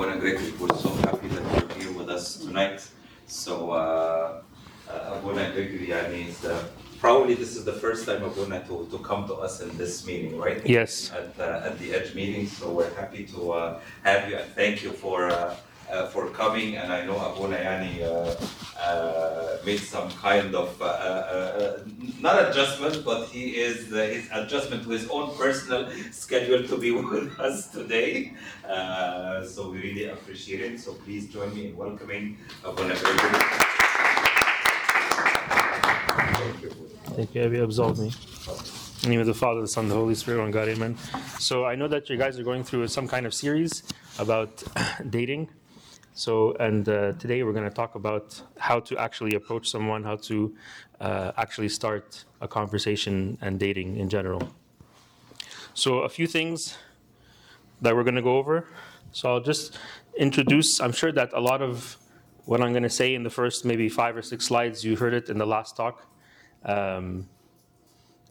Abuna 0.00 0.18
Gregory, 0.18 0.50
we're 0.58 0.74
so 0.78 0.88
happy 1.04 1.28
that 1.28 1.76
you're 1.76 1.78
here 1.78 1.98
with 1.98 2.08
us 2.08 2.38
tonight. 2.38 2.88
So, 3.26 3.72
uh, 3.72 4.40
uh, 4.88 5.18
Abuna 5.18 5.52
Gregory, 5.52 5.88
yani, 5.88 6.28
is 6.28 6.38
the, 6.40 6.64
probably 6.98 7.34
this 7.34 7.54
is 7.54 7.66
the 7.66 7.74
first 7.74 8.06
time 8.06 8.24
Abuna 8.24 8.64
to, 8.66 8.88
to 8.90 8.98
come 9.00 9.26
to 9.26 9.34
us 9.34 9.60
in 9.60 9.76
this 9.76 10.06
meeting, 10.06 10.38
right? 10.38 10.66
Yes. 10.66 11.12
At, 11.12 11.38
uh, 11.38 11.66
at 11.66 11.78
the 11.78 11.92
Edge 11.92 12.14
meeting, 12.14 12.46
so 12.46 12.70
we're 12.72 12.94
happy 12.94 13.24
to 13.26 13.52
uh, 13.52 13.80
have 14.02 14.30
you 14.30 14.36
and 14.36 14.50
thank 14.54 14.82
you 14.82 14.90
for 14.90 15.28
uh, 15.90 16.06
for 16.06 16.28
coming. 16.30 16.76
And 16.76 16.92
I 16.92 17.04
know 17.04 17.16
Abuna 17.18 17.56
Yani 17.56 18.02
uh, 18.02 18.34
uh, 18.80 19.58
made 19.64 19.78
some 19.80 20.10
kind 20.10 20.54
of 20.54 20.80
uh, 20.80 20.84
uh, 20.84 20.88
uh, 20.88 21.84
not 22.20 22.48
adjustment, 22.48 23.04
but 23.04 23.26
he 23.28 23.56
is 23.56 23.88
his 23.88 24.28
adjustment 24.32 24.84
to 24.84 24.90
his 24.90 25.08
own 25.08 25.36
personal 25.36 25.90
schedule 26.10 26.66
to 26.66 26.76
be 26.78 26.90
with 27.00 27.38
us 27.38 27.68
today. 27.68 28.32
So 28.66 29.70
we 29.70 29.78
really 29.78 30.08
appreciate 30.08 30.60
it. 30.60 30.80
So 30.80 30.94
please 30.94 31.28
join 31.28 31.54
me 31.54 31.68
in 31.68 31.76
welcoming 31.76 32.38
Abuna. 32.64 32.94
Thank 36.40 36.62
you. 36.62 36.70
Thank 37.16 37.34
you, 37.34 37.42
Abby. 37.42 37.58
Absolve 37.58 37.98
me. 37.98 38.12
In 39.02 39.04
the 39.04 39.08
name 39.08 39.20
of 39.20 39.26
the 39.26 39.34
Father, 39.34 39.62
the 39.62 39.68
Son, 39.68 39.88
the 39.88 39.94
Holy 39.94 40.14
Spirit, 40.14 40.40
one 40.40 40.50
God, 40.50 40.68
amen. 40.68 40.96
So 41.38 41.64
I 41.64 41.74
know 41.74 41.88
that 41.88 42.10
you 42.10 42.16
guys 42.18 42.38
are 42.38 42.42
going 42.42 42.64
through 42.64 42.86
some 42.88 43.08
kind 43.08 43.24
of 43.26 43.32
series 43.32 43.82
about 44.18 44.62
dating. 45.10 45.48
So, 46.12 46.54
and 46.54 46.88
uh, 46.88 47.12
today 47.12 47.42
we're 47.44 47.52
going 47.52 47.68
to 47.68 47.74
talk 47.74 47.94
about 47.94 48.42
how 48.58 48.80
to 48.80 48.98
actually 48.98 49.36
approach 49.36 49.70
someone, 49.70 50.02
how 50.02 50.16
to 50.16 50.54
uh, 51.00 51.32
actually 51.36 51.68
start 51.68 52.24
a 52.40 52.48
conversation 52.48 53.38
and 53.40 53.60
dating 53.60 53.96
in 53.96 54.08
general. 54.08 54.42
So, 55.72 56.00
a 56.00 56.08
few 56.08 56.26
things 56.26 56.76
that 57.80 57.94
we're 57.94 58.02
going 58.02 58.16
to 58.16 58.22
go 58.22 58.38
over. 58.38 58.66
So, 59.12 59.30
I'll 59.30 59.40
just 59.40 59.78
introduce, 60.16 60.80
I'm 60.80 60.92
sure 60.92 61.12
that 61.12 61.32
a 61.32 61.40
lot 61.40 61.62
of 61.62 61.96
what 62.44 62.60
I'm 62.60 62.72
going 62.72 62.82
to 62.82 62.90
say 62.90 63.14
in 63.14 63.22
the 63.22 63.30
first 63.30 63.64
maybe 63.64 63.88
five 63.88 64.16
or 64.16 64.22
six 64.22 64.46
slides, 64.46 64.84
you 64.84 64.96
heard 64.96 65.14
it 65.14 65.28
in 65.28 65.38
the 65.38 65.46
last 65.46 65.76
talk. 65.76 66.06
Um, 66.64 67.28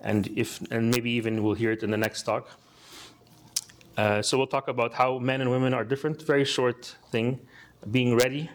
and 0.01 0.27
if 0.35 0.61
and 0.71 0.91
maybe 0.91 1.11
even 1.11 1.43
we'll 1.43 1.55
hear 1.55 1.71
it 1.71 1.83
in 1.83 1.91
the 1.91 1.97
next 1.97 2.23
talk. 2.23 2.49
Uh, 3.97 4.21
so 4.21 4.37
we'll 4.37 4.47
talk 4.47 4.67
about 4.67 4.93
how 4.93 5.19
men 5.19 5.41
and 5.41 5.49
women 5.49 5.73
are 5.73 5.83
different. 5.83 6.21
Very 6.21 6.45
short 6.45 6.95
thing. 7.11 7.39
Being 7.89 8.15
ready. 8.15 8.49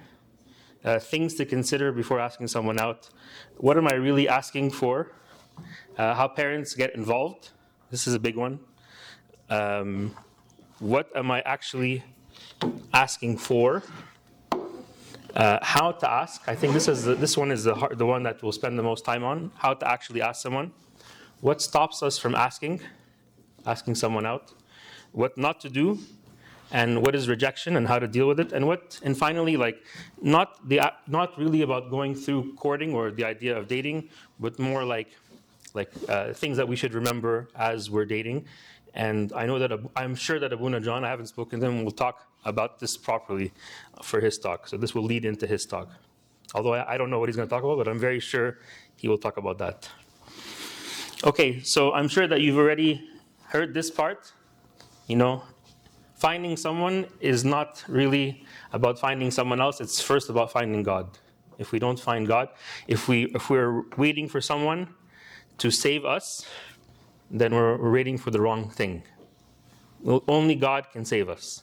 Uh, 0.85 0.99
things 0.99 1.35
to 1.35 1.47
consider 1.47 1.93
before 1.93 2.21
asking 2.21 2.49
someone 2.49 2.79
out. 2.79 3.09
What 3.57 3.79
am 3.79 3.89
I 3.89 3.95
really 3.95 4.29
asking 4.29 4.71
for? 4.71 5.13
Uh, 5.97 6.15
how 6.15 6.29
parents 6.29 6.75
get 6.75 6.95
involved. 6.95 7.51
This 7.91 8.07
is 8.07 8.15
a 8.15 8.19
big 8.19 8.37
one. 8.37 8.61
Um, 9.49 10.15
what 10.79 11.11
am 11.17 11.31
I 11.31 11.41
actually 11.43 12.05
asking 12.93 13.39
for? 13.39 13.83
Uh, 15.35 15.59
how 15.63 15.91
to 15.91 16.11
ask. 16.11 16.43
I 16.47 16.55
think 16.55 16.75
this 16.75 16.87
is 16.87 17.05
the, 17.05 17.15
this 17.15 17.37
one 17.37 17.51
is 17.51 17.65
the 17.65 17.75
hard, 17.75 17.97
the 17.97 18.07
one 18.07 18.23
that 18.25 18.43
we'll 18.43 18.53
spend 18.53 18.79
the 18.79 18.83
most 18.83 19.05
time 19.05 19.25
on. 19.25 19.53
How 19.57 19.73
to 19.73 19.89
actually 19.89 20.21
ask 20.21 20.43
someone. 20.43 20.71
What 21.41 21.63
stops 21.63 22.03
us 22.03 22.19
from 22.19 22.35
asking, 22.35 22.83
asking 23.65 23.95
someone 23.95 24.27
out. 24.27 24.53
What 25.13 25.39
not 25.39 25.61
to 25.61 25.71
do, 25.71 25.99
and 26.71 27.03
what 27.05 27.15
is 27.15 27.29
rejection 27.29 27.77
and 27.77 27.87
how 27.87 27.99
to 27.99 28.09
deal 28.09 28.27
with 28.27 28.41
it. 28.41 28.53
And 28.53 28.67
what 28.67 29.01
and 29.03 29.17
finally, 29.17 29.57
like 29.57 29.85
not 30.21 30.69
the 30.69 30.81
not 31.07 31.39
really 31.39 31.63
about 31.63 31.91
going 31.91 32.15
through 32.15 32.55
courting 32.55 32.95
or 32.95 33.11
the 33.11 33.25
idea 33.25 33.57
of 33.57 33.69
dating, 33.69 34.09
but 34.41 34.59
more 34.59 34.85
like 34.85 35.09
like 35.75 35.91
uh, 36.09 36.33
things 36.33 36.57
that 36.57 36.67
we 36.67 36.77
should 36.77 36.95
remember 36.95 37.49
as 37.57 37.91
we're 37.91 38.05
dating. 38.05 38.47
And 38.95 39.33
I 39.33 39.45
know 39.47 39.59
that 39.59 39.73
I'm 39.97 40.15
sure 40.15 40.39
that 40.39 40.53
Abuna 40.53 40.81
John, 40.81 41.05
I 41.05 41.09
haven't 41.09 41.27
spoken 41.27 41.61
to 41.61 41.67
him, 41.67 41.85
will 41.85 41.91
talk 41.91 42.29
about 42.45 42.79
this 42.79 42.97
properly 42.97 43.53
for 44.03 44.21
his 44.21 44.39
talk. 44.39 44.69
So 44.69 44.77
this 44.77 44.95
will 44.95 45.03
lead 45.03 45.25
into 45.25 45.47
his 45.47 45.67
talk. 45.67 45.91
Although 46.55 46.75
I 46.75 46.97
don't 46.97 47.11
know 47.11 47.19
what 47.19 47.29
he's 47.29 47.35
going 47.35 47.49
to 47.49 47.53
talk 47.53 47.65
about, 47.65 47.79
but 47.79 47.89
I'm 47.89 47.99
very 47.99 48.21
sure 48.21 48.59
he 48.97 49.09
will 49.09 49.19
talk 49.19 49.37
about 49.37 49.59
that. 49.59 49.89
Okay, 51.25 51.61
so 51.61 51.93
I'm 51.93 52.07
sure 52.07 52.29
that 52.29 52.41
you've 52.41 52.59
already 52.59 53.03
heard 53.49 53.75
this 53.75 53.91
part. 53.91 54.33
You 55.09 55.17
know, 55.17 55.43
finding 56.15 56.57
someone 56.57 57.07
is 57.21 57.45
not 57.45 57.85
really 57.89 58.45
about 58.73 58.99
finding 58.99 59.31
someone 59.31 59.61
else, 59.61 59.81
it's 59.81 60.01
first 60.01 60.31
about 60.31 60.51
finding 60.51 60.83
God. 60.83 61.19
If 61.59 61.73
we 61.73 61.79
don't 61.79 61.99
find 61.99 62.27
God, 62.27 62.49
if, 62.89 63.09
we, 63.09 63.25
if 63.27 63.51
we're 63.51 63.83
waiting 63.97 64.29
for 64.29 64.41
someone 64.41 64.89
to 65.59 65.71
save 65.71 66.05
us, 66.05 66.47
then 67.31 67.55
we're, 67.55 67.91
waiting 67.91 68.19
for 68.19 68.31
the 68.31 68.41
wrong 68.41 68.71
thing. 68.71 69.03
Only 70.29 70.55
God 70.55 70.91
can 70.93 71.05
save 71.05 71.29
us, 71.29 71.63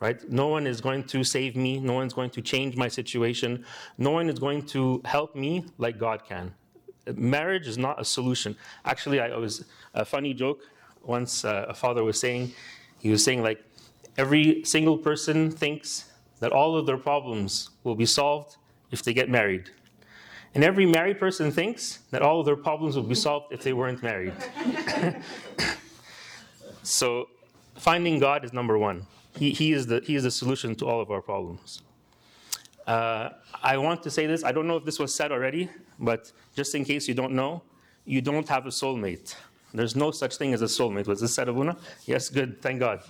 right? 0.00 0.18
No 0.30 0.48
one 0.48 0.66
is 0.66 0.80
going 0.80 1.04
to 1.04 1.22
save 1.22 1.56
me. 1.56 1.78
No 1.78 1.94
one's 1.94 2.12
going 2.12 2.30
to 2.30 2.42
change 2.42 2.76
my 2.76 2.88
situation. 2.88 3.64
No 3.96 4.10
one 4.10 4.28
is 4.28 4.38
going 4.38 4.62
to 4.66 5.00
help 5.04 5.36
me 5.36 5.66
like 5.78 5.98
God 5.98 6.24
can. 6.24 6.54
Marriage 7.14 7.66
is 7.66 7.78
not 7.78 8.00
a 8.00 8.04
solution. 8.04 8.56
Actually, 8.84 9.20
I 9.20 9.36
was 9.36 9.64
a 9.94 10.04
funny 10.04 10.34
joke. 10.34 10.60
Once 11.02 11.44
uh, 11.44 11.66
a 11.68 11.74
father 11.74 12.04
was 12.04 12.18
saying, 12.20 12.52
he 12.98 13.10
was 13.10 13.22
saying 13.22 13.42
like, 13.42 13.62
every 14.18 14.64
single 14.64 14.98
person 14.98 15.50
thinks 15.50 16.10
that 16.40 16.52
all 16.52 16.76
of 16.76 16.86
their 16.86 16.98
problems 16.98 17.70
will 17.84 17.94
be 17.94 18.04
solved 18.04 18.56
if 18.90 19.02
they 19.02 19.14
get 19.14 19.30
married. 19.30 19.70
And 20.54 20.64
every 20.64 20.86
married 20.86 21.18
person 21.18 21.50
thinks 21.52 22.00
that 22.10 22.20
all 22.20 22.40
of 22.40 22.46
their 22.46 22.56
problems 22.56 22.96
will 22.96 23.04
be 23.04 23.14
solved 23.14 23.52
if 23.52 23.62
they 23.62 23.72
weren't 23.72 24.02
married. 24.02 24.34
so 26.82 27.28
finding 27.76 28.18
God 28.18 28.44
is 28.44 28.52
number 28.52 28.76
one. 28.76 29.06
He, 29.36 29.52
he, 29.52 29.72
is 29.72 29.86
the, 29.86 30.00
he 30.04 30.16
is 30.16 30.24
the 30.24 30.30
solution 30.30 30.74
to 30.76 30.86
all 30.86 31.00
of 31.00 31.10
our 31.10 31.22
problems. 31.22 31.82
Uh, 32.86 33.30
I 33.62 33.76
want 33.76 34.02
to 34.02 34.10
say 34.10 34.26
this. 34.26 34.42
I 34.42 34.50
don't 34.50 34.66
know 34.66 34.76
if 34.76 34.84
this 34.84 34.98
was 34.98 35.14
said 35.14 35.30
already, 35.30 35.68
but 36.00 36.32
just 36.56 36.74
in 36.74 36.84
case 36.84 37.06
you 37.06 37.14
don't 37.14 37.34
know, 37.34 37.62
you 38.04 38.20
don't 38.20 38.48
have 38.48 38.66
a 38.66 38.70
soulmate. 38.70 39.36
There's 39.74 39.94
no 39.94 40.10
such 40.10 40.36
thing 40.36 40.54
as 40.54 40.62
a 40.62 40.66
soulmate. 40.66 41.06
Was 41.06 41.20
this 41.20 41.34
said, 41.34 41.48
Abuna? 41.48 41.76
Yes, 42.06 42.30
good. 42.30 42.62
Thank 42.62 42.80
God. 42.80 43.02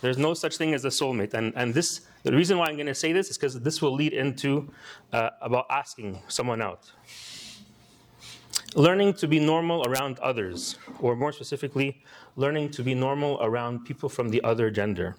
There's 0.00 0.18
no 0.18 0.34
such 0.34 0.56
thing 0.56 0.74
as 0.74 0.84
a 0.84 0.88
soulmate. 0.88 1.34
And, 1.34 1.52
and 1.56 1.74
this, 1.74 2.02
the 2.22 2.32
reason 2.32 2.58
why 2.58 2.66
I'm 2.68 2.76
going 2.76 2.86
to 2.86 2.94
say 2.94 3.12
this 3.12 3.30
is 3.30 3.36
because 3.36 3.58
this 3.60 3.82
will 3.82 3.94
lead 3.94 4.12
into 4.12 4.72
uh, 5.12 5.30
about 5.40 5.66
asking 5.70 6.20
someone 6.28 6.62
out. 6.62 6.90
Learning 8.76 9.12
to 9.14 9.28
be 9.28 9.38
normal 9.38 9.84
around 9.86 10.18
others, 10.20 10.78
or 11.00 11.16
more 11.16 11.32
specifically, 11.32 12.02
learning 12.36 12.70
to 12.70 12.82
be 12.82 12.94
normal 12.94 13.38
around 13.40 13.84
people 13.84 14.08
from 14.08 14.28
the 14.28 14.42
other 14.42 14.70
gender. 14.70 15.16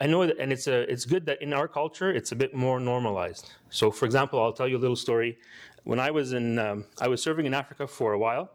I 0.00 0.06
know 0.06 0.26
that, 0.26 0.38
and 0.38 0.52
it's 0.52 0.66
a, 0.66 0.90
it's 0.90 1.04
good 1.04 1.24
that 1.26 1.40
in 1.40 1.52
our 1.52 1.66
culture 1.66 2.12
it's 2.12 2.32
a 2.32 2.36
bit 2.36 2.54
more 2.54 2.78
normalized. 2.78 3.52
So, 3.70 3.90
for 3.90 4.04
example, 4.04 4.42
I'll 4.42 4.52
tell 4.52 4.68
you 4.68 4.76
a 4.76 4.78
little 4.78 4.96
story. 4.96 5.38
When 5.84 5.98
I 5.98 6.10
was 6.10 6.32
in, 6.32 6.58
um, 6.58 6.84
I 7.00 7.08
was 7.08 7.22
serving 7.22 7.46
in 7.46 7.54
Africa 7.54 7.86
for 7.86 8.12
a 8.12 8.18
while, 8.18 8.50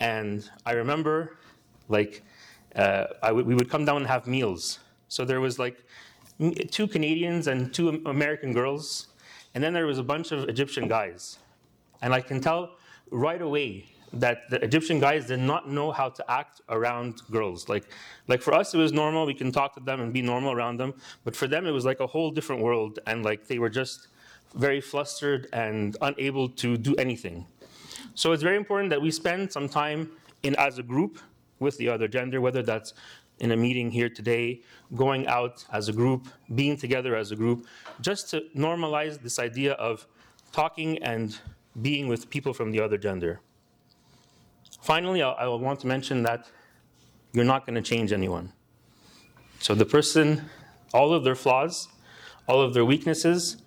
and 0.00 0.48
I 0.64 0.72
remember, 0.72 1.38
like, 1.88 2.22
uh, 2.76 3.04
we 3.32 3.54
would 3.54 3.70
come 3.70 3.84
down 3.84 3.98
and 3.98 4.06
have 4.06 4.26
meals. 4.26 4.78
So 5.08 5.24
there 5.24 5.40
was 5.40 5.58
like 5.58 5.84
two 6.70 6.86
Canadians 6.86 7.46
and 7.46 7.72
two 7.72 7.88
American 8.06 8.52
girls, 8.52 9.08
and 9.54 9.64
then 9.64 9.72
there 9.72 9.86
was 9.86 9.98
a 9.98 10.02
bunch 10.02 10.32
of 10.32 10.48
Egyptian 10.48 10.86
guys. 10.88 11.38
And 12.02 12.14
I 12.14 12.20
can 12.20 12.40
tell 12.40 12.76
right 13.10 13.42
away 13.42 13.86
that 14.12 14.48
the 14.48 14.62
Egyptian 14.62 15.00
guys 15.00 15.26
did 15.26 15.40
not 15.40 15.68
know 15.68 15.90
how 15.90 16.08
to 16.08 16.30
act 16.30 16.60
around 16.68 17.22
girls. 17.30 17.68
Like, 17.68 17.84
like 18.26 18.40
for 18.40 18.54
us, 18.54 18.74
it 18.74 18.78
was 18.78 18.92
normal. 18.92 19.26
We 19.26 19.34
can 19.34 19.52
talk 19.52 19.74
to 19.74 19.80
them 19.80 20.00
and 20.00 20.12
be 20.12 20.22
normal 20.22 20.52
around 20.52 20.78
them. 20.78 20.94
But 21.24 21.36
for 21.36 21.46
them, 21.46 21.66
it 21.66 21.72
was 21.72 21.84
like 21.84 22.00
a 22.00 22.06
whole 22.06 22.30
different 22.30 22.62
world. 22.62 23.00
And 23.06 23.24
like 23.24 23.46
they 23.46 23.58
were 23.58 23.68
just 23.68 24.08
very 24.54 24.80
flustered 24.80 25.48
and 25.52 25.96
unable 26.00 26.48
to 26.48 26.76
do 26.76 26.94
anything. 26.96 27.46
So 28.14 28.32
it's 28.32 28.42
very 28.42 28.56
important 28.56 28.90
that 28.90 29.00
we 29.00 29.10
spend 29.10 29.52
some 29.52 29.68
time 29.68 30.10
in 30.42 30.54
as 30.56 30.78
a 30.78 30.82
group 30.82 31.18
with 31.58 31.76
the 31.78 31.88
other 31.88 32.08
gender, 32.08 32.40
whether 32.40 32.62
that's 32.62 32.94
in 33.40 33.52
a 33.52 33.56
meeting 33.56 33.90
here 33.90 34.08
today, 34.08 34.62
going 34.94 35.26
out 35.26 35.64
as 35.72 35.88
a 35.88 35.92
group, 35.92 36.28
being 36.54 36.76
together 36.76 37.14
as 37.14 37.30
a 37.30 37.36
group, 37.36 37.66
just 38.00 38.30
to 38.30 38.42
normalize 38.56 39.20
this 39.22 39.38
idea 39.38 39.72
of 39.74 40.06
talking 40.52 41.02
and 41.02 41.38
being 41.82 42.08
with 42.08 42.28
people 42.30 42.52
from 42.52 42.72
the 42.72 42.80
other 42.80 42.98
gender. 42.98 43.40
Finally, 44.80 45.22
I, 45.22 45.30
I 45.30 45.48
want 45.48 45.80
to 45.80 45.86
mention 45.86 46.22
that 46.24 46.48
you're 47.32 47.44
not 47.44 47.66
going 47.66 47.74
to 47.74 47.82
change 47.82 48.12
anyone. 48.12 48.52
So 49.60 49.74
the 49.74 49.84
person, 49.84 50.48
all 50.94 51.12
of 51.12 51.24
their 51.24 51.34
flaws, 51.34 51.88
all 52.46 52.60
of 52.60 52.74
their 52.74 52.84
weaknesses 52.84 53.58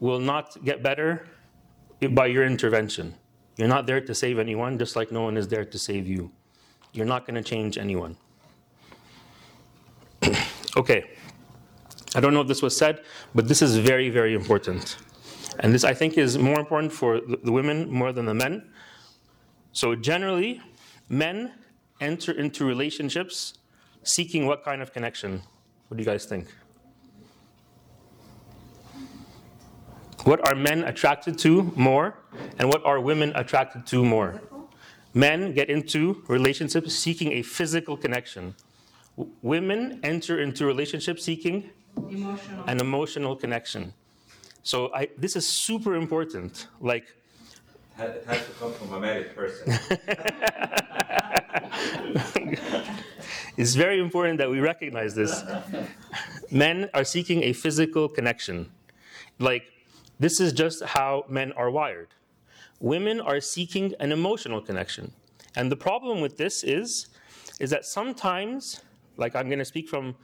will 0.00 0.20
not 0.20 0.62
get 0.64 0.82
better 0.82 1.26
by 2.10 2.26
your 2.26 2.44
intervention. 2.44 3.14
You're 3.58 3.68
not 3.68 3.86
there 3.86 4.00
to 4.00 4.14
save 4.14 4.38
anyone, 4.38 4.78
just 4.78 4.96
like 4.96 5.12
no 5.12 5.22
one 5.22 5.36
is 5.36 5.48
there 5.48 5.64
to 5.64 5.78
save 5.78 6.06
you. 6.06 6.30
You're 6.92 7.06
not 7.06 7.26
going 7.26 7.34
to 7.34 7.42
change 7.42 7.76
anyone. 7.76 8.16
okay. 10.76 11.10
I 12.14 12.20
don't 12.20 12.32
know 12.32 12.40
if 12.40 12.48
this 12.48 12.62
was 12.62 12.76
said, 12.76 13.02
but 13.34 13.48
this 13.48 13.60
is 13.60 13.76
very, 13.76 14.08
very 14.10 14.34
important. 14.34 14.96
And 15.58 15.74
this, 15.74 15.82
I 15.82 15.92
think, 15.92 16.16
is 16.16 16.38
more 16.38 16.60
important 16.60 16.92
for 16.92 17.20
the 17.20 17.52
women 17.52 17.90
more 17.90 18.12
than 18.12 18.26
the 18.26 18.34
men. 18.34 18.70
So, 19.72 19.94
generally, 19.94 20.62
men 21.08 21.52
enter 22.00 22.32
into 22.32 22.64
relationships 22.64 23.58
seeking 24.04 24.46
what 24.46 24.64
kind 24.64 24.80
of 24.80 24.92
connection? 24.92 25.42
What 25.88 25.96
do 25.96 26.02
you 26.02 26.06
guys 26.06 26.24
think? 26.26 26.46
What 30.28 30.46
are 30.46 30.54
men 30.54 30.84
attracted 30.84 31.38
to 31.38 31.72
more? 31.74 32.18
And 32.58 32.68
what 32.68 32.84
are 32.84 33.00
women 33.00 33.32
attracted 33.34 33.86
to 33.86 34.04
more? 34.04 34.42
Men 35.14 35.54
get 35.54 35.70
into 35.70 36.22
relationships 36.28 36.94
seeking 36.94 37.32
a 37.32 37.40
physical 37.40 37.96
connection. 37.96 38.54
W- 39.16 39.34
Women 39.40 40.00
enter 40.02 40.38
into 40.38 40.66
relationships 40.66 41.24
seeking 41.24 41.70
Emotional. 41.96 42.64
an 42.66 42.78
emotional 42.78 43.36
connection. 43.36 43.94
So 44.62 44.92
I, 44.94 45.08
this 45.16 45.34
is 45.34 45.48
super 45.48 45.94
important. 45.94 46.66
Like, 46.78 47.06
It 47.98 48.02
it 48.02 48.24
has 48.28 48.44
to 48.44 48.52
come 48.60 48.74
from 48.74 48.92
a 48.92 49.00
married 49.00 49.34
person. 49.34 49.66
it's 53.56 53.74
very 53.74 53.98
important 53.98 54.36
that 54.40 54.50
we 54.50 54.60
recognize 54.60 55.14
this. 55.14 55.42
Men 56.50 56.90
are 56.92 57.04
seeking 57.04 57.44
a 57.44 57.54
physical 57.54 58.10
connection. 58.10 58.68
Like, 59.38 59.72
this 60.18 60.40
is 60.40 60.52
just 60.52 60.82
how 60.84 61.24
men 61.28 61.52
are 61.52 61.70
wired. 61.70 62.08
Women 62.80 63.20
are 63.20 63.40
seeking 63.40 63.94
an 64.00 64.12
emotional 64.12 64.60
connection. 64.60 65.12
And 65.56 65.70
the 65.70 65.76
problem 65.76 66.20
with 66.20 66.36
this 66.36 66.62
is, 66.62 67.08
is 67.60 67.70
that 67.70 67.84
sometimes, 67.84 68.80
like 69.16 69.34
I'm 69.34 69.46
going 69.46 69.58
to 69.58 69.64
speak 69.64 69.88
from, 69.88 70.14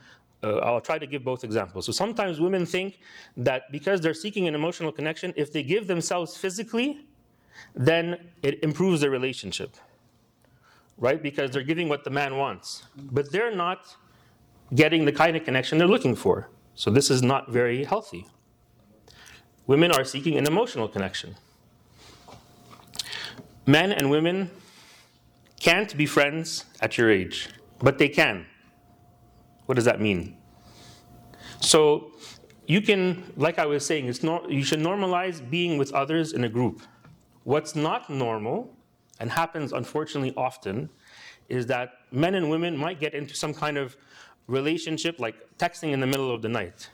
uh, 0.43 0.57
I'll 0.57 0.81
try 0.81 0.97
to 0.97 1.07
give 1.07 1.23
both 1.23 1.43
examples. 1.43 1.85
So 1.85 1.91
sometimes 1.91 2.39
women 2.39 2.65
think 2.65 2.99
that 3.37 3.71
because 3.71 4.01
they're 4.01 4.13
seeking 4.13 4.47
an 4.47 4.55
emotional 4.55 4.91
connection, 4.91 5.33
if 5.35 5.51
they 5.51 5.63
give 5.63 5.87
themselves 5.87 6.37
physically, 6.37 7.05
then 7.73 8.29
it 8.43 8.63
improves 8.63 9.01
their 9.01 9.09
relationship 9.09 9.75
right? 10.97 11.21
Because 11.21 11.51
they're 11.51 11.63
giving 11.63 11.89
what 11.89 12.03
the 12.03 12.09
man 12.09 12.37
wants, 12.37 12.83
but 12.95 13.31
they're 13.31 13.55
not 13.55 13.95
getting 14.73 15.05
the 15.05 15.11
kind 15.11 15.35
of 15.35 15.43
connection 15.43 15.77
they're 15.77 15.87
looking 15.87 16.15
for. 16.15 16.49
So 16.75 16.89
this 16.89 17.09
is 17.09 17.21
not 17.21 17.51
very 17.51 17.83
healthy. 17.83 18.25
Women 19.67 19.91
are 19.91 20.03
seeking 20.03 20.37
an 20.37 20.45
emotional 20.45 20.87
connection. 20.87 21.35
Men 23.65 23.91
and 23.91 24.11
women 24.11 24.51
can't 25.59 25.95
be 25.97 26.05
friends 26.05 26.65
at 26.81 26.97
your 26.97 27.09
age, 27.09 27.49
but 27.79 27.97
they 27.97 28.09
can. 28.09 28.45
What 29.65 29.75
does 29.75 29.85
that 29.85 29.99
mean? 29.99 30.37
So 31.61 32.11
you 32.67 32.81
can, 32.81 33.33
like 33.35 33.57
I 33.57 33.65
was 33.65 33.85
saying, 33.85 34.05
it's 34.07 34.21
you 34.23 34.63
should 34.63 34.79
normalize 34.79 35.47
being 35.49 35.77
with 35.79 35.91
others 35.93 36.33
in 36.33 36.43
a 36.43 36.49
group. 36.49 36.81
What's 37.43 37.75
not 37.75 38.09
normal 38.09 38.75
and 39.19 39.31
happens 39.31 39.73
unfortunately 39.73 40.33
often 40.37 40.89
is 41.49 41.65
that 41.67 41.89
men 42.11 42.35
and 42.35 42.49
women 42.49 42.77
might 42.77 42.99
get 42.99 43.13
into 43.13 43.35
some 43.35 43.53
kind 43.53 43.77
of 43.77 43.95
relationship 44.47 45.19
like 45.19 45.35
texting 45.57 45.91
in 45.91 45.99
the 45.99 46.07
middle 46.07 46.31
of 46.33 46.41
the 46.41 46.49
night 46.49 46.89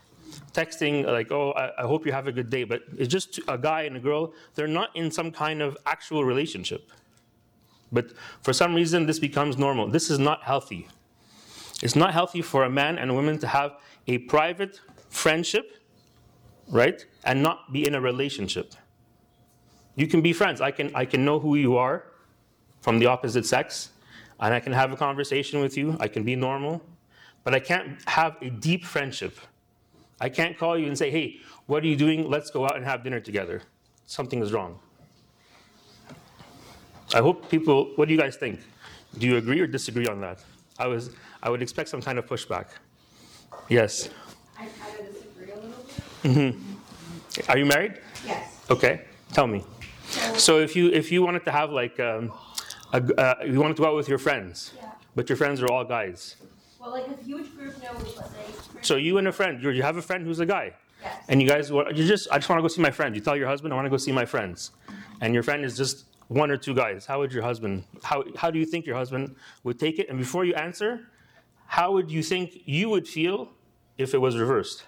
texting 0.54 1.06
like 1.06 1.32
oh 1.32 1.52
i, 1.54 1.84
I 1.84 1.88
hope 1.88 2.06
you 2.06 2.12
have 2.12 2.28
a 2.28 2.32
good 2.32 2.50
day 2.50 2.64
but 2.64 2.84
it's 2.98 3.12
just 3.12 3.40
a 3.48 3.58
guy 3.58 3.84
and 3.84 3.98
a 3.98 4.00
girl 4.00 4.34
they're 4.56 4.68
not 4.68 4.96
in 4.96 5.12
some 5.12 5.32
kind 5.32 5.62
of 5.62 5.78
actual 5.86 6.24
relationship 6.26 6.92
but 7.92 8.14
for 8.42 8.54
some 8.54 8.74
reason 8.74 9.06
this 9.06 9.20
becomes 9.20 9.58
normal 9.58 9.88
this 9.88 10.10
is 10.10 10.20
not 10.20 10.44
healthy 10.44 10.88
it's 11.82 11.96
not 11.96 12.14
healthy 12.14 12.42
for 12.42 12.64
a 12.64 12.70
man 12.70 12.98
and 12.98 13.12
a 13.12 13.14
woman 13.14 13.38
to 13.40 13.48
have 13.48 13.78
a 14.08 14.18
private 14.20 14.82
friendship 15.10 15.78
right 16.70 17.06
and 17.24 17.44
not 17.44 17.72
be 17.74 17.86
in 17.86 17.96
a 17.96 18.02
relationship 18.02 18.74
you 19.96 20.08
can 20.08 20.22
be 20.22 20.34
friends. 20.34 20.62
I 20.62 20.72
can, 20.72 20.92
I 20.96 21.06
can 21.06 21.26
know 21.26 21.40
who 21.40 21.56
you 21.56 21.78
are 21.78 22.06
from 22.82 23.00
the 23.00 23.08
opposite 23.08 23.46
sex, 23.46 23.92
and 24.40 24.54
I 24.54 24.60
can 24.60 24.74
have 24.74 24.92
a 24.92 24.96
conversation 24.96 25.62
with 25.62 25.78
you. 25.78 25.98
I 26.00 26.08
can 26.08 26.24
be 26.24 26.36
normal, 26.36 26.82
but 27.44 27.54
I 27.54 27.60
can't 27.60 27.98
have 28.08 28.38
a 28.42 28.50
deep 28.50 28.86
friendship. 28.86 29.38
I 30.22 30.30
can't 30.30 30.58
call 30.58 30.78
you 30.78 30.86
and 30.88 30.98
say, 30.98 31.10
hey, 31.10 31.40
what 31.66 31.84
are 31.84 31.88
you 31.88 31.96
doing? 31.98 32.30
Let's 32.30 32.52
go 32.52 32.64
out 32.66 32.76
and 32.78 32.86
have 32.86 33.04
dinner 33.04 33.20
together. 33.20 33.64
Something 34.06 34.42
is 34.42 34.54
wrong. 34.54 34.78
I 37.14 37.20
hope 37.20 37.50
people, 37.50 37.92
what 37.96 38.08
do 38.08 38.14
you 38.14 38.20
guys 38.20 38.38
think? 38.38 38.60
Do 39.18 39.26
you 39.28 39.38
agree 39.38 39.60
or 39.60 39.68
disagree 39.68 40.06
on 40.08 40.22
that? 40.22 40.40
I, 40.78 40.88
was, 40.88 41.10
I 41.42 41.50
would 41.50 41.62
expect 41.62 41.90
some 41.90 42.02
kind 42.02 42.20
of 42.20 42.28
pushback. 42.28 42.68
Yes. 43.68 44.10
I 44.58 44.68
kind 44.68 45.00
of 45.00 45.14
disagree 45.14 45.52
a 45.52 45.56
little 45.56 45.86
bit. 46.24 46.32
Mm-hmm. 46.54 47.52
Are 47.52 47.58
you 47.58 47.66
married? 47.66 48.00
Yes. 48.26 48.62
Okay, 48.70 49.02
tell 49.34 49.48
me. 49.48 49.64
So 50.36 50.60
if 50.60 50.76
you 50.76 50.90
if 50.92 51.12
you 51.12 51.24
wanted 51.24 51.46
to 51.46 51.52
have 51.52 51.72
like 51.72 51.98
um, 52.00 52.34
a, 52.92 53.02
uh, 53.18 53.44
you 53.46 53.60
wanted 53.60 53.78
to 53.78 53.82
go 53.82 53.90
out 53.90 53.96
with 53.96 54.10
your 54.10 54.18
friends, 54.18 54.74
Yeah. 54.76 54.92
but 55.16 55.30
your 55.30 55.38
friends 55.38 55.62
are 55.62 55.72
all 55.72 55.86
guys. 55.86 56.36
Well, 56.82 56.92
like 56.92 57.08
a 57.08 57.24
huge 57.24 57.56
group 57.56 57.82
knows, 57.84 58.18
let's 58.18 58.32
say. 58.32 58.46
So 58.82 58.96
you 58.96 59.20
and 59.20 59.28
a 59.28 59.32
friend, 59.32 59.62
you 59.62 59.70
you 59.70 59.84
have 59.84 59.98
a 59.98 60.02
friend 60.02 60.26
who's 60.26 60.40
a 60.40 60.46
guy, 60.46 60.74
Yes. 61.04 61.26
and 61.30 61.40
you 61.42 61.48
guys 61.48 61.70
you 61.70 62.08
just 62.08 62.28
I 62.32 62.38
just 62.40 62.50
want 62.50 62.58
to 62.58 62.64
go 62.64 62.68
see 62.68 62.82
my 62.82 62.90
friend. 62.90 63.16
You 63.16 63.22
tell 63.22 63.38
your 63.38 63.48
husband 63.48 63.72
I 63.72 63.76
want 63.76 63.86
to 63.86 63.90
go 63.92 63.98
see 63.98 64.12
my 64.12 64.26
friends, 64.26 64.72
and 65.22 65.34
your 65.34 65.44
friend 65.44 65.64
is 65.64 65.78
just 65.78 66.06
one 66.28 66.50
or 66.50 66.58
two 66.58 66.74
guys. 66.74 67.06
How 67.06 67.20
would 67.20 67.32
your 67.34 67.44
husband 67.44 67.84
how 68.04 68.24
how 68.36 68.50
do 68.50 68.58
you 68.58 68.66
think 68.66 68.88
your 68.88 68.96
husband 68.96 69.36
would 69.64 69.78
take 69.80 70.00
it? 70.00 70.10
And 70.10 70.18
before 70.18 70.44
you 70.44 70.56
answer, 70.56 71.08
how 71.68 71.92
would 71.92 72.10
you 72.10 72.24
think 72.24 72.62
you 72.66 72.90
would 72.90 73.08
feel 73.08 73.50
if 74.00 74.16
it 74.16 74.18
was 74.18 74.36
reversed? 74.38 74.86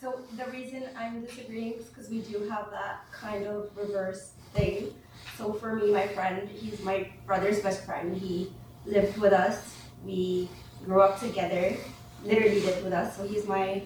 So 0.00 0.20
the 0.36 0.46
reason 0.50 0.84
I'm 0.96 1.24
disagreeing 1.24 1.74
is 1.74 1.86
because 1.86 2.08
we 2.08 2.20
do 2.20 2.40
have 2.48 2.70
that 2.70 3.04
kind 3.12 3.46
of 3.46 3.70
reverse 3.76 4.32
thing. 4.54 4.94
So 5.36 5.52
for 5.52 5.74
me, 5.74 5.92
my 5.92 6.06
friend, 6.08 6.48
he's 6.48 6.80
my 6.80 7.08
brother's 7.26 7.60
best 7.60 7.84
friend. 7.84 8.16
He 8.16 8.52
lived 8.86 9.16
with 9.18 9.32
us. 9.32 9.76
We 10.04 10.48
grew 10.84 11.00
up 11.00 11.18
together. 11.20 11.76
Literally 12.24 12.60
lived 12.60 12.84
with 12.84 12.92
us. 12.92 13.16
So 13.16 13.26
he's 13.26 13.46
my 13.46 13.82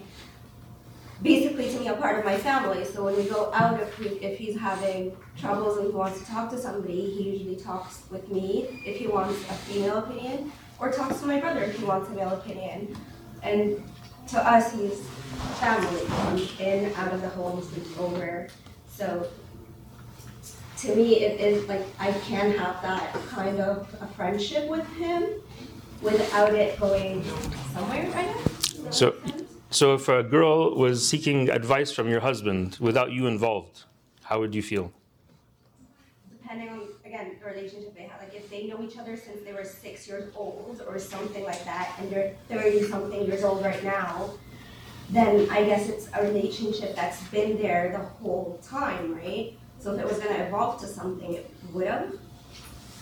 basically 1.21 1.69
to 1.69 1.79
me 1.79 1.87
a 1.87 1.93
part 1.93 2.19
of 2.19 2.25
my 2.25 2.37
family. 2.37 2.85
So 2.85 3.03
when 3.03 3.15
we 3.15 3.23
go 3.23 3.51
out, 3.53 3.79
if 3.79 3.97
we, 3.99 4.07
if 4.07 4.37
he's 4.37 4.57
having 4.57 5.15
troubles 5.37 5.77
and 5.77 5.87
he 5.87 5.93
wants 5.93 6.19
to 6.19 6.25
talk 6.25 6.49
to 6.51 6.57
somebody, 6.57 7.09
he 7.11 7.31
usually 7.31 7.55
talks 7.55 8.03
with 8.09 8.29
me 8.29 8.81
if 8.85 8.97
he 8.97 9.07
wants 9.07 9.41
a 9.49 9.53
female 9.53 9.97
opinion, 9.97 10.51
or 10.79 10.91
talks 10.91 11.19
to 11.19 11.25
my 11.25 11.39
brother 11.39 11.63
if 11.63 11.77
he 11.77 11.85
wants 11.85 12.09
a 12.09 12.13
male 12.13 12.29
opinion. 12.29 12.95
And 13.43 13.83
to 14.27 14.39
us, 14.39 14.73
he's 14.73 15.01
family, 15.59 16.05
comes 16.05 16.59
in, 16.59 16.93
out 16.93 17.13
of 17.13 17.21
the 17.21 17.29
home, 17.29 17.61
sleeps 17.61 17.97
over. 17.97 18.47
So 18.87 19.27
to 20.77 20.95
me, 20.95 21.21
it 21.21 21.39
is 21.41 21.67
like 21.67 21.85
I 21.99 22.11
can 22.11 22.51
have 22.51 22.81
that 22.81 23.13
kind 23.29 23.59
of 23.59 23.93
a 24.01 24.07
friendship 24.07 24.69
with 24.69 24.87
him 24.93 25.41
without 26.01 26.53
it 26.53 26.79
going 26.79 27.23
somewhere, 27.73 28.09
I 28.15 28.23
guess. 28.23 28.75
So- 28.91 29.15
So 29.71 29.93
if 29.93 30.09
a 30.09 30.23
girl 30.23 30.73
was 30.75 31.07
seeking 31.07 31.47
advice 31.49 31.91
from 31.91 32.09
your 32.09 32.21
husband 32.21 32.77
without 32.79 33.11
you 33.11 33.27
involved, 33.27 33.83
how 34.23 34.39
would 34.39 34.55
you 34.55 34.63
feel? 34.63 34.91
depending 36.41 36.69
on 36.69 36.81
again 37.05 37.35
the 37.39 37.45
relationship 37.45 37.95
they 37.95 38.03
have 38.11 38.19
like 38.19 38.33
if 38.33 38.49
they 38.49 38.65
know 38.65 38.81
each 38.81 38.97
other 38.97 39.15
since 39.15 39.43
they 39.45 39.53
were 39.53 39.63
six 39.63 40.07
years 40.07 40.31
old 40.35 40.81
or 40.87 40.97
something 40.97 41.43
like 41.43 41.63
that 41.63 41.93
and 41.99 42.09
they're 42.11 42.33
30 42.49 42.81
something 42.89 43.21
years 43.27 43.43
old 43.43 43.63
right 43.63 43.83
now 43.83 44.31
then 45.11 45.47
i 45.51 45.63
guess 45.63 45.87
it's 45.89 46.07
a 46.17 46.23
relationship 46.23 46.95
that's 46.95 47.21
been 47.27 47.61
there 47.61 47.91
the 47.91 48.03
whole 48.19 48.59
time 48.63 49.13
right 49.15 49.53
so 49.79 49.93
if 49.93 49.99
it 49.99 50.07
was 50.07 50.17
going 50.17 50.33
to 50.35 50.43
evolve 50.47 50.79
to 50.81 50.87
something 50.87 51.35
it 51.35 51.47
would 51.71 51.85
have 51.85 52.11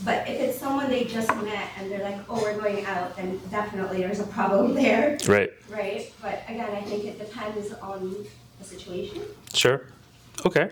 but 0.06 0.28
if 0.28 0.40
it's 0.40 0.58
someone 0.60 0.90
they 0.90 1.04
just 1.06 1.30
met 1.44 1.70
and 1.78 1.90
they're 1.92 2.04
like 2.04 2.20
oh 2.30 2.42
we're 2.42 2.58
going 2.60 2.86
out 2.86 3.16
then 3.16 3.40
definitely 3.50 3.98
there's 4.00 4.20
a 4.20 4.28
problem 4.28 4.74
there 4.84 5.18
Right. 5.28 5.52
right 5.70 6.14
but 6.22 6.44
again 6.48 6.70
i 6.72 6.82
think 6.82 7.06
it 7.06 7.18
depends 7.20 7.74
on 7.74 8.16
the 8.60 8.64
situation 8.66 9.22
Sure. 9.54 9.82
Okay. 10.46 10.70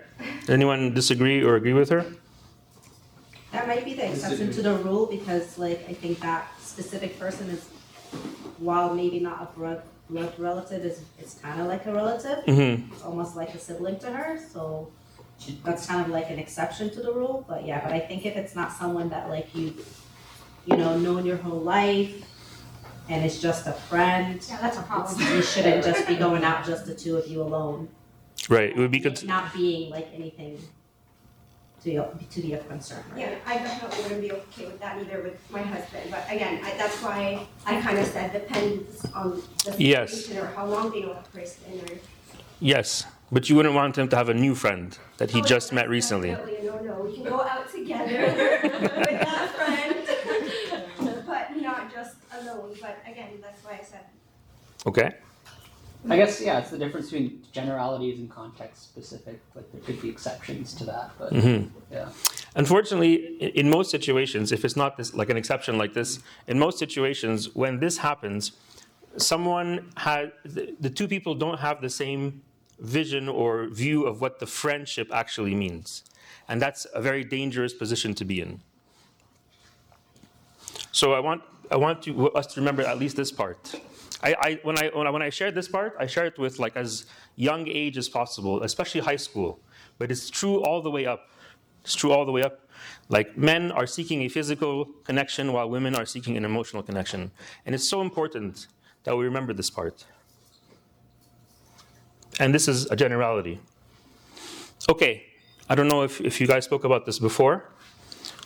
Anyone 0.47 0.93
disagree 0.93 1.43
or 1.43 1.55
agree 1.55 1.73
with 1.73 1.89
her? 1.89 2.05
That 3.51 3.67
might 3.67 3.83
be 3.83 3.95
the 3.95 4.11
exception 4.11 4.51
to 4.51 4.61
the 4.61 4.75
rule 4.75 5.07
because 5.07 5.57
like 5.57 5.89
I 5.89 5.93
think 5.93 6.19
that 6.19 6.51
specific 6.61 7.17
person 7.17 7.49
is, 7.49 7.65
while 8.59 8.93
maybe 8.93 9.19
not 9.19 9.41
a 9.41 9.57
blood, 9.57 9.81
blood 10.07 10.33
relative, 10.37 10.85
is, 10.85 11.01
is 11.19 11.39
kind 11.41 11.59
of 11.59 11.65
like 11.67 11.85
a 11.87 11.93
relative. 11.93 12.45
Mm-hmm. 12.45 12.93
It's 12.93 13.01
almost 13.03 13.35
like 13.35 13.55
a 13.55 13.59
sibling 13.59 13.97
to 13.99 14.11
her, 14.11 14.37
so 14.53 14.91
that's 15.63 15.85
kind 15.85 16.01
of 16.01 16.09
like 16.09 16.29
an 16.29 16.39
exception 16.39 16.89
to 16.91 17.01
the 17.01 17.11
rule, 17.11 17.45
but 17.47 17.65
yeah, 17.65 17.83
but 17.83 17.93
I 17.93 17.99
think 17.99 18.25
if 18.25 18.35
it's 18.35 18.55
not 18.55 18.71
someone 18.71 19.09
that 19.09 19.29
like 19.29 19.53
you, 19.55 19.73
you 20.65 20.77
know, 20.77 20.97
known 20.97 21.25
your 21.25 21.37
whole 21.37 21.59
life 21.59 22.23
and 23.09 23.23
it's 23.23 23.39
just 23.39 23.67
a 23.67 23.73
friend, 23.73 24.43
yeah 24.49 24.57
that's 24.61 24.77
a 24.77 24.81
problem 24.83 25.13
it's- 25.21 25.31
you 25.35 25.41
shouldn't 25.41 25.83
just 25.83 26.07
be 26.07 26.15
going 26.15 26.43
out 26.43 26.65
just 26.65 26.85
the 26.85 26.95
two 26.95 27.17
of 27.17 27.27
you 27.27 27.41
alone. 27.41 27.87
Right. 28.49 28.69
It 28.69 28.77
would 28.77 28.91
be 28.91 28.97
It 28.97 29.03
good. 29.03 29.23
Not 29.27 29.53
being 29.53 29.89
like 29.91 30.07
anything 30.13 30.59
to 31.83 31.91
your, 31.91 32.09
to 32.31 32.41
be 32.41 32.53
of 32.53 32.67
concern, 32.67 33.03
right? 33.11 33.19
Yeah, 33.19 33.35
I 33.45 33.57
definitely 33.57 34.03
wouldn't 34.03 34.21
be 34.21 34.31
okay 34.31 34.65
with 34.65 34.79
that 34.79 34.97
either 34.99 35.21
with 35.21 35.39
my 35.51 35.61
husband, 35.61 36.09
but 36.09 36.25
again, 36.29 36.59
I, 36.63 36.75
that's 36.77 36.97
why 37.03 37.45
I 37.65 37.79
kind 37.81 37.99
of 37.99 38.07
said 38.07 38.33
depends 38.33 39.05
on 39.13 39.41
the 39.65 39.75
Yes. 39.77 40.11
situation 40.11 40.43
or 40.43 40.47
how 40.47 40.65
long 40.65 40.91
they 40.91 41.01
know 41.01 41.13
that 41.13 41.31
person 41.31 41.63
or. 41.87 41.97
Yes, 42.59 43.05
but 43.35 43.49
you 43.49 43.55
wouldn't 43.57 43.75
want 43.75 43.97
him 43.97 44.07
to 44.07 44.15
have 44.15 44.29
a 44.29 44.33
new 44.33 44.55
friend 44.55 44.97
that 45.17 45.29
he 45.31 45.39
Oh, 45.39 45.43
just 45.53 45.73
met 45.73 45.89
recently. 45.89 46.29
Definitely, 46.29 46.69
no, 46.87 46.93
no, 46.93 46.93
we 47.05 47.13
can 47.15 47.23
go 47.25 47.41
out 47.41 47.69
together 47.69 48.05
with 48.81 48.93
that 49.33 49.49
friend, 49.59 51.25
but 51.27 51.45
not 51.57 51.91
just 51.91 52.15
alone, 52.39 52.71
but 52.81 52.95
again, 53.05 53.31
that's 53.41 53.61
why 53.65 53.73
I 53.81 53.83
said, 53.83 54.05
Okay. 54.87 55.09
I 56.09 56.15
guess 56.15 56.39
yeah, 56.39 56.59
it's 56.59 56.69
the 56.69 56.77
difference 56.77 57.07
between 57.09 57.43
generalities 57.51 58.19
and 58.19 58.29
context 58.31 58.83
specific. 58.83 59.37
Like 59.53 59.69
there 59.73 59.81
could 59.81 60.01
be 60.01 60.07
exceptions 60.15 60.73
to 60.75 60.85
that, 60.85 61.11
but 61.19 61.33
mm-hmm. 61.33 61.67
yeah. 61.91 62.07
Unfortunately, 62.55 63.15
i- 63.41 63.51
in 63.61 63.69
most 63.69 63.91
situations, 63.91 64.53
if 64.53 64.63
it's 64.63 64.77
not 64.77 64.95
this, 64.95 65.13
like 65.13 65.29
an 65.29 65.35
exception 65.35 65.77
like 65.77 65.93
this, 65.93 66.19
in 66.47 66.57
most 66.57 66.77
situations, 66.79 67.53
when 67.53 67.79
this 67.79 67.97
happens, 67.97 68.53
someone 69.17 69.91
had 69.97 70.31
the, 70.45 70.73
the 70.79 70.89
two 70.89 71.07
people 71.09 71.33
don't 71.35 71.59
have 71.59 71.81
the 71.81 71.89
same 71.89 72.41
vision 72.79 73.29
or 73.29 73.67
view 73.67 74.05
of 74.05 74.21
what 74.21 74.39
the 74.39 74.45
friendship 74.45 75.09
actually 75.13 75.55
means, 75.55 76.03
and 76.47 76.61
that's 76.61 76.85
a 76.93 77.01
very 77.01 77.23
dangerous 77.23 77.73
position 77.73 78.13
to 78.15 78.25
be 78.25 78.41
in. 78.41 78.61
So 80.91 81.13
I 81.13 81.19
want 81.19 81.41
I 81.71 81.77
want 81.77 82.03
to, 82.03 82.31
us 82.31 82.47
to 82.53 82.61
remember 82.61 82.83
at 82.83 82.97
least 82.97 83.17
this 83.17 83.31
part. 83.31 83.75
I, 84.23 84.35
I 84.39 84.59
when 84.63 84.77
I 84.77 84.89
when 84.89 85.07
I 85.07 85.09
when 85.09 85.21
I 85.21 85.29
share 85.29 85.51
this 85.51 85.67
part, 85.67 85.95
I 85.99 86.07
share 86.07 86.25
it 86.25 86.37
with 86.37 86.59
like 86.59 86.75
as 86.77 87.05
young 87.35 87.67
age 87.67 87.97
as 87.97 88.07
possible, 88.07 88.63
especially 88.63 89.01
high 89.01 89.17
school. 89.17 89.59
But 89.97 90.11
it's 90.11 90.29
true 90.29 90.63
all 90.63 90.81
the 90.81 90.91
way 90.91 91.05
up. 91.05 91.29
It's 91.83 91.95
true 91.95 92.11
all 92.11 92.25
the 92.25 92.31
way 92.31 92.43
up. 92.43 92.61
Like 93.09 93.37
men 93.37 93.71
are 93.71 93.87
seeking 93.87 94.21
a 94.23 94.29
physical 94.29 94.85
connection 95.03 95.53
while 95.53 95.69
women 95.69 95.95
are 95.95 96.05
seeking 96.05 96.37
an 96.37 96.45
emotional 96.45 96.81
connection. 96.81 97.31
And 97.65 97.75
it's 97.75 97.89
so 97.89 98.01
important 98.01 98.67
that 99.03 99.15
we 99.15 99.25
remember 99.25 99.53
this 99.53 99.69
part. 99.69 100.05
And 102.39 102.53
this 102.53 102.67
is 102.67 102.85
a 102.91 102.95
generality. 102.95 103.59
Okay, 104.89 105.25
I 105.69 105.75
don't 105.75 105.87
know 105.87 106.03
if, 106.03 106.21
if 106.21 106.39
you 106.39 106.47
guys 106.47 106.65
spoke 106.65 106.83
about 106.83 107.05
this 107.05 107.19
before. 107.19 107.69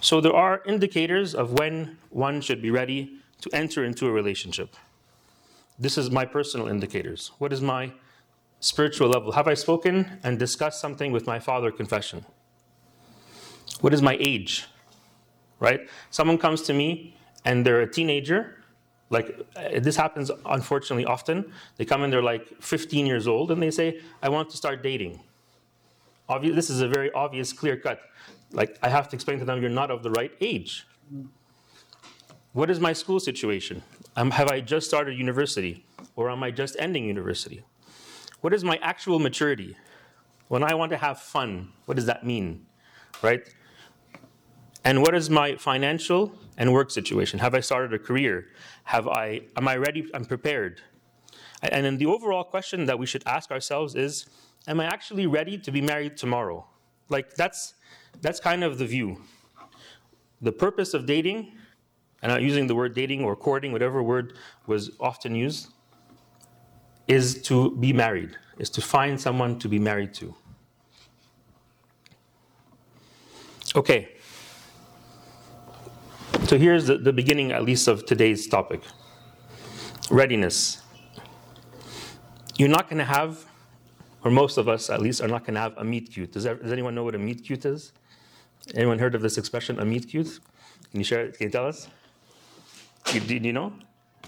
So 0.02 0.22
there 0.22 0.34
are 0.34 0.62
indicators 0.66 1.36
of 1.36 1.54
when 1.54 1.98
one 2.10 2.42
should 2.42 2.62
be 2.62 2.72
ready 2.72 3.20
to 3.42 3.50
enter 3.54 3.84
into 3.84 4.08
a 4.08 4.12
relationship. 4.12 4.76
This 5.78 5.98
is 5.98 6.12
my 6.12 6.26
personal 6.26 6.68
indicators. 6.68 7.32
What 7.38 7.52
is 7.52 7.62
my 7.62 7.92
spiritual 8.60 9.10
level? 9.10 9.34
Have 9.34 9.48
I 9.48 9.54
spoken 9.54 10.20
and 10.24 10.38
discussed 10.38 10.80
something 10.80 11.12
with 11.12 11.26
my 11.26 11.40
father 11.40 11.72
confession? 11.72 12.26
What 13.82 13.94
is 13.94 14.02
my 14.02 14.18
age? 14.20 14.68
Right? 15.60 15.90
Someone 16.12 16.38
comes 16.38 16.62
to 16.64 16.74
me 16.74 17.18
and 17.46 17.66
they're 17.66 17.82
a 17.82 17.92
teenager. 17.92 18.59
Like 19.10 19.40
uh, 19.56 19.80
this 19.80 19.96
happens 19.96 20.32
unfortunately 20.46 21.06
often. 21.06 21.52
They 21.78 21.86
come 21.86 22.04
in, 22.04 22.12
they're 22.12 22.22
like 22.22 22.62
15 22.62 23.06
years 23.06 23.28
old, 23.28 23.52
and 23.52 23.62
they 23.62 23.72
say, 23.72 24.02
I 24.22 24.30
want 24.30 24.50
to 24.52 24.58
start 24.58 24.84
dating. 24.84 25.20
Obvious, 26.28 26.56
this 26.56 26.70
is 26.70 26.82
a 26.82 26.88
very 26.88 27.12
obvious, 27.14 27.52
clear 27.52 27.76
cut. 27.76 28.02
Like 28.52 28.78
I 28.84 28.90
have 28.90 29.10
to 29.10 29.16
explain 29.16 29.40
to 29.40 29.46
them, 29.46 29.62
you're 29.62 29.70
not 29.70 29.90
of 29.90 30.04
the 30.04 30.12
right 30.12 30.32
age. 30.42 30.86
What 32.54 32.70
is 32.70 32.80
my 32.80 32.94
school 32.94 33.20
situation? 33.20 33.84
Um, 34.16 34.32
have 34.32 34.50
I 34.50 34.60
just 34.60 34.88
started 34.88 35.18
university 35.18 35.86
or 36.16 36.30
am 36.30 36.44
I 36.44 36.52
just 36.52 36.76
ending 36.80 37.06
university? 37.06 37.64
What 38.42 38.54
is 38.54 38.64
my 38.64 38.78
actual 38.82 39.20
maturity? 39.20 39.76
When 40.48 40.64
I 40.64 40.74
want 40.74 40.92
to 40.92 40.98
have 40.98 41.20
fun, 41.20 41.70
what 41.86 41.96
does 41.96 42.06
that 42.06 42.26
mean? 42.26 42.66
Right? 43.22 43.42
And 44.84 45.02
what 45.02 45.14
is 45.14 45.30
my 45.30 45.56
financial 45.56 46.34
and 46.60 46.72
work 46.72 46.92
situation? 46.92 47.40
Have 47.40 47.56
I 47.56 47.62
started 47.62 47.92
a 47.94 48.00
career? 48.00 48.50
Have 48.84 49.08
I 49.08 49.42
am 49.58 49.68
I 49.68 49.78
ready? 49.78 50.08
I'm 50.14 50.26
prepared. 50.26 50.82
And 51.64 51.84
then 51.84 51.98
the 51.98 52.06
overall 52.06 52.44
question 52.44 52.86
that 52.86 53.00
we 53.00 53.08
should 53.08 53.24
ask 53.26 53.50
ourselves 53.50 53.96
is 53.96 54.28
am 54.68 54.80
I 54.80 54.86
actually 54.86 55.26
ready 55.26 55.58
to 55.58 55.72
be 55.72 55.82
married 55.82 56.16
tomorrow? 56.18 56.68
Like 57.10 57.34
that's 57.34 57.74
that's 58.22 58.40
kind 58.40 58.64
of 58.64 58.78
the 58.78 58.86
view. 58.86 59.24
The 60.42 60.52
purpose 60.52 60.94
of 60.94 61.08
dating 61.08 61.58
and 62.22 62.32
I'm 62.32 62.44
using 62.44 62.68
the 62.68 62.76
word 62.76 62.94
dating 62.94 63.24
or 63.24 63.36
courting, 63.36 63.72
whatever 63.72 64.04
word 64.04 64.34
was 64.68 64.92
often 65.00 65.36
used, 65.36 65.70
is 67.08 67.42
to 67.44 67.76
be 67.78 67.94
married, 67.94 68.38
is 68.58 68.70
to 68.72 68.82
find 68.82 69.20
someone 69.20 69.58
to 69.60 69.70
be 69.70 69.80
married 69.80 70.14
to. 70.16 70.36
Okay. 73.76 74.16
So 76.46 76.58
here's 76.58 76.88
the, 76.88 76.98
the 76.98 77.14
beginning, 77.14 77.52
at 77.52 77.64
least, 77.64 77.88
of 77.88 78.06
today's 78.06 78.48
topic 78.48 78.82
readiness. 80.10 80.82
You're 82.58 82.70
not 82.70 82.90
going 82.90 82.98
to 82.98 83.06
have, 83.06 83.46
or 84.24 84.32
most 84.32 84.58
of 84.58 84.68
us 84.68 84.90
at 84.90 85.02
least, 85.02 85.22
are 85.22 85.28
not 85.28 85.46
going 85.46 85.54
to 85.54 85.60
have 85.60 85.78
a 85.78 85.84
meet 85.84 86.12
cute. 86.12 86.32
Does, 86.32 86.46
does 86.46 86.72
anyone 86.72 86.96
know 86.96 87.04
what 87.04 87.16
a 87.16 87.20
meet 87.20 87.44
cute 87.46 87.66
is? 87.66 87.94
Anyone 88.74 89.00
heard 89.00 89.16
of 89.16 89.22
this 89.22 89.38
expression, 89.38 89.80
a 89.80 89.86
meet 89.86 90.10
cute? 90.10 90.40
Can 90.92 91.00
you 91.00 91.04
share 91.04 91.26
it? 91.26 91.38
Can 91.38 91.46
you 91.48 91.52
tell 91.52 91.68
us? 91.68 91.88
You, 93.14 93.22
do 93.22 93.36
you 93.36 93.54
know? 93.54 93.74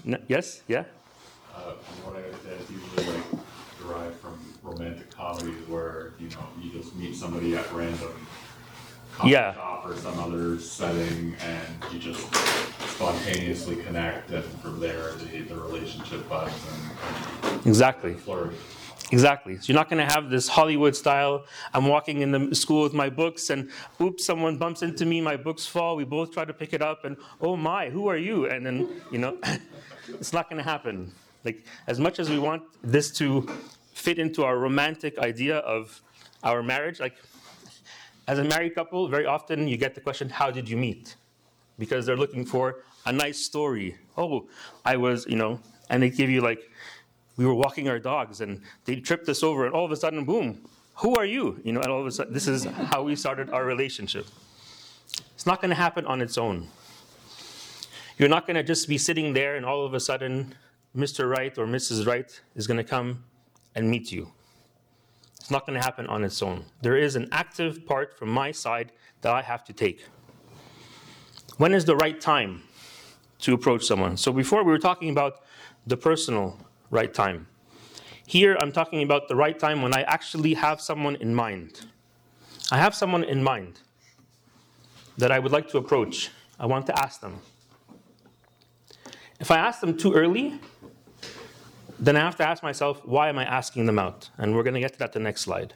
No, 0.04 0.18
yes? 0.28 0.62
Yeah? 0.68 0.84
Uh, 1.54 1.72
from 1.72 2.12
what 2.12 2.16
I 2.16 2.24
understand, 2.24 2.56
it's 2.60 2.70
usually 2.70 3.04
like 3.14 3.24
derived 3.80 4.16
from 4.16 4.38
romantic 4.62 5.10
comedies 5.10 5.68
where, 5.68 6.14
you 6.18 6.28
know, 6.30 6.46
you 6.60 6.70
just 6.70 6.94
meet 6.96 7.14
somebody 7.14 7.54
at 7.56 7.70
random 7.72 8.26
coffee 9.12 9.30
Yeah. 9.30 9.54
shop 9.54 9.86
or 9.86 9.96
some 9.96 10.18
other 10.18 10.58
setting 10.58 11.34
and 11.40 11.68
you 11.92 11.98
just 11.98 12.20
spontaneously 12.94 13.76
connect 13.76 14.30
and 14.30 14.44
from 14.60 14.80
there 14.80 15.12
the, 15.12 15.40
the 15.42 15.54
relationship 15.54 16.28
buds 16.28 16.54
and 16.70 17.66
Exactly. 17.66 18.14
flourish. 18.14 18.54
Exactly. 19.10 19.56
So 19.58 19.64
you're 19.66 19.74
not 19.78 19.90
going 19.90 20.06
to 20.06 20.10
have 20.10 20.30
this 20.30 20.48
Hollywood 20.48 20.96
style. 20.96 21.44
I'm 21.74 21.86
walking 21.86 22.22
in 22.22 22.30
the 22.32 22.54
school 22.54 22.82
with 22.82 22.94
my 22.94 23.10
books, 23.10 23.50
and 23.50 23.70
oops, 24.00 24.24
someone 24.24 24.56
bumps 24.56 24.80
into 24.82 25.04
me. 25.04 25.20
My 25.20 25.36
books 25.36 25.66
fall. 25.66 25.96
We 25.96 26.04
both 26.04 26.32
try 26.32 26.46
to 26.46 26.54
pick 26.54 26.72
it 26.72 26.80
up, 26.80 27.04
and 27.04 27.18
oh 27.38 27.54
my, 27.54 27.90
who 27.90 28.08
are 28.08 28.16
you? 28.16 28.46
And 28.48 28.64
then 28.64 28.88
you 29.10 29.18
know, 29.18 29.36
it's 30.08 30.32
not 30.32 30.48
going 30.48 30.56
to 30.64 30.68
happen. 30.68 31.12
Like 31.44 31.62
as 31.86 32.00
much 32.00 32.18
as 32.20 32.30
we 32.30 32.38
want 32.38 32.62
this 32.82 33.10
to 33.18 33.46
fit 33.92 34.18
into 34.18 34.44
our 34.44 34.56
romantic 34.58 35.18
idea 35.18 35.58
of 35.58 36.00
our 36.42 36.62
marriage, 36.62 36.98
like 36.98 37.16
as 38.28 38.38
a 38.38 38.44
married 38.44 38.74
couple, 38.74 39.08
very 39.08 39.26
often 39.26 39.68
you 39.68 39.76
get 39.76 39.94
the 39.94 40.00
question, 40.00 40.28
"How 40.28 40.50
did 40.50 40.68
you 40.68 40.76
meet?" 40.76 41.16
Because 41.78 42.06
they're 42.06 42.16
looking 42.16 42.44
for 42.44 42.84
a 43.06 43.12
nice 43.12 43.38
story. 43.38 43.96
Oh, 44.16 44.48
I 44.84 44.96
was, 44.96 45.26
you 45.26 45.36
know, 45.36 45.60
and 45.90 46.02
they 46.02 46.10
give 46.10 46.30
you 46.30 46.40
like 46.40 46.70
we 47.36 47.46
were 47.46 47.54
walking 47.54 47.88
our 47.88 47.98
dogs 47.98 48.40
and 48.40 48.60
they 48.84 48.96
tripped 48.96 49.28
us 49.28 49.42
over 49.42 49.66
and 49.66 49.74
all 49.74 49.84
of 49.84 49.92
a 49.92 49.96
sudden 49.96 50.24
boom 50.24 50.60
who 50.96 51.14
are 51.16 51.24
you 51.24 51.60
you 51.64 51.72
know 51.72 51.80
and 51.80 51.90
all 51.90 52.00
of 52.00 52.06
a 52.06 52.10
sudden 52.10 52.32
this 52.32 52.48
is 52.48 52.64
how 52.64 53.02
we 53.02 53.14
started 53.16 53.50
our 53.50 53.64
relationship 53.64 54.26
it's 55.34 55.46
not 55.46 55.60
going 55.60 55.70
to 55.70 55.76
happen 55.76 56.04
on 56.06 56.20
its 56.20 56.36
own 56.36 56.68
you're 58.18 58.28
not 58.28 58.46
going 58.46 58.56
to 58.56 58.62
just 58.62 58.88
be 58.88 58.98
sitting 58.98 59.32
there 59.32 59.56
and 59.56 59.64
all 59.64 59.84
of 59.84 59.94
a 59.94 60.00
sudden 60.00 60.54
mr 60.96 61.28
Right 61.28 61.56
or 61.58 61.66
mrs 61.66 62.06
Right 62.06 62.40
is 62.54 62.66
going 62.66 62.78
to 62.78 62.84
come 62.84 63.24
and 63.74 63.90
meet 63.90 64.12
you 64.12 64.32
it's 65.42 65.50
not 65.50 65.66
going 65.66 65.78
to 65.78 65.84
happen 65.84 66.06
on 66.06 66.24
its 66.24 66.40
own 66.42 66.64
there 66.80 66.96
is 66.96 67.16
an 67.16 67.28
active 67.32 67.84
part 67.84 68.16
from 68.18 68.28
my 68.28 68.50
side 68.50 68.92
that 69.22 69.32
i 69.32 69.42
have 69.42 69.64
to 69.64 69.72
take 69.72 70.06
when 71.58 71.74
is 71.74 71.84
the 71.84 71.96
right 71.96 72.20
time 72.20 72.62
to 73.38 73.52
approach 73.52 73.84
someone 73.84 74.16
so 74.16 74.32
before 74.32 74.62
we 74.64 74.70
were 74.70 74.78
talking 74.78 75.10
about 75.10 75.42
the 75.86 75.96
personal 75.96 76.58
right 76.92 77.12
time. 77.12 77.48
Here, 78.26 78.56
I'm 78.60 78.70
talking 78.70 79.02
about 79.02 79.26
the 79.26 79.34
right 79.34 79.58
time 79.58 79.82
when 79.82 79.94
I 79.94 80.02
actually 80.02 80.54
have 80.54 80.80
someone 80.80 81.16
in 81.16 81.34
mind. 81.34 81.86
I 82.70 82.78
have 82.78 82.94
someone 82.94 83.24
in 83.24 83.42
mind 83.42 83.80
that 85.18 85.32
I 85.32 85.38
would 85.38 85.50
like 85.50 85.68
to 85.70 85.78
approach. 85.78 86.30
I 86.60 86.66
want 86.66 86.86
to 86.86 86.98
ask 87.02 87.20
them. 87.20 87.40
If 89.40 89.50
I 89.50 89.56
ask 89.56 89.80
them 89.80 89.96
too 89.96 90.14
early, 90.14 90.60
then 92.02 92.16
I 92.16 92.20
have 92.20 92.34
to 92.36 92.48
ask 92.48 92.64
myself, 92.64 93.00
why 93.04 93.28
am 93.28 93.38
I 93.38 93.44
asking 93.44 93.86
them 93.86 93.96
out? 93.96 94.28
And 94.36 94.56
we're 94.56 94.64
going 94.64 94.74
to 94.74 94.80
get 94.80 94.94
to 94.94 94.98
that 94.98 95.12
the 95.12 95.20
next 95.20 95.42
slide. 95.42 95.74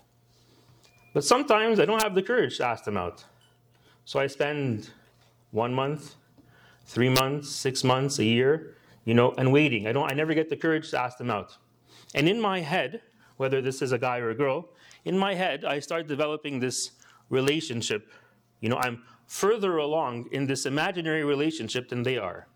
But 1.15 1.23
sometimes 1.23 1.79
I 1.79 1.85
don't 1.85 2.03
have 2.03 2.17
the 2.17 2.23
courage 2.23 2.57
to 2.57 2.67
ask 2.67 2.83
them 2.83 2.97
out. 2.97 3.25
So 4.05 4.19
I 4.19 4.27
spend 4.27 4.91
one 5.53 5.73
month, 5.73 6.17
three 6.85 7.09
months, 7.09 7.49
six 7.49 7.85
months, 7.85 8.19
a 8.19 8.25
year, 8.25 8.75
you 9.05 9.15
know, 9.15 9.35
and 9.39 9.53
waiting. 9.53 9.87
I 9.87 9.93
don't 9.93 10.11
I 10.11 10.15
never 10.15 10.35
get 10.35 10.51
the 10.51 10.57
courage 10.57 10.91
to 10.91 11.01
ask 11.01 11.17
them 11.17 11.31
out. 11.31 11.57
And 12.17 12.29
in 12.29 12.41
my 12.41 12.61
head, 12.61 13.03
whether 13.37 13.63
this 13.63 13.81
is 13.81 13.93
a 13.93 13.99
guy 13.99 14.19
or 14.19 14.31
a 14.31 14.35
girl, 14.35 14.69
in 15.05 15.17
my 15.17 15.35
head, 15.35 15.65
I 15.65 15.79
start 15.79 16.09
developing 16.09 16.59
this 16.59 16.91
relationship. 17.31 18.11
You 18.61 18.69
know, 18.69 18.79
I'm 18.79 19.05
further 19.29 19.77
along 19.77 20.29
in 20.33 20.47
this 20.47 20.67
imaginary 20.67 21.23
relationship 21.23 21.89
than 21.89 22.03
they 22.03 22.19
are. 22.19 22.49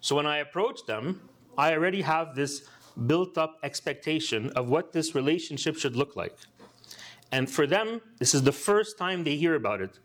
So 0.00 0.14
when 0.14 0.26
I 0.26 0.36
approach 0.38 0.86
them, 0.86 1.28
I 1.58 1.72
already 1.72 2.02
have 2.02 2.36
this 2.36 2.68
built 3.06 3.38
up 3.38 3.58
expectation 3.62 4.50
of 4.50 4.68
what 4.68 4.92
this 4.92 5.14
relationship 5.14 5.76
should 5.76 5.96
look 5.96 6.16
like. 6.16 6.36
And 7.30 7.50
for 7.50 7.66
them, 7.66 8.00
this 8.18 8.34
is 8.34 8.42
the 8.42 8.52
first 8.52 8.98
time 8.98 9.24
they 9.24 9.36
hear 9.36 9.54
about 9.54 9.80
it. 9.80 9.98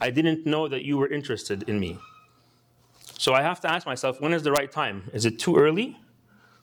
I 0.00 0.10
didn't 0.10 0.44
know 0.46 0.66
that 0.68 0.84
you 0.84 0.98
were 0.98 1.08
interested 1.08 1.62
in 1.68 1.78
me. 1.78 1.98
So 3.18 3.34
I 3.34 3.42
have 3.42 3.60
to 3.60 3.70
ask 3.70 3.86
myself, 3.86 4.20
when 4.20 4.32
is 4.32 4.42
the 4.42 4.50
right 4.50 4.70
time? 4.70 5.08
Is 5.12 5.24
it 5.24 5.38
too 5.38 5.56
early? 5.56 5.96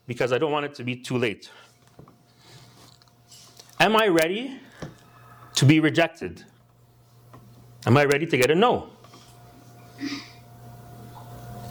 Because 0.07 0.33
I 0.33 0.37
don't 0.37 0.51
want 0.51 0.65
it 0.65 0.73
to 0.75 0.83
be 0.83 0.95
too 0.95 1.17
late. 1.17 1.49
Am 3.79 3.95
I 3.95 4.07
ready 4.07 4.59
to 5.55 5.65
be 5.65 5.79
rejected? 5.79 6.43
Am 7.85 7.95
I 7.95 8.03
ready 8.03 8.25
to 8.25 8.37
get 8.37 8.51
a 8.51 8.55
no? 8.55 8.89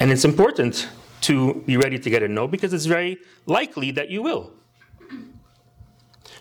And 0.00 0.10
it's 0.10 0.24
important 0.24 0.88
to 1.28 1.62
be 1.66 1.76
ready 1.76 1.98
to 1.98 2.08
get 2.08 2.22
a 2.22 2.28
no 2.28 2.48
because 2.48 2.72
it's 2.72 2.86
very 2.86 3.18
likely 3.44 3.90
that 3.90 4.08
you 4.08 4.22
will. 4.22 4.50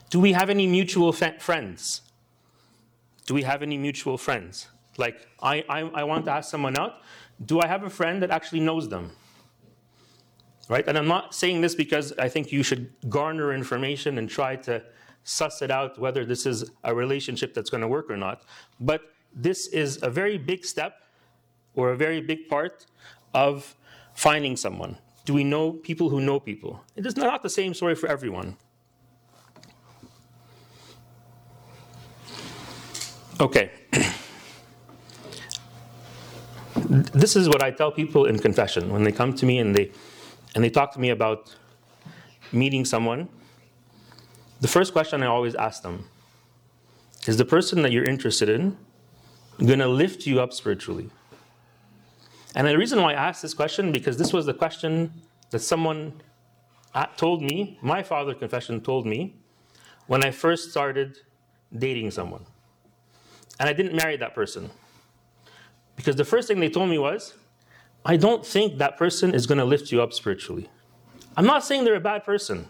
Do 0.09 0.17
we 0.21 0.31
have 0.31 0.49
any 0.49 0.65
mutual 0.65 1.11
fe- 1.11 1.35
friends? 1.39 2.03
Do 3.25 3.33
we 3.33 3.43
have 3.43 3.61
any 3.61 3.77
mutual 3.77 4.17
friends? 4.17 4.69
Like, 4.97 5.27
I, 5.43 5.65
I, 5.67 5.79
I 6.01 6.03
want 6.05 6.23
to 6.25 6.31
ask 6.31 6.49
someone 6.49 6.77
out. 6.77 7.01
Do 7.45 7.59
I 7.59 7.67
have 7.67 7.83
a 7.83 7.89
friend 7.89 8.21
that 8.23 8.31
actually 8.31 8.61
knows 8.61 8.87
them? 8.87 9.11
Right? 10.69 10.87
And 10.87 10.97
I'm 10.97 11.07
not 11.07 11.35
saying 11.35 11.59
this 11.59 11.75
because 11.75 12.13
I 12.17 12.29
think 12.29 12.53
you 12.53 12.63
should 12.63 12.89
garner 13.09 13.53
information 13.53 14.17
and 14.17 14.29
try 14.29 14.55
to 14.67 14.81
suss 15.25 15.61
it 15.61 15.69
out 15.69 15.99
whether 15.99 16.23
this 16.23 16.45
is 16.45 16.71
a 16.85 16.95
relationship 16.95 17.53
that's 17.53 17.69
going 17.69 17.81
to 17.81 17.89
work 17.89 18.09
or 18.09 18.15
not. 18.15 18.43
But 18.79 19.01
this 19.33 19.67
is 19.67 20.01
a 20.01 20.09
very 20.09 20.37
big 20.37 20.63
step 20.63 21.01
or 21.75 21.91
a 21.91 21.97
very 21.97 22.21
big 22.21 22.47
part 22.47 22.85
of 23.33 23.75
finding 24.17 24.57
someone. 24.57 24.97
Do 25.25 25.33
we 25.35 25.43
know 25.43 25.73
people 25.73 26.09
who 26.09 26.19
know 26.19 26.39
people? 26.39 26.83
It 26.95 27.05
is 27.05 27.15
not 27.15 27.43
the 27.43 27.49
same 27.51 27.75
story 27.75 27.93
for 27.93 28.09
everyone. 28.09 28.57
Okay. 33.39 33.69
this 37.13 37.35
is 37.35 37.47
what 37.47 37.61
I 37.61 37.69
tell 37.69 37.91
people 37.91 38.25
in 38.25 38.39
confession 38.39 38.91
when 38.91 39.03
they 39.03 39.11
come 39.11 39.35
to 39.35 39.45
me 39.45 39.59
and 39.59 39.75
they 39.75 39.91
and 40.55 40.63
they 40.63 40.71
talk 40.71 40.91
to 40.93 40.99
me 40.99 41.11
about 41.11 41.55
meeting 42.51 42.85
someone. 42.85 43.29
The 44.61 44.67
first 44.67 44.93
question 44.93 45.21
I 45.21 45.27
always 45.27 45.53
ask 45.53 45.83
them 45.83 46.09
is 47.27 47.37
the 47.37 47.45
person 47.45 47.83
that 47.83 47.91
you're 47.91 48.09
interested 48.09 48.49
in 48.49 48.77
going 49.59 49.77
to 49.77 49.87
lift 49.87 50.25
you 50.25 50.41
up 50.41 50.53
spiritually? 50.53 51.11
And 52.57 52.67
the 52.67 52.75
reason 52.75 52.99
why 52.99 53.11
I 53.11 53.27
asked 53.27 53.43
this 53.43 53.53
question 53.53 53.91
because 53.91 54.17
this 54.17 54.33
was 54.33 54.47
the 54.47 54.53
question 54.53 55.13
that 55.51 55.59
someone 55.59 56.11
uh, 56.95 57.05
told 57.15 57.43
me, 57.43 57.77
my 57.83 58.01
father 58.01 58.33
confession 58.33 58.81
told 58.81 59.05
me 59.05 59.35
when 60.07 60.25
I 60.25 60.31
first 60.31 60.71
started 60.71 61.19
dating 61.77 62.09
someone. 62.09 62.43
And 63.59 63.69
I 63.69 63.73
didn't 63.73 63.95
marry 63.95 64.17
that 64.17 64.33
person. 64.33 64.71
Because 65.95 66.15
the 66.15 66.25
first 66.25 66.47
thing 66.47 66.59
they 66.59 66.69
told 66.69 66.89
me 66.89 66.97
was, 66.97 67.35
I 68.03 68.17
don't 68.17 68.43
think 68.43 68.79
that 68.79 68.97
person 68.97 69.35
is 69.35 69.45
going 69.45 69.59
to 69.59 69.65
lift 69.65 69.91
you 69.91 70.01
up 70.01 70.11
spiritually. 70.11 70.67
I'm 71.35 71.45
not 71.45 71.63
saying 71.63 71.83
they're 71.83 71.93
a 71.93 71.99
bad 71.99 72.23
person. 72.23 72.67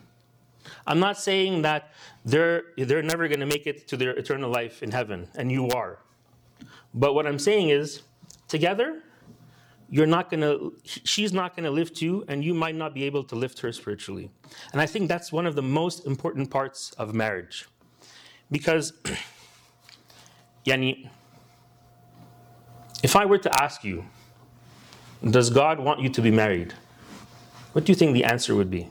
I'm 0.86 1.00
not 1.00 1.17
saying 1.17 1.62
that 1.62 1.94
they're, 2.25 2.63
they're 2.77 3.01
never 3.01 3.29
going 3.29 3.39
to 3.39 3.46
make 3.46 3.65
it 3.67 3.88
to 3.88 3.96
their 3.96 4.12
eternal 4.12 4.51
life 4.51 4.84
in 4.84 4.91
heaven, 4.91 5.29
and 5.36 5.50
you 5.50 5.70
are. 5.70 6.00
But 6.94 7.13
what 7.13 7.25
I'm 7.25 7.39
saying 7.39 7.70
is, 7.70 8.01
together, 8.50 9.03
you're 9.89 10.08
not 10.08 10.29
going 10.29 10.41
to, 10.41 10.74
she's 10.84 11.32
not 11.32 11.56
going 11.56 11.63
to 11.63 11.72
lift 11.72 12.01
you, 12.01 12.25
and 12.27 12.44
you 12.44 12.53
might 12.53 12.75
not 12.75 12.94
be 12.94 13.03
able 13.03 13.24
to 13.25 13.36
lift 13.36 13.60
her 13.62 13.72
spiritually. 13.72 14.29
And 14.74 14.82
I 14.82 14.86
think 14.86 15.08
that's 15.08 15.32
one 15.32 15.46
of 15.46 15.56
the 15.56 15.62
most 15.62 16.06
important 16.06 16.50
parts 16.50 16.91
of 16.98 17.13
marriage. 17.13 17.67
Because, 18.51 18.94
Yani, 20.65 21.10
if 23.01 23.15
I 23.15 23.25
were 23.25 23.38
to 23.38 23.62
ask 23.62 23.84
you, 23.84 24.06
does 25.24 25.50
God 25.50 25.79
want 25.79 26.01
you 26.01 26.10
to 26.10 26.22
be 26.22 26.32
married? 26.32 26.74
What 27.74 27.86
do 27.86 27.91
you 27.91 27.96
think 27.96 28.13
the 28.13 28.25
answer 28.25 28.56
would 28.56 28.70
be? 28.70 28.89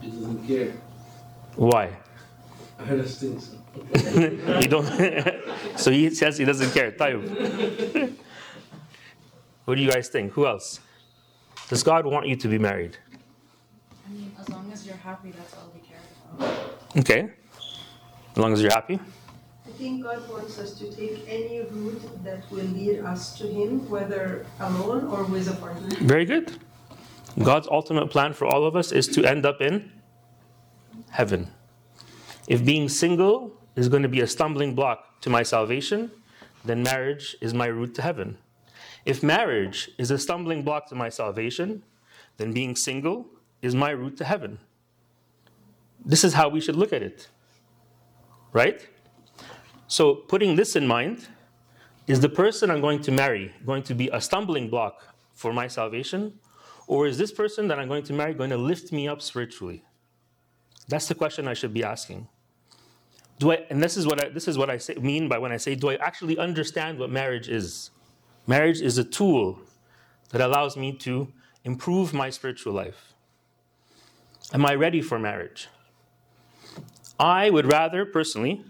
He 0.00 0.10
doesn't 0.10 0.46
care. 0.46 0.72
Why? 1.56 1.90
I 2.78 2.96
just 2.96 3.20
think 3.20 3.40
so. 3.40 3.56
you 4.14 4.68
don't. 4.68 4.86
so 5.76 5.90
he 5.90 6.10
says 6.10 6.38
he 6.38 6.44
doesn't 6.44 6.72
care. 6.72 6.92
Tayyib. 6.92 8.16
what 9.64 9.74
do 9.76 9.82
you 9.82 9.90
guys 9.90 10.08
think? 10.08 10.32
Who 10.32 10.46
else? 10.46 10.80
Does 11.68 11.82
God 11.82 12.06
want 12.06 12.26
you 12.26 12.36
to 12.36 12.48
be 12.48 12.58
married? 12.58 12.96
I 14.06 14.12
mean, 14.12 14.32
as 14.38 14.48
long 14.48 14.70
as 14.72 14.86
you're 14.86 14.96
happy, 14.96 15.32
that's 15.32 15.54
all 15.54 15.72
we 15.74 15.80
care 15.80 15.98
about. 16.32 16.98
Okay. 16.98 17.28
As 18.32 18.38
long 18.38 18.52
as 18.52 18.62
you're 18.62 18.72
happy. 18.72 19.00
I 19.66 19.70
think 19.70 20.04
God 20.04 20.28
wants 20.30 20.58
us 20.58 20.78
to 20.78 20.90
take 20.94 21.24
any 21.28 21.60
route 21.60 22.24
that 22.24 22.50
will 22.50 22.64
lead 22.64 23.00
us 23.00 23.36
to 23.38 23.46
Him, 23.46 23.88
whether 23.90 24.46
alone 24.60 25.06
or 25.06 25.24
with 25.24 25.48
a 25.48 25.56
partner. 25.56 25.88
Very 26.00 26.24
good. 26.24 26.58
God's 27.42 27.68
ultimate 27.68 28.10
plan 28.10 28.32
for 28.32 28.46
all 28.46 28.64
of 28.64 28.76
us 28.76 28.92
is 28.92 29.08
to 29.08 29.24
end 29.24 29.44
up 29.44 29.60
in 29.60 29.90
heaven. 31.10 31.50
If 32.46 32.64
being 32.64 32.88
single 32.88 33.55
is 33.76 33.88
going 33.88 34.02
to 34.02 34.08
be 34.08 34.20
a 34.20 34.26
stumbling 34.26 34.74
block 34.74 35.20
to 35.20 35.30
my 35.30 35.42
salvation, 35.42 36.10
then 36.64 36.82
marriage 36.82 37.36
is 37.40 37.54
my 37.54 37.66
route 37.66 37.94
to 37.94 38.02
heaven. 38.02 38.38
If 39.04 39.22
marriage 39.22 39.90
is 39.98 40.10
a 40.10 40.18
stumbling 40.18 40.64
block 40.64 40.88
to 40.88 40.94
my 40.94 41.08
salvation, 41.08 41.84
then 42.38 42.52
being 42.52 42.74
single 42.74 43.26
is 43.62 43.74
my 43.74 43.90
route 43.90 44.16
to 44.16 44.24
heaven. 44.24 44.58
This 46.04 46.24
is 46.24 46.34
how 46.34 46.48
we 46.48 46.60
should 46.60 46.76
look 46.76 46.92
at 46.92 47.02
it. 47.02 47.28
Right? 48.52 48.88
So, 49.86 50.14
putting 50.14 50.56
this 50.56 50.74
in 50.74 50.86
mind, 50.86 51.28
is 52.06 52.20
the 52.20 52.28
person 52.28 52.70
I'm 52.70 52.80
going 52.80 53.00
to 53.02 53.12
marry 53.12 53.52
going 53.64 53.82
to 53.84 53.94
be 53.94 54.08
a 54.12 54.20
stumbling 54.20 54.68
block 54.68 55.14
for 55.34 55.52
my 55.52 55.68
salvation? 55.68 56.38
Or 56.86 57.06
is 57.06 57.18
this 57.18 57.32
person 57.32 57.68
that 57.68 57.78
I'm 57.78 57.88
going 57.88 58.04
to 58.04 58.12
marry 58.12 58.34
going 58.34 58.50
to 58.50 58.56
lift 58.56 58.92
me 58.92 59.08
up 59.08 59.20
spiritually? 59.20 59.84
That's 60.88 61.08
the 61.08 61.14
question 61.14 61.48
I 61.48 61.54
should 61.54 61.74
be 61.74 61.82
asking. 61.82 62.28
Do 63.38 63.52
I, 63.52 63.66
and 63.68 63.82
this 63.82 63.96
is 63.96 64.06
what 64.06 64.24
I, 64.24 64.28
this 64.30 64.48
is 64.48 64.56
what 64.56 64.70
I 64.70 64.78
say, 64.78 64.94
mean 64.94 65.28
by 65.28 65.38
when 65.38 65.52
I 65.52 65.58
say, 65.58 65.74
do 65.74 65.90
I 65.90 65.96
actually 65.96 66.38
understand 66.38 66.98
what 66.98 67.10
marriage 67.10 67.48
is? 67.48 67.90
Marriage 68.46 68.80
is 68.80 68.96
a 68.98 69.04
tool 69.04 69.58
that 70.30 70.40
allows 70.40 70.76
me 70.76 70.92
to 70.98 71.32
improve 71.64 72.14
my 72.14 72.30
spiritual 72.30 72.72
life. 72.72 73.12
Am 74.54 74.64
I 74.64 74.74
ready 74.74 75.02
for 75.02 75.18
marriage? 75.18 75.68
I 77.18 77.50
would 77.50 77.66
rather, 77.66 78.06
personally, 78.06 78.64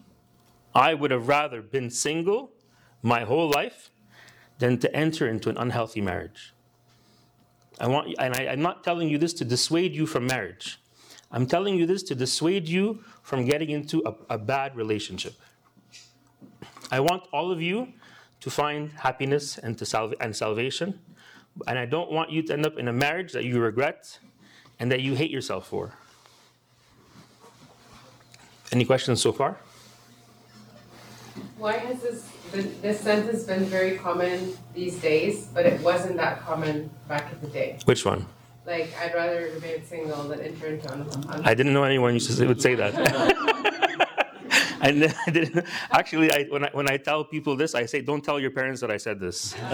I 0.75 0.95
would 0.95 1.11
have 1.11 1.29
rather 1.29 1.63
been 1.63 1.91
single 1.91 2.53
my 3.03 3.25
whole 3.25 3.51
life 3.51 3.91
than 4.59 4.79
to 4.79 4.95
enter 4.97 5.29
into 5.29 5.49
an 5.51 5.59
unhealthy 5.59 6.01
marriage. 6.01 6.55
I 7.79 7.89
want, 7.89 8.15
and 8.19 8.35
I, 8.35 8.49
I'm 8.49 8.63
not 8.63 8.83
telling 8.83 9.09
you 9.09 9.19
this 9.19 9.35
to 9.35 9.45
dissuade 9.45 9.95
you 9.95 10.07
from 10.07 10.27
marriage. 10.27 10.81
I'm 11.31 11.47
telling 11.47 11.77
you 11.77 11.87
this 11.87 12.03
to 12.05 12.15
dissuade 12.15 12.69
you 12.69 13.05
from 13.27 13.45
getting 13.45 13.71
into 13.71 14.01
a, 14.07 14.35
a 14.35 14.39
bad 14.39 14.77
relationship. 14.77 15.35
I 16.93 17.01
want 17.01 17.25
all 17.33 17.51
of 17.51 17.61
you 17.61 17.89
to 18.39 18.51
find 18.51 18.93
happiness 18.93 19.59
and 19.59 19.77
to 19.79 19.85
salve, 19.85 20.15
and 20.21 20.35
salvation, 20.35 21.01
and 21.67 21.77
I 21.77 21.87
don't 21.87 22.13
want 22.13 22.31
you 22.31 22.43
to 22.45 22.53
end 22.53 22.65
up 22.65 22.79
in 22.79 22.87
a 22.87 22.93
marriage 22.93 23.33
that 23.33 23.43
you 23.43 23.59
regret 23.59 24.21
and 24.79 24.93
that 24.93 25.01
you 25.01 25.17
hate 25.17 25.33
yourself 25.33 25.67
for. 25.67 25.95
Any 28.71 28.85
questions 28.85 29.21
so 29.21 29.33
far? 29.33 29.59
Why 31.59 31.79
has 31.79 32.03
this 32.03 32.31
been, 32.53 32.81
this 32.81 33.01
sentence 33.01 33.43
been 33.43 33.65
very 33.65 33.99
common 33.99 34.57
these 34.73 35.01
days, 35.01 35.49
but 35.53 35.67
it 35.67 35.81
wasn't 35.81 36.17
that 36.19 36.43
common 36.43 36.91
back 37.09 37.33
in 37.33 37.41
the 37.41 37.49
day? 37.49 37.81
Which 37.87 38.05
one? 38.05 38.25
Like, 38.67 38.93
I'd 39.01 39.15
rather 39.15 39.51
remain 39.55 39.85
single 39.85 40.25
than 40.25 40.41
enter 40.41 40.67
into 40.67 40.93
an. 40.93 41.03
an- 41.03 41.43
I 41.45 41.55
didn't 41.55 41.73
know 41.73 41.85
anyone 41.85 42.15
used 42.15 42.27
to 42.27 42.33
say, 42.33 42.47
would 42.47 42.61
say 42.61 42.75
that. 42.75 42.93
and 44.81 45.05
I 45.27 45.31
didn't, 45.31 45.65
actually, 45.93 46.33
I, 46.33 46.45
when, 46.51 46.65
I, 46.65 46.71
when 46.73 46.91
I 46.91 46.97
tell 46.97 47.25
people 47.25 47.55
this, 47.57 47.75
I 47.77 47.87
say, 47.87 48.01
don't 48.01 48.25
tell 48.25 48.41
your 48.41 48.51
parents 48.51 48.81
that 48.81 48.91
I 48.91 48.97
said 48.97 49.21
this. 49.21 49.55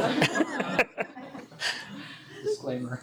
Disclaimer. 2.44 3.02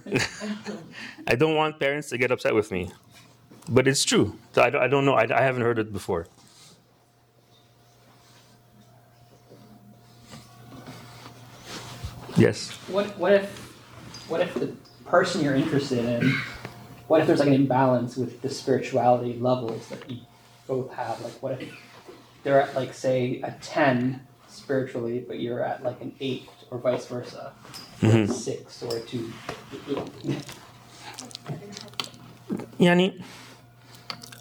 I 1.27 1.35
don't 1.35 1.55
want 1.55 1.79
parents 1.79 2.09
to 2.09 2.17
get 2.19 2.29
upset 2.31 2.53
with 2.53 2.71
me. 2.71 2.91
But 3.67 3.87
it's 3.87 4.03
true. 4.03 4.37
So 4.53 4.61
I, 4.61 4.69
don't- 4.69 4.81
I 4.83 4.87
don't 4.87 5.05
know. 5.05 5.13
I, 5.13 5.23
I 5.35 5.41
haven't 5.41 5.63
heard 5.63 5.79
it 5.79 5.91
before. 5.91 6.27
Yes. 12.37 12.71
What 12.87 13.17
what 13.17 13.33
if 13.33 13.49
what 14.29 14.41
if 14.41 14.53
the 14.53 14.73
person 15.09 15.43
you're 15.43 15.55
interested 15.55 16.05
in 16.05 16.33
what 17.07 17.21
if 17.21 17.27
there's 17.27 17.39
like 17.39 17.47
an 17.47 17.55
imbalance 17.55 18.15
with 18.15 18.41
the 18.41 18.49
spirituality 18.49 19.33
levels 19.39 19.87
that 19.87 20.09
you 20.09 20.19
both 20.67 20.91
have? 20.93 21.19
Like 21.21 21.41
what 21.41 21.61
if 21.61 21.69
they're 22.43 22.61
at 22.61 22.75
like 22.75 22.93
say 22.93 23.41
a 23.41 23.51
ten 23.61 24.27
spiritually, 24.47 25.25
but 25.27 25.39
you're 25.39 25.63
at 25.63 25.83
like 25.83 25.99
an 26.01 26.15
eight 26.19 26.49
or 26.69 26.77
vice 26.77 27.07
versa. 27.07 27.53
Or 28.03 28.09
a 28.09 28.27
six 28.27 28.83
or 28.83 28.97
a 28.97 28.99
two. 29.01 29.31
Yani, 32.79 33.21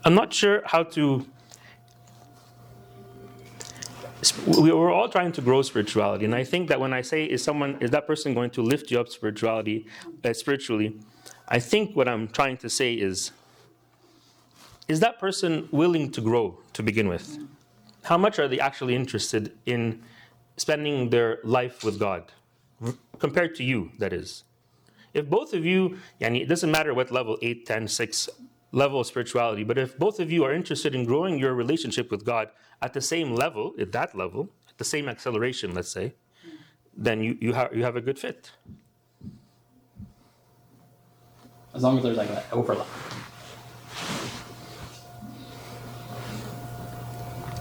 I'm 0.05 0.15
not 0.15 0.33
sure 0.33 0.63
how 0.65 0.85
to. 0.85 1.27
We- 4.47 4.73
We're 4.73 4.93
all 4.93 5.09
trying 5.09 5.33
to 5.33 5.41
grow 5.41 5.63
spirituality, 5.63 6.25
and 6.25 6.35
I 6.35 6.45
think 6.45 6.69
that 6.69 6.81
when 6.81 6.93
I 6.93 7.03
say 7.03 7.25
is 7.25 7.43
someone 7.43 7.77
is 7.81 7.91
that 7.91 8.07
person 8.07 8.35
going 8.35 8.51
to 8.51 8.63
lift 8.63 8.91
you 8.91 9.01
up 9.01 9.09
spirituality, 9.09 9.87
uh, 10.25 10.33
spiritually, 10.33 10.99
I 11.49 11.59
think 11.61 11.97
what 11.97 12.09
I'm 12.09 12.29
trying 12.29 12.57
to 12.59 12.69
say 12.69 12.95
is 12.95 13.33
is 14.89 15.01
that 15.01 15.19
person 15.19 15.69
willing 15.71 16.11
to 16.13 16.21
grow 16.23 16.59
to 16.73 16.83
begin 16.83 17.09
with? 17.09 17.39
How 18.05 18.17
much 18.17 18.39
are 18.39 18.49
they 18.49 18.59
actually 18.59 18.95
interested 18.95 19.53
in 19.67 20.03
spending 20.57 21.11
their 21.11 21.41
life 21.45 21.85
with 21.85 21.99
God, 21.99 22.33
compared 23.19 23.55
to 23.57 23.65
you? 23.65 23.91
That 23.99 24.15
is. 24.15 24.45
If 25.13 25.29
both 25.29 25.53
of 25.53 25.65
you, 25.67 25.99
yani, 26.21 26.41
it 26.41 26.47
doesn't 26.49 26.71
matter 26.71 26.95
what 26.95 27.11
level, 27.11 27.37
8, 27.43 27.67
10, 27.67 27.87
6, 27.87 28.31
level 28.73 29.01
of 29.01 29.07
spirituality. 29.07 29.65
But 29.65 29.79
if 29.79 29.99
both 29.99 30.21
of 30.21 30.31
you 30.31 30.45
are 30.45 30.53
interested 30.53 30.95
in 30.95 31.05
growing 31.05 31.39
your 31.39 31.55
relationship 31.55 32.11
with 32.11 32.25
God 32.25 32.51
at 32.83 32.93
the 32.93 33.01
same 33.01 33.35
level, 33.35 33.75
at 33.79 33.93
that 33.93 34.15
level, 34.15 34.51
at 34.69 34.79
the 34.79 34.85
same 34.85 35.09
acceleration, 35.09 35.75
let's 35.75 35.91
say, 35.91 36.15
then 36.97 37.23
you, 37.23 37.39
you, 37.41 37.53
have, 37.53 37.75
you 37.75 37.85
have 37.85 37.97
a 37.97 38.01
good 38.01 38.19
fit. 38.19 38.53
As 41.75 41.83
long 41.83 41.99
as 41.99 42.03
there's 42.03 42.17
like 42.17 42.31
an 42.31 42.43
overlap. 42.53 42.87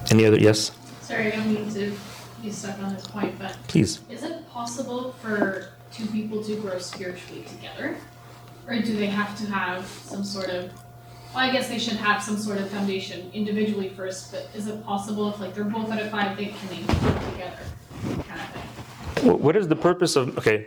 Any 0.09 0.25
other? 0.25 0.39
Yes, 0.39 0.71
Sorry, 1.07 1.31
I 1.31 1.37
don't 1.37 1.53
mean 1.53 1.73
to 1.73 1.95
be 2.41 2.51
stuck 2.51 2.77
on 2.79 2.93
this 2.93 3.07
point, 3.07 3.39
but 3.39 3.57
please. 3.69 4.01
is 4.09 4.23
it 4.23 4.45
possible 4.49 5.13
for 5.21 5.69
two 5.93 6.05
people 6.07 6.43
to 6.43 6.57
grow 6.57 6.79
spiritually 6.79 7.43
together? 7.43 7.95
Or 8.67 8.81
do 8.81 8.93
they 8.97 9.05
have 9.05 9.37
to 9.37 9.45
have 9.45 9.85
some 9.87 10.25
sort 10.25 10.49
of, 10.49 10.69
well, 11.37 11.47
I 11.47 11.51
guess 11.51 11.67
they 11.67 11.77
should 11.77 11.97
have 11.97 12.21
some 12.23 12.35
sort 12.35 12.57
of 12.57 12.67
foundation 12.69 13.29
individually 13.31 13.89
first, 13.89 14.31
but 14.31 14.49
is 14.55 14.65
it 14.67 14.83
possible 14.83 15.29
if 15.31 15.39
like 15.39 15.53
they're 15.53 15.65
both 15.65 15.91
at 15.91 16.01
a 16.01 16.09
five, 16.09 16.35
they 16.35 16.47
can 16.47 16.67
they 16.69 16.77
together 17.31 17.59
kind 18.27 18.41
of 18.41 18.49
thing? 19.21 19.29
Wh- 19.31 19.39
What 19.39 19.55
is 19.55 19.67
the 19.67 19.75
purpose 19.75 20.15
of, 20.15 20.35
okay, 20.39 20.65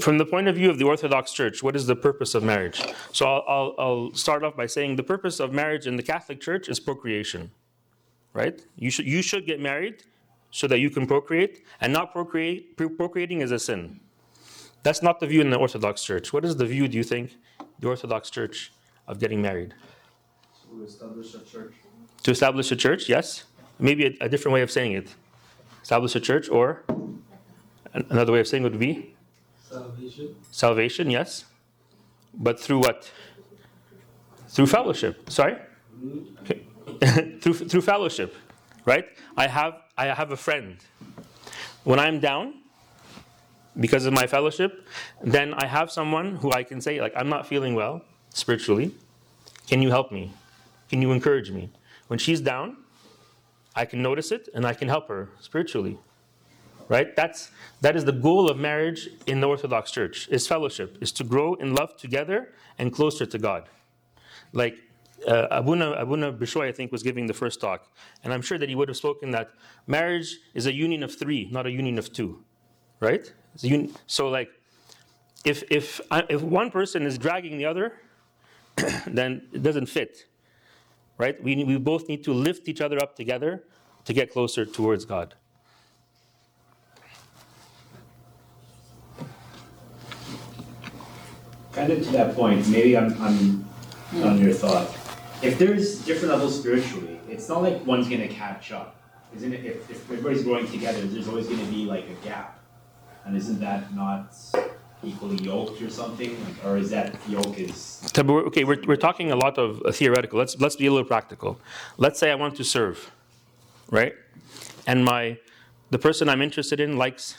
from 0.00 0.18
the 0.18 0.26
point 0.26 0.48
of 0.48 0.54
view 0.56 0.68
of 0.68 0.78
the 0.78 0.84
Orthodox 0.84 1.32
Church, 1.32 1.62
what 1.62 1.74
is 1.74 1.86
the 1.86 1.96
purpose 1.96 2.34
of 2.34 2.42
marriage? 2.42 2.82
So 3.12 3.24
I'll, 3.26 3.44
I'll, 3.48 3.74
I'll 3.78 4.14
start 4.14 4.44
off 4.44 4.54
by 4.54 4.66
saying 4.66 4.96
the 4.96 5.02
purpose 5.02 5.40
of 5.40 5.54
marriage 5.54 5.86
in 5.86 5.96
the 5.96 6.02
Catholic 6.02 6.42
Church 6.42 6.68
is 6.68 6.78
procreation, 6.78 7.50
right? 8.34 8.60
You 8.76 8.90
should, 8.90 9.06
you 9.06 9.22
should 9.22 9.46
get 9.46 9.60
married 9.60 10.02
so 10.50 10.66
that 10.66 10.78
you 10.78 10.90
can 10.90 11.06
procreate, 11.06 11.64
and 11.80 11.90
not 11.90 12.12
procreate, 12.12 12.76
pro- 12.76 12.90
procreating 12.90 13.40
is 13.40 13.50
a 13.50 13.58
sin. 13.58 14.00
That's 14.82 15.02
not 15.02 15.20
the 15.20 15.26
view 15.26 15.40
in 15.40 15.48
the 15.48 15.56
Orthodox 15.56 16.04
Church. 16.04 16.34
What 16.34 16.44
is 16.44 16.54
the 16.56 16.66
view, 16.66 16.86
do 16.86 16.98
you 16.98 17.02
think, 17.02 17.34
the 17.80 17.88
Orthodox 17.88 18.28
Church 18.28 18.72
of 19.08 19.18
getting 19.18 19.40
married? 19.40 19.72
To 20.76 20.84
establish 20.84 21.34
a 21.34 21.40
church. 21.40 21.72
To 22.24 22.30
establish 22.30 22.70
a 22.72 22.76
church, 22.76 23.08
yes. 23.08 23.44
Maybe 23.78 24.06
a, 24.06 24.24
a 24.26 24.28
different 24.28 24.52
way 24.54 24.62
of 24.62 24.70
saying 24.70 24.92
it. 24.92 25.14
Establish 25.82 26.14
a 26.14 26.20
church, 26.20 26.48
or 26.48 26.82
another 27.94 28.32
way 28.32 28.40
of 28.40 28.48
saying 28.48 28.64
it 28.64 28.70
would 28.70 28.78
be 28.78 29.14
Salvation. 29.70 30.34
salvation, 30.50 31.10
yes. 31.10 31.44
But 32.34 32.60
through 32.60 32.80
what? 32.80 33.10
Through 34.48 34.66
fellowship. 34.66 35.30
Sorry? 35.30 35.56
Okay. 36.42 36.62
through, 37.40 37.54
through 37.54 37.80
fellowship, 37.82 38.34
right? 38.84 39.06
I 39.36 39.46
have, 39.46 39.74
I 39.96 40.06
have 40.06 40.30
a 40.32 40.36
friend. 40.36 40.76
When 41.84 41.98
I'm 41.98 42.20
down, 42.20 42.54
because 43.78 44.06
of 44.06 44.12
my 44.12 44.26
fellowship, 44.26 44.86
then 45.22 45.54
I 45.54 45.66
have 45.66 45.90
someone 45.90 46.36
who 46.36 46.52
I 46.52 46.62
can 46.62 46.80
say, 46.80 47.00
like, 47.00 47.12
I'm 47.16 47.28
not 47.28 47.46
feeling 47.46 47.74
well 47.74 48.02
spiritually. 48.30 48.94
Can 49.68 49.82
you 49.82 49.90
help 49.90 50.10
me? 50.12 50.32
Can 50.88 51.02
you 51.02 51.12
encourage 51.12 51.50
me? 51.50 51.70
When 52.08 52.18
she's 52.18 52.40
down, 52.40 52.76
I 53.74 53.84
can 53.84 54.02
notice 54.02 54.32
it 54.32 54.48
and 54.54 54.66
I 54.66 54.74
can 54.74 54.88
help 54.88 55.08
her 55.08 55.28
spiritually. 55.40 55.98
Right? 56.88 57.16
That's 57.16 57.50
that 57.80 57.96
is 57.96 58.04
the 58.04 58.12
goal 58.12 58.48
of 58.48 58.58
marriage 58.58 59.08
in 59.26 59.40
the 59.40 59.48
Orthodox 59.48 59.90
Church 59.90 60.28
is 60.30 60.46
fellowship, 60.46 60.98
is 61.00 61.10
to 61.12 61.24
grow 61.24 61.54
in 61.54 61.74
love 61.74 61.96
together 61.96 62.52
and 62.78 62.92
closer 62.92 63.26
to 63.26 63.38
God. 63.38 63.68
Like 64.52 64.76
uh, 65.26 65.48
Abuna 65.50 65.92
Abuna 65.92 66.32
Bishoy, 66.32 66.68
I 66.68 66.72
think, 66.72 66.92
was 66.92 67.02
giving 67.02 67.26
the 67.26 67.34
first 67.34 67.60
talk, 67.60 67.88
and 68.22 68.32
I'm 68.32 68.42
sure 68.42 68.58
that 68.58 68.68
he 68.68 68.74
would 68.74 68.88
have 68.88 68.96
spoken 68.96 69.30
that 69.32 69.50
marriage 69.86 70.38
is 70.54 70.66
a 70.66 70.72
union 70.72 71.02
of 71.02 71.14
three, 71.14 71.48
not 71.50 71.66
a 71.66 71.70
union 71.70 71.98
of 71.98 72.12
two, 72.12 72.44
right? 73.00 73.32
Uni- 73.62 73.92
so, 74.06 74.28
like, 74.28 74.50
if 75.44 75.64
if 75.70 76.00
I, 76.10 76.24
if 76.28 76.42
one 76.42 76.70
person 76.70 77.02
is 77.02 77.18
dragging 77.18 77.58
the 77.58 77.64
other, 77.64 77.94
then 79.06 79.48
it 79.52 79.62
doesn't 79.62 79.86
fit, 79.86 80.26
right? 81.18 81.42
We 81.42 81.64
we 81.64 81.78
both 81.78 82.08
need 82.08 82.24
to 82.24 82.32
lift 82.32 82.68
each 82.68 82.80
other 82.80 82.98
up 83.02 83.16
together 83.16 83.64
to 84.04 84.12
get 84.12 84.32
closer 84.32 84.64
towards 84.64 85.04
God. 85.04 85.34
kind 91.76 91.92
of 91.92 92.02
to 92.02 92.12
that 92.12 92.34
point, 92.34 92.66
maybe 92.68 92.96
I'm, 92.96 93.12
I'm 93.22 93.68
on 94.24 94.40
your 94.40 94.52
thought. 94.52 94.88
If 95.42 95.58
there's 95.58 96.00
different 96.06 96.32
levels 96.32 96.58
spiritually, 96.58 97.20
it's 97.28 97.48
not 97.50 97.62
like 97.62 97.84
one's 97.84 98.08
gonna 98.08 98.28
catch 98.28 98.72
up. 98.72 98.96
Isn't 99.36 99.52
it? 99.52 99.64
If, 99.64 99.90
if 99.90 100.10
everybody's 100.10 100.42
growing 100.42 100.66
together, 100.66 101.02
there's 101.02 101.28
always 101.28 101.46
gonna 101.46 101.66
be 101.66 101.84
like 101.84 102.08
a 102.08 102.14
gap. 102.26 102.58
And 103.26 103.36
isn't 103.36 103.60
that 103.60 103.94
not 103.94 104.34
equally 105.02 105.36
yoked 105.36 105.80
or 105.82 105.90
something? 105.90 106.36
Or 106.64 106.76
is 106.76 106.90
that 106.90 107.16
yoke 107.28 107.58
is 107.58 108.02
Okay, 108.18 108.64
we're, 108.64 108.82
we're 108.86 108.96
talking 108.96 109.30
a 109.30 109.36
lot 109.36 109.58
of 109.58 109.82
uh, 109.84 109.92
theoretical. 109.92 110.38
Let's 110.38 110.58
let's 110.60 110.76
be 110.76 110.86
a 110.86 110.90
little 110.90 111.06
practical. 111.06 111.58
Let's 111.96 112.18
say 112.18 112.30
I 112.30 112.34
want 112.34 112.56
to 112.56 112.64
serve, 112.64 113.10
right? 113.90 114.14
And 114.86 115.04
my 115.04 115.38
the 115.90 115.98
person 115.98 116.28
I'm 116.28 116.42
interested 116.42 116.80
in 116.80 116.96
likes 116.96 117.36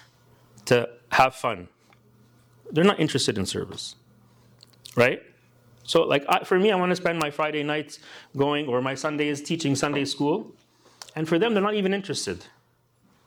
to 0.65 0.89
have 1.11 1.35
fun. 1.35 1.67
They're 2.71 2.83
not 2.83 2.99
interested 2.99 3.37
in 3.37 3.45
service, 3.45 3.95
right? 4.95 5.21
So, 5.83 6.03
like 6.03 6.25
I, 6.27 6.43
for 6.43 6.59
me, 6.59 6.71
I 6.71 6.75
want 6.75 6.91
to 6.91 6.95
spend 6.95 7.17
my 7.17 7.31
Friday 7.31 7.63
nights 7.63 7.99
going, 8.35 8.67
or 8.67 8.81
my 8.81 8.93
Sundays 8.93 9.41
teaching 9.41 9.73
Sunday 9.75 10.03
school, 10.03 10.53
and 11.15 11.27
for 11.27 11.39
them, 11.39 11.53
they're 11.53 11.63
not 11.63 11.75
even 11.75 11.93
interested, 11.93 12.45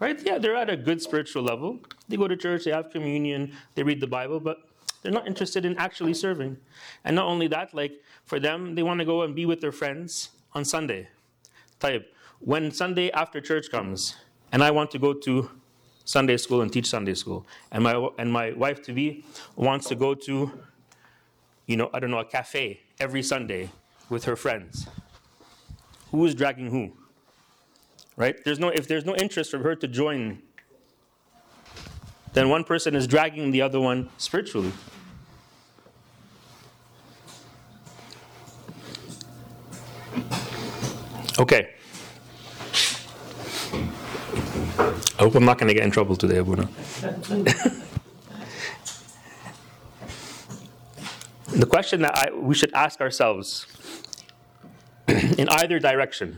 right? 0.01 0.21
Yeah, 0.25 0.39
they're 0.39 0.57
at 0.57 0.69
a 0.69 0.77
good 0.77 1.01
spiritual 1.01 1.43
level. 1.43 1.79
They 2.09 2.17
go 2.17 2.27
to 2.27 2.37
church, 2.37 2.65
they 2.65 2.73
have 2.73 2.91
communion, 2.91 3.53
they 3.75 3.83
read 3.83 4.01
the 4.01 4.07
Bible, 4.07 4.41
but 4.41 4.59
they're 5.03 5.13
not 5.13 5.27
interested 5.27 5.65
in 5.65 5.77
actually 5.79 6.15
serving. 6.15 6.57
And 7.05 7.15
not 7.15 7.27
only 7.27 7.47
that, 7.49 7.73
like 7.73 8.03
for 8.25 8.41
them, 8.41 8.75
they 8.75 8.83
want 8.83 8.99
to 8.99 9.05
go 9.05 9.23
and 9.23 9.35
be 9.35 9.47
with 9.47 9.61
their 9.61 9.73
friends 9.73 10.31
on 10.55 10.65
Sunday. 10.65 11.09
Type 11.79 12.13
when 12.41 12.71
Sunday 12.71 13.11
after 13.11 13.41
church 13.41 13.71
comes, 13.71 14.17
and 14.51 14.65
I 14.65 14.71
want 14.71 14.91
to 14.93 14.99
go 14.99 15.13
to 15.13 15.51
Sunday 16.05 16.39
school 16.39 16.63
and 16.63 16.73
teach 16.73 16.87
Sunday 16.87 17.15
school, 17.15 17.47
and 17.71 17.85
my 17.85 18.09
and 18.19 18.33
my 18.33 18.53
wife 18.53 18.83
to 18.85 18.93
be 18.93 19.25
wants 19.57 19.89
to 19.89 19.95
go 19.95 20.15
to, 20.15 20.51
you 21.67 21.77
know, 21.77 21.91
I 21.93 22.01
don't 22.01 22.11
know, 22.11 22.19
a 22.19 22.25
cafe 22.25 22.81
every 22.99 23.23
Sunday 23.23 23.71
with 24.09 24.25
her 24.25 24.37
friends. 24.37 24.89
Who 26.11 26.25
is 26.25 26.35
dragging 26.35 26.71
who? 26.71 26.93
Right? 28.20 28.37
There's 28.44 28.59
no 28.59 28.68
if 28.68 28.87
there's 28.87 29.06
no 29.06 29.16
interest 29.16 29.50
for 29.50 29.61
her 29.61 29.74
to 29.74 29.88
join, 29.88 30.42
then 32.35 32.50
one 32.50 32.64
person 32.64 32.94
is 32.94 33.06
dragging 33.06 33.50
the 33.50 33.62
other 33.62 33.80
one 33.80 34.11
spiritually. 34.18 34.72
Okay. 41.38 41.70
I 44.78 45.22
hope 45.22 45.35
I'm 45.35 45.46
not 45.46 45.56
going 45.56 45.68
to 45.68 45.74
get 45.74 45.85
in 45.85 45.90
trouble 45.90 46.14
today, 46.14 46.37
Abuna. 46.37 46.64
the 51.46 51.64
question 51.66 52.02
that 52.02 52.18
I, 52.18 52.30
we 52.35 52.54
should 52.54 52.74
ask 52.74 53.00
ourselves 53.00 53.66
in 55.09 55.48
either 55.48 55.78
direction 55.78 56.37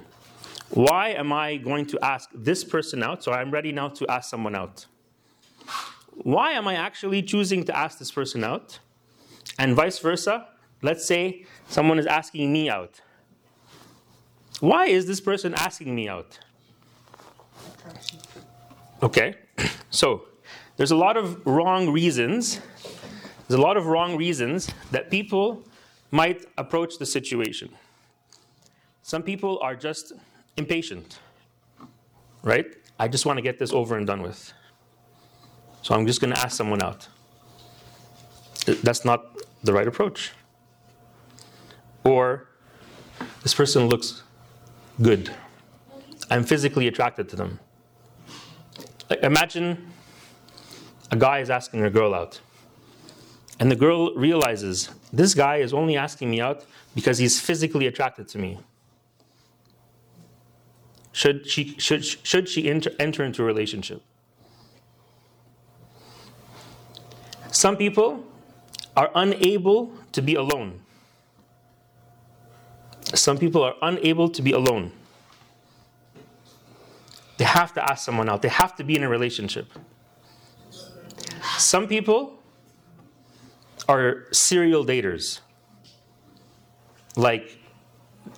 why 0.75 1.11
am 1.11 1.33
I 1.33 1.57
going 1.59 1.85
to 1.87 1.99
ask 2.03 2.31
this 2.35 2.65
person 2.65 3.03
out? 3.03 3.23
So 3.23 3.33
I'm 3.33 3.51
ready 3.51 3.73
now 3.73 3.89
to 3.89 4.07
ask 4.09 4.31
someone 4.31 4.55
out. 4.55 4.87
Why 6.15 6.53
am 6.53 6.67
I 6.67 6.75
actually 6.75 7.23
choosing 7.23 7.65
to 7.65 7.77
ask 7.77 7.99
this 7.99 8.11
person 8.11 8.43
out? 8.43 8.79
And 9.59 9.75
vice 9.75 9.99
versa. 9.99 10.49
Let's 10.81 11.05
say 11.05 11.45
someone 11.69 11.99
is 11.99 12.07
asking 12.07 12.51
me 12.53 12.71
out. 12.71 13.03
Why 14.61 14.87
is 14.87 15.07
this 15.07 15.21
person 15.21 15.55
asking 15.55 15.95
me 15.95 16.09
out? 16.09 16.39
Okay, 19.03 19.35
so 19.91 20.25
there's 20.77 20.91
a 20.91 20.97
lot 20.97 21.17
of 21.17 21.45
wrong 21.47 21.91
reasons. 21.91 22.61
There's 23.47 23.59
a 23.59 23.63
lot 23.63 23.77
of 23.77 23.87
wrong 23.87 24.17
reasons 24.17 24.71
that 24.91 25.11
people 25.11 25.65
might 26.11 26.47
approach 26.57 26.99
the 26.99 27.07
situation. 27.07 27.71
Some 29.03 29.23
people 29.23 29.59
are 29.61 29.75
just 29.77 30.13
impatient, 30.57 31.19
right? 32.43 32.67
I 32.99 33.09
just 33.09 33.27
want 33.27 33.39
to 33.39 33.43
get 33.43 33.59
this 33.59 33.73
over 33.73 33.97
and 33.97 34.07
done 34.07 34.23
with. 34.23 34.53
So 35.83 35.95
I'm 35.95 36.07
just 36.07 36.21
going 36.21 36.33
to 36.33 36.41
ask 36.41 36.57
someone 36.57 36.83
out. 36.83 37.09
That's 38.83 39.05
not 39.05 39.27
the 39.65 39.73
right 39.73 39.89
approach. 39.89 40.33
Or 42.05 42.49
this 43.43 43.55
person 43.55 43.89
looks 43.89 44.23
good. 45.01 45.31
I'm 46.31 46.45
physically 46.45 46.87
attracted 46.87 47.29
to 47.31 47.37
them. 47.37 47.59
Imagine 49.23 49.93
a 51.11 51.17
guy 51.17 51.41
is 51.41 51.51
asking 51.51 51.83
a 51.83 51.91
girl 51.91 52.15
out. 52.15 52.41
And 53.59 53.71
the 53.71 53.77
girl 53.77 54.15
realizes 54.15 54.91
this 55.13 55.35
guy 55.35 55.57
is 55.57 55.75
only 55.75 55.97
asking 55.97 56.31
me 56.31 56.41
out 56.41 56.65
because 56.95 57.19
he's 57.19 57.41
physically 57.41 57.87
attracted 57.87 58.29
to 58.29 58.39
me. 58.39 58.59
Should 61.13 61.47
she, 61.49 61.77
should, 61.79 62.05
should 62.05 62.49
she 62.49 62.69
enter, 62.69 62.91
enter 62.99 63.23
into 63.23 63.43
a 63.43 63.45
relationship? 63.45 64.03
Some 67.51 67.77
people 67.77 68.25
are 68.97 69.11
unable 69.15 69.93
to 70.13 70.23
be 70.23 70.35
alone. 70.35 70.81
Some 73.15 73.37
people 73.37 73.63
are 73.63 73.75
unable 73.83 74.31
to 74.31 74.41
be 74.41 74.53
alone. 74.53 74.93
They 77.37 77.45
have 77.45 77.75
to 77.75 77.91
ask 77.91 78.05
someone 78.05 78.29
out, 78.29 78.41
they 78.43 78.49
have 78.49 78.77
to 78.77 78.85
be 78.85 78.97
in 78.97 79.03
a 79.03 79.09
relationship. 79.09 79.67
Some 81.59 81.87
people 81.87 82.39
are 83.89 84.27
serial 84.33 84.85
daters. 84.85 85.41
Like, 87.17 87.59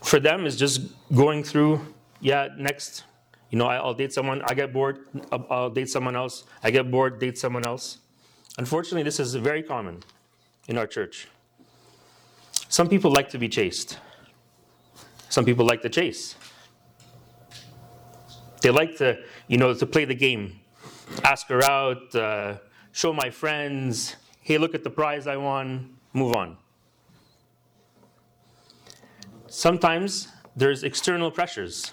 for 0.02 0.18
them, 0.18 0.46
it's 0.46 0.56
just 0.56 0.80
going 1.14 1.44
through, 1.44 1.80
yeah, 2.24 2.48
next. 2.56 3.04
You 3.50 3.58
know, 3.58 3.66
I'll 3.66 3.94
date 3.94 4.12
someone, 4.12 4.42
I 4.46 4.54
get 4.54 4.72
bored, 4.72 5.06
I'll 5.30 5.46
I'll 5.50 5.70
date 5.70 5.90
someone 5.90 6.16
else, 6.16 6.44
I 6.64 6.70
get 6.72 6.90
bored, 6.90 7.20
date 7.20 7.38
someone 7.38 7.64
else. 7.64 7.98
Unfortunately, 8.58 9.02
this 9.02 9.20
is 9.20 9.34
very 9.34 9.62
common 9.62 10.02
in 10.66 10.78
our 10.78 10.86
church. 10.86 11.28
Some 12.68 12.88
people 12.88 13.12
like 13.12 13.28
to 13.30 13.38
be 13.38 13.48
chased. 13.48 13.98
Some 15.28 15.44
people 15.44 15.66
like 15.66 15.82
to 15.82 15.90
chase. 15.90 16.34
They 18.62 18.70
like 18.70 18.96
to, 18.96 19.18
you 19.46 19.58
know, 19.58 19.74
to 19.74 19.86
play 19.86 20.06
the 20.06 20.14
game, 20.14 20.58
ask 21.22 21.46
her 21.48 21.62
out, 21.62 22.14
uh, 22.14 22.56
show 22.92 23.12
my 23.12 23.28
friends, 23.28 24.16
hey, 24.40 24.56
look 24.56 24.74
at 24.74 24.82
the 24.82 24.90
prize 24.90 25.26
I 25.26 25.36
won, 25.36 25.96
move 26.14 26.34
on. 26.34 26.56
Sometimes 29.46 30.28
there's 30.56 30.82
external 30.82 31.30
pressures. 31.30 31.90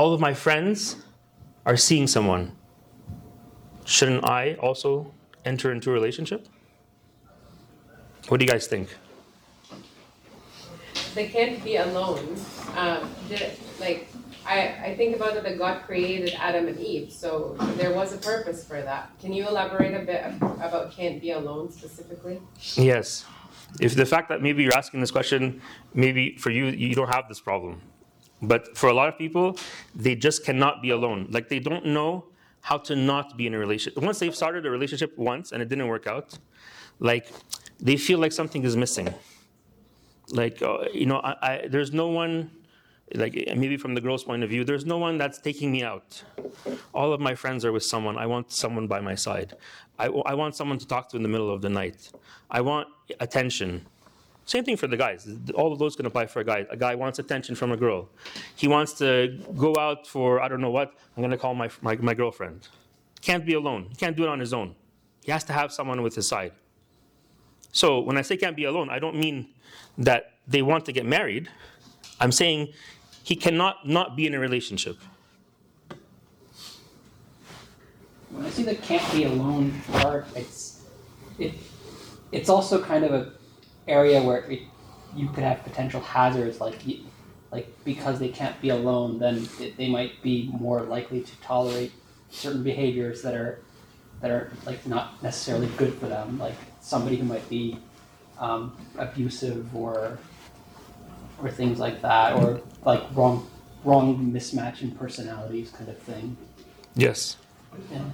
All 0.00 0.14
of 0.14 0.20
my 0.20 0.32
friends 0.32 0.96
are 1.66 1.76
seeing 1.76 2.06
someone. 2.06 2.56
Shouldn't 3.84 4.24
I 4.24 4.54
also 4.54 5.12
enter 5.44 5.70
into 5.72 5.90
a 5.90 5.92
relationship? 5.92 6.48
What 8.28 8.40
do 8.40 8.46
you 8.46 8.50
guys 8.50 8.66
think? 8.66 8.96
They 11.14 11.28
can't 11.28 11.62
be 11.62 11.76
alone. 11.76 12.34
Um, 12.78 13.10
like, 13.78 14.08
I, 14.46 14.68
I 14.86 14.94
think 14.96 15.16
about 15.16 15.36
it 15.36 15.42
that 15.42 15.58
God 15.58 15.82
created 15.82 16.34
Adam 16.38 16.66
and 16.66 16.80
Eve, 16.80 17.12
so 17.12 17.54
there 17.76 17.92
was 17.92 18.14
a 18.14 18.16
purpose 18.16 18.64
for 18.64 18.80
that. 18.80 19.10
Can 19.20 19.34
you 19.34 19.46
elaborate 19.46 19.92
a 19.92 20.06
bit 20.06 20.24
about 20.40 20.92
can't 20.92 21.20
be 21.20 21.32
alone 21.32 21.70
specifically? 21.70 22.40
Yes. 22.74 23.26
If 23.78 23.96
the 23.96 24.06
fact 24.06 24.30
that 24.30 24.40
maybe 24.40 24.62
you're 24.62 24.78
asking 24.78 25.00
this 25.00 25.10
question, 25.10 25.60
maybe 25.92 26.38
for 26.38 26.48
you, 26.48 26.68
you 26.68 26.94
don't 26.94 27.12
have 27.12 27.28
this 27.28 27.38
problem. 27.38 27.82
But 28.42 28.76
for 28.76 28.88
a 28.88 28.94
lot 28.94 29.08
of 29.08 29.18
people, 29.18 29.58
they 29.94 30.14
just 30.14 30.44
cannot 30.44 30.82
be 30.82 30.90
alone. 30.90 31.26
Like 31.30 31.48
they 31.48 31.58
don't 31.58 31.86
know 31.86 32.26
how 32.62 32.78
to 32.78 32.96
not 32.96 33.36
be 33.36 33.46
in 33.46 33.54
a 33.54 33.58
relationship. 33.58 34.02
Once 34.02 34.18
they've 34.18 34.34
started 34.34 34.66
a 34.66 34.70
relationship 34.70 35.16
once 35.16 35.52
and 35.52 35.62
it 35.62 35.68
didn't 35.68 35.88
work 35.88 36.06
out, 36.06 36.38
like 36.98 37.30
they 37.78 37.96
feel 37.96 38.18
like 38.18 38.32
something 38.32 38.64
is 38.64 38.76
missing. 38.76 39.12
Like, 40.30 40.62
uh, 40.62 40.84
you 40.92 41.06
know, 41.06 41.18
I, 41.18 41.36
I, 41.42 41.68
there's 41.68 41.92
no 41.92 42.08
one, 42.08 42.50
like 43.14 43.34
maybe 43.56 43.76
from 43.76 43.94
the 43.94 44.00
girl's 44.00 44.24
point 44.24 44.44
of 44.44 44.50
view, 44.50 44.64
there's 44.64 44.86
no 44.86 44.98
one 44.98 45.18
that's 45.18 45.40
taking 45.40 45.72
me 45.72 45.82
out. 45.82 46.22
All 46.94 47.12
of 47.12 47.20
my 47.20 47.34
friends 47.34 47.64
are 47.64 47.72
with 47.72 47.82
someone. 47.82 48.16
I 48.16 48.26
want 48.26 48.52
someone 48.52 48.86
by 48.86 49.00
my 49.00 49.14
side. 49.14 49.54
I, 49.98 50.06
I 50.06 50.34
want 50.34 50.54
someone 50.54 50.78
to 50.78 50.86
talk 50.86 51.08
to 51.10 51.16
in 51.16 51.22
the 51.22 51.28
middle 51.28 51.52
of 51.52 51.62
the 51.62 51.68
night. 51.68 52.12
I 52.50 52.60
want 52.60 52.88
attention. 53.18 53.86
Same 54.44 54.64
thing 54.64 54.76
for 54.76 54.88
the 54.88 54.96
guys. 54.96 55.28
All 55.54 55.72
of 55.72 55.78
those 55.78 55.94
can 55.94 56.06
apply 56.06 56.26
for 56.26 56.40
a 56.40 56.44
guy. 56.44 56.66
A 56.70 56.76
guy 56.76 56.94
wants 56.94 57.18
attention 57.18 57.54
from 57.54 57.70
a 57.70 57.76
girl. 57.76 58.08
He 58.56 58.66
wants 58.66 58.92
to 58.94 59.38
go 59.56 59.76
out 59.76 60.06
for, 60.06 60.40
I 60.40 60.48
don't 60.48 60.60
know 60.60 60.70
what, 60.70 60.94
I'm 61.16 61.22
going 61.22 61.30
to 61.30 61.38
call 61.38 61.54
my, 61.54 61.70
my, 61.82 61.96
my 61.96 62.14
girlfriend. 62.14 62.68
Can't 63.20 63.46
be 63.46 63.54
alone. 63.54 63.86
He 63.90 63.94
can't 63.94 64.16
do 64.16 64.24
it 64.24 64.28
on 64.28 64.40
his 64.40 64.52
own. 64.52 64.74
He 65.22 65.30
has 65.30 65.44
to 65.44 65.52
have 65.52 65.72
someone 65.72 66.02
with 66.02 66.14
his 66.14 66.26
side. 66.28 66.52
So 67.72 68.00
when 68.00 68.16
I 68.16 68.22
say 68.22 68.36
can't 68.36 68.56
be 68.56 68.64
alone, 68.64 68.90
I 68.90 68.98
don't 68.98 69.16
mean 69.16 69.48
that 69.98 70.32
they 70.48 70.62
want 70.62 70.84
to 70.86 70.92
get 70.92 71.06
married. 71.06 71.48
I'm 72.18 72.32
saying 72.32 72.72
he 73.22 73.36
cannot 73.36 73.86
not 73.86 74.16
be 74.16 74.26
in 74.26 74.34
a 74.34 74.40
relationship. 74.40 74.96
When 78.30 78.44
I 78.44 78.50
see 78.50 78.62
the 78.64 78.74
can't 78.74 79.12
be 79.12 79.24
alone 79.24 79.80
part, 79.92 80.26
it's 80.34 80.82
it 81.38 81.54
it's 82.32 82.48
also 82.48 82.82
kind 82.82 83.04
of 83.04 83.12
a 83.12 83.32
area 83.90 84.22
where 84.22 84.38
it, 84.50 84.62
you 85.14 85.28
could 85.28 85.42
have 85.44 85.62
potential 85.64 86.00
hazards 86.00 86.60
like 86.60 86.80
like 87.50 87.84
because 87.84 88.18
they 88.18 88.28
can't 88.28 88.60
be 88.60 88.68
alone, 88.68 89.18
then 89.18 89.48
it, 89.58 89.76
they 89.76 89.88
might 89.88 90.22
be 90.22 90.50
more 90.52 90.82
likely 90.82 91.20
to 91.20 91.40
tolerate 91.40 91.92
certain 92.30 92.62
behaviors 92.62 93.22
that 93.22 93.34
are 93.34 93.60
that 94.20 94.30
are 94.30 94.52
like 94.66 94.86
not 94.86 95.20
necessarily 95.22 95.66
good 95.76 95.94
for 95.94 96.06
them, 96.06 96.38
like 96.38 96.54
somebody 96.80 97.16
who 97.16 97.24
might 97.24 97.48
be 97.48 97.78
um, 98.38 98.76
abusive 98.98 99.74
or 99.74 100.18
or 101.42 101.50
things 101.50 101.78
like 101.78 102.02
that, 102.02 102.34
or 102.34 102.60
like 102.84 103.02
wrong 103.14 103.48
wrong 103.84 104.32
mismatch 104.32 104.82
in 104.82 104.92
personalities 104.92 105.70
kind 105.70 105.88
of 105.90 105.98
thing. 105.98 106.36
Yes. 106.94 107.36
Yeah. 107.90 108.04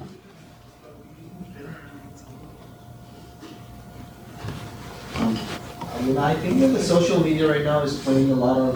I 5.97 6.03
mean, 6.03 6.19
I 6.19 6.35
think 6.35 6.61
that 6.61 6.69
the 6.69 6.83
social 6.83 7.21
media 7.25 7.49
right 7.51 7.65
now 7.65 7.81
is 7.81 7.99
putting 8.05 8.31
a 8.31 8.35
lot 8.35 8.59
of, 8.59 8.75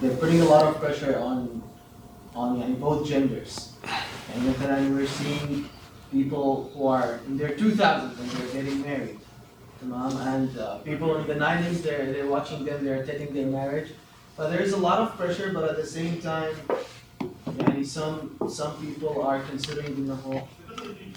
they're 0.00 0.16
putting 0.16 0.40
a 0.42 0.44
lot 0.44 0.64
of 0.64 0.80
pressure 0.80 1.18
on, 1.18 1.60
on 2.36 2.74
both 2.78 3.04
genders. 3.04 3.72
And 4.32 4.46
look 4.46 4.60
at, 4.60 4.80
we're 4.90 5.08
seeing 5.08 5.68
people 6.12 6.70
who 6.72 6.86
are 6.86 7.18
in 7.26 7.36
their 7.36 7.56
two 7.56 7.72
thousands 7.72 8.16
and 8.20 8.30
they're 8.30 8.62
getting 8.62 8.82
married. 8.82 9.18
Tamam, 9.82 10.14
and 10.34 10.56
uh, 10.56 10.78
people 10.78 11.16
in 11.16 11.26
the 11.26 11.34
nineties, 11.34 11.82
they're, 11.82 12.12
they're 12.12 12.28
watching 12.28 12.64
them, 12.64 12.84
they're 12.84 13.02
attending 13.02 13.34
their 13.34 13.46
marriage. 13.46 13.90
But 14.36 14.50
there's 14.50 14.72
a 14.72 14.76
lot 14.76 15.00
of 15.00 15.16
pressure, 15.16 15.50
but 15.52 15.68
at 15.68 15.76
the 15.76 15.86
same 15.86 16.22
time, 16.22 16.54
some, 17.82 18.36
some 18.48 18.76
people 18.80 19.20
are 19.20 19.40
considering 19.42 20.06
the 20.06 20.14
whole, 20.14 20.48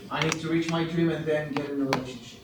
I 0.10 0.22
need 0.24 0.40
to 0.42 0.48
reach 0.48 0.72
my 0.72 0.86
dream 0.86 1.10
and 1.10 1.24
then 1.24 1.54
get 1.54 1.70
in 1.70 1.82
a 1.82 1.86
relationship. 1.86 2.40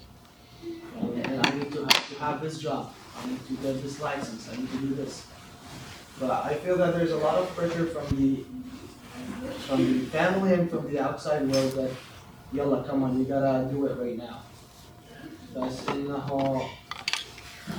And, 1.01 1.45
I 1.45 1.49
need 1.55 1.71
to 1.71 1.81
have, 1.81 2.09
to 2.09 2.15
have 2.19 2.41
this 2.41 2.59
job, 2.59 2.93
I 3.17 3.27
need 3.27 3.45
to 3.47 3.53
get 3.53 3.81
this 3.81 4.01
license, 4.01 4.49
I 4.51 4.57
need 4.57 4.69
to 4.71 4.77
do 4.77 4.95
this. 4.95 5.25
But 6.19 6.31
I 6.31 6.53
feel 6.55 6.77
that 6.77 6.93
there's 6.93 7.11
a 7.11 7.17
lot 7.17 7.35
of 7.35 7.47
pressure 7.55 7.85
from 7.85 8.17
the, 8.17 8.43
from 9.67 9.77
the 9.77 10.05
family 10.07 10.53
and 10.53 10.69
from 10.69 10.91
the 10.91 10.99
outside 10.99 11.49
world 11.49 11.71
that, 11.73 11.91
yalla, 12.51 12.83
come 12.83 13.03
on, 13.03 13.17
you 13.17 13.25
gotta 13.25 13.69
do 13.71 13.85
it 13.85 13.97
right 13.97 14.17
now. 14.17 14.41
That's 15.53 15.85
in 15.87 16.07
the 16.07 16.19
whole, 16.19 16.69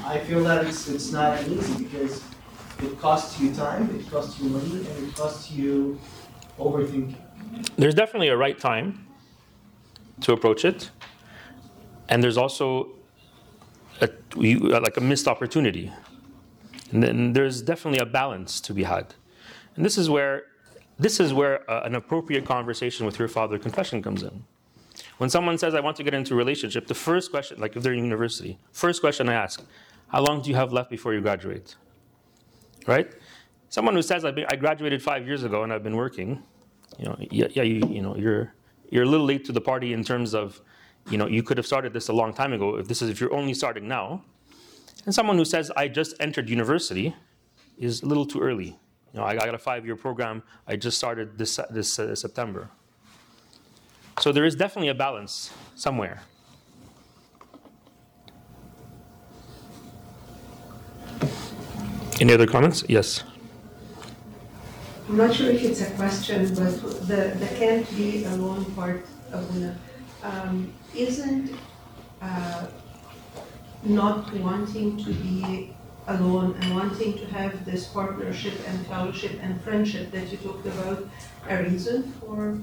I 0.04 0.18
feel 0.20 0.42
that 0.44 0.66
it's, 0.66 0.88
it's 0.88 1.12
not 1.12 1.46
easy 1.46 1.84
because 1.84 2.24
it 2.82 2.98
costs 2.98 3.38
you 3.40 3.54
time, 3.54 3.94
it 3.94 4.10
costs 4.10 4.40
you 4.40 4.48
money, 4.48 4.86
and 4.86 5.08
it 5.08 5.14
costs 5.14 5.50
you 5.50 6.00
overthinking. 6.58 7.14
There's 7.76 7.94
definitely 7.94 8.28
a 8.28 8.36
right 8.36 8.58
time 8.58 9.06
to 10.22 10.32
approach 10.32 10.64
it, 10.64 10.90
and 12.08 12.22
there's 12.22 12.36
also 12.38 12.90
a, 14.00 14.08
we- 14.36 14.56
like 14.56 14.96
a 14.96 15.00
missed 15.00 15.28
opportunity. 15.28 15.92
And 16.92 17.02
then 17.02 17.32
there's 17.32 17.62
definitely 17.62 18.00
a 18.00 18.06
balance 18.06 18.60
to 18.62 18.74
be 18.74 18.82
had, 18.82 19.14
and 19.76 19.84
this 19.84 19.96
is 19.96 20.10
where 20.10 20.42
this 20.98 21.20
is 21.20 21.32
where 21.32 21.70
uh, 21.70 21.82
an 21.84 21.94
appropriate 21.94 22.44
conversation 22.44 23.06
with 23.06 23.18
your 23.18 23.28
father 23.28 23.58
confession 23.58 24.02
comes 24.02 24.22
in. 24.22 24.44
When 25.18 25.30
someone 25.30 25.56
says, 25.56 25.74
"I 25.74 25.80
want 25.80 25.96
to 25.98 26.02
get 26.02 26.14
into 26.14 26.34
a 26.34 26.36
relationship," 26.36 26.88
the 26.88 26.94
first 26.94 27.30
question, 27.30 27.60
like 27.60 27.76
if 27.76 27.82
they're 27.82 27.92
in 27.92 28.02
university, 28.02 28.58
first 28.72 29.00
question 29.00 29.28
I 29.28 29.34
ask, 29.34 29.62
"How 30.08 30.20
long 30.20 30.42
do 30.42 30.50
you 30.50 30.56
have 30.56 30.72
left 30.72 30.90
before 30.90 31.14
you 31.14 31.20
graduate?" 31.20 31.76
Right? 32.88 33.12
Someone 33.68 33.94
who 33.94 34.02
says, 34.02 34.24
"I've 34.24 34.34
been, 34.34 34.46
"I 34.50 34.56
graduated 34.56 35.00
five 35.00 35.26
years 35.28 35.44
ago 35.44 35.62
and 35.62 35.72
I've 35.72 35.84
been 35.84 35.96
working," 35.96 36.42
you 36.98 37.04
know, 37.04 37.16
yeah, 37.30 37.46
yeah 37.52 37.62
you, 37.62 37.86
you 37.88 38.02
know, 38.02 38.16
you're 38.16 38.52
you're 38.90 39.04
a 39.04 39.08
little 39.08 39.26
late 39.26 39.44
to 39.44 39.52
the 39.52 39.60
party 39.60 39.92
in 39.92 40.02
terms 40.02 40.34
of, 40.34 40.60
you 41.08 41.18
know, 41.18 41.26
you 41.26 41.42
could 41.42 41.56
have 41.56 41.66
started 41.66 41.92
this 41.92 42.08
a 42.08 42.12
long 42.12 42.32
time 42.34 42.52
ago. 42.52 42.76
If 42.76 42.88
this 42.88 43.02
is 43.02 43.10
if 43.10 43.20
you're 43.20 43.32
only 43.32 43.54
starting 43.54 43.88
now, 43.88 44.22
and 45.06 45.14
someone 45.14 45.36
who 45.36 45.44
says 45.44 45.70
I 45.76 45.88
just 45.88 46.14
entered 46.20 46.48
university 46.48 47.14
is 47.78 48.02
a 48.02 48.06
little 48.06 48.26
too 48.26 48.40
early. 48.40 48.78
You 49.12 49.20
know, 49.20 49.24
I 49.24 49.34
got 49.34 49.54
a 49.54 49.58
five-year 49.58 49.96
program. 49.96 50.42
I 50.68 50.76
just 50.76 50.98
started 50.98 51.38
this 51.38 51.58
this 51.70 51.98
uh, 51.98 52.14
September. 52.14 52.70
So 54.20 54.32
there 54.32 54.44
is 54.44 54.54
definitely 54.54 54.88
a 54.88 54.94
balance 54.94 55.52
somewhere. 55.74 56.22
Any 62.20 62.34
other 62.34 62.46
comments? 62.46 62.84
Yes. 62.86 63.24
I'm 65.08 65.16
not 65.16 65.34
sure 65.34 65.50
if 65.50 65.62
it's 65.64 65.80
a 65.80 65.90
question, 65.92 66.54
but 66.54 67.08
the, 67.08 67.34
the 67.40 67.48
can't 67.56 67.88
be 67.96 68.24
a 68.24 68.34
alone 68.34 68.64
part, 68.76 69.06
Abuna, 69.32 69.76
um, 70.22 70.72
isn't, 70.94 71.54
uh, 72.22 72.66
not 73.82 74.32
wanting 74.34 74.96
to 75.04 75.12
be 75.12 75.74
alone 76.06 76.56
and 76.60 76.74
wanting 76.74 77.16
to 77.16 77.26
have 77.26 77.64
this 77.64 77.86
partnership 77.88 78.54
and 78.66 78.86
fellowship 78.86 79.38
and 79.42 79.60
friendship 79.62 80.10
that 80.10 80.30
you 80.30 80.36
talked 80.38 80.66
about 80.66 81.08
a 81.48 81.62
reason 81.62 82.12
for 82.20 82.58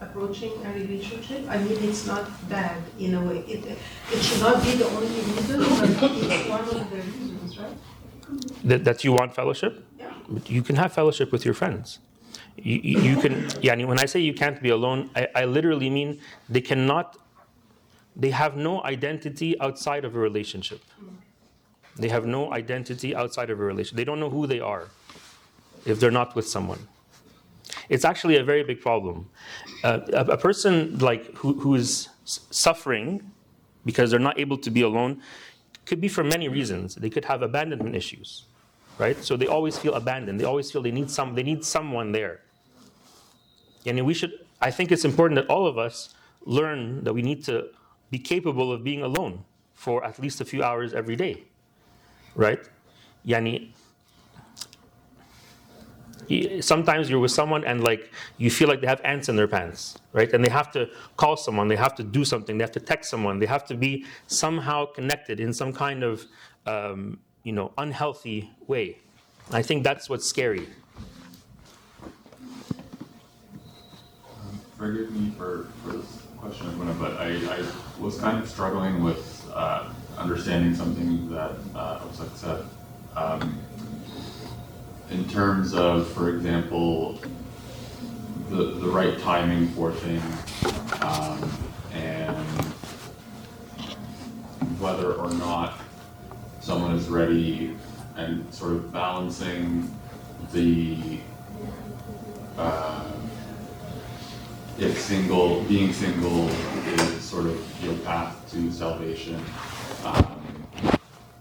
approaching 0.00 0.52
a 0.64 0.72
relationship? 0.72 1.44
I 1.48 1.58
mean, 1.58 1.78
it's 1.82 2.06
not 2.06 2.26
bad 2.48 2.82
in 2.98 3.14
a 3.14 3.24
way. 3.24 3.38
It, 3.40 3.64
it 4.12 4.22
should 4.22 4.40
not 4.40 4.62
be 4.62 4.72
the 4.72 4.86
only 4.86 5.06
reason, 5.06 5.60
but 5.60 5.90
it's 5.90 6.48
one 6.48 6.60
of 6.60 6.90
the 6.90 6.96
reasons, 6.96 7.58
right? 7.58 7.76
that, 8.64 8.84
that 8.84 9.04
you 9.04 9.12
want 9.12 9.34
fellowship, 9.34 9.84
but 10.28 10.48
you 10.50 10.62
can 10.62 10.76
have 10.76 10.92
fellowship 10.92 11.32
with 11.32 11.44
your 11.44 11.54
friends. 11.54 11.98
You, 12.56 12.80
you, 12.82 13.00
you 13.00 13.16
can, 13.16 13.48
yeah, 13.62 13.74
when 13.84 13.98
I 13.98 14.06
say 14.06 14.20
you 14.20 14.34
can't 14.34 14.60
be 14.62 14.70
alone, 14.70 15.10
I, 15.16 15.28
I 15.34 15.44
literally 15.44 15.90
mean 15.90 16.20
they 16.48 16.60
cannot, 16.60 17.16
they 18.16 18.30
have 18.30 18.56
no 18.56 18.82
identity 18.84 19.58
outside 19.60 20.04
of 20.04 20.14
a 20.14 20.18
relationship. 20.18 20.82
They 21.96 22.08
have 22.08 22.26
no 22.26 22.52
identity 22.52 23.14
outside 23.14 23.50
of 23.50 23.60
a 23.60 23.64
relationship. 23.64 23.96
They 23.96 24.04
don't 24.04 24.20
know 24.20 24.30
who 24.30 24.46
they 24.46 24.60
are 24.60 24.88
if 25.84 26.00
they're 26.00 26.10
not 26.10 26.34
with 26.34 26.48
someone. 26.48 26.88
It's 27.88 28.04
actually 28.04 28.36
a 28.36 28.44
very 28.44 28.62
big 28.62 28.80
problem. 28.80 29.28
Uh, 29.84 30.00
a, 30.12 30.24
a 30.32 30.36
person 30.36 30.98
like 30.98 31.34
who, 31.36 31.58
who 31.60 31.74
is 31.74 32.08
suffering 32.24 33.30
because 33.84 34.10
they're 34.10 34.20
not 34.20 34.38
able 34.38 34.58
to 34.58 34.70
be 34.70 34.82
alone 34.82 35.20
could 35.86 36.00
be 36.00 36.08
for 36.08 36.22
many 36.22 36.48
reasons. 36.48 36.94
They 36.94 37.10
could 37.10 37.24
have 37.24 37.42
abandonment 37.42 37.96
issues, 37.96 38.44
right? 38.98 39.16
So 39.24 39.36
they 39.36 39.46
always 39.46 39.78
feel 39.78 39.94
abandoned. 39.94 40.38
They 40.38 40.44
always 40.44 40.70
feel 40.70 40.82
they 40.82 40.90
need 40.90 41.10
some. 41.10 41.34
They 41.34 41.42
need 41.42 41.64
someone 41.64 42.12
there. 42.12 42.42
And 43.86 44.04
we 44.04 44.14
should. 44.14 44.32
I 44.60 44.70
think 44.70 44.92
it's 44.92 45.04
important 45.04 45.36
that 45.40 45.48
all 45.48 45.66
of 45.66 45.78
us 45.78 46.14
learn 46.44 47.02
that 47.04 47.12
we 47.12 47.22
need 47.22 47.44
to 47.44 47.70
be 48.10 48.18
capable 48.18 48.72
of 48.72 48.82
being 48.82 49.02
alone 49.02 49.44
for 49.74 50.04
at 50.04 50.18
least 50.18 50.40
a 50.40 50.44
few 50.44 50.62
hours 50.62 50.92
every 50.92 51.16
day, 51.16 51.44
right? 52.34 52.60
Yani, 53.26 53.70
sometimes 56.60 57.10
you're 57.10 57.18
with 57.18 57.30
someone 57.30 57.64
and 57.64 57.82
like 57.82 58.10
you 58.38 58.50
feel 58.50 58.68
like 58.68 58.80
they 58.80 58.86
have 58.86 59.00
ants 59.04 59.28
in 59.28 59.36
their 59.36 59.48
pants 59.48 59.98
right? 60.12 60.32
And 60.32 60.44
they 60.44 60.50
have 60.50 60.70
to 60.72 60.88
call 61.16 61.36
someone 61.36 61.68
they 61.68 61.76
have 61.76 61.94
to 61.96 62.04
do 62.04 62.24
something 62.24 62.58
they 62.58 62.62
have 62.62 62.72
to 62.72 62.80
text 62.80 63.10
someone 63.10 63.38
they 63.38 63.46
have 63.46 63.64
to 63.66 63.74
be 63.74 64.04
somehow 64.26 64.86
connected 64.86 65.40
in 65.40 65.52
some 65.52 65.72
kind 65.72 66.02
of 66.02 66.26
um, 66.66 67.18
you 67.42 67.52
know 67.52 67.72
unhealthy 67.78 68.50
way. 68.66 68.98
I 69.50 69.62
think 69.62 69.82
that's 69.82 70.08
what's 70.08 70.26
scary. 70.26 70.68
Forgive 74.76 75.10
me 75.12 75.32
for, 75.36 75.68
for 75.82 76.02
question, 76.40 76.96
but 76.98 77.18
I, 77.18 77.34
I 77.54 77.64
was 78.00 78.18
kind 78.18 78.38
of 78.42 78.48
struggling 78.48 79.04
with 79.04 79.46
uh, 79.52 79.90
understanding 80.16 80.74
something 80.74 81.30
that 81.30 81.52
uh, 81.74 81.98
Osak 82.00 82.34
said. 82.36 82.64
Um, 83.14 83.58
in 85.10 85.28
terms 85.28 85.74
of, 85.74 86.10
for 86.12 86.30
example, 86.30 87.20
the, 88.48 88.56
the 88.56 88.88
right 88.88 89.18
timing 89.20 89.68
for 89.68 89.92
things, 89.92 90.24
um, 91.02 91.50
and 91.92 92.36
whether 94.78 95.12
or 95.12 95.30
not 95.34 95.74
someone 96.60 96.94
is 96.94 97.08
ready 97.08 97.76
and 98.16 98.52
sort 98.54 98.72
of 98.72 98.92
balancing 98.92 99.94
the, 100.52 101.18
if 104.80 104.98
single, 104.98 105.62
being 105.64 105.92
single 105.92 106.48
is 106.48 107.22
sort 107.22 107.44
of 107.44 107.84
your 107.84 107.94
path 107.98 108.50
to 108.50 108.72
salvation, 108.72 109.38
um, 110.04 110.40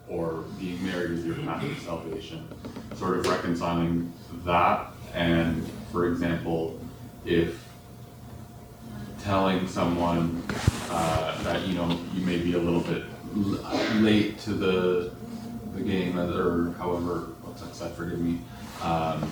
or 0.09 0.43
being 0.59 0.83
married 0.85 1.11
is 1.11 1.25
your 1.25 1.35
path 1.35 1.61
to 1.61 1.79
salvation, 1.79 2.45
sort 2.95 3.17
of 3.17 3.25
reconciling 3.27 4.11
that, 4.43 4.87
and 5.13 5.65
for 5.91 6.07
example, 6.07 6.79
if 7.25 7.65
telling 9.23 9.67
someone 9.67 10.43
uh, 10.89 11.41
that 11.43 11.65
you 11.65 11.75
know 11.75 11.97
you 12.13 12.25
may 12.25 12.37
be 12.37 12.53
a 12.53 12.57
little 12.57 12.81
bit 12.81 13.03
l- 13.35 14.01
late 14.01 14.37
to 14.39 14.51
the 14.51 15.13
the 15.75 15.81
game, 15.81 16.19
or 16.19 16.73
however 16.77 17.29
what's 17.41 17.61
that 17.61 17.73
said, 17.73 17.93
forgive 17.93 18.19
me, 18.19 18.39
um, 18.81 19.31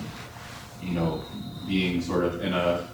you 0.82 0.92
know, 0.92 1.22
being 1.66 2.00
sort 2.00 2.24
of 2.24 2.42
in 2.42 2.54
a 2.54 2.88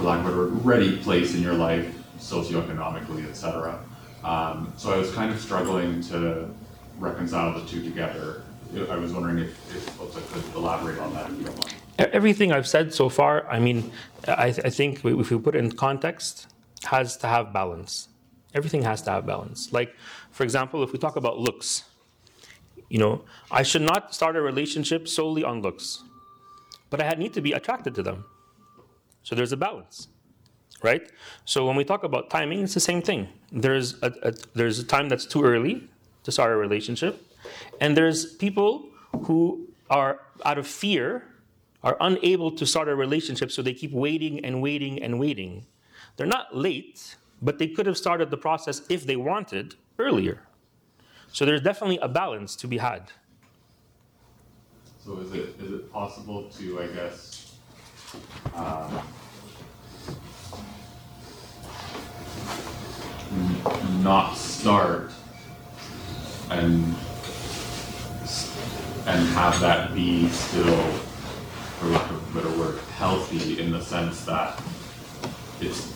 for 0.00 0.06
lack 0.06 0.24
of 0.24 0.32
a 0.32 0.36
word, 0.36 0.64
ready 0.64 0.96
place 0.96 1.34
in 1.34 1.42
your 1.42 1.52
life, 1.52 1.94
socioeconomically, 2.18 3.28
et 3.28 3.34
cetera. 3.34 3.78
Um, 4.24 4.72
so 4.76 4.92
I 4.92 4.96
was 4.96 5.12
kind 5.12 5.30
of 5.30 5.40
struggling 5.40 6.02
to 6.04 6.48
reconcile 6.98 7.58
the 7.58 7.66
two 7.66 7.82
together. 7.82 8.42
I 8.88 8.96
was 8.96 9.12
wondering 9.12 9.38
if, 9.38 9.50
if 9.76 9.82
folks 9.90 10.16
could 10.32 10.54
elaborate 10.54 10.98
on 10.98 11.12
that 11.14 11.30
if 11.30 11.38
you 11.38 11.44
don't 11.44 11.58
mind. 11.58 11.74
Everything 11.98 12.50
i've 12.50 12.66
said 12.66 12.94
so 12.94 13.10
far 13.10 13.46
i 13.50 13.58
mean 13.58 13.92
i, 14.26 14.46
I 14.46 14.70
think 14.70 15.04
if 15.04 15.30
we 15.30 15.38
put 15.38 15.54
it 15.54 15.58
in 15.58 15.70
context 15.70 16.46
has 16.84 17.18
to 17.18 17.26
have 17.26 17.52
balance 17.52 18.08
everything 18.54 18.82
has 18.84 19.02
to 19.02 19.10
have 19.10 19.26
balance 19.26 19.70
like 19.70 19.94
for 20.30 20.44
example 20.44 20.82
if 20.82 20.92
we 20.94 20.98
talk 20.98 21.16
about 21.16 21.38
looks 21.38 21.84
you 22.88 22.98
know 22.98 23.22
i 23.50 23.62
should 23.62 23.82
not 23.82 24.14
start 24.14 24.34
a 24.34 24.40
relationship 24.40 25.08
solely 25.08 25.44
on 25.44 25.60
looks 25.60 26.02
but 26.88 27.02
i 27.02 27.10
need 27.18 27.34
to 27.34 27.42
be 27.42 27.52
attracted 27.52 27.94
to 27.94 28.02
them 28.02 28.24
so 29.22 29.34
there's 29.34 29.52
a 29.52 29.56
balance 29.56 30.08
right? 30.82 31.10
So 31.44 31.66
when 31.66 31.76
we 31.76 31.84
talk 31.84 32.04
about 32.04 32.30
timing 32.30 32.60
it's 32.62 32.74
the 32.74 32.80
same 32.80 33.02
thing. 33.02 33.28
There's 33.52 34.02
a, 34.02 34.12
a 34.22 34.32
there's 34.54 34.78
a 34.78 34.84
time 34.84 35.08
that's 35.08 35.26
too 35.26 35.44
early 35.44 35.88
to 36.24 36.32
start 36.32 36.52
a 36.52 36.56
relationship 36.56 37.22
and 37.80 37.96
there's 37.96 38.34
people 38.36 38.88
who 39.24 39.68
are 39.88 40.20
out 40.44 40.58
of 40.58 40.66
fear 40.66 41.24
are 41.82 41.96
unable 42.00 42.50
to 42.50 42.66
start 42.66 42.88
a 42.88 42.94
relationship 42.94 43.50
so 43.50 43.62
they 43.62 43.72
keep 43.72 43.92
waiting 43.92 44.44
and 44.44 44.62
waiting 44.62 45.02
and 45.02 45.18
waiting. 45.18 45.66
They're 46.16 46.26
not 46.26 46.56
late 46.56 47.16
but 47.42 47.58
they 47.58 47.68
could 47.68 47.86
have 47.86 47.96
started 47.96 48.30
the 48.30 48.36
process 48.36 48.82
if 48.90 49.06
they 49.06 49.16
wanted 49.16 49.74
earlier. 49.98 50.42
So 51.32 51.46
there's 51.46 51.62
definitely 51.62 51.98
a 51.98 52.08
balance 52.08 52.54
to 52.56 52.66
be 52.66 52.76
had. 52.76 53.10
So 55.02 55.18
is 55.20 55.32
it, 55.32 55.54
is 55.58 55.72
it 55.72 55.90
possible 55.90 56.50
to, 56.58 56.82
I 56.82 56.86
guess, 56.88 57.29
n- 63.32 64.02
not 64.02 64.34
start 64.36 65.10
and, 66.50 66.82
and 69.06 69.28
have 69.28 69.58
that 69.60 69.94
be 69.94 70.28
still, 70.28 70.82
for 71.78 71.86
lack 71.86 72.10
of 72.10 72.36
a 72.36 72.40
better 72.40 72.58
word, 72.58 72.78
healthy 72.98 73.60
in 73.60 73.70
the 73.70 73.80
sense 73.80 74.24
that 74.24 74.60
it's, 75.60 75.94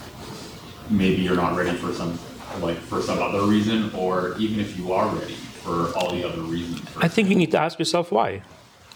maybe 0.91 1.23
you're 1.23 1.37
not 1.37 1.57
ready 1.57 1.77
for 1.77 1.93
some, 1.93 2.19
like, 2.61 2.77
for 2.79 3.03
some 3.03 3.21
other 3.21 3.43
reason, 3.43 3.93
or 3.95 4.37
even 4.39 4.61
if 4.61 4.77
you 4.79 4.93
are 4.93 5.09
ready 5.17 5.35
for 5.35 5.93
all 5.97 6.11
the 6.13 6.23
other 6.29 6.43
reasons. 6.43 6.83
i 6.99 7.09
think 7.09 7.29
you 7.31 7.35
need 7.35 7.51
to 7.51 7.59
ask 7.59 7.79
yourself 7.79 8.13
why 8.13 8.43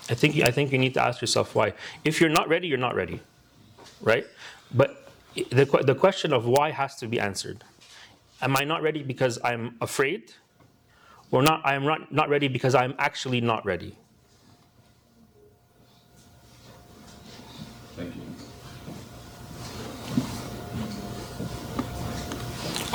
i 0.09 0.15
think 0.15 0.41
i 0.43 0.51
think 0.51 0.73
you 0.73 0.79
need 0.79 0.95
to 0.95 1.03
ask 1.03 1.21
yourself 1.21 1.55
why 1.55 1.73
if 2.05 2.21
you're 2.21 2.31
not 2.31 2.49
ready 2.49 2.69
you're 2.69 2.79
not 2.79 2.95
ready 2.95 3.21
right 4.01 4.27
but 4.75 5.11
the, 5.35 5.65
the 5.85 5.95
question 5.95 6.33
of 6.33 6.47
why 6.47 6.71
has 6.71 6.97
to 6.97 7.07
be 7.07 7.21
answered 7.21 7.65
am 8.43 8.57
i 8.57 8.65
not 8.65 8.83
ready 8.83 9.03
because 9.03 9.39
i'm 9.45 9.77
afraid 9.81 10.33
or 11.31 11.43
not 11.43 11.61
i 11.65 11.75
am 11.75 11.85
not, 11.85 12.13
not 12.13 12.29
ready 12.29 12.49
because 12.49 12.75
i'm 12.75 12.95
actually 12.99 13.41
not 13.41 13.65
ready 13.65 13.97
Thank 17.99 18.15
you. 18.15 18.23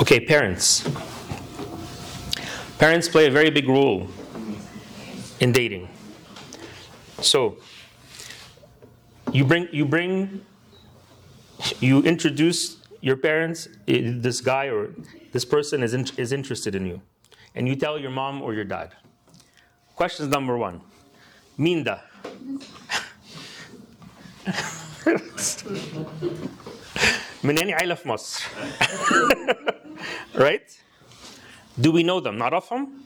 Okay, 0.00 0.18
parents. 0.18 0.82
Parents 2.78 3.08
play 3.08 3.26
a 3.26 3.30
very 3.30 3.50
big 3.50 3.68
role 3.68 4.08
in 5.40 5.52
dating. 5.52 5.88
So, 7.23 7.57
you 9.31 9.45
bring 9.45 9.67
you 9.71 9.85
bring 9.85 10.45
you 11.79 12.01
introduce 12.03 12.77
your 13.01 13.17
parents 13.17 13.67
eh, 13.87 14.01
this 14.03 14.41
guy 14.41 14.67
or 14.67 14.93
this 15.31 15.45
person 15.45 15.83
is 15.83 15.93
in, 15.93 16.05
is 16.17 16.31
interested 16.31 16.75
in 16.75 16.85
you 16.85 17.01
and 17.55 17.67
you 17.67 17.75
tell 17.75 17.99
your 17.99 18.11
mom 18.11 18.41
or 18.41 18.53
your 18.53 18.63
dad. 18.63 18.95
Question 19.95 20.29
number 20.29 20.57
1. 20.57 20.81
Minda. 21.57 22.03
من 27.43 27.57
أين 27.57 27.71
عيلة 27.73 27.95
في 27.95 28.07
مصر؟ 28.07 28.43
right? 30.35 30.79
Do 31.79 31.91
we 31.91 32.03
know 32.03 32.19
them? 32.19 32.37
Not 32.37 32.53
of 32.53 32.67
them? 32.69 33.05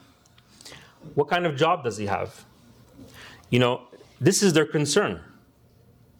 What 1.14 1.28
kind 1.28 1.46
of 1.46 1.56
job 1.56 1.84
does 1.84 1.96
he 1.96 2.06
have? 2.06 2.44
You 3.50 3.58
know, 3.58 3.82
this 4.19 4.41
is 4.43 4.53
their 4.53 4.65
concern. 4.65 5.21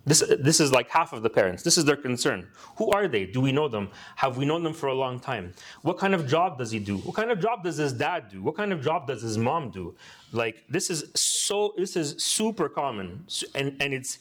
This, 0.06 0.24
this 0.40 0.60
is 0.60 0.72
like 0.72 0.90
half 0.90 1.14
of 1.14 1.22
the 1.22 1.30
parents. 1.30 1.62
This 1.62 1.78
is 1.78 1.86
their 1.86 1.96
concern. 1.96 2.48
Who 2.78 2.90
are 2.90 3.08
they? 3.08 3.26
Do 3.26 3.42
we 3.42 3.52
know 3.52 3.68
them? 3.68 3.90
Have 4.16 4.38
we 4.38 4.46
known 4.46 4.64
them 4.64 4.74
for 4.74 4.88
a 4.88 4.94
long 4.94 5.20
time? 5.20 5.54
What 5.84 6.00
kind 6.00 6.16
of 6.16 6.28
job 6.28 6.58
does 6.58 6.72
he 6.72 6.80
do? 6.80 6.98
What 6.98 7.16
kind 7.16 7.30
of 7.30 7.40
job 7.40 7.64
does 7.64 7.78
his 7.78 7.94
dad 7.94 8.30
do? 8.30 8.42
What 8.42 8.56
kind 8.56 8.74
of 8.74 8.82
job 8.82 9.06
does 9.06 9.22
his 9.22 9.38
mom 9.38 9.70
do? 9.70 9.94
Like 10.32 10.64
this 10.68 10.90
is 10.90 11.12
so 11.14 11.76
this 11.78 11.96
is 11.96 12.16
super 12.24 12.70
common. 12.70 13.26
And 13.54 13.76
and 13.80 13.94
it's 13.94 14.18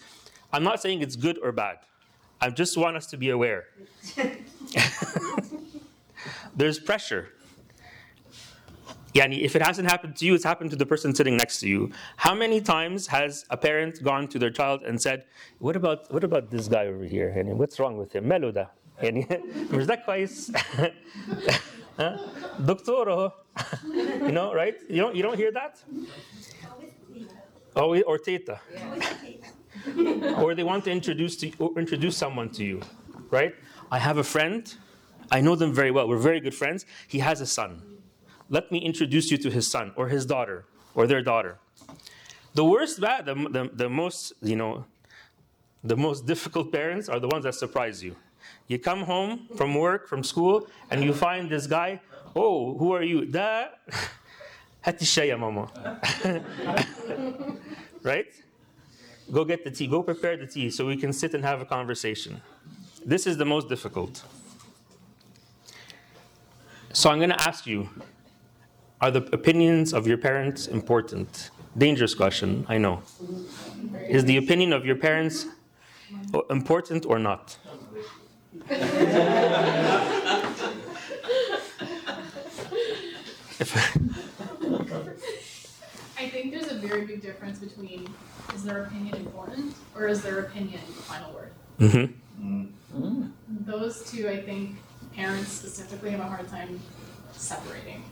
I'm 0.52 0.64
not 0.64 0.82
saying 0.82 1.00
it's 1.00 1.16
good 1.16 1.38
or 1.42 1.52
bad. 1.52 1.78
I 2.40 2.50
just 2.50 2.76
want 2.76 2.96
us 2.96 3.06
to 3.06 3.16
be 3.16 3.30
aware. 3.30 3.64
There's 6.56 6.78
pressure. 6.78 7.30
Yani, 9.17 9.41
if 9.41 9.55
it 9.55 9.61
hasn't 9.61 9.87
happened 9.89 10.15
to 10.15 10.25
you, 10.25 10.33
it's 10.33 10.43
happened 10.43 10.71
to 10.71 10.75
the 10.75 10.85
person 10.85 11.13
sitting 11.13 11.37
next 11.37 11.59
to 11.59 11.69
you. 11.69 11.91
How 12.17 12.33
many 12.33 12.59
times 12.61 13.07
has 13.07 13.45
a 13.51 13.57
parent 13.57 14.01
gone 14.01 14.27
to 14.29 14.39
their 14.39 14.49
child 14.49 14.81
and 14.83 14.99
said, 14.99 15.25
"What 15.59 15.75
about 15.75 16.11
what 16.11 16.23
about 16.23 16.49
this 16.49 16.67
guy 16.67 16.87
over 16.87 17.05
here? 17.05 17.31
Yani, 17.35 17.53
what's 17.53 17.79
wrong 17.79 17.97
with 17.97 18.11
him? 18.13 18.25
Meloda. 18.25 18.69
Yani, 19.03 19.27
مش 19.71 19.85
ده 19.85 19.95
كويس? 19.95 20.51
Huh? 21.97 22.17
دكتوره. 22.59 23.33
you 24.21 24.31
know, 24.31 24.51
right? 24.51 24.75
You 24.89 25.01
don't 25.01 25.15
you 25.15 25.21
don't 25.21 25.37
hear 25.37 25.51
that? 25.51 25.83
Oh, 27.75 27.95
or 28.01 28.17
teta. 28.17 28.59
or 30.41 30.55
they 30.55 30.63
want 30.63 30.83
to 30.85 30.91
introduce 30.91 31.35
to 31.37 31.51
or 31.59 31.77
introduce 31.77 32.17
someone 32.17 32.49
to 32.49 32.63
you, 32.63 32.81
right? 33.29 33.53
I 33.91 33.99
have 33.99 34.17
a 34.17 34.23
friend. 34.23 34.73
I 35.31 35.41
know 35.41 35.55
them 35.55 35.71
very 35.71 35.91
well. 35.91 36.07
We're 36.07 36.17
very 36.17 36.39
good 36.39 36.55
friends. 36.55 36.85
He 37.07 37.19
has 37.19 37.41
a 37.41 37.45
son. 37.45 37.86
let 38.50 38.72
me 38.72 38.78
introduce 38.78 39.30
you 39.30 39.38
to 39.38 39.50
his 39.50 39.70
son 39.70 39.92
or 39.96 40.08
his 40.08 40.24
daughter 40.26 40.64
or 40.94 41.06
their 41.06 41.22
daughter. 41.22 41.58
The 42.54 42.64
worst 42.64 43.00
bad, 43.00 43.26
the, 43.26 43.34
the, 43.34 43.70
the 43.72 43.88
most, 43.88 44.32
you 44.42 44.56
know, 44.56 44.84
the 45.84 45.96
most 45.96 46.26
difficult 46.26 46.72
parents 46.72 47.08
are 47.08 47.20
the 47.20 47.28
ones 47.28 47.44
that 47.44 47.54
surprise 47.54 48.02
you. 48.02 48.16
You 48.66 48.78
come 48.78 49.02
home 49.02 49.48
from 49.56 49.74
work, 49.74 50.08
from 50.08 50.24
school, 50.24 50.66
and 50.90 51.04
you 51.04 51.12
find 51.12 51.48
this 51.48 51.66
guy, 51.66 52.00
oh, 52.34 52.76
who 52.76 52.92
are 52.92 53.02
you? 53.02 53.26
Da, 53.26 53.66
hatishaya 54.86 55.38
mama. 55.38 55.70
right? 58.02 58.26
Go 59.30 59.44
get 59.44 59.64
the 59.64 59.70
tea, 59.70 59.86
go 59.86 60.02
prepare 60.02 60.36
the 60.36 60.46
tea 60.46 60.70
so 60.70 60.86
we 60.86 60.96
can 60.96 61.12
sit 61.12 61.34
and 61.34 61.44
have 61.44 61.60
a 61.60 61.64
conversation. 61.64 62.40
This 63.04 63.26
is 63.26 63.36
the 63.36 63.44
most 63.44 63.68
difficult. 63.68 64.22
So 66.92 67.10
I'm 67.10 67.18
going 67.18 67.30
to 67.30 67.40
ask 67.40 67.66
you 67.66 67.88
are 69.00 69.10
the 69.10 69.22
opinions 69.32 69.92
of 69.92 70.06
your 70.06 70.18
parents 70.18 70.66
important? 70.66 71.50
Dangerous 71.76 72.14
question, 72.14 72.66
I 72.68 72.78
know. 72.78 73.02
Is 74.08 74.24
the 74.24 74.36
opinion 74.36 74.72
of 74.72 74.84
your 74.84 74.96
parents 74.96 75.46
important 76.50 77.06
or 77.06 77.18
not? 77.18 77.56
I 86.18 86.28
think 86.28 86.50
there's 86.52 86.70
a 86.70 86.78
very 86.78 87.06
big 87.06 87.22
difference 87.22 87.58
between 87.58 88.08
is 88.54 88.64
their 88.64 88.84
opinion 88.84 89.16
important 89.16 89.74
or 89.94 90.08
is 90.08 90.22
their 90.22 90.40
opinion 90.40 90.80
the 90.86 91.02
final 91.02 91.32
word. 91.32 91.52
Mhm. 91.78 92.12
Those 93.66 94.10
two, 94.10 94.28
I 94.28 94.40
think, 94.42 94.76
parents 95.14 95.52
specifically 95.52 96.10
have 96.10 96.20
a 96.20 96.24
hard 96.24 96.48
time 96.48 96.80
separating, 97.32 98.02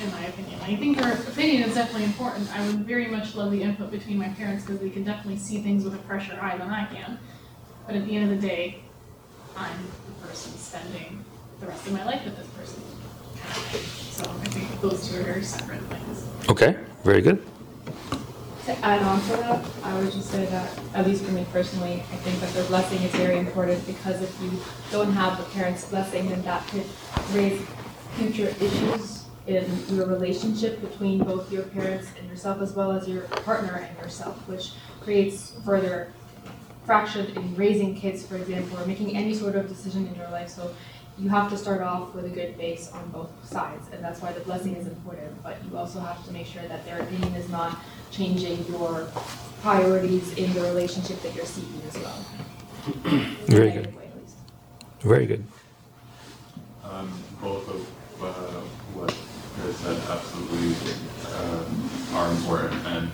in 0.00 0.10
my 0.10 0.24
opinion. 0.26 0.60
I 0.62 0.76
think 0.76 0.98
their 0.98 1.12
opinion 1.12 1.62
is 1.62 1.74
definitely 1.74 2.04
important. 2.04 2.48
I 2.56 2.66
would 2.66 2.86
very 2.86 3.06
much 3.08 3.34
love 3.34 3.50
the 3.50 3.62
input 3.62 3.90
between 3.90 4.18
my 4.18 4.28
parents 4.28 4.64
because 4.64 4.80
they 4.80 4.90
can 4.90 5.04
definitely 5.04 5.38
see 5.38 5.60
things 5.60 5.84
with 5.84 5.94
a 5.94 5.98
fresher 5.98 6.38
eye 6.40 6.56
than 6.56 6.70
I 6.70 6.86
can. 6.86 7.18
But 7.86 7.96
at 7.96 8.06
the 8.06 8.16
end 8.16 8.30
of 8.30 8.40
the 8.40 8.46
day, 8.46 8.80
I'm 9.56 9.76
the 10.06 10.26
person 10.26 10.52
spending 10.52 11.24
the 11.60 11.66
rest 11.66 11.86
of 11.86 11.92
my 11.92 12.04
life 12.04 12.24
with 12.24 12.36
this 12.36 12.46
person. 12.48 12.82
So 14.10 14.30
I 14.30 14.44
think 14.48 14.80
those 14.80 15.08
two 15.08 15.20
are 15.20 15.24
very 15.24 15.42
separate 15.42 15.80
things. 15.82 16.26
Okay, 16.48 16.76
very 17.04 17.20
good. 17.20 17.44
To 18.66 18.78
add 18.84 19.02
on 19.02 19.20
to 19.22 19.28
that, 19.38 19.64
I 19.82 19.98
would 19.98 20.12
just 20.12 20.30
say 20.30 20.46
that, 20.46 20.78
at 20.94 21.06
least 21.06 21.24
for 21.24 21.32
me 21.32 21.44
personally, 21.52 21.94
I 21.94 22.16
think 22.16 22.40
that 22.40 22.52
the 22.54 22.62
blessing 22.64 23.02
is 23.02 23.10
very 23.12 23.38
important 23.38 23.84
because 23.86 24.22
if 24.22 24.40
you 24.40 24.52
don't 24.92 25.12
have 25.12 25.36
the 25.38 25.44
parents' 25.50 25.84
blessing, 25.88 26.28
then 26.28 26.42
that 26.42 26.66
could 26.68 26.84
raise 27.32 27.60
future 28.14 28.54
issues 28.60 29.21
in 29.46 29.64
your 29.88 30.06
relationship 30.06 30.80
between 30.80 31.18
both 31.24 31.50
your 31.52 31.64
parents 31.64 32.08
and 32.18 32.28
yourself 32.28 32.60
as 32.60 32.72
well 32.74 32.92
as 32.92 33.08
your 33.08 33.22
partner 33.22 33.86
and 33.88 33.98
yourself, 33.98 34.36
which 34.48 34.72
creates 35.00 35.52
further 35.64 36.12
fraction 36.84 37.26
in 37.36 37.54
raising 37.56 37.94
kids, 37.94 38.24
for 38.24 38.36
example, 38.36 38.78
or 38.78 38.86
making 38.86 39.16
any 39.16 39.34
sort 39.34 39.56
of 39.56 39.68
decision 39.68 40.06
in 40.06 40.14
your 40.14 40.30
life. 40.30 40.48
So 40.48 40.72
you 41.18 41.28
have 41.28 41.50
to 41.50 41.58
start 41.58 41.82
off 41.82 42.14
with 42.14 42.24
a 42.24 42.28
good 42.28 42.56
base 42.56 42.90
on 42.92 43.08
both 43.10 43.30
sides, 43.44 43.86
and 43.92 44.02
that's 44.02 44.20
why 44.20 44.32
the 44.32 44.40
blessing 44.40 44.76
is 44.76 44.86
important. 44.86 45.42
But 45.42 45.58
you 45.68 45.76
also 45.76 46.00
have 46.00 46.24
to 46.26 46.32
make 46.32 46.46
sure 46.46 46.62
that 46.62 46.84
their 46.84 47.00
opinion 47.00 47.34
is 47.34 47.48
not 47.48 47.78
changing 48.10 48.64
your 48.66 49.08
priorities 49.60 50.36
in 50.36 50.52
the 50.54 50.62
relationship 50.62 51.20
that 51.22 51.34
you're 51.34 51.46
seeking 51.46 51.82
as 51.88 51.98
well. 51.98 52.24
Very 53.46 53.70
good. 53.70 53.94
way. 53.96 54.08
Very 55.00 55.26
good. 55.26 55.44
Um, 56.84 57.12
both 57.40 57.68
of, 57.68 58.22
uh, 58.22 58.60
what 58.94 59.14
Said 59.60 60.00
absolutely, 60.08 60.74
um, 61.36 61.90
are 62.14 62.30
important, 62.30 62.86
and, 62.86 63.10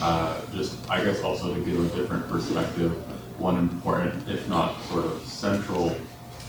uh, 0.00 0.40
just, 0.52 0.76
I 0.90 1.02
guess 1.02 1.22
also 1.22 1.54
to 1.54 1.60
give 1.60 1.78
a 1.78 1.96
different 1.96 2.28
perspective, 2.28 2.92
one 3.38 3.56
important, 3.58 4.28
if 4.28 4.48
not 4.48 4.80
sort 4.84 5.04
of 5.06 5.22
central 5.26 5.90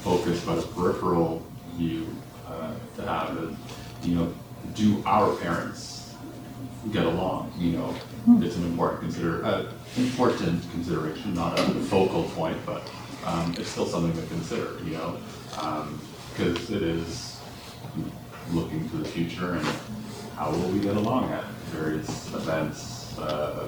focus, 0.03 0.43
but 0.45 0.57
a 0.57 0.61
peripheral 0.67 1.41
view, 1.75 2.07
uh, 2.47 2.73
to 2.97 3.01
have 3.03 3.37
is, 3.37 3.55
you 4.03 4.15
know, 4.15 4.33
do 4.75 5.01
our 5.05 5.35
parents 5.37 6.13
get 6.91 7.05
along, 7.05 7.51
you 7.57 7.71
know? 7.77 7.95
It's 8.41 8.57
an 8.57 8.65
important 8.65 9.01
consider, 9.01 9.43
uh, 9.45 9.65
important 9.97 10.61
consideration, 10.71 11.33
not 11.33 11.57
a 11.59 11.63
focal 11.63 12.23
point, 12.35 12.57
but, 12.65 12.89
um, 13.25 13.53
it's 13.57 13.69
still 13.69 13.85
something 13.85 14.13
to 14.21 14.27
consider, 14.27 14.77
you 14.83 14.93
know? 14.93 15.17
Um, 15.59 15.99
because 16.35 16.69
it 16.69 16.83
is 16.83 17.30
looking 18.53 18.89
to 18.89 18.97
the 18.97 19.05
future 19.07 19.53
and 19.53 19.67
how 20.35 20.51
will 20.51 20.69
we 20.69 20.79
get 20.79 20.95
along 20.95 21.31
at 21.31 21.45
various 21.71 22.33
events, 22.33 23.17
uh, 23.19 23.67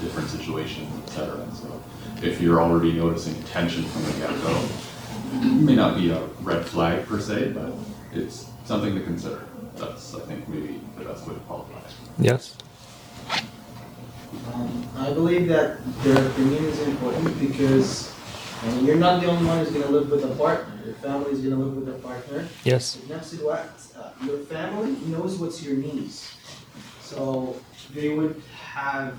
different 0.00 0.28
situations, 0.28 0.88
etc. 1.04 1.46
so 1.54 1.82
if 2.22 2.40
you're 2.40 2.60
already 2.60 2.92
noticing 2.92 3.40
tension 3.44 3.84
from 3.84 4.02
the 4.04 4.12
get-go, 4.12 4.68
it 5.32 5.62
may 5.62 5.74
not 5.74 5.96
be 5.96 6.10
a 6.10 6.20
red 6.42 6.64
flag 6.64 7.06
per 7.06 7.20
se, 7.20 7.52
but 7.52 7.72
it's 8.12 8.50
something 8.64 8.94
to 8.94 9.00
consider. 9.02 9.44
That's, 9.76 10.14
I 10.14 10.20
think, 10.20 10.48
maybe 10.48 10.80
the 10.98 11.04
best 11.04 11.26
way 11.26 11.34
to 11.34 11.40
qualify 11.40 11.78
it. 11.78 11.94
Yes. 12.18 12.56
Um, 14.52 14.88
I 14.96 15.12
believe 15.12 15.48
that 15.48 15.78
their 16.02 16.26
opinion 16.26 16.64
is 16.64 16.80
important 16.80 17.38
because, 17.38 18.12
Mean, 18.66 18.84
you're 18.84 18.96
not 18.96 19.20
the 19.20 19.28
only 19.28 19.46
one 19.46 19.58
who's 19.58 19.70
gonna 19.70 19.88
live 19.88 20.10
with 20.10 20.24
a 20.24 20.34
partner. 20.34 20.74
Your 20.84 20.94
family 20.94 21.32
is 21.32 21.40
gonna 21.40 21.56
live 21.56 21.76
with 21.76 21.88
a 21.88 21.98
partner. 21.98 22.48
Yes. 22.64 22.98
Next 23.08 23.34
uh, 23.42 24.10
your 24.24 24.38
family 24.38 24.96
knows 25.06 25.36
what's 25.36 25.62
your 25.62 25.76
needs. 25.76 26.36
So 27.00 27.56
they 27.94 28.10
would 28.10 28.42
have 28.60 29.14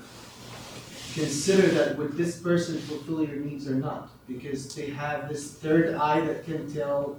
considered 1.14 1.70
that 1.72 1.96
would 1.96 2.12
this 2.12 2.40
person 2.40 2.78
fulfill 2.78 3.24
your 3.24 3.36
needs 3.36 3.68
or 3.68 3.74
not? 3.74 4.10
Because 4.26 4.74
they 4.74 4.90
have 4.90 5.28
this 5.28 5.54
third 5.54 5.94
eye 5.94 6.20
that 6.20 6.44
can 6.44 6.72
tell, 6.72 7.18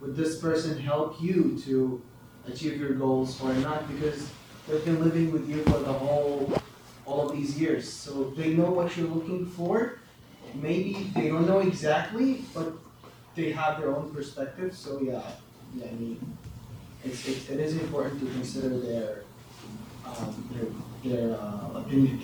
would 0.00 0.14
this 0.14 0.38
person 0.38 0.78
help 0.78 1.20
you 1.20 1.58
to 1.64 2.02
achieve 2.46 2.78
your 2.78 2.92
goals 2.92 3.40
or 3.42 3.52
not? 3.54 3.88
Because 3.92 4.30
they've 4.68 4.84
been 4.84 5.02
living 5.02 5.32
with 5.32 5.48
you 5.48 5.62
for 5.64 5.78
the 5.78 5.92
whole, 5.92 6.52
all 7.06 7.30
of 7.30 7.36
these 7.36 7.58
years. 7.58 7.90
So 7.90 8.30
they 8.36 8.54
know 8.54 8.70
what 8.70 8.96
you're 8.96 9.08
looking 9.08 9.46
for. 9.46 9.99
Maybe 10.54 11.10
they 11.14 11.28
don't 11.28 11.46
know 11.46 11.60
exactly, 11.60 12.44
but 12.54 12.72
they 13.34 13.52
have 13.52 13.80
their 13.80 13.94
own 13.94 14.12
perspective, 14.14 14.74
so 14.74 15.00
yeah, 15.00 15.22
yeah, 15.74 15.86
I 15.86 15.92
mean, 15.92 16.38
it's, 17.04 17.26
it's, 17.28 17.48
it 17.48 17.60
is 17.60 17.76
important 17.76 18.20
to 18.20 18.26
consider 18.26 18.78
their, 18.78 19.22
um, 20.04 20.50
their, 20.52 21.16
their, 21.16 21.36
uh, 21.38 21.78
opinion. 21.78 22.22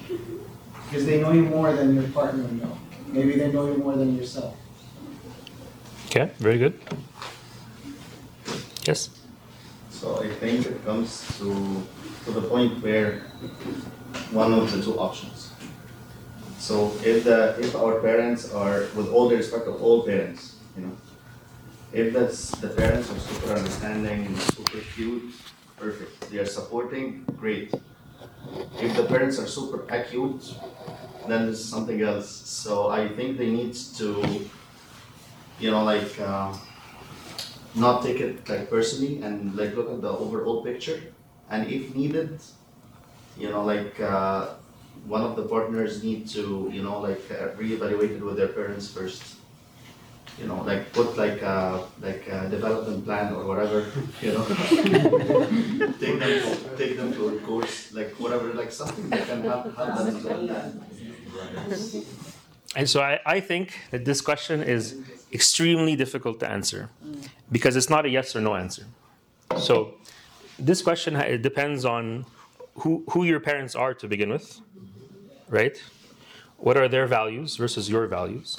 Because 0.85 1.07
they 1.07 1.21
know 1.21 1.33
you 1.33 1.43
more 1.43 1.73
than 1.73 1.95
your 1.95 2.09
partner 2.09 2.43
will 2.45 2.55
know. 2.55 2.79
Maybe 3.09 3.37
they 3.39 3.51
know 3.51 3.67
you 3.67 3.79
more 3.79 3.97
than 3.97 4.17
yourself. 4.17 4.57
Okay, 6.07 6.31
very 6.39 6.59
good. 6.59 6.79
Yes. 8.85 9.11
So 9.91 10.23
I 10.23 10.29
think 10.29 10.67
it 10.67 10.85
comes 10.85 11.27
to, 11.39 11.83
to 12.25 12.31
the 12.31 12.43
point 12.43 12.83
where 12.83 13.21
one 14.31 14.53
of 14.53 14.71
the 14.71 14.83
two 14.83 14.99
options. 14.99 15.36
So 16.59 16.93
if 17.05 17.25
the, 17.25 17.57
if 17.61 17.75
our 17.77 18.01
parents 18.01 18.53
are, 18.53 18.87
with 18.95 19.09
all 19.09 19.29
the 19.29 19.37
respect 19.37 19.67
of 19.67 19.83
all 19.83 20.05
parents, 20.05 20.57
you 20.77 20.87
know, 20.87 20.97
if 21.93 22.13
that's, 22.13 22.51
the 22.51 22.69
parents 22.69 23.11
are 23.11 23.19
super 23.19 23.53
understanding, 23.55 24.37
super 24.39 24.81
cute, 24.95 25.35
perfect, 25.77 26.31
they 26.31 26.39
are 26.39 26.47
supporting, 26.47 27.25
great. 27.39 27.73
If 28.81 28.97
the 28.97 29.05
parents 29.05 29.39
are 29.39 29.47
super 29.47 29.87
acute, 29.89 30.55
then 31.29 31.49
it's 31.49 31.61
something 31.61 32.01
else. 32.01 32.29
So 32.29 32.89
I 32.89 33.09
think 33.09 33.39
they 33.39 33.51
need 33.51 33.75
to, 33.97 34.49
you 35.59 35.71
know, 35.71 35.85
like, 35.85 36.21
um, 36.21 36.61
not 37.77 38.03
take 38.03 38.21
it 38.21 38.49
like 38.49 38.71
personally 38.71 39.21
and 39.23 39.55
like 39.55 39.77
look 39.77 39.91
at 39.91 40.01
the 40.01 40.09
overall 40.09 40.65
picture 40.65 41.13
and 41.51 41.71
if 41.71 41.95
needed 41.95 42.41
you 43.37 43.51
know 43.51 43.63
like 43.63 44.01
uh, 44.01 44.49
one 45.09 45.23
of 45.23 45.37
the 45.37 45.43
partners 45.43 46.03
need 46.03 46.29
to 46.29 46.69
you 46.73 46.83
know 46.83 47.01
like 47.01 47.23
uh, 47.31 47.49
reevaluate 47.63 48.13
it 48.17 48.23
with 48.23 48.37
their 48.37 48.49
parents 48.49 48.89
first 48.91 49.23
you 50.41 50.47
know, 50.47 50.63
like 50.65 50.93
put 50.93 51.17
like 51.17 51.41
a, 51.41 51.83
like 52.03 52.27
a 52.29 52.49
development 52.51 53.05
plan 53.07 53.33
or 53.33 53.47
whatever, 53.47 53.91
you 54.21 54.33
know. 54.33 54.45
Take 55.99 56.19
them, 56.21 56.21
to- 56.21 56.59
take 56.77 56.97
them 56.97 57.13
to 57.15 57.29
a 57.29 57.39
course, 57.41 57.93
like 57.95 58.11
whatever, 58.17 58.53
like 58.53 58.71
something 58.71 59.09
that 59.11 59.27
can 59.27 59.43
help, 59.43 59.75
help 59.77 59.97
them 59.97 60.15
develop 60.15 60.49
that. 60.49 60.73
And 62.75 62.89
so 62.89 63.01
I, 63.01 63.21
I 63.25 63.41
think 63.41 63.79
that 63.91 64.05
this 64.05 64.21
question 64.21 64.63
is 64.63 64.97
extremely 65.33 65.97
difficult 65.97 66.39
to 66.41 66.51
answer 66.51 66.91
because 67.51 67.77
it's 67.77 67.89
not 67.89 68.05
a 68.05 68.11
yes 68.11 68.37
or 68.37 68.41
no 68.41 68.55
answer. 68.55 68.85
So 69.59 69.95
this 70.59 70.83
question 70.83 71.15
ha- 71.15 71.23
it 71.23 71.43
depends 71.43 71.85
on 71.85 72.27
who, 72.81 73.05
who 73.11 73.25
your 73.25 73.41
parents 73.41 73.75
are 73.75 73.95
to 73.95 74.07
begin 74.09 74.29
with, 74.31 74.61
right? 75.49 75.83
What 76.59 76.77
are 76.77 76.89
their 76.89 77.07
values 77.07 77.57
versus 77.57 77.89
your 77.89 78.07
values? 78.07 78.57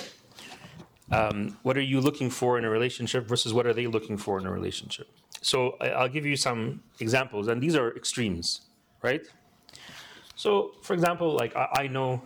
Um, 1.11 1.57
what 1.63 1.77
are 1.77 1.81
you 1.81 2.01
looking 2.01 2.29
for 2.29 2.57
in 2.57 2.65
a 2.65 2.69
relationship 2.69 3.27
versus 3.27 3.53
what 3.53 3.65
are 3.65 3.73
they 3.73 3.87
looking 3.87 4.17
for 4.17 4.39
in 4.39 4.45
a 4.45 4.51
relationship? 4.51 5.07
So 5.41 5.77
I'll 5.79 6.09
give 6.09 6.25
you 6.25 6.35
some 6.35 6.83
examples, 6.99 7.47
and 7.47 7.61
these 7.61 7.75
are 7.75 7.95
extremes, 7.95 8.61
right? 9.01 9.21
So, 10.35 10.71
for 10.81 10.93
example, 10.93 11.31
like 11.31 11.55
I, 11.55 11.67
I 11.83 11.87
know 11.87 12.21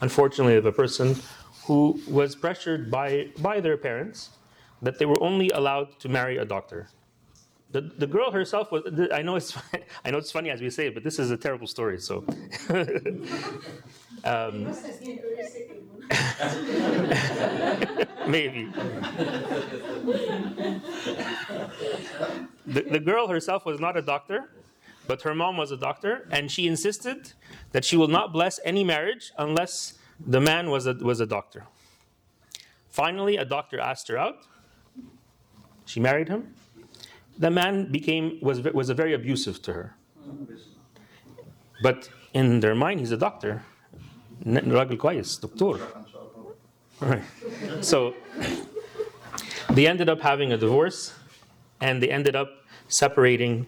unfortunately, 0.00 0.56
of 0.56 0.66
a 0.66 0.72
person 0.72 1.16
who 1.64 2.00
was 2.08 2.34
pressured 2.34 2.90
by, 2.90 3.28
by 3.38 3.60
their 3.60 3.76
parents 3.76 4.30
that 4.82 4.98
they 4.98 5.06
were 5.06 5.22
only 5.22 5.50
allowed 5.50 5.98
to 6.00 6.08
marry 6.08 6.38
a 6.38 6.44
doctor. 6.44 6.88
The, 7.72 7.82
the 7.82 8.06
girl 8.06 8.32
herself 8.32 8.72
was, 8.72 8.82
I 9.12 9.22
know, 9.22 9.36
it's, 9.36 9.56
I 10.04 10.10
know 10.10 10.18
it's 10.18 10.32
funny 10.32 10.50
as 10.50 10.60
we 10.60 10.70
say 10.70 10.88
it, 10.88 10.94
but 10.94 11.04
this 11.04 11.18
is 11.18 11.30
a 11.30 11.36
terrible 11.36 11.68
story. 11.68 12.00
So, 12.00 12.24
um, 14.24 14.64
maybe. 18.26 18.68
The, 22.66 22.82
the 22.82 23.00
girl 23.00 23.28
herself 23.28 23.64
was 23.64 23.78
not 23.78 23.96
a 23.96 24.02
doctor, 24.02 24.50
but 25.06 25.22
her 25.22 25.34
mom 25.34 25.56
was 25.56 25.70
a 25.70 25.76
doctor, 25.76 26.26
and 26.32 26.50
she 26.50 26.66
insisted 26.66 27.32
that 27.70 27.84
she 27.84 27.96
will 27.96 28.08
not 28.08 28.32
bless 28.32 28.58
any 28.64 28.82
marriage 28.82 29.30
unless 29.38 29.98
the 30.18 30.40
man 30.40 30.70
was 30.70 30.86
a, 30.86 30.94
was 30.94 31.20
a 31.20 31.26
doctor. 31.26 31.66
Finally, 32.88 33.36
a 33.36 33.44
doctor 33.44 33.78
asked 33.78 34.08
her 34.08 34.18
out. 34.18 34.46
She 35.86 36.00
married 36.00 36.28
him 36.28 36.54
The 37.39 37.51
man 37.51 37.91
became 37.91 38.39
was 38.41 38.61
was 38.61 38.89
very 38.89 39.13
abusive 39.13 39.61
to 39.63 39.73
her. 39.73 39.95
But 41.81 42.09
in 42.33 42.59
their 42.61 42.75
mind, 42.75 42.99
he's 42.99 43.11
a 43.11 43.17
doctor. 43.17 43.63
ن- 44.45 44.71
راجل 44.71 44.97
كويس 44.97 45.39
دكتور. 45.39 45.79
Right. 47.01 47.23
So 47.81 48.13
they 49.71 49.85
ended 49.87 50.09
up 50.09 50.21
having 50.21 50.53
a 50.53 50.57
divorce, 50.57 51.13
and 51.81 52.01
they 52.01 52.09
ended 52.09 52.35
up 52.35 52.49
separating 52.87 53.67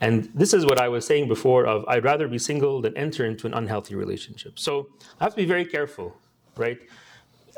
and 0.00 0.30
this 0.34 0.54
is 0.54 0.64
what 0.64 0.78
I 0.78 0.88
was 0.88 1.04
saying 1.06 1.28
before 1.28 1.66
of 1.66 1.84
I'd 1.88 2.04
rather 2.04 2.28
be 2.28 2.38
single 2.38 2.80
than 2.80 2.96
enter 2.96 3.24
into 3.24 3.46
an 3.46 3.54
unhealthy 3.54 3.94
relationship. 3.94 4.58
So 4.58 4.88
I 5.20 5.24
have 5.24 5.32
to 5.32 5.36
be 5.36 5.44
very 5.44 5.64
careful, 5.64 6.16
right? 6.56 6.78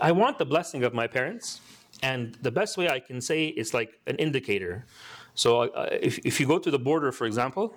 I 0.00 0.12
want 0.12 0.38
the 0.38 0.46
blessing 0.46 0.82
of 0.84 0.94
my 0.94 1.06
parents, 1.06 1.61
and 2.01 2.35
the 2.41 2.51
best 2.51 2.77
way 2.77 2.89
I 2.89 2.99
can 2.99 3.21
say 3.21 3.47
is 3.47 3.73
like 3.73 3.99
an 4.07 4.15
indicator. 4.17 4.85
So 5.33 5.61
uh, 5.61 5.89
if, 6.01 6.19
if 6.19 6.39
you 6.39 6.47
go 6.47 6.59
to 6.59 6.71
the 6.71 6.79
border, 6.79 7.11
for 7.11 7.25
example, 7.25 7.75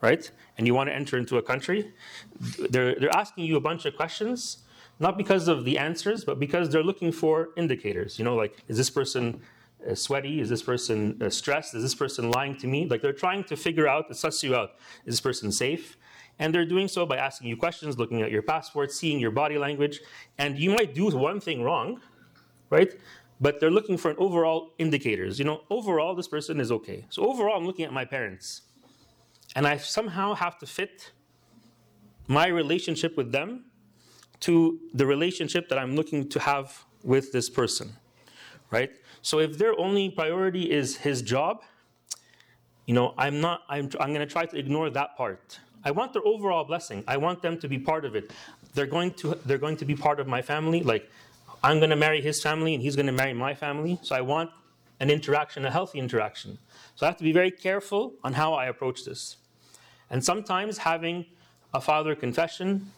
right, 0.00 0.30
and 0.56 0.66
you 0.66 0.74
want 0.74 0.88
to 0.88 0.94
enter 0.94 1.16
into 1.18 1.38
a 1.38 1.42
country, 1.42 1.92
they're, 2.70 2.94
they're 2.94 3.14
asking 3.14 3.44
you 3.44 3.56
a 3.56 3.60
bunch 3.60 3.84
of 3.86 3.96
questions, 3.96 4.58
not 4.98 5.16
because 5.16 5.48
of 5.48 5.64
the 5.64 5.78
answers, 5.78 6.24
but 6.24 6.38
because 6.38 6.68
they're 6.70 6.82
looking 6.82 7.12
for 7.12 7.50
indicators. 7.56 8.18
You 8.18 8.24
know, 8.24 8.34
like, 8.34 8.62
is 8.68 8.76
this 8.76 8.90
person 8.90 9.40
uh, 9.88 9.94
sweaty? 9.94 10.40
Is 10.40 10.48
this 10.48 10.62
person 10.62 11.16
uh, 11.22 11.30
stressed? 11.30 11.74
Is 11.74 11.82
this 11.82 11.94
person 11.94 12.30
lying 12.30 12.56
to 12.56 12.66
me? 12.66 12.86
Like, 12.86 13.00
they're 13.00 13.12
trying 13.12 13.44
to 13.44 13.56
figure 13.56 13.88
out, 13.88 14.08
to 14.08 14.14
suss 14.14 14.42
you 14.42 14.54
out. 14.54 14.72
Is 15.06 15.14
this 15.14 15.20
person 15.20 15.50
safe? 15.52 15.96
And 16.38 16.54
they're 16.54 16.66
doing 16.66 16.88
so 16.88 17.04
by 17.06 17.16
asking 17.16 17.48
you 17.48 17.56
questions, 17.56 17.98
looking 17.98 18.22
at 18.22 18.30
your 18.30 18.42
passport, 18.42 18.92
seeing 18.92 19.20
your 19.20 19.30
body 19.30 19.58
language. 19.58 20.00
And 20.38 20.58
you 20.58 20.70
might 20.70 20.94
do 20.94 21.08
one 21.10 21.40
thing 21.40 21.62
wrong, 21.62 22.00
right? 22.70 22.94
But 23.40 23.58
they're 23.58 23.70
looking 23.70 23.96
for 23.96 24.10
an 24.10 24.16
overall 24.18 24.74
indicators. 24.78 25.38
You 25.38 25.46
know, 25.46 25.62
overall, 25.70 26.14
this 26.14 26.28
person 26.28 26.60
is 26.60 26.70
okay. 26.70 27.06
So 27.08 27.26
overall, 27.26 27.56
I'm 27.56 27.66
looking 27.66 27.86
at 27.86 27.92
my 27.92 28.04
parents. 28.04 28.62
And 29.56 29.66
I 29.66 29.78
somehow 29.78 30.34
have 30.34 30.58
to 30.58 30.66
fit 30.66 31.12
my 32.28 32.46
relationship 32.46 33.16
with 33.16 33.32
them 33.32 33.64
to 34.40 34.78
the 34.94 35.06
relationship 35.06 35.68
that 35.68 35.78
I'm 35.78 35.96
looking 35.96 36.28
to 36.28 36.40
have 36.40 36.84
with 37.02 37.32
this 37.32 37.50
person, 37.50 37.96
right? 38.70 38.90
So 39.22 39.38
if 39.38 39.58
their 39.58 39.78
only 39.78 40.10
priority 40.10 40.70
is 40.70 40.96
his 40.98 41.22
job, 41.22 41.62
you 42.86 42.94
know, 42.94 43.14
I'm 43.18 43.40
not, 43.40 43.62
I'm, 43.68 43.90
I'm 44.00 44.12
going 44.14 44.26
to 44.26 44.32
try 44.32 44.46
to 44.46 44.58
ignore 44.58 44.90
that 44.90 45.16
part. 45.16 45.58
I 45.84 45.90
want 45.90 46.12
their 46.12 46.24
overall 46.24 46.64
blessing. 46.64 47.04
I 47.08 47.16
want 47.16 47.42
them 47.42 47.58
to 47.58 47.68
be 47.68 47.78
part 47.78 48.04
of 48.04 48.14
it. 48.14 48.32
They're 48.74 48.86
going 48.86 49.12
to, 49.14 49.38
they're 49.46 49.58
going 49.58 49.76
to 49.78 49.84
be 49.84 49.94
part 49.94 50.20
of 50.20 50.26
my 50.26 50.42
family. 50.42 50.82
Like, 50.82 51.10
I'm 51.62 51.78
going 51.78 51.90
to 51.90 51.96
marry 51.96 52.20
his 52.20 52.42
family 52.42 52.74
and 52.74 52.82
he's 52.82 52.96
going 52.96 53.06
to 53.06 53.12
marry 53.12 53.34
my 53.34 53.54
family. 53.54 53.98
So 54.02 54.14
I 54.16 54.20
want 54.20 54.50
an 55.00 55.10
interaction, 55.10 55.64
a 55.64 55.70
healthy 55.70 55.98
interaction. 55.98 56.58
So 56.94 57.06
I 57.06 57.08
have 57.08 57.18
to 57.18 57.24
be 57.24 57.32
very 57.32 57.50
careful 57.50 58.14
on 58.24 58.34
how 58.34 58.54
I 58.54 58.66
approach 58.66 59.04
this. 59.04 59.36
And 60.10 60.24
sometimes 60.24 60.78
having 60.78 61.26
a 61.72 61.80
father 61.80 62.14
confession. 62.14 62.90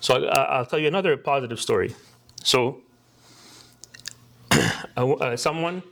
So 0.00 0.26
I, 0.26 0.42
I'll 0.56 0.66
tell 0.66 0.78
you 0.78 0.88
another 0.88 1.16
positive 1.16 1.60
story. 1.60 1.94
So 2.42 2.82
uh, 4.96 5.36
someone, 5.36 5.82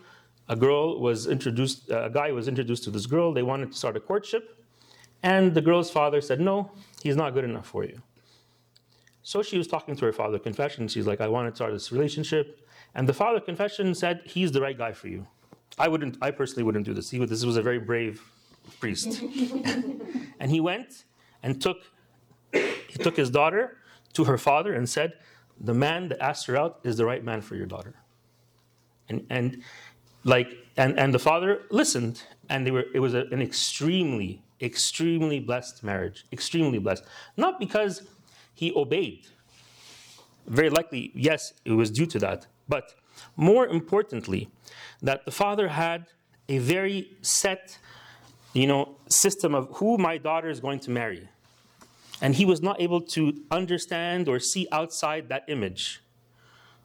a 0.48 0.56
girl 0.56 1.00
was 1.00 1.26
introduced, 1.26 1.90
a 1.90 2.10
guy 2.12 2.32
was 2.32 2.48
introduced 2.48 2.84
to 2.84 2.90
this 2.90 3.06
girl. 3.06 3.32
They 3.32 3.42
wanted 3.42 3.72
to 3.72 3.78
start 3.78 3.96
a 3.96 4.00
courtship, 4.00 4.64
and 5.22 5.54
the 5.54 5.60
girl's 5.60 5.90
father 5.90 6.22
said, 6.22 6.40
"No, 6.40 6.70
he's 7.02 7.16
not 7.16 7.34
good 7.34 7.44
enough 7.44 7.66
for 7.66 7.84
you." 7.84 8.00
So 9.28 9.42
she 9.42 9.58
was 9.58 9.66
talking 9.66 9.94
to 9.94 10.06
her 10.06 10.12
father 10.14 10.38
confession. 10.38 10.88
She's 10.88 11.06
like, 11.06 11.20
"I 11.20 11.28
want 11.28 11.50
to 11.50 11.54
start 11.54 11.74
this 11.74 11.92
relationship," 11.92 12.66
and 12.94 13.06
the 13.06 13.12
father 13.12 13.40
confession 13.40 13.94
said, 13.94 14.22
"He's 14.24 14.52
the 14.52 14.62
right 14.62 14.78
guy 14.84 14.92
for 14.92 15.08
you." 15.08 15.26
I 15.78 15.86
wouldn't, 15.88 16.16
I 16.22 16.30
personally 16.30 16.62
wouldn't 16.62 16.86
do 16.86 16.94
this. 16.94 17.10
He, 17.10 17.22
this 17.26 17.44
was 17.44 17.58
a 17.58 17.60
very 17.60 17.78
brave 17.78 18.22
priest, 18.80 19.20
and 20.40 20.50
he 20.50 20.60
went 20.60 21.04
and 21.42 21.60
took 21.60 21.76
he 22.52 22.96
took 23.04 23.18
his 23.18 23.28
daughter 23.28 23.76
to 24.14 24.24
her 24.24 24.38
father 24.38 24.72
and 24.72 24.88
said, 24.88 25.12
"The 25.60 25.74
man 25.74 26.08
that 26.08 26.20
asked 26.22 26.46
her 26.46 26.56
out 26.56 26.80
is 26.82 26.96
the 26.96 27.04
right 27.04 27.22
man 27.22 27.42
for 27.42 27.54
your 27.54 27.66
daughter." 27.66 27.96
And 29.10 29.26
and 29.28 29.62
like 30.24 30.56
and 30.78 30.98
and 30.98 31.12
the 31.12 31.18
father 31.18 31.66
listened, 31.70 32.22
and 32.48 32.66
they 32.66 32.70
were 32.70 32.86
it 32.94 33.00
was 33.00 33.12
a, 33.12 33.26
an 33.30 33.42
extremely 33.42 34.42
extremely 34.62 35.38
blessed 35.38 35.84
marriage, 35.84 36.24
extremely 36.32 36.78
blessed. 36.78 37.04
Not 37.36 37.60
because 37.60 38.08
he 38.58 38.72
obeyed. 38.74 39.24
Very 40.48 40.68
likely, 40.68 41.12
yes, 41.14 41.52
it 41.64 41.72
was 41.72 41.90
due 41.92 42.06
to 42.06 42.18
that, 42.18 42.48
but 42.68 42.94
more 43.36 43.66
importantly, 43.68 44.48
that 45.00 45.24
the 45.24 45.30
father 45.30 45.68
had 45.68 46.06
a 46.48 46.58
very 46.58 47.16
set, 47.22 47.78
you 48.54 48.66
know, 48.66 48.96
system 49.08 49.54
of 49.54 49.68
who 49.74 49.96
my 49.96 50.18
daughter 50.18 50.48
is 50.48 50.58
going 50.58 50.80
to 50.80 50.90
marry. 50.90 51.28
And 52.20 52.34
he 52.34 52.44
was 52.44 52.60
not 52.60 52.80
able 52.80 53.00
to 53.16 53.22
understand 53.50 54.28
or 54.28 54.40
see 54.40 54.66
outside 54.72 55.28
that 55.28 55.44
image. 55.46 56.00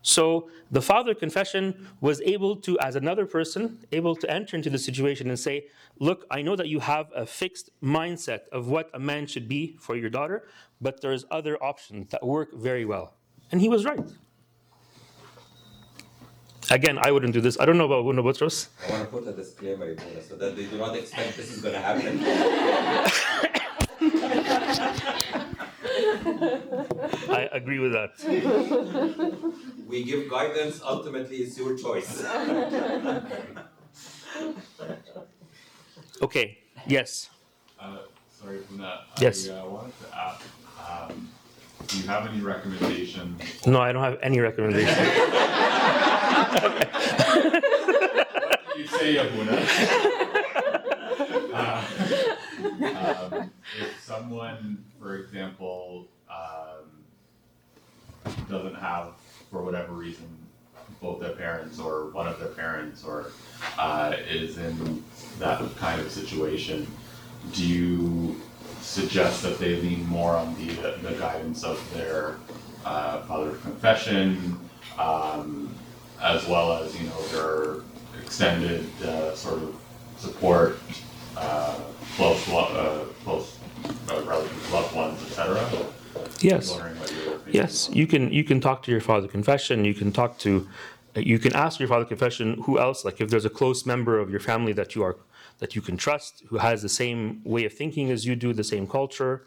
So 0.04 0.50
the 0.70 0.82
father 0.82 1.16
confession 1.16 1.88
was 2.02 2.22
able 2.22 2.58
to, 2.58 2.78
as 2.80 2.96
another 2.96 3.26
person, 3.26 3.80
able 3.92 4.16
to 4.18 4.30
enter 4.30 4.56
into 4.58 4.70
the 4.70 4.78
situation 4.78 5.30
and 5.30 5.40
say, 5.40 5.68
Look, 6.00 6.26
I 6.30 6.42
know 6.42 6.56
that 6.56 6.68
you 6.68 6.80
have 6.82 7.08
a 7.16 7.26
fixed 7.26 7.70
mindset 7.82 8.42
of 8.52 8.68
what 8.68 8.90
a 8.94 9.00
man 9.00 9.28
should 9.28 9.48
be 9.48 9.78
for 9.80 9.96
your 9.96 10.10
daughter, 10.10 10.48
but 10.84 11.02
there's 11.02 11.26
other 11.32 11.62
options 11.64 12.10
that 12.12 12.24
work 12.26 12.54
very 12.54 12.86
well. 12.86 13.14
And 13.52 13.62
he 13.62 13.70
was 13.70 13.86
right. 13.86 14.04
Again, 16.70 16.98
I 17.02 17.12
wouldn't 17.12 17.34
do 17.34 17.42
this. 17.42 17.60
I 17.60 17.66
don't 17.66 17.78
know 17.78 17.86
about 17.86 18.00
Abuna 18.00 18.24
Butros. 18.24 18.68
I 18.88 18.92
want 18.92 19.04
to 19.04 19.10
put 19.10 19.28
a 19.28 19.34
disclaimer 19.34 19.90
in 19.92 19.98
there 19.98 20.22
so 20.28 20.36
that 20.36 20.56
they 20.56 20.66
do 20.66 20.78
not 20.78 20.96
expect 20.96 21.38
this 21.38 21.52
is 21.52 21.62
going 21.62 21.74
to 21.74 21.82
happen. 21.82 22.20
I 27.30 27.50
agree 27.52 27.80
with 27.80 27.92
that. 27.94 28.14
We 29.88 30.04
give 30.04 30.30
guidance, 30.30 30.82
ultimately, 30.84 31.38
it's 31.38 31.58
your 31.58 31.78
choice. 31.78 32.26
Okay, 36.22 36.60
yes. 36.88 37.30
Uh, 37.78 37.98
sorry, 38.32 38.60
Luna. 38.72 39.02
Yes. 39.20 39.50
I 39.50 39.60
uh, 39.60 39.66
wanted 39.66 39.94
to 40.00 40.18
ask, 40.18 40.42
um, 41.10 41.30
do 41.88 41.98
you 41.98 42.08
have 42.08 42.28
any 42.28 42.42
recommendations? 42.42 43.42
No, 43.68 43.82
I 43.82 43.92
don't 43.92 44.04
have 44.04 44.20
any 44.22 44.40
recommendation. 44.40 44.94
What 48.64 48.76
do 48.76 48.82
you 48.82 48.88
say, 48.88 49.18
Abuna? 49.18 49.66
Uh, 51.54 51.84
um, 53.32 53.52
if 53.80 54.00
someone, 54.02 54.84
for 55.00 55.18
example, 55.18 56.08
um, 56.30 57.04
doesn't 58.50 58.76
have, 58.76 59.14
for 59.52 59.62
whatever 59.64 59.94
reason, 59.94 60.28
both 61.02 61.20
their 61.20 61.34
parents 61.34 61.80
or 61.80 62.10
one 62.10 62.28
of 62.28 62.40
their 62.40 62.50
parents 62.50 63.04
or 63.04 63.32
uh, 63.78 64.16
is 64.28 64.58
in 64.58 65.04
that 65.40 65.60
kind 65.78 66.02
of 66.02 66.12
situation, 66.12 66.88
do 67.52 67.68
you 67.68 68.42
suggest 68.84 69.42
that 69.44 69.58
they 69.60 69.76
lean 69.82 70.06
more 70.08 70.36
on 70.36 70.56
the, 70.56 70.74
the 71.02 71.16
guidance 71.18 71.64
of 71.64 71.80
their 71.94 72.36
uh, 72.86 73.22
father 73.22 73.52
confession, 73.58 74.60
um, 75.00 75.74
as 76.22 76.46
well 76.48 76.74
as, 76.74 77.00
you 77.00 77.08
know, 77.08 77.22
their 77.28 77.84
extended 78.22 78.86
uh, 79.04 79.34
sort 79.36 79.62
of 79.64 79.76
support, 80.18 80.80
uh, 81.38 81.76
close, 82.16 82.48
lo- 82.50 82.60
uh, 82.66 83.06
close 83.24 83.58
uh, 84.10 84.22
relatives, 84.24 84.72
loved 84.72 84.96
ones, 84.96 85.22
etc. 85.24 85.68
Yes. 86.42 86.72
Wondering 86.72 87.00
what 87.00 87.12
your 87.12 87.36
opinion 87.36 87.42
Yes, 87.54 87.90
you 87.94 88.06
can 88.06 88.32
you 88.32 88.44
can 88.44 88.60
talk 88.60 88.84
to 88.84 88.92
your 88.92 89.02
father 89.02 89.28
confession. 89.28 89.86
You 89.86 89.94
can 89.94 90.12
talk 90.12 90.38
to, 90.40 90.68
you 91.16 91.40
can 91.40 91.54
ask 91.54 91.80
your 91.80 91.90
father 91.90 92.06
confession 92.06 92.62
who 92.64 92.80
else. 92.80 93.06
Like 93.06 93.22
if 93.22 93.30
there's 93.30 93.46
a 93.46 93.50
close 93.50 93.86
member 93.86 94.20
of 94.20 94.30
your 94.30 94.40
family 94.40 94.74
that 94.74 94.96
you 94.96 95.04
are 95.04 95.18
that 95.60 95.76
you 95.76 95.82
can 95.82 95.98
trust, 95.98 96.44
who 96.48 96.58
has 96.58 96.82
the 96.82 96.90
same 96.90 97.42
way 97.44 97.66
of 97.66 97.74
thinking 97.74 98.12
as 98.12 98.26
you 98.26 98.36
do, 98.36 98.54
the 98.54 98.64
same 98.64 98.88
culture. 98.88 99.46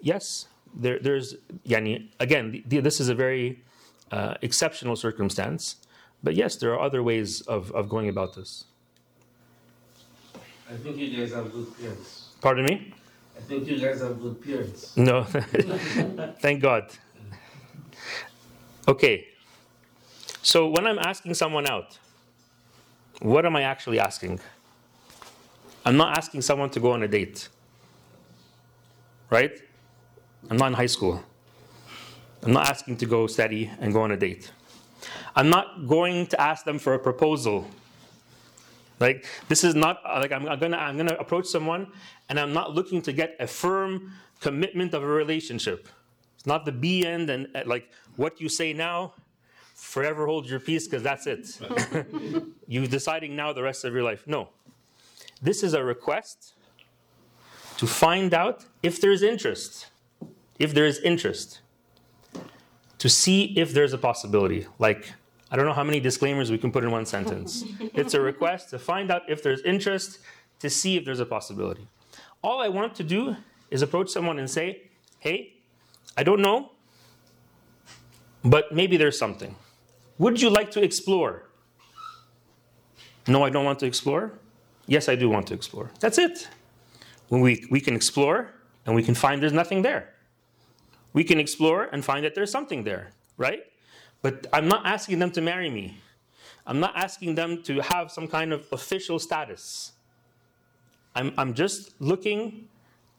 Yes, 0.00 0.46
there 0.74 0.98
there's 0.98 1.36
yani 1.66 2.08
again. 2.20 2.62
The, 2.66 2.80
this 2.80 3.00
is 3.00 3.08
a 3.08 3.14
very 3.14 3.62
uh, 4.12 4.34
exceptional 4.42 4.96
circumstance, 4.96 5.76
but 6.22 6.34
yes, 6.34 6.56
there 6.56 6.72
are 6.74 6.80
other 6.80 7.02
ways 7.02 7.40
of 7.42 7.72
of 7.72 7.88
going 7.88 8.08
about 8.08 8.34
this. 8.34 8.64
I 10.68 10.76
think 10.76 10.96
you 10.96 11.16
guys 11.16 11.32
have 11.32 11.52
good 11.52 11.68
parents. 11.78 12.34
Pardon 12.40 12.64
me. 12.64 12.92
I 13.36 13.40
think 13.40 13.68
you 13.68 13.78
guys 13.78 14.00
have 14.00 14.20
good 14.20 14.42
parents. 14.42 14.96
No, 14.96 15.24
thank 16.40 16.60
God. 16.60 16.90
Okay. 18.88 19.28
So 20.42 20.68
when 20.68 20.86
I'm 20.86 20.98
asking 20.98 21.34
someone 21.34 21.66
out, 21.66 21.98
what 23.20 23.44
am 23.44 23.56
I 23.56 23.62
actually 23.62 23.98
asking? 23.98 24.40
I'm 25.86 25.96
not 25.96 26.18
asking 26.18 26.42
someone 26.42 26.68
to 26.70 26.80
go 26.80 26.90
on 26.90 27.04
a 27.04 27.08
date. 27.08 27.48
Right? 29.30 29.52
I'm 30.50 30.56
not 30.56 30.66
in 30.66 30.72
high 30.72 30.86
school. 30.86 31.22
I'm 32.42 32.52
not 32.52 32.68
asking 32.68 32.96
to 32.98 33.06
go 33.06 33.28
study 33.28 33.70
and 33.80 33.92
go 33.92 34.02
on 34.02 34.10
a 34.10 34.16
date. 34.16 34.50
I'm 35.36 35.48
not 35.48 35.86
going 35.86 36.26
to 36.26 36.40
ask 36.40 36.64
them 36.64 36.80
for 36.80 36.94
a 36.94 36.98
proposal. 36.98 37.70
Like 38.98 39.26
this 39.46 39.62
is 39.62 39.76
not 39.76 40.02
like 40.04 40.32
I'm, 40.32 40.48
I'm 40.48 40.58
gonna 40.58 40.76
I'm 40.76 40.96
gonna 40.96 41.16
approach 41.20 41.46
someone 41.46 41.86
and 42.28 42.40
I'm 42.40 42.52
not 42.52 42.74
looking 42.74 43.00
to 43.02 43.12
get 43.12 43.36
a 43.38 43.46
firm 43.46 44.12
commitment 44.40 44.92
of 44.92 45.04
a 45.04 45.06
relationship. 45.06 45.88
It's 46.34 46.46
not 46.46 46.64
the 46.64 46.72
B 46.72 47.06
end 47.06 47.30
and 47.30 47.46
uh, 47.54 47.62
like 47.64 47.90
what 48.16 48.40
you 48.40 48.48
say 48.48 48.72
now, 48.72 49.14
forever 49.74 50.26
hold 50.26 50.48
your 50.48 50.58
peace 50.58 50.88
because 50.88 51.04
that's 51.04 51.28
it. 51.28 51.46
you 52.66 52.86
deciding 52.88 53.36
now 53.36 53.52
the 53.52 53.62
rest 53.62 53.84
of 53.84 53.92
your 53.92 54.02
life. 54.02 54.26
No, 54.26 54.48
this 55.42 55.62
is 55.62 55.74
a 55.74 55.84
request 55.84 56.54
to 57.78 57.86
find 57.86 58.32
out 58.32 58.64
if 58.82 59.00
there's 59.00 59.22
interest, 59.22 59.88
if 60.58 60.72
there 60.72 60.86
is 60.86 60.98
interest, 61.00 61.60
to 62.98 63.08
see 63.08 63.52
if 63.56 63.72
there's 63.72 63.92
a 63.92 63.98
possibility. 63.98 64.66
Like 64.78 65.12
I 65.50 65.56
don't 65.56 65.66
know 65.66 65.72
how 65.72 65.84
many 65.84 66.00
disclaimers 66.00 66.50
we 66.50 66.58
can 66.58 66.72
put 66.72 66.82
in 66.84 66.90
one 66.90 67.06
sentence. 67.06 67.64
it's 67.94 68.14
a 68.14 68.20
request 68.20 68.70
to 68.70 68.78
find 68.78 69.10
out 69.10 69.22
if 69.28 69.42
there's 69.42 69.60
interest, 69.62 70.18
to 70.60 70.70
see 70.70 70.96
if 70.96 71.04
there's 71.04 71.20
a 71.20 71.26
possibility. 71.26 71.86
All 72.42 72.60
I 72.60 72.68
want 72.68 72.94
to 72.96 73.04
do 73.04 73.36
is 73.70 73.82
approach 73.82 74.08
someone 74.08 74.38
and 74.38 74.50
say, 74.50 74.82
hey, 75.18 75.54
I 76.16 76.22
don't 76.22 76.40
know, 76.40 76.72
but 78.44 78.72
maybe 78.72 78.96
there's 78.96 79.18
something. 79.18 79.54
Would 80.18 80.40
you 80.40 80.50
like 80.50 80.70
to 80.72 80.82
explore? 80.82 81.48
No, 83.28 83.44
I 83.44 83.50
don't 83.50 83.64
want 83.64 83.80
to 83.80 83.86
explore. 83.86 84.38
Yes, 84.86 85.08
I 85.08 85.16
do 85.16 85.28
want 85.28 85.46
to 85.48 85.54
explore. 85.54 85.90
That's 86.00 86.18
it. 86.18 86.48
When 87.28 87.40
we, 87.40 87.66
we 87.70 87.80
can 87.80 87.94
explore 87.94 88.52
and 88.84 88.94
we 88.94 89.02
can 89.02 89.14
find 89.14 89.42
there's 89.42 89.52
nothing 89.52 89.82
there. 89.82 90.14
We 91.12 91.24
can 91.24 91.40
explore 91.40 91.84
and 91.84 92.04
find 92.04 92.24
that 92.24 92.34
there's 92.34 92.52
something 92.52 92.84
there, 92.84 93.10
right? 93.36 93.64
But 94.22 94.46
I'm 94.52 94.68
not 94.68 94.86
asking 94.86 95.18
them 95.18 95.30
to 95.32 95.40
marry 95.40 95.70
me. 95.70 95.98
I'm 96.66 96.80
not 96.80 96.96
asking 96.96 97.34
them 97.34 97.62
to 97.64 97.80
have 97.80 98.10
some 98.10 98.28
kind 98.28 98.52
of 98.52 98.66
official 98.72 99.18
status. 99.18 99.92
I'm, 101.14 101.32
I'm 101.38 101.54
just 101.54 102.00
looking 102.00 102.68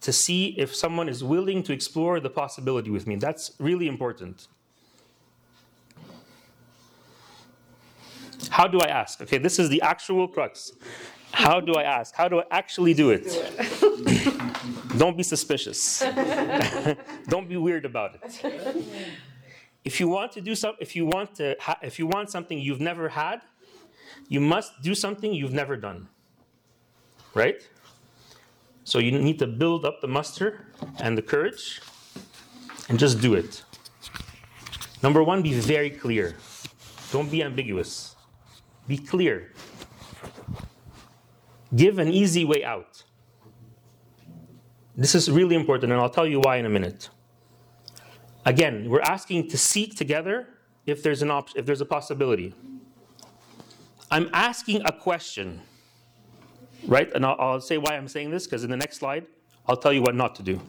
to 0.01 0.13
see 0.13 0.49
if 0.57 0.75
someone 0.75 1.09
is 1.09 1.23
willing 1.23 1.63
to 1.63 1.73
explore 1.73 2.19
the 2.19 2.29
possibility 2.29 2.91
with 2.91 3.07
me. 3.07 3.15
That's 3.15 3.51
really 3.59 3.87
important. 3.87 4.47
How 8.49 8.67
do 8.67 8.79
I 8.79 8.87
ask? 8.87 9.21
Okay, 9.21 9.39
this 9.39 9.57
is 9.59 9.69
the 9.69 9.81
actual 9.81 10.27
crux. 10.27 10.71
How 11.37 11.59
do 11.59 11.73
I 11.75 11.83
ask? 11.83 12.15
How 12.15 12.27
do 12.27 12.39
I 12.39 12.45
actually 12.49 12.95
do 12.95 13.11
it? 13.11 13.25
Don't 14.97 15.15
be 15.15 15.21
suspicious. 15.21 15.99
Don't 17.29 17.47
be 17.47 17.57
weird 17.57 17.85
about 17.85 18.15
it. 18.15 18.23
If 19.85 19.99
you 19.99 20.07
want 20.07 20.31
to 20.31 20.41
do 20.41 20.55
some, 20.55 20.73
if 20.79 20.95
you 20.95 21.05
want 21.05 21.35
to, 21.35 21.55
ha- 21.59 21.77
if 21.83 21.99
you 21.99 22.07
want 22.07 22.31
something 22.31 22.57
you've 22.57 22.81
never 22.81 23.07
had, 23.07 23.41
you 24.27 24.41
must 24.41 24.81
do 24.81 24.95
something 24.95 25.31
you've 25.31 25.53
never 25.53 25.77
done. 25.77 26.07
Right? 27.35 27.61
So 28.83 28.97
you 28.97 29.11
need 29.11 29.37
to 29.37 29.45
build 29.45 29.85
up 29.85 30.01
the 30.01 30.07
muster 30.07 30.65
and 30.99 31.15
the 31.15 31.21
courage 31.21 31.81
and 32.89 32.97
just 32.97 33.21
do 33.21 33.35
it. 33.35 33.63
Number 35.03 35.21
one, 35.21 35.43
be 35.43 35.53
very 35.53 35.91
clear. 35.91 36.35
Don't 37.11 37.29
be 37.29 37.43
ambiguous. 37.43 38.15
Be 38.87 38.97
clear. 38.97 39.53
Give 41.75 41.99
an 41.99 42.07
easy 42.07 42.45
way 42.45 42.63
out. 42.63 43.03
This 44.95 45.13
is 45.13 45.29
really 45.29 45.55
important, 45.55 45.91
and 45.91 46.01
I'll 46.01 46.09
tell 46.09 46.25
you 46.25 46.39
why 46.39 46.57
in 46.57 46.65
a 46.65 46.69
minute. 46.69 47.09
Again, 48.45 48.89
we're 48.89 49.01
asking 49.01 49.49
to 49.49 49.57
seek 49.57 49.95
together 49.95 50.47
if 50.85 51.03
there's 51.03 51.21
an 51.21 51.29
op- 51.29 51.55
if 51.55 51.65
there's 51.65 51.81
a 51.81 51.85
possibility. 51.85 52.55
I'm 54.09 54.29
asking 54.33 54.81
a 54.85 54.91
question, 54.91 55.61
right? 56.87 57.11
And 57.13 57.25
I'll, 57.25 57.35
I'll 57.37 57.61
say 57.61 57.77
why 57.77 57.97
I'm 57.97 58.07
saying 58.07 58.31
this 58.31 58.45
because 58.45 58.63
in 58.63 58.71
the 58.71 58.77
next 58.77 58.97
slide, 58.97 59.27
I'll 59.67 59.77
tell 59.77 59.91
you 59.91 60.01
what 60.01 60.15
not 60.15 60.33
to 60.35 60.43
do. 60.43 60.61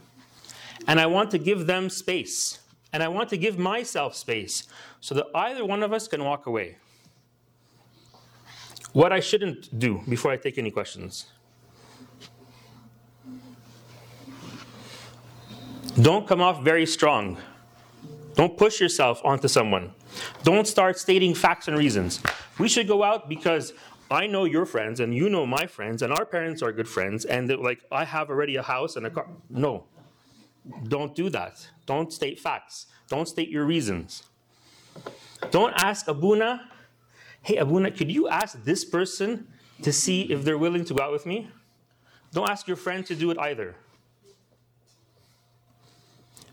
And 0.89 0.99
I 0.99 1.07
want 1.07 1.31
to 1.31 1.39
give 1.39 1.67
them 1.67 1.89
space, 1.89 2.59
and 2.93 3.03
I 3.03 3.09
want 3.09 3.29
to 3.31 3.37
give 3.37 3.59
myself 3.59 4.17
space 4.17 4.67
so 5.01 5.15
that 5.15 5.27
either 5.35 5.65
one 5.65 5.83
of 5.83 5.93
us 5.93 6.09
can 6.09 6.25
walk 6.25 6.47
away. 6.47 6.77
What 8.99 9.13
I 9.13 9.21
shouldn't 9.21 9.79
do 9.79 10.01
before 10.09 10.33
I 10.33 10.37
take 10.37 10.59
any 10.59 10.73
questions. 10.73 11.27
Don't 16.03 16.27
come 16.27 16.41
off 16.41 16.65
very 16.65 16.85
strong. 16.85 17.39
Don't 18.35 18.57
push 18.59 18.81
yourself 18.81 19.21
onto 19.25 19.47
someone. 19.47 19.95
Don't 20.43 20.67
start 20.67 20.99
stating 20.99 21.33
facts 21.33 21.69
and 21.69 21.79
reasons. 21.79 22.21
We 22.59 22.69
should 22.69 22.89
go 22.89 23.05
out 23.05 23.29
because 23.29 23.73
I 24.11 24.27
know 24.27 24.47
your 24.47 24.67
friends 24.67 24.99
and 24.99 25.15
you 25.15 25.31
know 25.31 25.47
my 25.47 25.69
friends 25.69 26.03
and 26.03 26.13
our 26.13 26.27
parents 26.27 26.61
are 26.61 26.73
good 26.73 26.89
friends 26.89 27.25
and 27.25 27.49
like 27.59 27.85
I 27.93 28.05
have 28.05 28.31
already 28.31 28.57
a 28.57 28.63
house 28.63 28.97
and 28.97 29.07
a 29.07 29.11
car. 29.11 29.29
No. 29.49 29.85
Don't 30.89 31.15
do 31.15 31.31
that. 31.31 31.69
Don't 31.87 32.13
state 32.13 32.41
facts. 32.41 32.87
Don't 33.09 33.29
state 33.29 33.49
your 33.49 33.65
reasons. 33.65 34.25
Don't 35.53 35.73
ask 35.77 36.09
Abuna, 36.09 36.69
hey 37.43 37.57
Abuna, 37.57 37.91
could 37.91 38.11
you 38.11 38.29
ask 38.29 38.63
this 38.65 38.85
person 38.85 39.47
to 39.83 39.93
see 39.93 40.23
if 40.23 40.45
they're 40.45 40.59
willing 40.59 40.85
to 40.85 40.95
go 40.95 41.03
out 41.03 41.13
with 41.13 41.27
me? 41.27 41.51
Don't 42.33 42.49
ask 42.49 42.67
your 42.67 42.77
friend 42.77 43.07
to 43.07 43.15
do 43.15 43.31
it 43.31 43.39
either. 43.39 43.75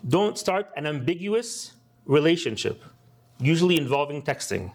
Don't 0.07 0.37
start 0.37 0.69
an 0.77 0.85
ambiguous 0.85 1.73
relationship, 2.05 2.83
usually 3.39 3.77
involving 3.77 4.21
texting. 4.21 4.71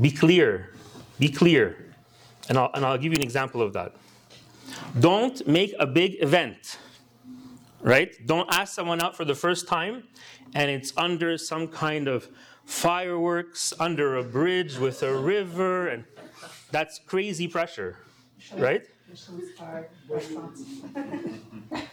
Be 0.00 0.10
clear. 0.10 0.74
Be 1.18 1.28
clear. 1.28 1.92
And 2.48 2.58
I'll, 2.58 2.70
and 2.74 2.84
I'll 2.84 2.98
give 2.98 3.12
you 3.12 3.16
an 3.16 3.22
example 3.22 3.62
of 3.62 3.72
that. 3.72 3.94
Don't 4.98 5.46
make 5.46 5.74
a 5.78 5.86
big 5.86 6.22
event, 6.22 6.78
right? 7.80 8.14
Don't 8.26 8.48
ask 8.52 8.74
someone 8.74 9.00
out 9.00 9.16
for 9.16 9.24
the 9.24 9.34
first 9.34 9.66
time 9.66 10.04
and 10.54 10.70
it's 10.70 10.92
under 10.96 11.38
some 11.38 11.68
kind 11.68 12.08
of 12.08 12.28
fireworks, 12.70 13.74
under 13.80 14.16
a 14.16 14.22
bridge 14.22 14.78
with 14.78 15.02
a 15.02 15.12
river, 15.12 15.88
and 15.88 16.04
that's 16.70 17.00
crazy 17.04 17.48
pressure, 17.48 17.96
right? 18.56 18.86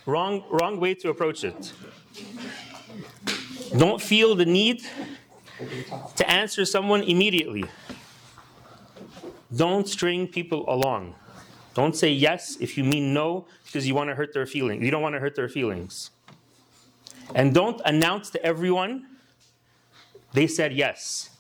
wrong, 0.05 0.43
wrong 0.51 0.80
way 0.80 0.93
to 0.93 1.09
approach 1.09 1.43
it. 1.43 1.73
Don't 3.75 4.01
feel 4.01 4.36
the 4.36 4.45
need 4.45 4.84
to 6.15 6.30
answer 6.30 6.63
someone 6.63 7.01
immediately. 7.01 7.65
Don't 9.53 9.88
string 9.88 10.28
people 10.28 10.63
along. 10.67 11.15
Don't 11.73 11.95
say 11.95 12.11
yes 12.11 12.57
if 12.61 12.78
you 12.78 12.84
mean 12.84 13.13
no 13.13 13.47
because 13.65 13.88
you 13.88 13.95
want 13.95 14.09
to 14.09 14.15
hurt 14.15 14.32
their 14.32 14.45
feelings. 14.45 14.84
You 14.84 14.91
don't 14.91 15.01
want 15.01 15.15
to 15.15 15.19
hurt 15.19 15.36
their 15.36 15.49
feelings. 15.49 16.11
And 17.34 17.53
don't 17.53 17.82
announce 17.84 18.30
to 18.32 18.45
everyone 18.45 19.16
they 20.34 20.47
said 20.47 20.73
yes. 20.73 21.32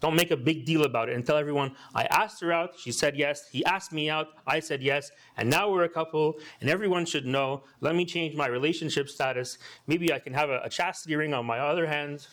Don't 0.00 0.16
make 0.16 0.32
a 0.32 0.36
big 0.36 0.66
deal 0.66 0.82
about 0.82 1.08
it 1.08 1.14
and 1.14 1.24
tell 1.24 1.36
everyone, 1.36 1.76
I 1.94 2.04
asked 2.06 2.40
her 2.40 2.52
out, 2.52 2.72
she 2.76 2.90
said 2.90 3.16
yes, 3.16 3.48
he 3.52 3.64
asked 3.64 3.92
me 3.92 4.10
out, 4.10 4.30
I 4.48 4.58
said 4.58 4.82
yes, 4.82 5.12
and 5.36 5.48
now 5.48 5.70
we're 5.70 5.84
a 5.84 5.88
couple, 5.88 6.40
and 6.60 6.68
everyone 6.68 7.06
should 7.06 7.24
know. 7.24 7.62
Let 7.80 7.94
me 7.94 8.04
change 8.04 8.34
my 8.34 8.48
relationship 8.48 9.08
status. 9.08 9.58
Maybe 9.86 10.12
I 10.12 10.18
can 10.18 10.34
have 10.34 10.50
a, 10.50 10.60
a 10.64 10.68
chastity 10.68 11.14
ring 11.14 11.32
on 11.34 11.46
my 11.46 11.60
other 11.60 11.86
hand. 11.86 12.26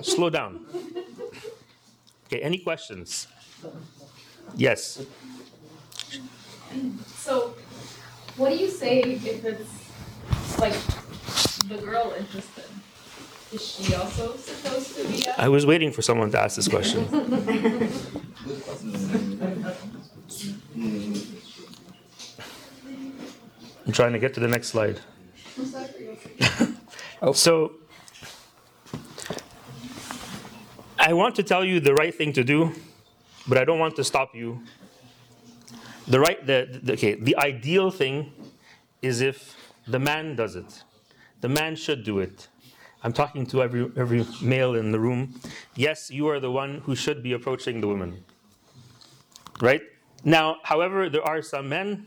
Slow 0.00 0.30
down. 0.30 0.64
Okay, 2.26 2.40
any 2.40 2.56
questions? 2.56 3.28
Yes. 4.56 5.04
So, 7.06 7.54
what 8.38 8.50
do 8.50 8.56
you 8.56 8.70
say 8.70 9.00
if 9.00 9.44
it's 9.44 10.58
like 10.58 10.74
the 11.68 11.76
girl 11.84 12.14
interested? 12.16 12.64
Is 13.52 13.66
she 13.66 13.94
also 13.94 14.36
supposed 14.36 14.96
to 14.96 15.08
be? 15.08 15.26
I 15.38 15.48
was 15.48 15.64
waiting 15.64 15.90
for 15.90 16.02
someone 16.02 16.30
to 16.32 16.40
ask 16.40 16.56
this 16.56 16.68
question. 16.68 17.08
I'm 23.86 23.92
trying 23.92 24.12
to 24.12 24.18
get 24.18 24.34
to 24.34 24.40
the 24.40 24.48
next 24.48 24.68
slide. 24.68 25.00
Oh. 27.20 27.32
So, 27.32 27.72
I 30.96 31.12
want 31.14 31.34
to 31.34 31.42
tell 31.42 31.64
you 31.64 31.80
the 31.80 31.92
right 31.92 32.14
thing 32.14 32.32
to 32.34 32.44
do, 32.44 32.72
but 33.48 33.58
I 33.58 33.64
don't 33.64 33.80
want 33.80 33.96
to 33.96 34.04
stop 34.04 34.36
you. 34.36 34.62
The 36.06 36.20
right, 36.20 36.46
the, 36.46 36.78
the 36.80 36.92
okay, 36.92 37.14
the 37.16 37.36
ideal 37.38 37.90
thing 37.90 38.32
is 39.02 39.20
if 39.20 39.56
the 39.88 39.98
man 39.98 40.36
does 40.36 40.54
it. 40.54 40.84
The 41.40 41.48
man 41.48 41.74
should 41.74 42.04
do 42.04 42.20
it. 42.20 42.46
I'm 43.02 43.12
talking 43.12 43.46
to 43.46 43.62
every 43.62 43.90
every 43.96 44.26
male 44.42 44.74
in 44.74 44.90
the 44.90 44.98
room. 44.98 45.40
Yes, 45.76 46.10
you 46.10 46.28
are 46.28 46.40
the 46.40 46.50
one 46.50 46.80
who 46.84 46.96
should 46.96 47.22
be 47.22 47.32
approaching 47.32 47.80
the 47.80 47.86
women. 47.86 48.24
Right? 49.60 49.82
Now, 50.24 50.56
however, 50.64 51.08
there 51.08 51.22
are 51.22 51.42
some 51.42 51.68
men 51.68 52.06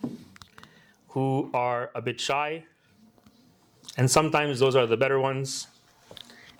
who 1.09 1.49
are 1.53 1.91
a 1.95 2.01
bit 2.01 2.19
shy, 2.19 2.65
and 3.97 4.11
sometimes 4.11 4.59
those 4.59 4.75
are 4.75 4.85
the 4.85 4.97
better 4.97 5.19
ones, 5.19 5.67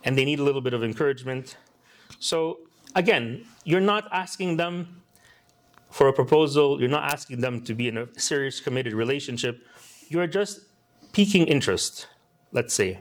and 0.04 0.18
they 0.18 0.26
need 0.26 0.40
a 0.40 0.44
little 0.44 0.62
bit 0.62 0.74
of 0.74 0.84
encouragement. 0.84 1.58
So, 2.20 2.60
again, 2.96 3.46
you're 3.64 3.82
not 3.82 4.08
asking 4.12 4.58
them 4.58 5.02
for 5.90 6.08
a 6.08 6.14
proposal, 6.14 6.80
you're 6.80 6.90
not 6.90 7.12
asking 7.12 7.42
them 7.42 7.62
to 7.64 7.74
be 7.74 7.90
in 7.90 7.98
a 7.98 8.08
serious, 8.18 8.62
committed 8.62 8.94
relationship. 8.94 9.66
You're 10.08 10.28
just 10.28 10.62
piquing 11.12 11.48
interest, 11.48 12.08
let's 12.54 12.74
say. 12.74 13.00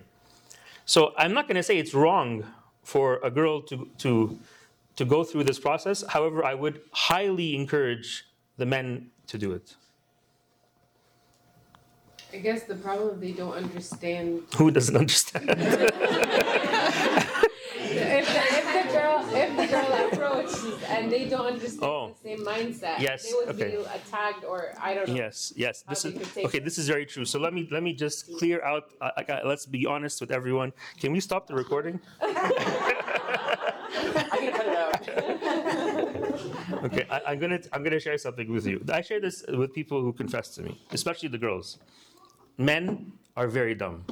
So, 0.91 1.15
I'm 1.17 1.33
not 1.33 1.47
going 1.47 1.55
to 1.55 1.63
say 1.63 1.79
it's 1.79 1.95
wrong 1.95 2.45
for 2.83 3.21
a 3.23 3.31
girl 3.31 3.63
to, 3.63 3.89
to, 3.99 4.37
to 4.97 5.05
go 5.05 5.23
through 5.23 5.45
this 5.45 5.61
process. 5.61 6.03
However, 6.09 6.45
I 6.45 6.55
would 6.55 6.81
highly 6.91 7.55
encourage 7.55 8.25
the 8.57 8.67
men 8.67 9.13
to 9.29 9.39
do 9.39 9.53
it. 9.53 9.77
I 12.33 12.39
guess 12.39 12.65
the 12.65 12.75
problem 12.75 13.21
they 13.21 13.31
don't 13.31 13.53
understand. 13.53 14.43
Who 14.57 14.73
doesn't 14.73 14.97
understand? 14.97 15.49
If 17.93 18.27
the, 18.27 18.43
if 18.59 18.67
the 18.87 18.93
girl 18.93 19.20
if 19.33 19.57
the 19.57 19.67
girl 19.67 19.93
approaches 20.13 20.83
and 20.89 21.11
they 21.11 21.29
don't 21.29 21.47
understand 21.47 21.83
Oh. 21.85 22.15
the 22.23 22.37
same 22.37 22.45
mindset, 22.45 22.99
Yes, 23.01 23.25
they 23.27 23.33
would 23.35 23.49
okay. 23.51 23.71
feel 23.73 23.87
attacked 23.87 24.45
or 24.45 24.73
I 24.81 24.95
don't 24.95 25.09
know. 25.09 25.15
Yes, 25.15 25.53
yes. 25.57 25.83
This 25.89 26.03
How 26.03 26.09
is 26.09 26.15
they 26.15 26.21
could 26.21 26.35
take 26.35 26.45
okay. 26.47 26.59
This 26.59 26.79
is 26.79 26.89
very 26.89 27.07
true. 27.07 27.25
So 27.25 27.39
let 27.39 27.53
me 27.55 27.69
let 27.71 27.83
me 27.83 27.93
just 27.93 28.37
clear 28.39 28.63
out. 28.65 28.93
I, 29.01 29.25
I, 29.29 29.43
let's 29.45 29.67
be 29.67 29.87
honest 29.87 30.21
with 30.21 30.31
everyone. 30.31 30.73
Can 31.01 31.13
we 31.13 31.21
stop 31.21 31.47
the 31.47 31.55
recording? 31.55 32.01
Okay, 36.85 37.05
I, 37.11 37.21
I'm 37.29 37.39
gonna 37.39 37.61
I'm 37.73 37.83
gonna 37.83 38.01
share 38.01 38.17
something 38.17 38.51
with 38.51 38.67
you. 38.67 38.83
I 38.93 39.03
share 39.03 39.21
this 39.21 39.45
with 39.49 39.75
people 39.75 40.01
who 40.01 40.13
confess 40.13 40.49
to 40.55 40.63
me, 40.63 40.81
especially 40.93 41.29
the 41.29 41.37
girls. 41.39 41.79
Men 42.57 43.13
are 43.37 43.49
very 43.49 43.75
dumb. 43.75 44.05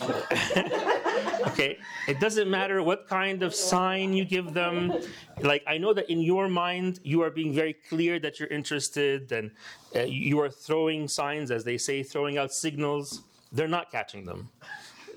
okay, 1.48 1.78
it 2.08 2.20
doesn't 2.20 2.50
matter 2.50 2.82
what 2.82 3.08
kind 3.08 3.42
of 3.42 3.54
sign 3.54 4.12
you 4.12 4.24
give 4.24 4.52
them. 4.52 4.92
Like 5.40 5.62
I 5.66 5.78
know 5.78 5.92
that 5.94 6.10
in 6.10 6.20
your 6.20 6.48
mind 6.48 7.00
you 7.02 7.22
are 7.22 7.30
being 7.30 7.52
very 7.52 7.74
clear 7.74 8.18
that 8.20 8.38
you're 8.38 8.48
interested, 8.48 9.32
and 9.32 9.50
uh, 9.94 10.00
you 10.00 10.40
are 10.40 10.50
throwing 10.50 11.08
signs, 11.08 11.50
as 11.50 11.64
they 11.64 11.78
say, 11.78 12.02
throwing 12.02 12.38
out 12.38 12.52
signals. 12.52 13.22
They're 13.52 13.68
not 13.68 13.90
catching 13.90 14.24
them. 14.24 14.48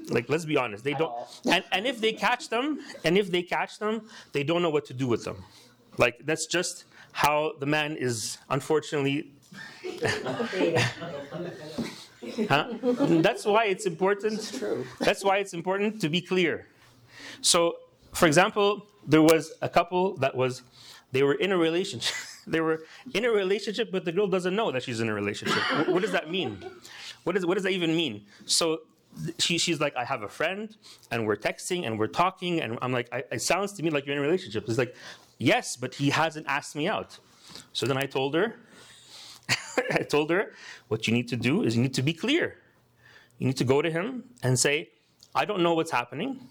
Like 0.10 0.30
let's 0.30 0.46
be 0.46 0.58
honest, 0.58 0.84
they 0.84 0.94
don't. 0.94 1.14
And 1.46 1.64
and 1.72 1.88
if 1.88 2.02
they 2.02 2.14
catch 2.14 2.50
them, 2.50 2.80
and 3.04 3.18
if 3.18 3.32
they 3.32 3.44
catch 3.44 3.80
them, 3.80 4.10
they 4.32 4.44
don't 4.44 4.62
know 4.62 4.70
what 4.70 4.86
to 4.86 4.94
do 4.94 5.08
with 5.08 5.24
them. 5.24 5.44
Like 5.98 6.26
that's 6.26 6.46
just 6.46 6.86
how 7.12 7.54
the 7.60 7.68
man 7.68 7.96
is 7.96 8.40
unfortunately 8.50 9.32
Huh? 12.50 12.74
That's 13.22 13.46
why 13.46 13.66
it's 13.66 13.86
important. 13.86 14.40
That's 15.00 15.24
why 15.24 15.38
it's 15.38 15.54
important 15.54 16.02
to 16.02 16.10
be 16.10 16.22
clear. 16.22 16.68
So, 17.42 17.76
for 18.14 18.26
example, 18.28 18.86
there 19.08 19.22
was 19.22 19.54
a 19.62 19.70
couple 19.70 20.16
that 20.18 20.36
was 20.36 20.62
they 21.12 21.24
were 21.24 21.36
in 21.36 21.52
a 21.52 21.58
relationship. 21.58 22.16
They 22.46 22.60
were 22.60 22.84
in 23.14 23.24
a 23.24 23.32
relationship, 23.32 23.90
but 23.90 24.04
the 24.04 24.12
girl 24.12 24.28
doesn't 24.28 24.54
know 24.54 24.70
that 24.74 24.84
she's 24.84 25.00
in 25.00 25.08
a 25.08 25.14
relationship. 25.14 25.64
Wh- 25.64 25.88
What 25.94 26.02
does 26.02 26.12
that 26.12 26.30
mean? 26.30 26.58
What, 27.24 27.38
is, 27.38 27.46
what 27.46 27.54
does 27.54 27.64
that 27.64 27.72
even 27.72 27.96
mean? 27.96 28.26
So 28.46 28.82
she, 29.40 29.58
she's 29.58 29.80
like, 29.80 29.96
I 29.96 30.04
have 30.04 30.24
a 30.24 30.28
friend, 30.28 30.76
and 31.10 31.26
we're 31.26 31.38
texting, 31.38 31.86
and 31.88 31.98
we're 31.98 32.08
talking, 32.24 32.60
and 32.60 32.78
I'm 32.82 32.92
like, 32.92 33.08
I, 33.14 33.24
it 33.32 33.42
sounds 33.42 33.72
to 33.76 33.82
me 33.84 33.92
like 33.92 34.06
you're 34.06 34.12
in 34.18 34.20
a 34.20 34.26
relationship. 34.30 34.66
It's 34.68 34.78
like, 34.78 34.94
yes, 35.38 35.78
but 35.78 35.96
he 35.96 36.10
hasn't 36.10 36.46
asked 36.50 36.76
me 36.76 36.86
out. 36.86 37.18
So 37.72 37.86
then 37.86 37.96
I 37.98 38.08
told 38.08 38.36
her, 38.36 38.56
I 39.92 40.04
told 40.04 40.30
her, 40.30 40.54
what 40.88 41.08
you 41.08 41.14
need 41.14 41.28
to 41.30 41.36
do 41.36 41.64
is 41.64 41.76
you 41.76 41.82
need 41.82 41.94
to 41.96 42.02
be 42.02 42.14
clear. 42.14 42.58
You 43.40 43.48
need 43.48 43.58
to 43.58 43.64
go 43.64 43.82
to 43.82 43.90
him 43.90 44.24
and 44.42 44.58
say, 44.58 44.90
I 45.36 45.46
don't 45.46 45.62
know 45.62 45.74
what's 45.74 45.92
happening. 45.92 46.48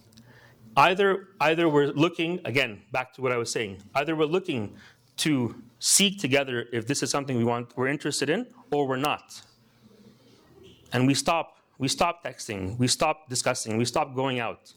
Either, 0.77 1.29
either 1.41 1.69
we're 1.69 1.89
looking, 1.89 2.41
again, 2.45 2.83
back 2.93 3.13
to 3.15 3.23
what 3.23 3.33
I 3.33 3.37
was 3.37 3.53
saying, 3.53 3.83
either 3.95 4.17
we're 4.17 4.25
looking 4.25 4.75
to 5.19 5.55
seek 5.79 6.19
together 6.19 6.67
if 6.73 6.87
this 6.87 7.03
is 7.03 7.11
something 7.11 7.37
we 7.37 7.45
want, 7.45 7.77
we're 7.77 7.89
interested 7.89 8.31
in, 8.31 8.47
or 8.71 8.87
we're 8.87 8.97
not. 8.97 9.43
And 10.93 11.07
we 11.07 11.15
stop, 11.15 11.59
we 11.79 11.89
stop 11.89 12.25
texting, 12.25 12.79
we 12.79 12.89
stop 12.89 13.29
discussing, 13.29 13.77
we 13.77 13.85
stop 13.85 14.15
going 14.15 14.41
out. 14.41 14.73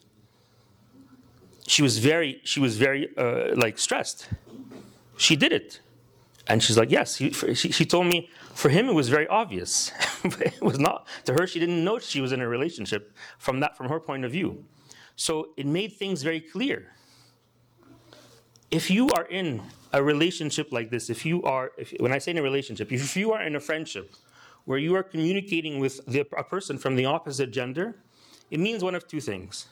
She 1.68 1.82
was 1.82 1.98
very, 1.98 2.42
she 2.44 2.60
was 2.60 2.78
very, 2.78 3.10
uh, 3.18 3.56
like, 3.56 3.80
stressed. 3.80 4.28
She 5.18 5.36
did 5.36 5.52
it. 5.52 5.80
And 6.48 6.62
she's 6.62 6.78
like, 6.78 6.92
yes. 6.92 7.16
She, 7.16 7.32
she 7.32 7.86
told 7.86 8.08
me 8.08 8.30
for 8.54 8.70
him 8.70 8.88
it 8.88 8.94
was 8.94 9.10
very 9.10 9.28
obvious. 9.28 9.92
it 10.24 10.62
was 10.62 10.80
not 10.80 11.08
to 11.26 11.34
her. 11.34 11.48
She 11.48 11.60
didn't 11.60 11.84
know 11.84 11.98
she 12.00 12.22
was 12.22 12.32
in 12.32 12.42
a 12.42 12.48
relationship 12.48 13.16
from 13.40 13.60
that 13.62 13.76
from 13.76 13.90
her 13.90 14.00
point 14.00 14.26
of 14.26 14.32
view. 14.32 14.64
So 15.16 15.50
it 15.58 15.66
made 15.66 15.94
things 15.94 16.22
very 16.22 16.42
clear. 16.42 16.92
If 18.70 18.92
you 18.92 19.10
are 19.10 19.26
in 19.26 19.62
a 19.94 20.04
relationship 20.04 20.72
like 20.72 20.90
this, 20.92 21.10
if 21.10 21.26
you 21.26 21.42
are, 21.44 21.72
if, 21.78 21.94
when 22.00 22.12
I 22.12 22.18
say 22.18 22.32
in 22.32 22.38
a 22.38 22.44
relationship, 22.44 22.92
if 22.92 23.16
you 23.16 23.32
are 23.32 23.42
in 23.42 23.56
a 23.56 23.60
friendship 23.60 24.14
where 24.66 24.78
you 24.78 24.96
are 24.96 25.04
communicating 25.04 25.80
with 25.80 26.06
the, 26.06 26.22
a 26.38 26.44
person 26.44 26.78
from 26.78 26.96
the 26.96 27.06
opposite 27.06 27.52
gender, 27.52 27.96
it 28.52 28.60
means 28.60 28.84
one 28.84 28.94
of 28.94 29.08
two 29.08 29.22
things. 29.22 29.68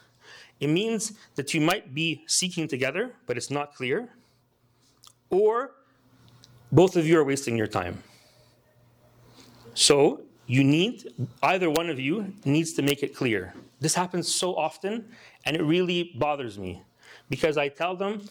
It 0.59 0.67
means 0.67 1.13
that 1.35 1.53
you 1.53 1.61
might 1.61 1.93
be 1.93 2.23
seeking 2.27 2.67
together, 2.67 3.13
but 3.25 3.37
it's 3.37 3.51
not 3.51 3.75
clear, 3.75 4.09
or 5.29 5.71
both 6.73 6.95
of 6.95 7.05
you 7.05 7.19
are 7.19 7.23
wasting 7.23 7.55
your 7.55 7.67
time. 7.67 8.01
So 9.75 10.21
you 10.47 10.63
need, 10.63 11.13
either 11.43 11.69
one 11.69 11.87
of 11.87 11.99
you 11.99 12.33
needs 12.45 12.73
to 12.73 12.81
make 12.81 13.03
it 13.03 13.15
clear. 13.15 13.53
This 13.79 13.93
happens 13.93 14.33
so 14.33 14.55
often, 14.55 15.05
and 15.45 15.55
it 15.55 15.61
really 15.61 16.13
bothers 16.15 16.57
me 16.57 16.81
because 17.29 17.59
I 17.59 17.67
tell 17.67 17.95
them, 17.95 18.27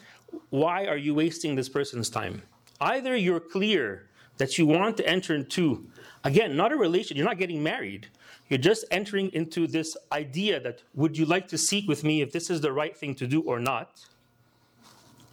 why 0.51 0.87
are 0.87 0.97
you 0.97 1.15
wasting 1.15 1.55
this 1.55 1.69
person's 1.69 2.11
time? 2.11 2.43
Either 2.81 3.15
you're 3.15 3.39
clear 3.39 4.09
that 4.39 4.59
you 4.59 4.67
want 4.67 4.97
to 4.97 5.07
enter 5.07 5.37
into, 5.37 5.87
again, 6.25 6.57
not 6.57 6.73
a 6.73 6.77
relation, 6.77 7.17
you're 7.17 7.27
not 7.27 7.39
getting 7.39 7.63
married. 7.63 8.09
You're 8.49 8.59
just 8.59 8.85
entering 8.91 9.29
into 9.35 9.69
this 9.69 9.97
idea 10.11 10.59
that 10.59 10.83
would 10.95 11.17
you 11.17 11.27
like 11.27 11.47
to 11.49 11.59
seek 11.59 11.87
with 11.87 12.03
me 12.03 12.23
if 12.23 12.33
this 12.33 12.51
is 12.51 12.61
the 12.61 12.73
right 12.73 12.97
thing 12.97 13.15
to 13.17 13.29
do 13.29 13.43
or 13.43 13.61
not? 13.61 14.05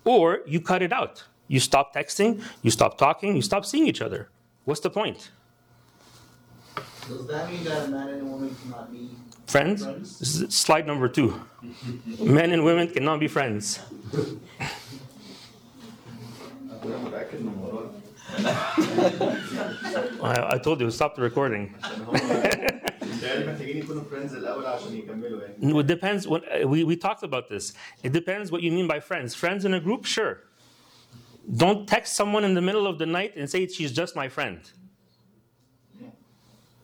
Or 0.06 0.42
you 0.46 0.62
cut 0.62 0.84
it 0.84 0.94
out. 0.94 1.24
You 1.50 1.60
stop 1.60 1.94
texting, 1.96 2.44
you 2.62 2.70
stop 2.70 2.98
talking, 2.98 3.36
you 3.36 3.42
stop 3.42 3.66
seeing 3.66 3.88
each 3.88 4.02
other. 4.02 4.30
What's 4.66 4.82
the 4.82 4.92
point? 4.92 5.32
Does 7.08 7.26
that 7.26 7.50
mean 7.52 7.64
that 7.64 7.86
a 7.86 7.88
man 7.88 8.10
and 8.10 8.22
a 8.22 8.26
woman 8.26 8.56
cannot 8.62 8.92
be 8.92 9.10
friends? 9.48 9.84
friends? 9.84 10.56
Slide 10.56 10.86
number 10.86 11.10
two. 11.10 11.42
men 12.20 12.52
and 12.52 12.64
women 12.64 12.88
cannot 12.88 13.20
be 13.20 13.28
friends. 13.28 13.80
I, 20.22 20.50
I 20.52 20.60
told 20.60 20.82
you, 20.82 20.92
stop 20.92 21.16
the 21.16 21.24
recording. 21.24 21.74
it 25.80 25.88
depends. 25.88 26.28
What, 26.28 26.44
we, 26.68 26.84
we 26.84 26.96
talked 26.96 27.24
about 27.24 27.50
this. 27.50 27.74
It 28.04 28.12
depends 28.12 28.52
what 28.52 28.62
you 28.62 28.72
mean 28.72 28.86
by 28.86 29.00
friends. 29.00 29.34
Friends 29.34 29.66
in 29.66 29.74
a 29.74 29.80
group, 29.80 30.06
sure. 30.06 30.44
Don't 31.56 31.88
text 31.88 32.16
someone 32.16 32.44
in 32.44 32.54
the 32.54 32.62
middle 32.62 32.86
of 32.86 33.00
the 33.00 33.06
night 33.06 33.36
and 33.36 33.50
say 33.50 33.68
she's 33.68 33.92
just 33.92 34.16
my 34.16 34.30
friend. 34.30 34.60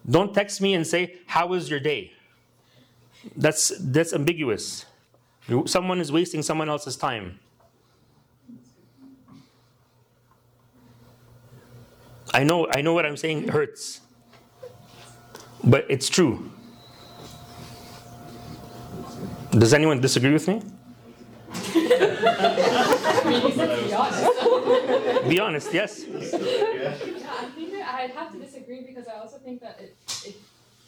Don't 0.10 0.34
text 0.34 0.62
me 0.62 0.74
and 0.74 0.86
say, 0.86 1.18
How 1.28 1.48
was 1.48 1.70
your 1.70 1.80
day? 1.80 2.14
That's, 3.36 3.74
that's 3.80 4.14
ambiguous. 4.14 4.86
Someone 5.66 6.00
is 6.00 6.12
wasting 6.12 6.42
someone 6.42 6.70
else's 6.70 6.96
time. 6.96 7.40
I 12.34 12.44
know, 12.44 12.68
I 12.72 12.82
know 12.82 12.94
what 12.94 13.06
I'm 13.06 13.18
saying 13.18 13.48
hurts, 13.48 14.02
but 15.64 15.86
it's 15.90 16.10
true. 16.10 16.52
Does 19.52 19.74
anyone 19.74 20.02
disagree 20.02 20.34
with 20.34 20.48
me? 20.48 20.56
I 20.56 20.60
mean, 20.60 20.64
you 20.64 20.64
said 20.64 20.72
to 20.72 21.45
be 25.30 25.40
honest. 25.40 25.74
Yes. 25.74 26.06
Yeah, 26.16 26.94
I 27.40 27.46
think 27.56 27.72
that 27.72 27.94
I'd 27.94 28.12
have 28.12 28.32
to 28.34 28.40
disagree 28.40 28.82
because 28.82 29.08
I 29.08 29.16
also 29.20 29.38
think 29.38 29.62
that 29.62 29.80
it, 29.80 29.96
it, 30.26 30.36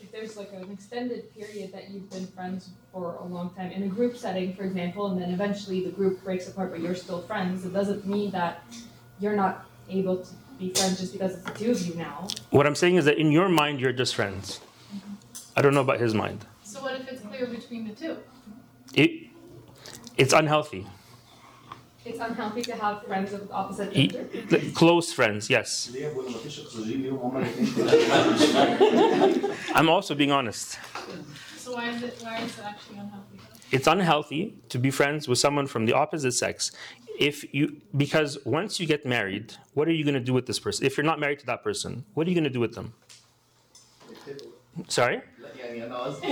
if 0.01 0.11
there's 0.11 0.37
like 0.37 0.51
an 0.53 0.69
extended 0.71 1.33
period 1.35 1.71
that 1.73 1.89
you've 1.89 2.09
been 2.09 2.27
friends 2.27 2.69
for 2.91 3.15
a 3.15 3.25
long 3.25 3.49
time 3.55 3.71
in 3.71 3.83
a 3.83 3.87
group 3.87 4.17
setting, 4.17 4.53
for 4.55 4.63
example, 4.63 5.07
and 5.07 5.21
then 5.21 5.31
eventually 5.31 5.83
the 5.83 5.91
group 5.91 6.23
breaks 6.23 6.47
apart 6.47 6.71
but 6.71 6.79
you're 6.79 6.95
still 6.95 7.21
friends, 7.21 7.65
it 7.65 7.73
doesn't 7.73 8.05
mean 8.05 8.31
that 8.31 8.63
you're 9.19 9.35
not 9.35 9.65
able 9.89 10.17
to 10.17 10.31
be 10.59 10.69
friends 10.71 10.99
just 10.99 11.13
because 11.13 11.35
it's 11.35 11.43
the 11.43 11.51
two 11.51 11.71
of 11.71 11.81
you 11.85 11.95
now. 11.95 12.27
What 12.51 12.65
I'm 12.67 12.75
saying 12.75 12.95
is 12.95 13.05
that 13.05 13.17
in 13.17 13.31
your 13.31 13.49
mind, 13.49 13.79
you're 13.79 13.93
just 13.93 14.15
friends. 14.15 14.59
Mm-hmm. 14.95 15.13
I 15.55 15.61
don't 15.61 15.73
know 15.73 15.81
about 15.81 15.99
his 15.99 16.13
mind. 16.13 16.45
So 16.63 16.81
what 16.81 16.99
if 16.99 17.07
it's 17.07 17.21
clear 17.21 17.45
between 17.47 17.87
the 17.87 17.93
two? 17.93 18.17
It, 18.93 19.26
it's 20.16 20.32
unhealthy. 20.32 20.86
It's 22.04 22.18
unhealthy 22.18 22.62
to 22.62 22.74
have 22.74 22.96
friends 23.06 23.32
of 23.32 23.42
opposite 23.52 23.96
E- 23.96 24.08
gender. 24.08 24.60
Close 24.74 25.12
friends, 25.12 25.48
yes. 25.50 25.90
ليه 25.92 26.08
بقول 26.08 26.30
مفيش 26.30 26.60
اكسجين 26.60 27.02
ليهم 27.02 27.16
هما 27.18 27.38
الاثنين 27.40 27.68
I'm 29.74 29.88
also 29.88 30.14
being 30.14 30.32
honest. 30.32 30.78
So 31.64 31.72
why 31.76 31.88
is 31.90 32.02
it 32.02 32.14
why 32.24 32.38
is 32.46 32.58
it 32.58 32.64
actually 32.64 32.98
unhealthy? 32.98 33.38
It's 33.76 33.86
unhealthy 33.86 34.42
to 34.72 34.78
be 34.78 34.90
friends 34.90 35.28
with 35.28 35.38
someone 35.38 35.66
from 35.66 35.86
the 35.86 35.92
opposite 35.94 36.32
sex. 36.44 36.72
If 37.28 37.36
you 37.54 37.64
because 38.04 38.32
once 38.44 38.72
you 38.80 38.86
get 38.94 39.06
married, 39.16 39.46
what 39.76 39.86
are 39.88 39.96
you 39.98 40.04
going 40.08 40.18
to 40.22 40.26
do 40.30 40.34
with 40.38 40.46
this 40.50 40.58
person? 40.66 40.80
If 40.88 40.92
you're 40.96 41.10
not 41.12 41.18
married 41.24 41.38
to 41.44 41.46
that 41.52 41.62
person, 41.68 42.04
what 42.14 42.22
are 42.26 42.30
you 42.30 42.36
going 42.40 42.50
to 42.52 42.56
do 42.58 42.62
with 42.66 42.74
them? 42.78 42.88
Sorry? 44.88 45.18
لا 45.38 45.48
يعني 45.56 45.86
انا 45.86 45.98
قصدي 45.98 46.26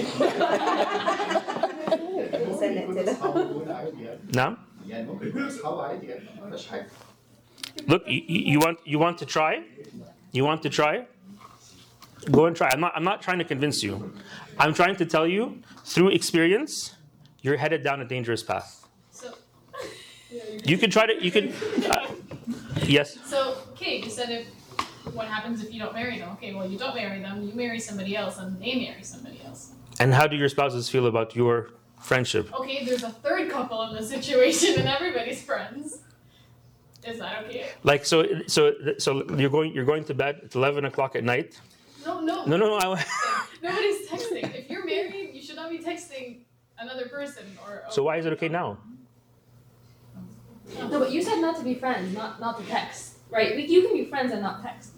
Send 2.64 2.77
it 2.79 2.87
to 2.87 2.95
them. 2.95 3.09
اصحاب 3.09 3.35
دول 3.53 3.73
عادي 3.73 4.03
يعني 4.05 4.21
No? 4.33 4.57
يعني 4.89 5.07
ممكن 5.07 5.29
يكونوا 5.29 5.49
اصحاب 5.49 5.79
عادي 5.81 6.07
يعني 6.07 6.25
ما 6.41 6.47
فيهاش 6.49 6.68
حاجه 6.68 6.87
Look, 7.87 8.03
you, 8.07 8.21
you 8.35 8.41
you 8.53 8.59
want 8.64 8.79
you 8.93 8.99
want 9.05 9.16
to 9.23 9.27
try? 9.37 9.53
You 10.33 10.45
want 10.51 10.61
to 10.66 10.71
try? 10.81 10.95
Go 12.37 12.43
and 12.47 12.55
try. 12.61 12.68
I'm 12.75 12.81
not 12.87 12.93
I'm 12.97 13.05
not 13.12 13.18
trying 13.27 13.39
to 13.39 13.49
convince 13.55 13.79
you. 13.87 13.95
I'm 14.62 14.75
trying 14.81 14.97
to 15.03 15.07
tell 15.14 15.27
you 15.37 15.43
through 15.93 16.09
experience, 16.21 16.73
you're 17.45 17.57
headed 17.64 17.83
down 17.89 17.99
a 18.01 18.07
dangerous 18.14 18.43
path. 18.51 18.68
So 19.21 19.29
You 20.71 20.77
could 20.81 20.93
try 20.97 21.05
to 21.11 21.14
you 21.27 21.31
could 21.37 21.47
uh, 21.95 22.07
yes. 22.97 23.09
so 23.35 23.39
okay, 23.73 23.95
you 24.05 24.11
said 24.18 24.29
if 24.39 24.45
what 25.18 25.27
happens 25.37 25.57
if 25.64 25.68
you 25.75 25.79
don't 25.85 25.95
marry 26.01 26.16
them? 26.21 26.29
Okay, 26.37 26.51
well 26.57 26.68
you 26.73 26.79
don't 26.85 26.97
marry 27.03 27.18
them, 27.27 27.35
you 27.49 27.53
marry 27.64 27.81
somebody 27.89 28.12
else 28.23 28.35
and 28.43 28.49
they 28.62 28.75
marry 28.87 29.05
somebody 29.14 29.41
else. 29.49 29.62
And 30.03 30.09
how 30.18 30.27
do 30.33 30.37
your 30.43 30.51
spouses 30.57 30.85
feel 30.95 31.07
about 31.12 31.29
your 31.41 31.57
friendship? 32.06 32.53
Okay, 32.53 32.86
there's 32.86 33.03
a 33.03 33.10
third 33.10 33.49
couple 33.49 33.82
in 33.84 33.95
the 33.95 34.03
situation 34.03 34.80
and 34.80 34.88
everybody's 34.88 35.41
friends. 35.41 35.99
Is 37.06 37.20
that 37.20 37.45
okay? 37.45 37.68
Like 37.84 38.06
so 38.06 38.26
so 38.47 38.74
so 38.97 39.24
you're 39.36 39.49
going 39.49 39.74
you're 39.74 39.86
going 39.86 40.03
to 40.06 40.14
bed 40.14 40.41
at 40.45 40.56
eleven 40.56 40.86
o'clock 40.86 41.16
at 41.16 41.24
night. 41.24 41.60
No, 42.06 42.20
no. 42.20 42.45
No 42.45 42.58
no 42.58 42.68
no. 42.68 42.93
I, 42.95 43.06
Nobody's 43.62 44.08
texting. 44.08 44.53
If 44.56 44.70
you're 44.70 44.86
married, 44.86 45.32
you 45.34 45.41
should 45.41 45.56
not 45.56 45.70
be 45.70 45.80
texting 45.80 46.39
another 46.80 47.08
person 47.08 47.45
or. 47.64 47.84
so 47.89 48.03
why 48.03 48.18
is 48.18 48.26
it 48.26 48.34
okay 48.34 48.49
now? 48.49 48.78
No, 50.80 50.99
but 50.99 51.12
you 51.12 51.22
said 51.22 51.39
not 51.41 51.58
to 51.58 51.64
be 51.64 51.76
friends, 51.76 52.14
not 52.16 52.39
not 52.39 52.58
to 52.60 52.66
text, 52.66 53.18
right? 53.30 53.56
We, 53.56 53.66
you 53.66 53.84
can 53.84 53.93
be 53.93 54.06
friends 54.06 54.32
and 54.32 54.41
not 54.41 54.64
text. 54.64 54.95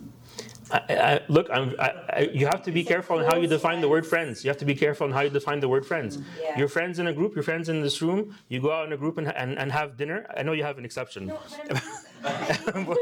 I, 0.72 0.80
I, 0.89 1.20
look, 1.30 1.47
I'm, 1.51 1.76
I, 1.80 1.89
I, 2.09 2.30
you 2.34 2.45
have 2.47 2.61
to 2.63 2.72
be 2.72 2.84
careful 2.84 3.20
on 3.20 3.26
how 3.26 3.36
you 3.38 3.47
define 3.47 3.82
the 3.82 3.88
word 3.88 4.05
friends. 4.05 4.43
You 4.43 4.49
have 4.49 4.57
to 4.57 4.65
be 4.65 4.76
careful 4.76 5.05
on 5.07 5.13
how 5.13 5.22
you 5.22 5.30
define 5.30 5.59
the 5.59 5.70
word 5.70 5.86
friends. 5.86 6.18
Mm, 6.18 6.24
yeah. 6.41 6.57
You're 6.57 6.68
friends 6.68 6.99
in 6.99 7.07
a 7.07 7.13
group. 7.13 7.36
You're 7.36 7.43
friends 7.43 7.70
in 7.70 7.82
this 7.82 8.01
room. 8.01 8.36
You 8.49 8.59
go 8.59 8.72
out 8.72 8.86
in 8.86 8.93
a 8.93 8.97
group 8.97 9.18
and, 9.18 9.28
and, 9.36 9.57
and 9.57 9.72
have 9.72 9.97
dinner. 9.97 10.26
I 10.36 10.43
know 10.43 10.53
you 10.53 10.63
have 10.63 10.78
an 10.78 10.86
exception. 10.86 11.28
No, 11.28 11.39
boundaries 12.24 12.97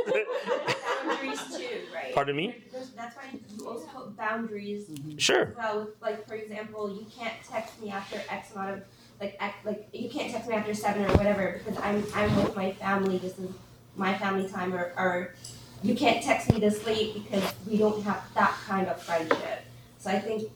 too, 1.58 1.80
right? 1.94 2.14
Pardon 2.14 2.36
me? 2.36 2.56
There's- 2.72 2.90
That's 2.96 3.16
why 3.16 3.24
you 3.58 3.68
also 3.68 3.86
put 3.88 4.18
boundaries. 4.18 4.86
Mm-hmm. 4.86 5.18
Sure. 5.18 5.54
Well, 5.58 5.90
like 6.02 6.28
for 6.28 6.36
example, 6.36 6.92
you 6.94 7.06
can't 7.18 7.34
text 7.50 7.82
me 7.82 7.90
after 7.90 8.22
X 8.30 8.54
amount 8.54 8.72
of 8.78 8.84
like 9.20 9.38
X, 9.40 9.56
like 9.66 9.88
you 9.94 10.10
can't 10.10 10.32
text 10.32 10.50
me 10.50 10.56
after 10.56 10.74
seven 10.74 11.06
or 11.06 11.14
whatever 11.18 11.62
because 11.64 11.82
I'm 11.84 12.04
I'm 12.14 12.36
with 12.36 12.56
my 12.56 12.72
family. 12.74 13.18
This 13.18 13.38
is 13.40 13.50
my 13.96 14.18
family 14.18 14.48
time, 14.50 14.74
or 14.74 14.94
or 14.98 15.34
you 15.84 15.96
can't 15.96 16.24
text 16.24 16.52
me 16.52 16.60
this 16.60 16.86
late 16.86 17.14
because 17.14 17.54
we 17.68 17.78
don't 17.78 18.04
have 18.04 18.24
that 18.34 18.54
kind 18.66 18.88
of 18.88 19.02
friendship. 19.02 19.66
So 20.00 20.10
I 20.12 20.20
think 20.20 20.52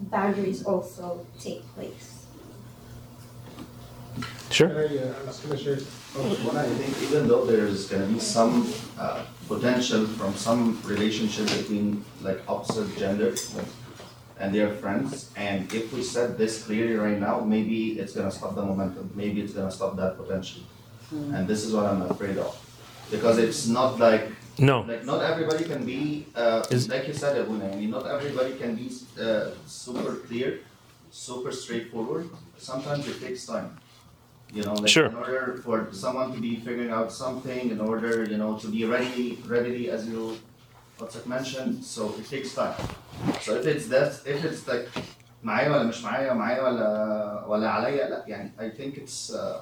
boundaries 0.00 0.64
also 0.64 1.26
take 1.38 1.62
place. 1.74 2.20
Sure. 4.50 4.68
Can 4.68 4.98
I, 4.98 5.02
uh, 5.02 5.14
I 5.22 5.46
gonna 5.46 5.56
share. 5.56 5.76
What 5.76 6.56
I 6.56 6.66
think, 6.66 7.02
even 7.02 7.28
though 7.28 7.46
there's 7.46 7.88
gonna 7.88 8.06
be 8.06 8.18
some 8.18 8.72
uh, 8.98 9.24
potential 9.46 10.06
from 10.06 10.34
some 10.34 10.82
relationship 10.82 11.46
between 11.46 12.04
like 12.20 12.42
opposite 12.48 12.96
genders 12.98 13.54
like, 13.54 13.66
and 14.40 14.52
their 14.52 14.72
friends, 14.74 15.30
and 15.36 15.72
if 15.72 15.92
we 15.92 16.02
said 16.02 16.36
this 16.36 16.64
clearly 16.64 16.94
right 16.94 17.20
now, 17.20 17.40
maybe 17.40 18.00
it's 18.00 18.14
gonna 18.14 18.30
stop 18.30 18.56
the 18.56 18.62
momentum, 18.62 19.08
maybe 19.14 19.40
it's 19.40 19.52
gonna 19.52 19.70
stop 19.70 19.96
that 19.96 20.16
potential. 20.16 20.62
And 21.12 21.46
this 21.46 21.64
is 21.64 21.72
what 21.72 21.86
I'm 21.86 22.02
afraid 22.02 22.38
of, 22.38 22.54
because 23.11 23.37
it's 23.37 23.67
not 23.67 23.91
like 23.99 24.23
No. 24.57 24.77
like 24.91 25.03
not 25.11 25.19
everybody 25.31 25.63
can 25.71 25.81
be 25.93 25.99
uh, 26.35 26.63
Is- 26.75 26.87
like 26.93 27.05
you 27.09 27.13
said, 27.21 27.33
Abuna, 27.41 27.65
I 27.73 27.75
mean, 27.79 27.91
not 27.97 28.05
everybody 28.17 28.53
can 28.61 28.71
be 28.81 28.87
uh, 29.19 29.51
super 29.67 30.15
clear, 30.27 30.49
super 31.11 31.51
straightforward. 31.51 32.25
Sometimes 32.57 33.03
it 33.11 33.17
takes 33.25 33.41
time. 33.53 33.69
You 34.57 34.63
know, 34.65 34.75
like 34.81 34.87
Sure. 34.95 35.07
in 35.11 35.15
order 35.23 35.59
for 35.65 35.77
someone 35.91 36.27
to 36.35 36.39
be 36.47 36.53
figuring 36.67 36.91
out 36.97 37.09
something, 37.23 37.63
in 37.75 37.79
order, 37.91 38.13
you 38.31 38.37
know, 38.41 38.51
to 38.63 38.67
be 38.77 38.81
ready, 38.95 39.25
readily 39.53 39.85
as 39.95 40.01
you 40.07 40.21
what's 40.97 41.15
it 41.19 41.27
mentioned, 41.27 41.83
so 41.83 42.01
it 42.19 42.25
takes 42.33 42.49
time. 42.61 42.75
So 43.45 43.49
if 43.59 43.65
it's 43.73 43.87
that, 43.93 44.09
if 44.33 44.39
it's 44.47 44.63
like 44.71 44.87
معايا 45.43 45.69
ولا 45.69 45.83
مش 45.83 46.03
معايا, 46.03 46.33
معايا 46.33 46.61
ولا 46.63 47.45
ولا 47.47 47.69
عليا, 47.69 48.09
لا, 48.09 48.23
يعني 48.27 48.51
I 48.57 48.69
think 48.77 48.97
it's 49.03 49.33
uh, 49.33 49.59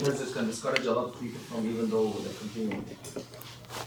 sometimes 0.00 0.30
it 0.30 0.34
can 0.34 0.46
discourage 0.46 0.86
a 0.86 0.92
lot 0.92 1.06
of 1.06 1.20
people 1.20 1.40
from 1.40 1.68
even 1.68 1.90
though 1.90 2.10
they 2.10 2.32
continue. 2.34 2.84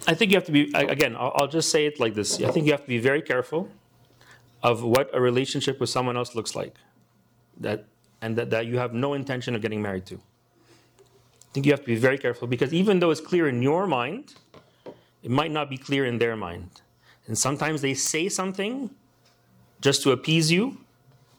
I 0.08 0.14
think 0.14 0.32
you 0.32 0.38
have 0.38 0.46
to 0.46 0.52
be, 0.52 0.72
again, 0.74 1.16
I'll, 1.16 1.32
I'll 1.36 1.48
just 1.48 1.70
say 1.70 1.86
it 1.86 2.00
like 2.00 2.14
this. 2.14 2.42
I 2.42 2.52
think 2.52 2.66
you 2.66 2.72
have 2.72 2.82
to 2.82 2.88
be 2.88 3.00
very 3.00 3.22
careful 3.22 3.70
of 4.64 4.84
what 4.84 5.10
a 5.14 5.22
relationship 5.22 5.80
with 5.80 5.90
someone 5.90 6.18
else 6.18 6.36
looks 6.36 6.56
like. 6.56 6.76
That, 7.58 7.86
and 8.22 8.36
that, 8.38 8.50
that 8.50 8.66
you 8.66 8.78
have 8.78 8.94
no 8.94 9.14
intention 9.14 9.56
of 9.56 9.62
getting 9.62 9.82
married 9.82 10.06
to. 10.08 10.16
I 10.16 11.54
think 11.54 11.66
you 11.66 11.72
have 11.72 11.82
to 11.82 11.86
be 11.86 11.96
very 11.96 12.18
careful 12.18 12.48
because 12.48 12.74
even 12.74 13.00
though 13.00 13.12
it's 13.12 13.22
clear 13.22 13.48
in 13.48 13.62
your 13.62 13.88
mind, 13.88 14.34
it 15.24 15.32
might 15.32 15.52
not 15.52 15.70
be 15.70 15.78
clear 15.78 16.06
in 16.06 16.18
their 16.18 16.36
mind. 16.36 16.82
And 17.28 17.38
sometimes 17.38 17.82
they 17.82 17.94
say 17.94 18.28
something 18.30 18.90
just 19.82 20.04
to 20.04 20.12
appease 20.12 20.52
you, 20.52 20.78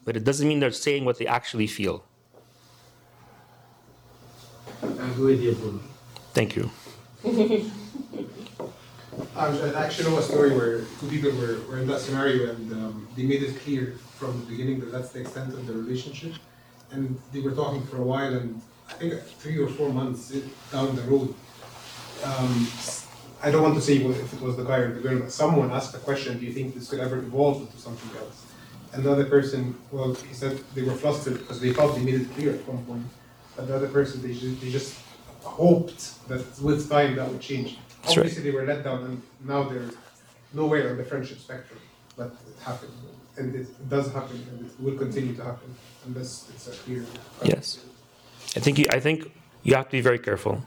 but 0.05 0.15
it 0.15 0.23
doesn't 0.23 0.47
mean 0.47 0.59
they're 0.59 0.71
saying 0.71 1.05
what 1.05 1.17
they 1.17 1.27
actually 1.27 1.67
feel. 1.67 2.03
With 4.81 5.41
you, 5.41 5.53
Bruno. 5.53 5.79
Thank 6.33 6.55
you. 6.55 6.69
I 9.35 9.49
was- 9.49 9.61
actually 9.75 10.11
know 10.11 10.17
a 10.17 10.21
story 10.21 10.51
where 10.55 10.81
two 10.99 11.07
people 11.09 11.31
were, 11.31 11.57
were 11.67 11.79
in 11.79 11.87
that 11.87 11.99
scenario 12.01 12.51
and 12.51 12.71
um, 12.73 13.07
they 13.15 13.23
made 13.23 13.41
it 13.43 13.59
clear 13.61 13.95
from 14.17 14.39
the 14.41 14.45
beginning 14.45 14.79
that 14.81 14.91
that's 14.91 15.09
the 15.09 15.21
extent 15.21 15.53
of 15.53 15.65
the 15.65 15.73
relationship. 15.73 16.33
And 16.91 17.19
they 17.33 17.41
were 17.41 17.51
talking 17.51 17.83
for 17.87 17.97
a 17.97 18.03
while 18.03 18.33
and 18.33 18.61
I 18.89 18.93
think 18.93 19.13
three 19.23 19.57
or 19.57 19.67
four 19.67 19.89
months 19.89 20.31
down 20.71 20.95
the 20.95 21.01
road, 21.03 21.33
um, 22.23 22.67
I 23.41 23.51
don't 23.51 23.63
want 23.63 23.75
to 23.75 23.81
say 23.81 23.97
if 23.97 24.33
it 24.33 24.41
was 24.41 24.55
the 24.55 24.63
guy 24.63 24.77
or 24.77 24.93
the 24.93 25.01
girl, 25.01 25.19
but 25.19 25.31
someone 25.31 25.71
asked 25.71 25.95
a 25.95 25.99
question, 25.99 26.37
do 26.39 26.45
you 26.45 26.53
think 26.53 26.75
this 26.75 26.89
could 26.89 26.99
ever 26.99 27.17
evolve 27.17 27.61
into 27.61 27.77
something 27.77 28.17
else? 28.19 28.45
And 28.93 29.03
the 29.03 29.11
other 29.11 29.25
person, 29.25 29.75
well, 29.91 30.13
he 30.13 30.33
said 30.33 30.59
they 30.73 30.83
were 30.83 30.93
flustered 30.93 31.39
because 31.39 31.59
they 31.59 31.73
thought 31.73 31.95
they 31.95 32.01
made 32.03 32.15
it 32.21 32.31
clear 32.33 32.53
at 32.53 32.67
one 32.67 32.83
point 32.85 33.05
another 33.57 33.87
person, 33.87 34.21
they 34.21 34.33
just, 34.33 34.61
they 34.61 34.71
just 34.71 34.95
hoped 35.43 36.27
that 36.27 36.43
with 36.61 36.89
time 36.89 37.15
that 37.15 37.27
would 37.29 37.41
change. 37.41 37.77
That's 38.03 38.17
right. 38.17 38.25
Obviously, 38.25 38.43
they 38.43 38.51
were 38.51 38.65
let 38.65 38.83
down, 38.83 39.03
and 39.03 39.21
now 39.45 39.63
they're 39.63 39.89
nowhere 40.53 40.91
on 40.91 40.97
the 40.97 41.03
friendship 41.03 41.39
spectrum. 41.39 41.79
But 42.15 42.27
it 42.47 42.63
happened, 42.63 42.93
and 43.37 43.53
it 43.55 43.89
does 43.89 44.11
happen, 44.11 44.37
and 44.51 44.65
it 44.65 44.71
will 44.79 44.97
continue 44.97 45.35
to 45.35 45.43
happen 45.43 45.73
unless 46.05 46.49
it's 46.49 46.67
a 46.67 46.71
clear. 46.71 47.05
Yes, 47.43 47.83
I 48.55 48.59
think 48.59 48.79
you, 48.79 48.85
I 48.89 48.99
think 48.99 49.31
you 49.63 49.75
have 49.75 49.85
to 49.85 49.91
be 49.91 50.01
very 50.01 50.19
careful. 50.19 50.63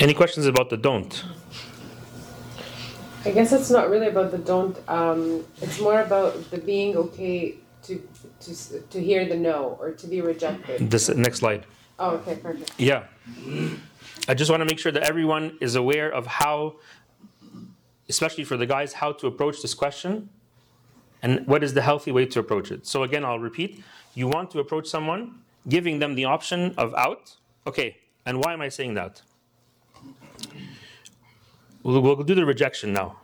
Any 0.00 0.14
questions 0.14 0.46
about 0.46 0.68
the 0.68 0.76
don't? 0.76 1.24
I 3.24 3.30
guess 3.30 3.52
it's 3.52 3.70
not 3.70 3.88
really 3.90 4.08
about 4.08 4.30
the 4.30 4.38
don't. 4.38 4.78
Um, 4.88 5.44
it's 5.60 5.80
more 5.80 6.00
about 6.00 6.50
the 6.50 6.58
being 6.58 6.96
okay 6.96 7.56
to 7.84 8.02
to 8.40 8.80
to 8.80 9.00
hear 9.00 9.28
the 9.28 9.36
no 9.36 9.76
or 9.80 9.92
to 9.92 10.06
be 10.06 10.20
rejected. 10.20 10.90
This 10.90 11.08
next 11.08 11.38
slide. 11.38 11.66
Oh, 11.98 12.16
okay, 12.16 12.36
perfect. 12.36 12.72
Yeah. 12.78 13.04
I 14.28 14.34
just 14.34 14.50
want 14.50 14.60
to 14.60 14.64
make 14.64 14.78
sure 14.78 14.92
that 14.92 15.02
everyone 15.02 15.56
is 15.60 15.74
aware 15.74 16.10
of 16.10 16.26
how, 16.26 16.76
especially 18.08 18.44
for 18.44 18.56
the 18.56 18.66
guys, 18.66 18.92
how 18.92 19.12
to 19.12 19.26
approach 19.26 19.62
this 19.62 19.74
question 19.74 20.28
and 21.22 21.46
what 21.46 21.62
is 21.62 21.74
the 21.74 21.82
healthy 21.82 22.12
way 22.12 22.26
to 22.26 22.40
approach 22.40 22.70
it. 22.70 22.86
So, 22.86 23.02
again, 23.02 23.24
I'll 23.24 23.38
repeat 23.38 23.82
you 24.14 24.28
want 24.28 24.50
to 24.50 24.58
approach 24.58 24.86
someone, 24.88 25.42
giving 25.68 25.98
them 25.98 26.14
the 26.14 26.24
option 26.24 26.74
of 26.76 26.94
out. 26.94 27.36
Okay, 27.66 27.96
and 28.26 28.38
why 28.38 28.52
am 28.52 28.60
I 28.60 28.68
saying 28.68 28.94
that? 28.94 29.22
We'll, 31.82 32.00
we'll 32.00 32.16
do 32.22 32.34
the 32.34 32.44
rejection 32.44 32.92
now. 32.92 33.18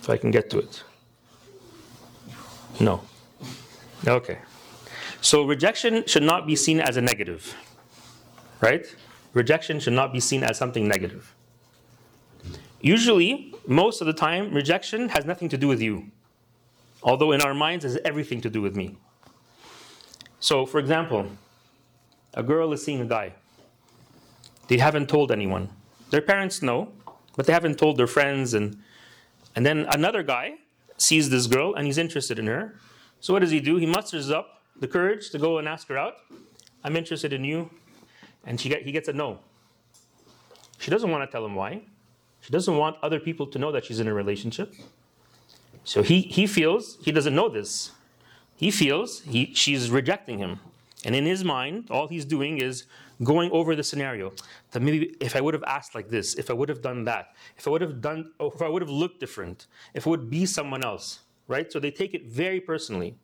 If 0.00 0.10
I 0.10 0.16
can 0.16 0.30
get 0.30 0.50
to 0.50 0.58
it. 0.58 0.82
No. 2.80 3.02
Okay. 4.06 4.38
So 5.20 5.44
rejection 5.44 6.04
should 6.06 6.24
not 6.24 6.46
be 6.46 6.56
seen 6.56 6.80
as 6.80 6.96
a 6.96 7.00
negative, 7.00 7.54
right? 8.60 8.84
Rejection 9.34 9.78
should 9.78 9.92
not 9.92 10.12
be 10.12 10.18
seen 10.20 10.42
as 10.42 10.58
something 10.58 10.88
negative. 10.88 11.34
Usually, 12.80 13.54
most 13.66 14.00
of 14.00 14.08
the 14.08 14.12
time, 14.12 14.52
rejection 14.52 15.08
has 15.10 15.24
nothing 15.24 15.48
to 15.50 15.56
do 15.56 15.68
with 15.68 15.80
you, 15.80 16.10
although 17.02 17.30
in 17.30 17.40
our 17.40 17.54
minds, 17.54 17.84
it 17.84 17.88
has 17.88 17.98
everything 18.04 18.40
to 18.40 18.50
do 18.50 18.60
with 18.60 18.74
me. 18.74 18.96
So, 20.40 20.66
for 20.66 20.80
example, 20.80 21.28
a 22.34 22.42
girl 22.42 22.72
is 22.72 22.84
seeing 22.84 23.00
a 23.00 23.06
guy. 23.06 23.34
They 24.66 24.78
haven't 24.78 25.08
told 25.08 25.30
anyone. 25.30 25.68
Their 26.12 26.20
parents 26.20 26.60
know, 26.60 26.92
but 27.36 27.46
they 27.46 27.54
haven't 27.54 27.78
told 27.78 27.96
their 27.96 28.06
friends. 28.06 28.52
And, 28.52 28.78
and 29.56 29.64
then 29.64 29.86
another 29.88 30.22
guy 30.22 30.56
sees 30.98 31.30
this 31.30 31.46
girl 31.46 31.74
and 31.74 31.86
he's 31.86 31.96
interested 31.96 32.38
in 32.38 32.46
her. 32.46 32.74
So, 33.20 33.32
what 33.32 33.40
does 33.40 33.50
he 33.50 33.60
do? 33.60 33.76
He 33.76 33.86
musters 33.86 34.30
up 34.30 34.60
the 34.78 34.86
courage 34.86 35.30
to 35.30 35.38
go 35.38 35.56
and 35.56 35.66
ask 35.66 35.88
her 35.88 35.96
out. 35.96 36.16
I'm 36.84 36.96
interested 36.96 37.32
in 37.32 37.44
you. 37.44 37.70
And 38.44 38.60
she 38.60 38.68
get, 38.68 38.82
he 38.82 38.92
gets 38.92 39.08
a 39.08 39.14
no. 39.14 39.38
She 40.78 40.90
doesn't 40.90 41.10
want 41.10 41.26
to 41.26 41.32
tell 41.32 41.46
him 41.46 41.54
why. 41.54 41.80
She 42.40 42.50
doesn't 42.50 42.76
want 42.76 42.96
other 43.02 43.18
people 43.18 43.46
to 43.46 43.58
know 43.58 43.72
that 43.72 43.86
she's 43.86 43.98
in 43.98 44.06
a 44.06 44.12
relationship. 44.12 44.74
So 45.84 46.02
he, 46.02 46.20
he 46.20 46.46
feels, 46.46 46.98
he 47.02 47.10
doesn't 47.10 47.34
know 47.34 47.48
this. 47.48 47.92
He 48.54 48.70
feels 48.70 49.20
he, 49.20 49.54
she's 49.54 49.90
rejecting 49.90 50.40
him. 50.40 50.60
And 51.06 51.14
in 51.14 51.24
his 51.24 51.42
mind, 51.42 51.86
all 51.90 52.08
he's 52.08 52.26
doing 52.26 52.58
is 52.58 52.84
going 53.22 53.50
over 53.50 53.76
the 53.76 53.82
scenario. 53.82 54.32
That 54.72 54.82
maybe 54.82 55.14
if 55.20 55.36
I 55.36 55.40
would 55.40 55.54
have 55.54 55.64
asked 55.64 55.94
like 55.94 56.08
this, 56.08 56.34
if 56.34 56.50
I 56.50 56.52
would 56.52 56.68
have 56.68 56.82
done 56.82 57.04
that, 57.04 57.34
if 57.56 57.66
I 57.66 57.70
would 57.70 57.80
have 57.80 58.00
done, 58.00 58.32
oh, 58.40 58.50
if 58.50 58.62
I 58.62 58.68
would 58.68 58.82
have 58.82 58.90
looked 58.90 59.20
different, 59.20 59.66
if 59.94 60.06
it 60.06 60.10
would 60.10 60.30
be 60.30 60.46
someone 60.46 60.84
else, 60.84 61.20
right? 61.48 61.70
So 61.70 61.78
they 61.78 61.90
take 61.90 62.14
it 62.14 62.26
very 62.26 62.60
personally 62.60 63.16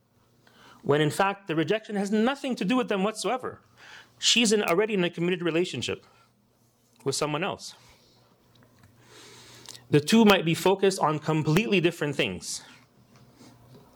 when 0.82 1.01
in 1.01 1.11
fact 1.11 1.49
the 1.49 1.57
rejection 1.57 1.97
has 1.97 2.11
nothing 2.11 2.55
to 2.57 2.64
do 2.64 2.76
with 2.76 2.89
them 2.89 3.03
whatsoever. 3.03 3.61
She's 4.18 4.53
in, 4.53 4.62
already 4.62 4.95
in 4.95 5.05
a 5.05 5.11
committed 5.11 5.43
relationship 5.43 6.07
with 7.05 7.14
someone 7.14 7.45
else. 7.45 7.74
The 9.91 10.01
two 10.01 10.24
might 10.24 10.45
be 10.45 10.55
focused 10.55 10.99
on 10.99 11.18
completely 11.18 11.80
different 11.80 12.14
things, 12.14 12.62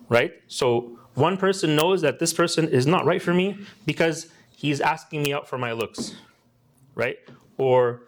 right? 0.08 0.32
So 0.46 0.98
one 1.14 1.36
person 1.36 1.76
knows 1.76 2.00
that 2.00 2.18
this 2.18 2.32
person 2.32 2.68
is 2.68 2.86
not 2.86 3.04
right 3.04 3.20
for 3.20 3.34
me 3.34 3.58
because 3.84 4.28
he's 4.62 4.80
asking 4.80 5.24
me 5.24 5.32
out 5.32 5.48
for 5.48 5.58
my 5.58 5.72
looks, 5.72 6.14
right? 6.94 7.18
Or 7.58 8.02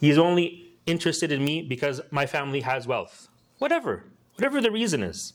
he's 0.00 0.18
only 0.18 0.72
interested 0.84 1.30
in 1.30 1.44
me 1.44 1.62
because 1.62 2.00
my 2.10 2.26
family 2.26 2.60
has 2.62 2.84
wealth. 2.84 3.28
Whatever, 3.58 4.02
whatever 4.34 4.60
the 4.60 4.72
reason 4.72 5.04
is. 5.04 5.34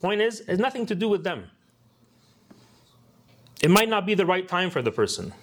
Point 0.00 0.22
is, 0.22 0.40
it 0.40 0.48
has 0.48 0.58
nothing 0.58 0.86
to 0.86 0.94
do 0.94 1.10
with 1.10 1.24
them. 1.24 1.50
It 3.60 3.70
might 3.70 3.90
not 3.90 4.06
be 4.06 4.14
the 4.14 4.24
right 4.24 4.48
time 4.48 4.70
for 4.70 4.80
the 4.80 4.90
person. 4.90 5.34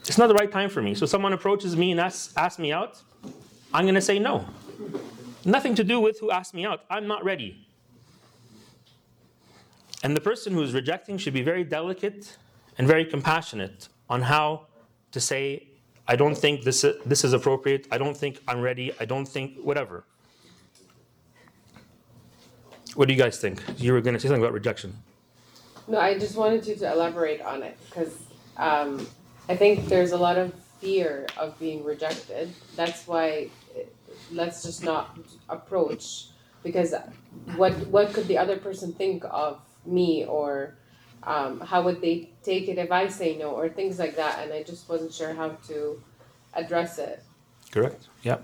It's 0.00 0.18
not 0.18 0.26
the 0.26 0.34
right 0.34 0.50
time 0.50 0.68
for 0.68 0.82
me. 0.82 0.96
So 0.96 1.06
someone 1.06 1.32
approaches 1.32 1.76
me 1.76 1.92
and 1.92 2.00
asks, 2.00 2.36
asks 2.36 2.58
me 2.58 2.72
out, 2.72 3.00
I'm 3.72 3.84
going 3.84 3.94
to 3.94 4.00
say 4.00 4.18
no. 4.18 4.44
Nothing 5.44 5.76
to 5.76 5.84
do 5.84 6.00
with 6.00 6.18
who 6.18 6.32
asked 6.32 6.54
me 6.54 6.66
out. 6.66 6.80
I'm 6.90 7.06
not 7.06 7.24
ready. 7.24 7.68
And 10.02 10.16
the 10.16 10.20
person 10.20 10.54
who's 10.54 10.74
rejecting 10.74 11.18
should 11.18 11.34
be 11.34 11.42
very 11.42 11.62
delicate 11.62 12.36
and 12.82 12.88
very 12.88 13.04
compassionate 13.04 13.88
on 14.10 14.22
how 14.22 14.66
to 15.12 15.20
say, 15.20 15.68
I 16.08 16.16
don't 16.16 16.36
think 16.36 16.64
this, 16.64 16.84
this 17.06 17.22
is 17.22 17.32
appropriate. 17.32 17.86
I 17.92 17.96
don't 17.96 18.16
think 18.16 18.40
I'm 18.48 18.60
ready. 18.60 18.92
I 18.98 19.04
don't 19.04 19.24
think 19.24 19.56
whatever. 19.62 20.02
What 22.96 23.06
do 23.06 23.14
you 23.14 23.20
guys 23.20 23.38
think? 23.38 23.62
You 23.76 23.92
were 23.92 24.00
going 24.00 24.14
to 24.14 24.20
say 24.20 24.26
something 24.26 24.42
about 24.42 24.52
rejection. 24.52 24.96
No, 25.86 26.00
I 26.00 26.18
just 26.18 26.36
wanted 26.36 26.66
you 26.66 26.74
to 26.74 26.92
elaborate 26.92 27.40
on 27.40 27.62
it 27.62 27.78
because 27.88 28.18
um, 28.56 29.06
I 29.48 29.54
think 29.54 29.86
there's 29.86 30.10
a 30.10 30.18
lot 30.18 30.36
of 30.36 30.52
fear 30.80 31.28
of 31.36 31.56
being 31.60 31.84
rejected. 31.84 32.52
That's 32.74 33.06
why 33.06 33.48
eh, 33.76 33.84
let's 34.32 34.64
just 34.64 34.82
not 34.82 35.16
approach 35.48 36.30
because 36.64 36.94
what 37.54 37.72
what 37.94 38.12
could 38.12 38.26
the 38.26 38.38
other 38.38 38.56
person 38.56 38.92
think 38.92 39.24
of 39.30 39.60
me 39.86 40.24
or 40.26 40.74
um, 41.24 41.60
how 41.60 41.82
would 41.82 42.00
they 42.00 42.30
take 42.42 42.68
it 42.68 42.78
if 42.78 42.90
I 42.90 43.08
say 43.08 43.36
no 43.36 43.50
or 43.50 43.68
things 43.68 43.98
like 43.98 44.16
that 44.16 44.38
and 44.42 44.52
I 44.52 44.62
just 44.62 44.88
wasn't 44.88 45.12
sure 45.12 45.34
how 45.34 45.50
to 45.68 46.00
address 46.54 46.98
it. 46.98 47.22
Correct? 47.70 48.08
Yeah. 48.22 48.38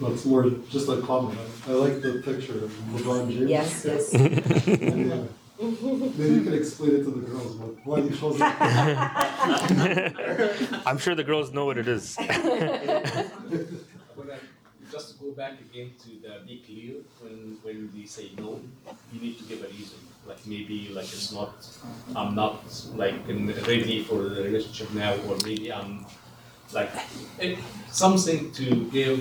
That's 0.00 0.24
more 0.24 0.50
just 0.70 0.88
a 0.88 1.00
comment. 1.02 1.38
I 1.66 1.70
I 1.70 1.74
like 1.74 2.02
the 2.02 2.20
picture 2.24 2.64
of 2.64 2.70
LeBron 2.92 3.30
James. 3.30 3.50
Yes, 3.50 3.84
yes. 3.88 4.12
And, 4.14 5.12
uh, 5.12 5.26
Maybe 5.60 6.34
you 6.34 6.42
could 6.42 6.54
explain 6.54 6.96
it 6.96 7.04
to 7.04 7.10
the 7.10 7.20
girls, 7.30 7.54
but 7.54 7.86
why 7.86 7.98
you 7.98 8.10
chose 8.10 8.36
it. 8.36 8.42
I'm 10.84 10.98
sure 10.98 11.14
the 11.14 11.22
girls 11.22 11.52
know 11.52 11.64
what 11.64 11.78
it 11.78 11.86
is. 11.86 12.16
But 14.16 14.30
uh, 14.30 14.36
just 14.90 15.12
to 15.12 15.18
go 15.23 15.23
back 15.36 15.54
again 15.60 15.92
to 16.04 16.10
the 16.22 16.40
be 16.46 16.62
clear, 16.66 16.94
when, 17.20 17.58
when 17.62 17.90
we 17.94 18.06
say 18.06 18.30
no, 18.38 18.60
you 19.12 19.20
need 19.20 19.38
to 19.38 19.44
give 19.44 19.62
a 19.62 19.68
reason. 19.68 19.98
Like 20.26 20.46
maybe 20.46 20.90
like 20.94 21.04
it's 21.04 21.32
not, 21.32 21.52
I'm 22.16 22.34
not 22.34 22.64
like 22.94 23.14
ready 23.28 24.04
for 24.04 24.22
the 24.22 24.42
relationship 24.42 24.92
now, 24.94 25.14
or 25.28 25.36
maybe 25.44 25.72
I'm 25.72 26.06
like, 26.72 26.90
eh, 27.40 27.56
something 27.90 28.50
to 28.52 28.86
give 28.90 29.20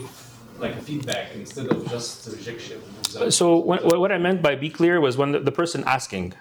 like 0.59 0.75
a 0.75 0.81
feedback 0.81 1.33
instead 1.35 1.67
of 1.67 1.87
just 1.89 2.27
rejection. 2.27 2.81
So 3.29 3.57
what, 3.57 3.99
what 3.99 4.11
I 4.11 4.17
meant 4.17 4.41
by 4.41 4.55
be 4.55 4.69
clear 4.69 5.01
was 5.01 5.17
when 5.17 5.33
the, 5.33 5.39
the 5.39 5.51
person 5.51 5.83
asking. 5.85 6.33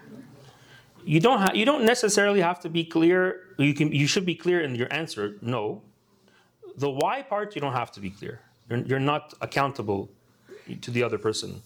You 1.05 1.19
don't 1.19 1.41
ha- 1.41 1.53
you 1.55 1.65
don't 1.65 1.85
necessarily 1.85 2.41
have 2.41 2.61
to 2.61 2.69
be 2.69 2.85
clear. 2.85 3.41
You 3.59 3.75
can 3.75 3.91
you 3.91 4.07
should 4.07 4.25
be 4.25 4.37
clear 4.37 4.61
in 4.61 4.77
your 4.77 4.93
answer. 4.93 5.37
No. 5.43 5.83
The 6.77 6.89
why 6.89 7.23
part 7.23 7.57
you 7.57 7.61
don't 7.61 7.73
have 7.73 7.91
to 7.93 8.01
be 8.01 8.11
clear. 8.11 8.41
You're, 8.69 8.79
you're 8.81 9.01
not 9.01 9.35
accountable 9.41 10.11
to 10.81 10.91
the 10.91 11.03
other 11.03 11.19
person, 11.19 11.63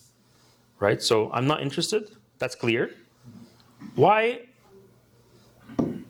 right? 0.80 1.03
So 1.03 1.30
I'm 1.32 1.47
not 1.47 1.62
interested. 1.62 2.11
That's 2.38 2.55
clear. 2.55 2.90
Why? 3.94 4.40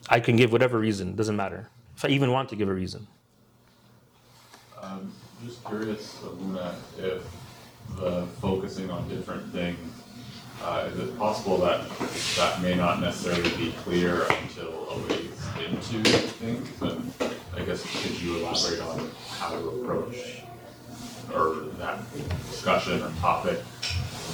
I 0.08 0.20
can 0.20 0.36
give 0.36 0.52
whatever 0.52 0.78
reason. 0.78 1.16
Doesn't 1.16 1.36
matter. 1.36 1.68
If 1.96 2.04
I 2.04 2.08
even 2.08 2.30
want 2.30 2.48
to 2.50 2.56
give 2.56 2.68
a 2.68 2.74
reason. 2.74 3.06
Um, 4.80 5.12
just 5.44 5.64
curious, 5.64 6.22
Luna, 6.22 6.76
if 6.98 7.22
the 7.96 8.26
focusing 8.40 8.90
on 8.90 9.08
different 9.08 9.52
things, 9.52 9.78
uh, 10.62 10.88
is 10.92 10.98
it 10.98 11.18
possible 11.18 11.58
that 11.58 11.88
that 12.36 12.62
may 12.62 12.74
not 12.74 13.00
necessarily 13.00 13.50
be 13.56 13.72
clear 13.84 14.22
until 14.24 14.88
a 14.90 14.98
ways 15.08 15.30
into 15.66 16.02
things? 16.10 16.82
And 16.82 17.12
I 17.54 17.64
guess 17.64 17.82
could 18.02 18.20
you 18.20 18.38
elaborate 18.38 18.80
on 18.80 19.10
how 19.38 19.50
to 19.50 19.68
approach 19.68 20.42
or 21.34 21.66
that 21.78 21.98
discussion 22.50 23.02
or 23.02 23.10
topic? 23.20 23.60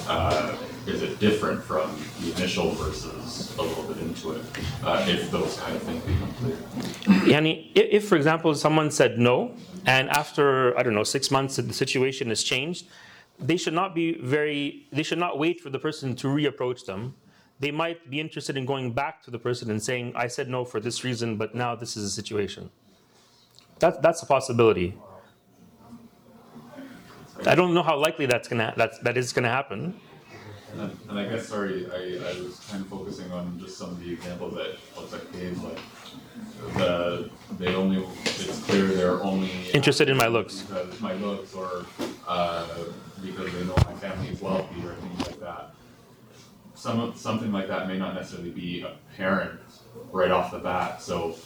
Uh, 0.08 0.56
is 0.86 1.02
it 1.02 1.18
different 1.20 1.62
from 1.62 1.96
the 2.20 2.32
initial 2.32 2.70
versus 2.72 3.56
a 3.56 3.62
little 3.62 3.84
bit 3.84 3.98
into 3.98 4.32
it, 4.32 4.44
uh, 4.82 5.04
if 5.08 5.30
those 5.30 5.58
kind 5.60 5.76
of 5.76 5.82
things 5.82 6.02
become 6.04 6.32
clear? 6.34 6.56
Yani, 7.32 7.70
if, 7.74 8.08
for 8.08 8.16
example, 8.16 8.52
someone 8.54 8.90
said 8.90 9.18
no, 9.18 9.54
and 9.86 10.10
after, 10.10 10.76
I 10.76 10.82
don't 10.82 10.94
know, 10.94 11.04
six 11.04 11.30
months, 11.30 11.56
the 11.56 11.72
situation 11.72 12.28
has 12.30 12.42
changed, 12.42 12.86
they 13.38 13.56
should 13.56 13.74
not 13.74 13.94
be 13.94 14.18
very, 14.20 14.86
they 14.92 15.02
should 15.02 15.18
not 15.18 15.38
wait 15.38 15.60
for 15.60 15.70
the 15.70 15.78
person 15.78 16.16
to 16.16 16.26
reapproach 16.26 16.84
them. 16.84 17.14
They 17.60 17.70
might 17.70 18.10
be 18.10 18.18
interested 18.18 18.56
in 18.56 18.66
going 18.66 18.92
back 18.92 19.22
to 19.22 19.30
the 19.30 19.38
person 19.38 19.70
and 19.70 19.80
saying, 19.80 20.14
I 20.16 20.26
said 20.26 20.48
no 20.48 20.64
for 20.64 20.80
this 20.80 21.04
reason, 21.04 21.36
but 21.36 21.54
now 21.54 21.76
this 21.76 21.96
is 21.96 22.02
the 22.02 22.10
situation. 22.10 22.70
That, 23.78 24.02
that's 24.02 24.22
a 24.22 24.26
possibility. 24.26 24.96
I 27.46 27.54
don't 27.54 27.74
know 27.74 27.82
how 27.82 27.96
likely 27.98 28.26
that's 28.26 28.48
gonna, 28.48 28.72
that's, 28.76 28.98
that 29.00 29.16
is 29.16 29.32
gonna 29.32 29.48
happen, 29.48 29.98
And, 30.72 30.96
and 31.08 31.18
I 31.18 31.24
guess, 31.28 31.48
sorry, 31.48 31.86
I, 31.92 32.16
I 32.30 32.40
was 32.40 32.60
kind 32.70 32.82
of 32.82 32.88
focusing 32.88 33.30
on 33.32 33.58
just 33.58 33.76
some 33.76 33.90
of 33.90 34.00
the 34.00 34.12
examples 34.12 34.54
that 34.54 34.76
Otzak 34.96 35.32
gave, 35.32 35.62
like, 35.62 35.78
the, 36.76 37.30
they 37.58 37.74
only, 37.74 38.06
it's 38.24 38.62
clear 38.64 38.86
they're 38.86 39.22
only. 39.22 39.50
Interested 39.74 40.08
in 40.08 40.16
my 40.16 40.28
looks. 40.28 40.62
Because 40.62 41.00
my 41.00 41.14
looks, 41.14 41.54
or, 41.54 41.84
uh, 42.26 42.66
because 43.22 43.52
they 43.52 43.64
know 43.64 43.74
my 43.84 43.94
family 43.94 44.28
is 44.28 44.40
wealthy, 44.40 44.80
or 44.86 44.94
things 44.94 45.26
like 45.26 45.40
that. 45.40 45.74
Some, 46.74 47.14
something 47.16 47.52
like 47.52 47.68
that 47.68 47.86
may 47.86 47.98
not 47.98 48.14
necessarily 48.14 48.50
be 48.50 48.82
apparent 48.82 49.60
right 50.10 50.30
off 50.30 50.50
the 50.52 50.58
bat, 50.58 51.02
so, 51.02 51.36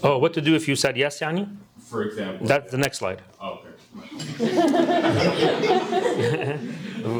Oh, 0.00 0.16
what 0.18 0.32
to 0.34 0.40
do 0.40 0.54
if 0.54 0.68
you 0.68 0.76
said 0.76 0.96
yes, 0.96 1.18
Yani? 1.20 1.56
for 1.80 2.04
example. 2.04 2.46
That's 2.46 2.70
the 2.70 2.78
next 2.78 2.98
slide. 2.98 3.22
Oh, 3.40 3.54
Abuna. 3.54 3.67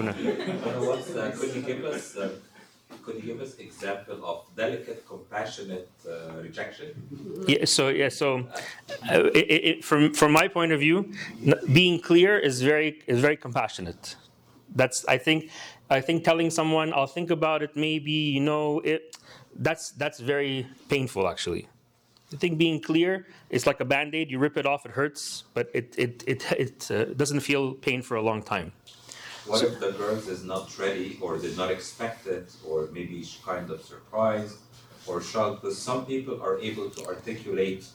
Uh, 0.08 0.80
what's 0.88 1.12
that? 1.14 1.34
Could 1.36 1.54
you 1.54 1.62
give 1.62 1.84
us, 1.84 2.16
uh, 2.16 2.36
could 3.02 3.16
you 3.16 3.22
give 3.22 3.40
us 3.40 3.56
example 3.58 4.24
of 4.24 4.46
delicate, 4.56 5.04
compassionate 5.06 5.90
uh, 6.06 6.40
rejection? 6.42 6.94
Yeah, 7.46 7.64
so 7.64 7.88
yeah, 7.88 8.08
so 8.08 8.40
uh, 9.10 9.24
it, 9.34 9.46
it, 9.50 9.64
it- 9.70 9.84
from 9.84 10.12
from 10.14 10.32
my 10.32 10.48
point 10.48 10.72
of 10.72 10.80
view, 10.80 11.12
n- 11.44 11.54
being 11.72 12.00
clear 12.00 12.38
is 12.38 12.62
very 12.62 13.02
is 13.06 13.20
very 13.20 13.36
compassionate. 13.36 14.16
That's 14.74 15.04
I 15.06 15.18
think 15.18 15.50
I 15.90 16.00
think 16.00 16.24
telling 16.24 16.50
someone 16.50 16.92
I'll 16.92 17.06
think 17.18 17.30
about 17.30 17.62
it 17.62 17.76
maybe 17.76 18.12
you 18.12 18.40
know 18.40 18.80
it 18.80 19.16
that's 19.54 19.92
that's 19.92 20.20
very 20.20 20.66
painful 20.88 21.28
actually. 21.28 21.68
I 22.32 22.36
think 22.36 22.58
being 22.58 22.80
clear 22.80 23.26
is 23.48 23.66
like 23.66 23.80
a 23.80 23.84
band-aid. 23.84 24.30
You 24.30 24.38
rip 24.38 24.56
it 24.56 24.66
off, 24.66 24.84
it 24.84 24.92
hurts, 24.92 25.44
but 25.54 25.70
it 25.72 25.94
it 25.96 26.24
it, 26.26 26.52
it 26.52 26.90
uh, 26.90 27.04
doesn't 27.14 27.40
feel 27.40 27.74
pain 27.74 28.02
for 28.02 28.16
a 28.16 28.22
long 28.22 28.42
time. 28.42 28.72
What 29.46 29.62
if 29.62 29.80
the 29.80 29.92
girl 29.92 30.16
is 30.16 30.44
not 30.44 30.78
ready 30.78 31.18
or 31.22 31.38
did 31.38 31.56
not 31.56 31.70
expect 31.70 32.26
it, 32.26 32.52
or 32.66 32.88
maybe 32.92 33.26
kind 33.44 33.70
of 33.70 33.80
surprised 33.82 34.58
or 35.06 35.22
shocked? 35.22 35.62
Because 35.62 35.78
some 35.78 36.04
people 36.04 36.42
are 36.42 36.58
able 36.58 36.90
to 36.90 37.06
articulate 37.06 37.86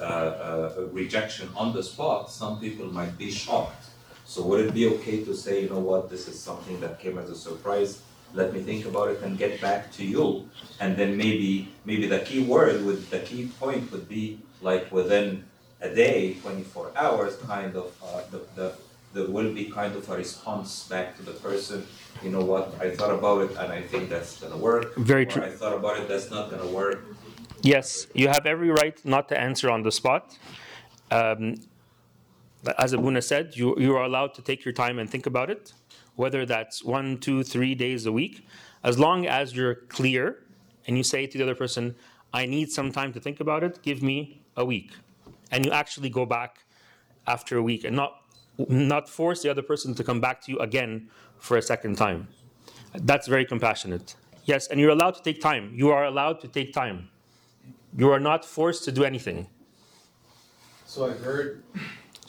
uh, 0.00 0.02
uh, 0.02 0.88
rejection 0.90 1.48
on 1.54 1.72
the 1.72 1.82
spot, 1.82 2.30
some 2.30 2.58
people 2.58 2.86
might 2.86 3.16
be 3.16 3.30
shocked. 3.30 3.84
So 4.24 4.42
would 4.42 4.66
it 4.66 4.74
be 4.74 4.86
okay 4.88 5.24
to 5.24 5.34
say, 5.34 5.62
you 5.62 5.70
know 5.70 5.78
what, 5.78 6.10
this 6.10 6.26
is 6.26 6.38
something 6.38 6.80
that 6.80 7.00
came 7.00 7.16
as 7.16 7.30
a 7.30 7.36
surprise, 7.36 8.02
let 8.34 8.52
me 8.52 8.60
think 8.60 8.84
about 8.86 9.08
it 9.08 9.22
and 9.22 9.38
get 9.38 9.60
back 9.60 9.92
to 9.92 10.04
you? 10.04 10.48
And 10.80 10.96
then 10.96 11.16
maybe, 11.16 11.68
maybe 11.84 12.06
the 12.06 12.20
key 12.20 12.42
word 12.44 12.84
would, 12.84 13.10
the 13.10 13.20
key 13.20 13.50
point 13.58 13.90
would 13.92 14.08
be 14.08 14.40
like 14.60 14.90
within 14.92 15.44
a 15.80 15.94
day, 15.94 16.34
twenty-four 16.42 16.90
hours, 16.96 17.36
kind 17.36 17.76
of, 17.76 17.92
uh, 18.02 18.22
the, 18.30 18.40
the, 18.56 18.74
there 19.14 19.26
will 19.26 19.52
be 19.54 19.66
kind 19.66 19.94
of 19.94 20.08
a 20.10 20.16
response 20.16 20.86
back 20.88 21.16
to 21.16 21.22
the 21.22 21.32
person, 21.32 21.86
you 22.22 22.30
know 22.30 22.42
what, 22.42 22.74
I 22.80 22.90
thought 22.90 23.14
about 23.14 23.50
it 23.50 23.56
and 23.56 23.72
I 23.72 23.82
think 23.82 24.10
that's 24.10 24.40
gonna 24.40 24.56
work. 24.56 24.94
Very 24.96 25.24
true. 25.24 25.42
I 25.42 25.50
thought 25.50 25.74
about 25.74 25.98
it, 25.98 26.08
that's 26.08 26.30
not 26.30 26.50
gonna 26.50 26.66
work. 26.66 27.04
Yes, 27.62 28.06
you 28.14 28.28
have 28.28 28.44
every 28.44 28.70
right 28.70 28.98
not 29.04 29.28
to 29.30 29.40
answer 29.40 29.70
on 29.70 29.82
the 29.82 29.90
spot. 29.90 30.36
Um, 31.10 31.56
as 32.78 32.92
Abuna 32.92 33.22
said, 33.22 33.56
you, 33.56 33.74
you 33.78 33.96
are 33.96 34.04
allowed 34.04 34.34
to 34.34 34.42
take 34.42 34.64
your 34.64 34.74
time 34.74 34.98
and 34.98 35.08
think 35.08 35.26
about 35.26 35.48
it, 35.48 35.72
whether 36.18 36.44
that's 36.44 36.82
one, 36.82 37.16
two, 37.16 37.44
three 37.44 37.76
days 37.76 38.04
a 38.04 38.10
week, 38.10 38.44
as 38.82 38.98
long 38.98 39.24
as 39.24 39.54
you're 39.54 39.76
clear 39.88 40.42
and 40.86 40.96
you 40.96 41.04
say 41.04 41.28
to 41.28 41.38
the 41.38 41.44
other 41.44 41.54
person, 41.54 41.94
I 42.32 42.44
need 42.44 42.72
some 42.72 42.90
time 42.90 43.12
to 43.12 43.20
think 43.20 43.38
about 43.38 43.62
it, 43.62 43.80
give 43.82 44.02
me 44.02 44.42
a 44.56 44.64
week. 44.64 44.90
And 45.52 45.64
you 45.64 45.70
actually 45.70 46.10
go 46.10 46.26
back 46.26 46.64
after 47.28 47.56
a 47.56 47.62
week 47.62 47.84
and 47.84 47.94
not, 47.94 48.20
not 48.68 49.08
force 49.08 49.42
the 49.42 49.48
other 49.48 49.62
person 49.62 49.94
to 49.94 50.02
come 50.02 50.20
back 50.20 50.42
to 50.42 50.50
you 50.50 50.58
again 50.58 51.08
for 51.38 51.56
a 51.56 51.62
second 51.62 51.96
time. 51.96 52.26
That's 52.94 53.28
very 53.28 53.44
compassionate. 53.44 54.16
Yes, 54.44 54.66
and 54.66 54.80
you're 54.80 54.90
allowed 54.90 55.14
to 55.14 55.22
take 55.22 55.40
time. 55.40 55.70
You 55.72 55.90
are 55.90 56.04
allowed 56.04 56.40
to 56.40 56.48
take 56.48 56.72
time. 56.72 57.10
You 57.96 58.10
are 58.10 58.18
not 58.18 58.44
forced 58.44 58.82
to 58.86 58.90
do 58.92 59.04
anything. 59.04 59.46
So 60.84 61.06
I've 61.08 61.20
heard, 61.20 61.62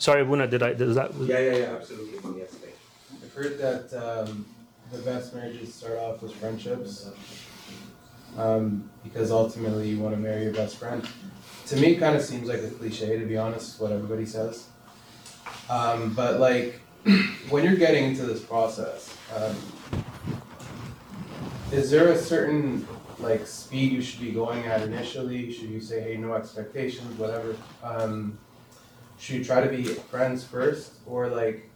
Sorry, 0.00 0.22
Abuna, 0.22 0.46
did 0.46 0.62
I, 0.62 0.72
does 0.72 0.94
that? 0.94 1.12
Yeah, 1.16 1.38
yeah, 1.40 1.56
yeah, 1.56 1.64
absolutely, 1.76 2.40
yes, 2.40 2.48
thank 2.52 2.54
you. 2.54 2.58
I've 2.58 2.59
heard 3.40 3.58
that 3.58 3.92
um, 3.94 4.44
the 4.92 4.98
best 4.98 5.34
marriages 5.34 5.72
start 5.72 5.98
off 5.98 6.22
with 6.22 6.34
friendships. 6.34 7.10
Um, 8.36 8.90
because 9.02 9.30
ultimately 9.30 9.88
you 9.88 9.98
want 9.98 10.14
to 10.14 10.20
marry 10.20 10.44
your 10.44 10.52
best 10.52 10.76
friend. 10.76 11.06
To 11.66 11.76
me, 11.76 11.94
it 11.94 11.98
kind 11.98 12.14
of 12.14 12.22
seems 12.22 12.48
like 12.48 12.60
a 12.60 12.68
cliche, 12.68 13.18
to 13.18 13.24
be 13.24 13.36
honest, 13.36 13.80
what 13.80 13.92
everybody 13.92 14.26
says. 14.26 14.68
Um, 15.68 16.12
but 16.14 16.38
like, 16.38 16.80
when 17.48 17.64
you're 17.64 17.76
getting 17.76 18.04
into 18.04 18.22
this 18.22 18.40
process, 18.40 19.16
um, 19.36 19.56
is 21.72 21.90
there 21.90 22.08
a 22.12 22.18
certain 22.18 22.86
like 23.20 23.46
speed 23.46 23.92
you 23.92 24.02
should 24.02 24.20
be 24.20 24.32
going 24.32 24.64
at 24.66 24.82
initially? 24.82 25.52
Should 25.52 25.70
you 25.70 25.80
say, 25.80 26.00
hey, 26.02 26.16
no 26.16 26.34
expectations, 26.34 27.18
whatever? 27.18 27.56
Um, 27.82 28.38
should 29.18 29.36
you 29.36 29.44
try 29.44 29.62
to 29.62 29.68
be 29.68 29.84
friends 29.84 30.44
first, 30.44 30.92
or 31.06 31.28
like, 31.28 31.69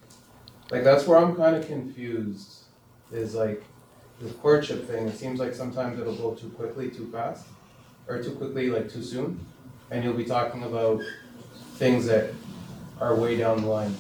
like 0.71 0.85
that's 0.85 1.07
where 1.07 1.19
I'm 1.19 1.37
kind 1.37 1.57
of 1.57 1.67
confused. 1.67 2.61
Is 3.13 3.35
like 3.35 3.63
the 4.21 4.31
courtship 4.35 4.89
thing. 4.89 5.07
It 5.07 5.17
seems 5.17 5.39
like 5.39 5.55
sometimes 5.55 6.01
it'll 6.01 6.17
go 6.17 6.35
too 6.35 6.49
quickly, 6.51 6.91
too 6.91 7.11
fast, 7.13 7.47
or 8.09 8.23
too 8.23 8.33
quickly, 8.33 8.71
like 8.71 8.91
too 8.91 9.03
soon, 9.03 9.45
and 9.91 10.03
you'll 10.03 10.15
be 10.15 10.25
talking 10.25 10.65
about 10.65 11.01
things 11.75 12.07
that 12.07 12.31
are 13.01 13.15
way 13.15 13.37
down 13.37 13.63
the 13.63 13.69
line. 13.69 13.95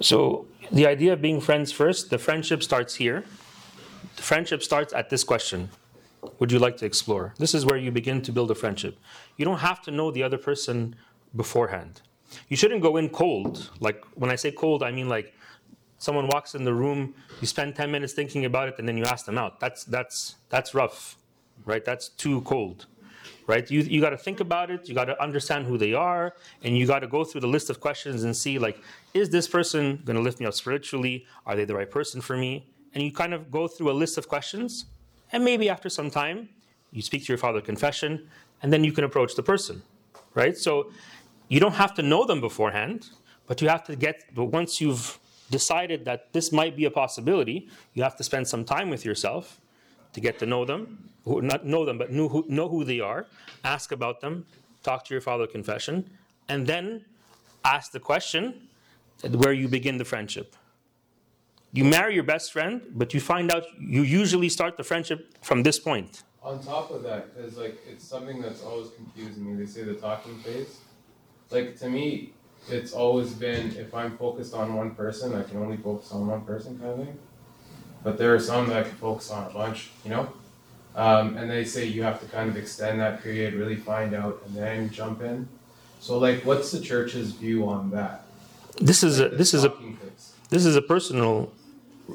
So 0.00 0.46
the 0.70 0.86
idea 0.86 1.12
of 1.12 1.20
being 1.20 1.40
friends 1.40 1.72
first, 1.72 2.10
the 2.10 2.18
friendship 2.18 2.62
starts 2.62 2.94
here. 2.94 3.24
The 4.16 4.22
friendship 4.22 4.62
starts 4.62 4.92
at 4.92 5.10
this 5.10 5.24
question. 5.24 5.70
Would 6.38 6.52
you 6.52 6.58
like 6.58 6.76
to 6.78 6.86
explore? 6.86 7.34
This 7.38 7.54
is 7.54 7.66
where 7.66 7.76
you 7.76 7.90
begin 7.90 8.22
to 8.22 8.32
build 8.32 8.50
a 8.50 8.54
friendship. 8.54 8.98
You 9.36 9.44
don't 9.44 9.58
have 9.58 9.82
to 9.82 9.90
know 9.90 10.10
the 10.10 10.22
other 10.22 10.38
person 10.38 10.94
beforehand. 11.34 12.00
You 12.48 12.56
shouldn't 12.56 12.82
go 12.82 12.96
in 12.96 13.08
cold. 13.08 13.70
Like 13.80 14.04
when 14.14 14.30
I 14.30 14.36
say 14.36 14.52
cold, 14.52 14.82
I 14.82 14.90
mean 14.90 15.08
like 15.08 15.34
someone 15.98 16.26
walks 16.28 16.54
in 16.54 16.64
the 16.64 16.74
room, 16.74 17.14
you 17.40 17.46
spend 17.46 17.76
10 17.76 17.90
minutes 17.90 18.12
thinking 18.12 18.44
about 18.44 18.68
it 18.68 18.74
and 18.78 18.88
then 18.88 18.96
you 18.96 19.04
ask 19.04 19.24
them 19.24 19.38
out. 19.38 19.60
That's 19.60 19.84
that's 19.84 20.36
that's 20.48 20.74
rough. 20.74 21.16
Right? 21.64 21.84
That's 21.84 22.08
too 22.08 22.40
cold. 22.42 22.86
Right? 23.46 23.70
You 23.70 23.80
you 23.80 24.00
got 24.00 24.10
to 24.10 24.16
think 24.16 24.40
about 24.40 24.70
it, 24.70 24.88
you 24.88 24.94
got 24.94 25.06
to 25.06 25.20
understand 25.22 25.66
who 25.66 25.78
they 25.78 25.94
are, 25.94 26.34
and 26.62 26.76
you 26.76 26.86
got 26.86 27.00
to 27.00 27.06
go 27.08 27.24
through 27.24 27.40
the 27.40 27.48
list 27.56 27.70
of 27.70 27.80
questions 27.80 28.24
and 28.24 28.36
see 28.36 28.58
like 28.58 28.80
is 29.14 29.30
this 29.30 29.46
person 29.48 30.00
going 30.04 30.16
to 30.16 30.22
lift 30.22 30.40
me 30.40 30.46
up 30.46 30.54
spiritually? 30.54 31.26
Are 31.46 31.54
they 31.56 31.64
the 31.64 31.74
right 31.74 31.90
person 31.90 32.20
for 32.20 32.36
me? 32.36 32.66
And 32.94 33.02
you 33.02 33.12
kind 33.12 33.34
of 33.34 33.50
go 33.50 33.68
through 33.68 33.90
a 33.90 33.96
list 34.02 34.18
of 34.18 34.28
questions, 34.28 34.86
and 35.32 35.44
maybe 35.44 35.68
after 35.68 35.88
some 35.88 36.10
time, 36.10 36.48
you 36.92 37.02
speak 37.02 37.24
to 37.24 37.28
your 37.28 37.38
father 37.38 37.60
confession, 37.60 38.28
and 38.62 38.72
then 38.72 38.84
you 38.84 38.92
can 38.92 39.04
approach 39.04 39.34
the 39.34 39.42
person, 39.42 39.82
right? 40.34 40.56
So 40.56 40.92
you 41.52 41.60
don't 41.60 41.74
have 41.74 41.92
to 41.92 42.02
know 42.02 42.24
them 42.24 42.40
beforehand, 42.40 43.10
but 43.46 43.60
you 43.60 43.68
have 43.68 43.84
to 43.84 43.94
get, 43.94 44.24
but 44.34 44.46
once 44.46 44.80
you've 44.80 45.18
decided 45.50 46.06
that 46.06 46.32
this 46.32 46.50
might 46.50 46.74
be 46.74 46.86
a 46.86 46.90
possibility, 46.90 47.68
you 47.92 48.02
have 48.02 48.16
to 48.16 48.24
spend 48.24 48.48
some 48.48 48.64
time 48.64 48.88
with 48.88 49.04
yourself 49.04 49.60
to 50.14 50.18
get 50.26 50.38
to 50.38 50.46
know 50.46 50.64
them, 50.64 51.10
not 51.26 51.66
know 51.66 51.84
them, 51.84 51.98
but 51.98 52.10
know 52.10 52.26
who, 52.26 52.42
know 52.48 52.70
who 52.70 52.84
they 52.84 53.00
are, 53.00 53.26
ask 53.64 53.92
about 53.92 54.22
them, 54.22 54.46
talk 54.82 55.04
to 55.04 55.12
your 55.12 55.20
father 55.20 55.46
confession, 55.46 56.08
and 56.48 56.66
then 56.66 57.04
ask 57.66 57.92
the 57.92 58.00
question 58.00 58.68
where 59.42 59.52
you 59.52 59.68
begin 59.68 59.98
the 59.98 60.06
friendship. 60.06 60.56
You 61.74 61.84
marry 61.84 62.14
your 62.14 62.24
best 62.24 62.50
friend, 62.50 62.80
but 62.92 63.12
you 63.12 63.20
find 63.20 63.52
out 63.52 63.64
you 63.78 64.04
usually 64.04 64.48
start 64.48 64.78
the 64.78 64.84
friendship 64.84 65.36
from 65.42 65.62
this 65.64 65.78
point. 65.78 66.22
On 66.42 66.58
top 66.62 66.90
of 66.90 67.02
that, 67.02 67.36
because 67.36 67.58
like 67.58 67.78
it's 67.86 68.06
something 68.08 68.40
that's 68.40 68.62
always 68.62 68.88
confusing 68.96 69.44
me. 69.44 69.62
They 69.62 69.70
say 69.70 69.82
the 69.84 69.94
talking 69.94 70.38
phase. 70.38 70.78
Like 71.52 71.78
to 71.78 71.88
me, 71.88 72.32
it's 72.68 72.92
always 72.92 73.32
been 73.32 73.76
if 73.76 73.94
I'm 73.94 74.16
focused 74.16 74.54
on 74.54 74.74
one 74.74 74.94
person, 74.94 75.34
I 75.34 75.42
can 75.42 75.58
only 75.58 75.76
focus 75.76 76.12
on 76.12 76.26
one 76.26 76.42
person 76.42 76.78
kind 76.78 76.90
of 76.92 76.98
thing. 76.98 77.18
But 78.02 78.18
there 78.18 78.34
are 78.34 78.40
some 78.40 78.68
that 78.68 78.78
I 78.78 78.82
can 78.88 78.96
focus 78.96 79.30
on 79.30 79.50
a 79.50 79.52
bunch, 79.52 79.90
you 80.04 80.10
know. 80.10 80.32
Um, 80.94 81.36
and 81.36 81.50
they 81.50 81.64
say 81.64 81.86
you 81.86 82.02
have 82.02 82.20
to 82.20 82.26
kind 82.26 82.50
of 82.50 82.56
extend 82.56 83.00
that 83.00 83.22
period, 83.22 83.54
really 83.54 83.76
find 83.76 84.14
out, 84.14 84.42
and 84.46 84.54
then 84.54 84.90
jump 84.90 85.22
in. 85.22 85.48
So 86.00 86.18
like, 86.18 86.44
what's 86.44 86.70
the 86.70 86.80
church's 86.80 87.32
view 87.32 87.68
on 87.68 87.90
that? 87.90 88.24
This 88.80 89.02
is 89.02 89.20
a 89.20 89.28
the 89.28 89.36
this 89.36 89.54
is 89.54 89.64
a 89.64 89.72
this 90.50 90.66
is 90.66 90.76
a 90.76 90.82
personal. 90.82 91.52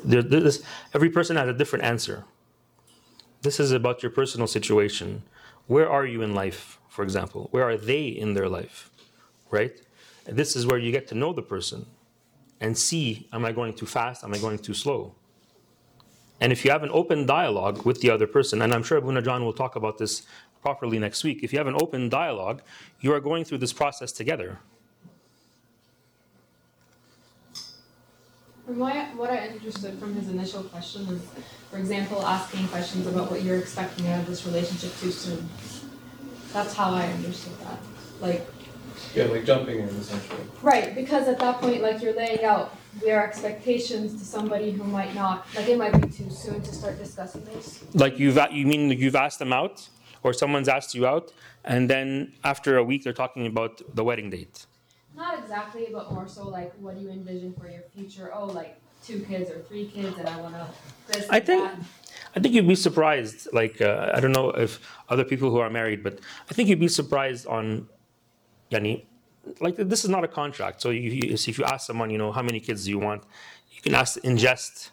There, 0.03 0.21
this, 0.21 0.61
every 0.93 1.09
person 1.09 1.37
has 1.37 1.47
a 1.47 1.53
different 1.53 1.85
answer. 1.85 2.25
This 3.41 3.59
is 3.59 3.71
about 3.71 4.03
your 4.03 4.11
personal 4.11 4.47
situation. 4.47 5.23
Where 5.67 5.89
are 5.89 6.05
you 6.05 6.21
in 6.21 6.35
life, 6.35 6.79
for 6.89 7.03
example? 7.03 7.47
Where 7.51 7.63
are 7.63 7.77
they 7.77 8.07
in 8.07 8.33
their 8.33 8.49
life, 8.49 8.91
right? 9.49 9.79
And 10.25 10.35
this 10.37 10.55
is 10.55 10.65
where 10.65 10.77
you 10.77 10.91
get 10.91 11.07
to 11.07 11.15
know 11.15 11.33
the 11.33 11.41
person 11.41 11.85
and 12.59 12.77
see: 12.77 13.27
Am 13.31 13.45
I 13.45 13.51
going 13.51 13.73
too 13.73 13.85
fast? 13.85 14.23
Am 14.23 14.33
I 14.33 14.37
going 14.37 14.59
too 14.59 14.73
slow? 14.73 15.15
And 16.39 16.51
if 16.51 16.63
you 16.63 16.71
have 16.71 16.83
an 16.83 16.91
open 16.91 17.25
dialogue 17.25 17.83
with 17.85 18.01
the 18.01 18.11
other 18.11 18.27
person, 18.27 18.61
and 18.61 18.73
I'm 18.73 18.83
sure 18.83 18.97
Abuna 18.97 19.21
John 19.21 19.43
will 19.43 19.53
talk 19.53 19.75
about 19.75 19.97
this 19.97 20.23
properly 20.61 20.99
next 20.99 21.23
week. 21.23 21.43
If 21.43 21.51
you 21.51 21.59
have 21.59 21.67
an 21.67 21.77
open 21.79 22.09
dialogue, 22.09 22.61
you 22.99 23.13
are 23.13 23.19
going 23.19 23.43
through 23.43 23.59
this 23.59 23.73
process 23.73 24.11
together. 24.11 24.59
From 28.65 28.79
what 28.79 28.95
I, 28.95 29.05
what 29.15 29.29
I 29.29 29.37
understood 29.47 29.97
from 29.97 30.13
his 30.13 30.27
initial 30.27 30.63
question 30.63 31.07
is, 31.07 31.21
for 31.71 31.77
example, 31.77 32.21
asking 32.25 32.67
questions 32.67 33.07
about 33.07 33.31
what 33.31 33.41
you're 33.41 33.57
expecting 33.57 34.07
out 34.09 34.19
of 34.19 34.27
this 34.27 34.45
relationship 34.45 34.91
too 34.99 35.11
soon. 35.11 35.47
That's 36.51 36.73
how 36.73 36.91
I 36.91 37.05
understood 37.07 37.57
that. 37.59 37.79
Like, 38.19 38.45
Yeah, 39.15 39.25
like 39.25 39.45
jumping 39.45 39.79
in 39.79 39.89
essentially. 39.89 40.39
right, 40.61 40.93
because 40.95 41.27
at 41.27 41.39
that 41.39 41.59
point, 41.59 41.81
like 41.81 42.01
you're 42.01 42.13
laying 42.13 42.43
out 42.43 42.75
their 43.01 43.25
expectations 43.25 44.13
to 44.19 44.25
somebody 44.25 44.71
who 44.71 44.83
might 44.83 45.13
not, 45.15 45.45
like 45.55 45.67
it 45.67 45.77
might 45.77 45.99
be 46.01 46.07
too 46.09 46.29
soon 46.29 46.61
to 46.61 46.73
start 46.73 46.97
discussing 46.97 47.43
this. 47.45 47.83
Like 47.93 48.19
you've 48.19 48.37
a- 48.37 48.49
you 48.51 48.65
mean 48.65 48.89
you've 48.91 49.15
asked 49.15 49.39
them 49.39 49.53
out, 49.53 49.87
or 50.23 50.33
someone's 50.33 50.67
asked 50.67 50.93
you 50.95 51.05
out, 51.07 51.31
and 51.63 51.89
then 51.89 52.33
after 52.43 52.77
a 52.77 52.83
week 52.83 53.03
they're 53.03 53.13
talking 53.23 53.45
about 53.47 53.81
the 53.95 54.03
wedding 54.03 54.29
date. 54.29 54.65
Not 55.15 55.39
exactly, 55.39 55.87
but 55.91 56.11
more 56.11 56.27
so 56.27 56.47
like, 56.47 56.73
what 56.79 56.95
do 56.95 57.01
you 57.01 57.09
envision 57.09 57.53
for 57.53 57.67
your 57.69 57.83
future? 57.95 58.31
Oh, 58.33 58.45
like 58.45 58.79
two 59.03 59.19
kids 59.21 59.49
or 59.49 59.59
three 59.61 59.87
kids, 59.87 60.17
and 60.17 60.27
I 60.27 60.39
wanna 60.41 60.67
this. 61.07 61.25
I 61.29 61.37
and 61.37 61.45
think 61.45 61.63
that. 61.63 61.79
I 62.35 62.39
think 62.39 62.53
you'd 62.53 62.67
be 62.67 62.75
surprised. 62.75 63.47
Like 63.53 63.81
uh, 63.81 64.11
I 64.13 64.19
don't 64.19 64.31
know 64.31 64.49
if 64.51 64.79
other 65.09 65.23
people 65.23 65.49
who 65.49 65.57
are 65.59 65.69
married, 65.69 66.03
but 66.03 66.19
I 66.49 66.53
think 66.53 66.69
you'd 66.69 66.79
be 66.79 66.87
surprised 66.87 67.47
on, 67.47 67.87
Yani, 68.71 69.05
like 69.59 69.75
this 69.77 70.03
is 70.03 70.09
not 70.09 70.23
a 70.23 70.27
contract. 70.27 70.81
So 70.81 70.89
you, 70.89 71.11
you, 71.11 71.33
if 71.33 71.57
you 71.57 71.65
ask 71.65 71.87
someone, 71.87 72.09
you 72.09 72.17
know, 72.17 72.31
how 72.31 72.41
many 72.41 72.59
kids 72.59 72.85
do 72.85 72.91
you 72.91 72.99
want, 72.99 73.23
you 73.71 73.81
can 73.81 73.95
ask 73.95 74.17
in 74.17 74.37
jest. 74.37 74.91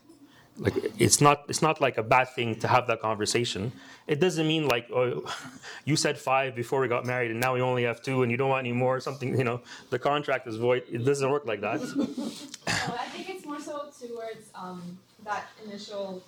Like 0.56 0.74
it's 1.00 1.20
not 1.20 1.46
it's 1.48 1.62
not 1.62 1.80
like 1.80 1.98
a 1.98 2.02
bad 2.02 2.28
thing 2.28 2.54
to 2.60 2.68
have 2.68 2.86
that 2.86 3.00
conversation. 3.00 3.72
It 4.06 4.20
doesn't 4.20 4.46
mean 4.46 4.68
like 4.68 4.88
oh, 4.92 5.24
you 5.84 5.96
said 5.96 6.16
five 6.16 6.54
before 6.54 6.80
we 6.80 6.86
got 6.86 7.04
married 7.04 7.32
and 7.32 7.40
now 7.40 7.54
we 7.54 7.60
only 7.60 7.82
have 7.82 8.02
two 8.02 8.22
and 8.22 8.30
you 8.30 8.36
don't 8.36 8.50
want 8.50 8.60
any 8.60 8.72
more. 8.72 9.00
Something 9.00 9.36
you 9.36 9.42
know 9.42 9.62
the 9.90 9.98
contract 9.98 10.46
is 10.46 10.54
void. 10.54 10.84
It 10.88 11.04
doesn't 11.04 11.28
work 11.28 11.44
like 11.46 11.60
that. 11.62 11.80
No, 12.88 12.94
I 12.96 13.06
think 13.06 13.30
it's 13.30 13.46
more 13.46 13.60
so 13.60 13.88
towards 13.98 14.50
um, 14.54 14.98
that 15.24 15.46
initial 15.64 16.22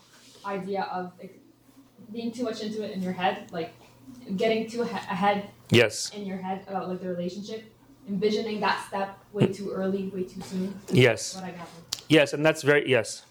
idea 0.46 0.88
of 0.90 1.12
being 2.12 2.32
too 2.32 2.44
much 2.44 2.62
into 2.62 2.82
it 2.82 2.92
in 2.92 3.02
your 3.02 3.12
head, 3.12 3.50
like 3.52 3.74
getting 4.36 4.68
too 4.68 4.82
ahead 4.82 5.50
Yes. 5.70 6.10
in 6.14 6.24
your 6.26 6.38
head 6.38 6.64
about 6.68 6.88
like 6.88 7.00
the 7.00 7.08
relationship, 7.08 7.64
envisioning 8.08 8.60
that 8.60 8.86
step 8.86 9.18
way 9.32 9.46
too 9.46 9.70
early, 9.70 10.08
way 10.08 10.22
too 10.24 10.40
soon. 10.40 10.78
Yes. 10.92 11.34
What 11.34 11.44
I. 11.44 11.54
Yes, 12.08 12.32
and 12.32 12.46
that's 12.46 12.62
very 12.62 12.88
yes, 12.88 13.24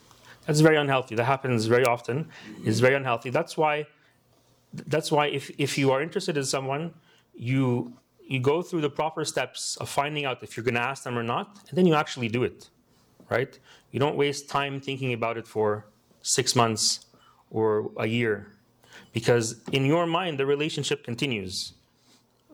that's 0.45 0.60
very 0.60 0.76
unhealthy. 0.76 1.16
That 1.16 1.26
happens 1.26 1.66
very 1.66 1.86
often. 1.86 2.28
It's 2.66 2.80
very 2.80 2.95
unhealthy. 2.95 3.30
That's 3.30 3.57
why. 3.57 3.88
That's 4.74 5.10
why 5.12 5.28
if 5.28 5.49
if 5.57 5.78
you 5.78 5.91
are 5.91 6.02
interested 6.02 6.36
in 6.36 6.44
someone, 6.44 6.94
you 7.34 7.94
you 8.28 8.40
go 8.41 8.62
through 8.62 8.82
the 8.82 8.90
proper 8.90 9.24
steps 9.24 9.78
of 9.78 9.88
finding 9.88 10.26
out 10.26 10.44
if 10.44 10.57
you're 10.57 10.64
going 10.64 10.76
to 10.76 10.82
ask 10.82 11.03
them 11.03 11.18
or 11.18 11.24
not, 11.24 11.60
and 11.70 11.78
then 11.78 11.86
you 11.86 11.94
actually 11.95 12.28
do 12.28 12.44
it, 12.44 12.70
right? 13.30 13.57
You 13.91 13.99
don't 13.99 14.18
waste 14.18 14.49
time 14.49 14.82
thinking 14.82 15.14
about 15.14 15.38
it 15.38 15.48
for 15.48 15.86
six 16.22 16.56
months 16.56 17.06
or 17.49 17.91
a 17.98 18.07
year, 18.07 18.48
because 19.14 19.62
in 19.72 19.86
your 19.86 20.06
mind 20.06 20.38
the 20.40 20.45
relationship 20.45 21.03
continues, 21.06 21.74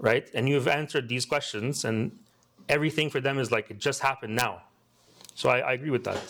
right? 0.01 0.27
And 0.33 0.49
you've 0.49 0.67
answered 0.67 1.07
these 1.07 1.25
questions, 1.25 1.85
and 1.85 2.11
everything 2.67 3.09
for 3.09 3.21
them 3.21 3.39
is 3.39 3.51
like 3.51 3.71
it 3.71 3.79
just 3.79 4.01
happened 4.01 4.35
now. 4.35 4.63
So 5.35 5.49
I, 5.49 5.59
I 5.59 5.73
agree 5.73 5.91
with 5.91 6.03
that. 6.03 6.21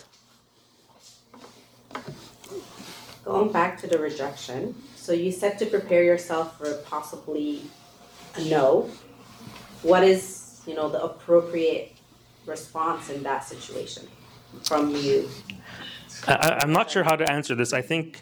Going 3.26 3.52
back 3.52 3.80
to 3.82 3.88
the 3.88 3.98
rejection, 3.98 4.76
so 4.96 5.14
you 5.14 5.32
said 5.32 5.58
to 5.60 5.66
prepare 5.66 6.04
yourself 6.04 6.58
for 6.58 6.74
possibly 6.86 7.64
a 8.36 8.44
no. 8.46 8.90
What 9.84 10.04
is, 10.04 10.62
you 10.68 10.76
know, 10.76 10.90
the 10.90 11.02
appropriate 11.02 11.96
response 12.46 13.10
in 13.10 13.24
that 13.24 13.44
situation 13.44 14.08
from 14.64 14.96
you? 14.96 15.30
I, 16.28 16.60
I'm 16.62 16.72
not 16.72 16.92
sure 16.92 17.04
how 17.04 17.16
to 17.16 17.30
answer 17.32 17.56
this. 17.56 17.74
I 17.74 17.82
think 17.82 18.22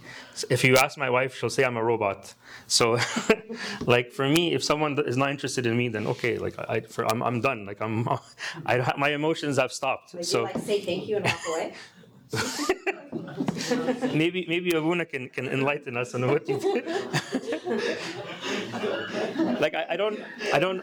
if 0.49 0.63
you 0.63 0.75
ask 0.77 0.97
my 0.97 1.09
wife, 1.09 1.35
she'll 1.35 1.49
say 1.49 1.63
I'm 1.63 1.77
a 1.77 1.83
robot. 1.83 2.33
So, 2.67 2.97
like 3.85 4.11
for 4.11 4.27
me, 4.27 4.53
if 4.53 4.63
someone 4.63 4.97
is 5.05 5.17
not 5.17 5.31
interested 5.31 5.65
in 5.65 5.75
me, 5.77 5.89
then 5.89 6.07
okay, 6.07 6.37
like 6.37 6.57
I, 6.57 6.81
for, 6.81 7.05
I'm, 7.05 7.21
I'm 7.21 7.41
done. 7.41 7.65
Like 7.65 7.81
I'm, 7.81 8.07
I, 8.65 8.93
my 8.97 9.09
emotions 9.09 9.57
have 9.57 9.71
stopped. 9.71 10.13
Would 10.13 10.25
So 10.25 10.43
like 10.43 10.57
say 10.59 10.81
thank 10.81 11.07
you 11.07 11.17
and 11.17 11.25
walk 11.25 11.39
away? 11.49 11.73
maybe 14.13 14.45
maybe 14.47 14.71
Abuna 14.71 15.05
can, 15.05 15.29
can 15.29 15.47
enlighten 15.47 15.97
us 15.97 16.13
on 16.13 16.27
what 16.27 16.47
you 16.47 16.59
did. 16.59 16.85
like 19.59 19.73
I, 19.73 19.85
I 19.89 19.97
don't 19.97 20.19
I 20.53 20.59
don't 20.59 20.81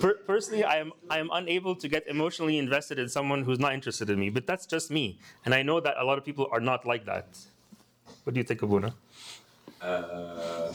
per, 0.00 0.14
personally 0.26 0.64
I 0.64 0.78
am 0.78 0.92
I 1.10 1.18
am 1.18 1.30
unable 1.32 1.74
to 1.76 1.88
get 1.88 2.06
emotionally 2.06 2.58
invested 2.58 2.98
in 2.98 3.08
someone 3.08 3.42
who's 3.42 3.58
not 3.58 3.74
interested 3.74 4.10
in 4.10 4.18
me. 4.18 4.30
But 4.30 4.46
that's 4.46 4.66
just 4.66 4.90
me, 4.90 5.18
and 5.44 5.54
I 5.54 5.62
know 5.62 5.80
that 5.80 5.94
a 5.98 6.04
lot 6.04 6.18
of 6.18 6.24
people 6.24 6.48
are 6.52 6.60
not 6.60 6.86
like 6.86 7.04
that. 7.06 7.38
What 8.24 8.34
do 8.34 8.40
you 8.40 8.44
think, 8.44 8.62
Abuna? 8.62 8.94
Uh, 9.80 9.84
uh, 10.64 10.72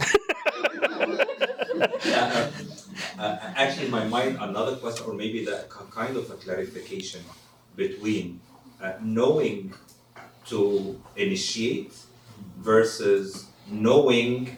uh, 3.17 3.37
actually, 3.55 3.85
in 3.85 3.91
my 3.91 4.05
mind, 4.05 4.37
another 4.39 4.75
question, 4.75 5.05
or 5.07 5.13
maybe 5.13 5.45
that 5.45 5.69
kind 5.69 6.17
of 6.17 6.29
a 6.29 6.35
clarification 6.35 7.21
between 7.75 8.39
uh, 8.81 8.93
knowing 9.01 9.73
to 10.49 11.01
initiate 11.15 11.93
versus 12.57 13.47
knowing 13.69 14.57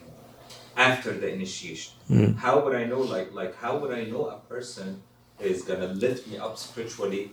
after 0.77 1.11
the 1.11 1.31
initiation. 1.31 1.93
Mm. 2.09 2.37
How 2.37 2.63
would 2.63 2.75
I 2.75 2.85
know? 2.85 3.01
Like, 3.01 3.33
like 3.33 3.55
how 3.55 3.77
would 3.77 3.93
I 3.93 4.03
know 4.05 4.27
a 4.27 4.39
person 4.49 5.01
is 5.39 5.61
gonna 5.63 5.87
lift 5.87 6.27
me 6.27 6.37
up 6.37 6.57
spiritually? 6.57 7.31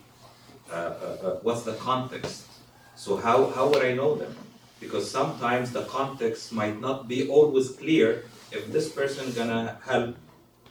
Uh, 0.70 0.74
uh, 0.74 1.26
uh, 1.26 1.38
what's 1.42 1.62
the 1.62 1.74
context? 1.74 2.46
So 2.94 3.16
how 3.16 3.50
how 3.50 3.68
would 3.68 3.84
I 3.84 3.94
know 3.94 4.14
them? 4.16 4.34
Because 4.80 5.10
sometimes 5.10 5.72
the 5.72 5.84
context 5.84 6.52
might 6.52 6.80
not 6.80 7.08
be 7.08 7.28
always 7.28 7.70
clear 7.70 8.24
if 8.52 8.70
this 8.72 8.92
person 8.92 9.32
gonna 9.32 9.78
help 9.84 10.16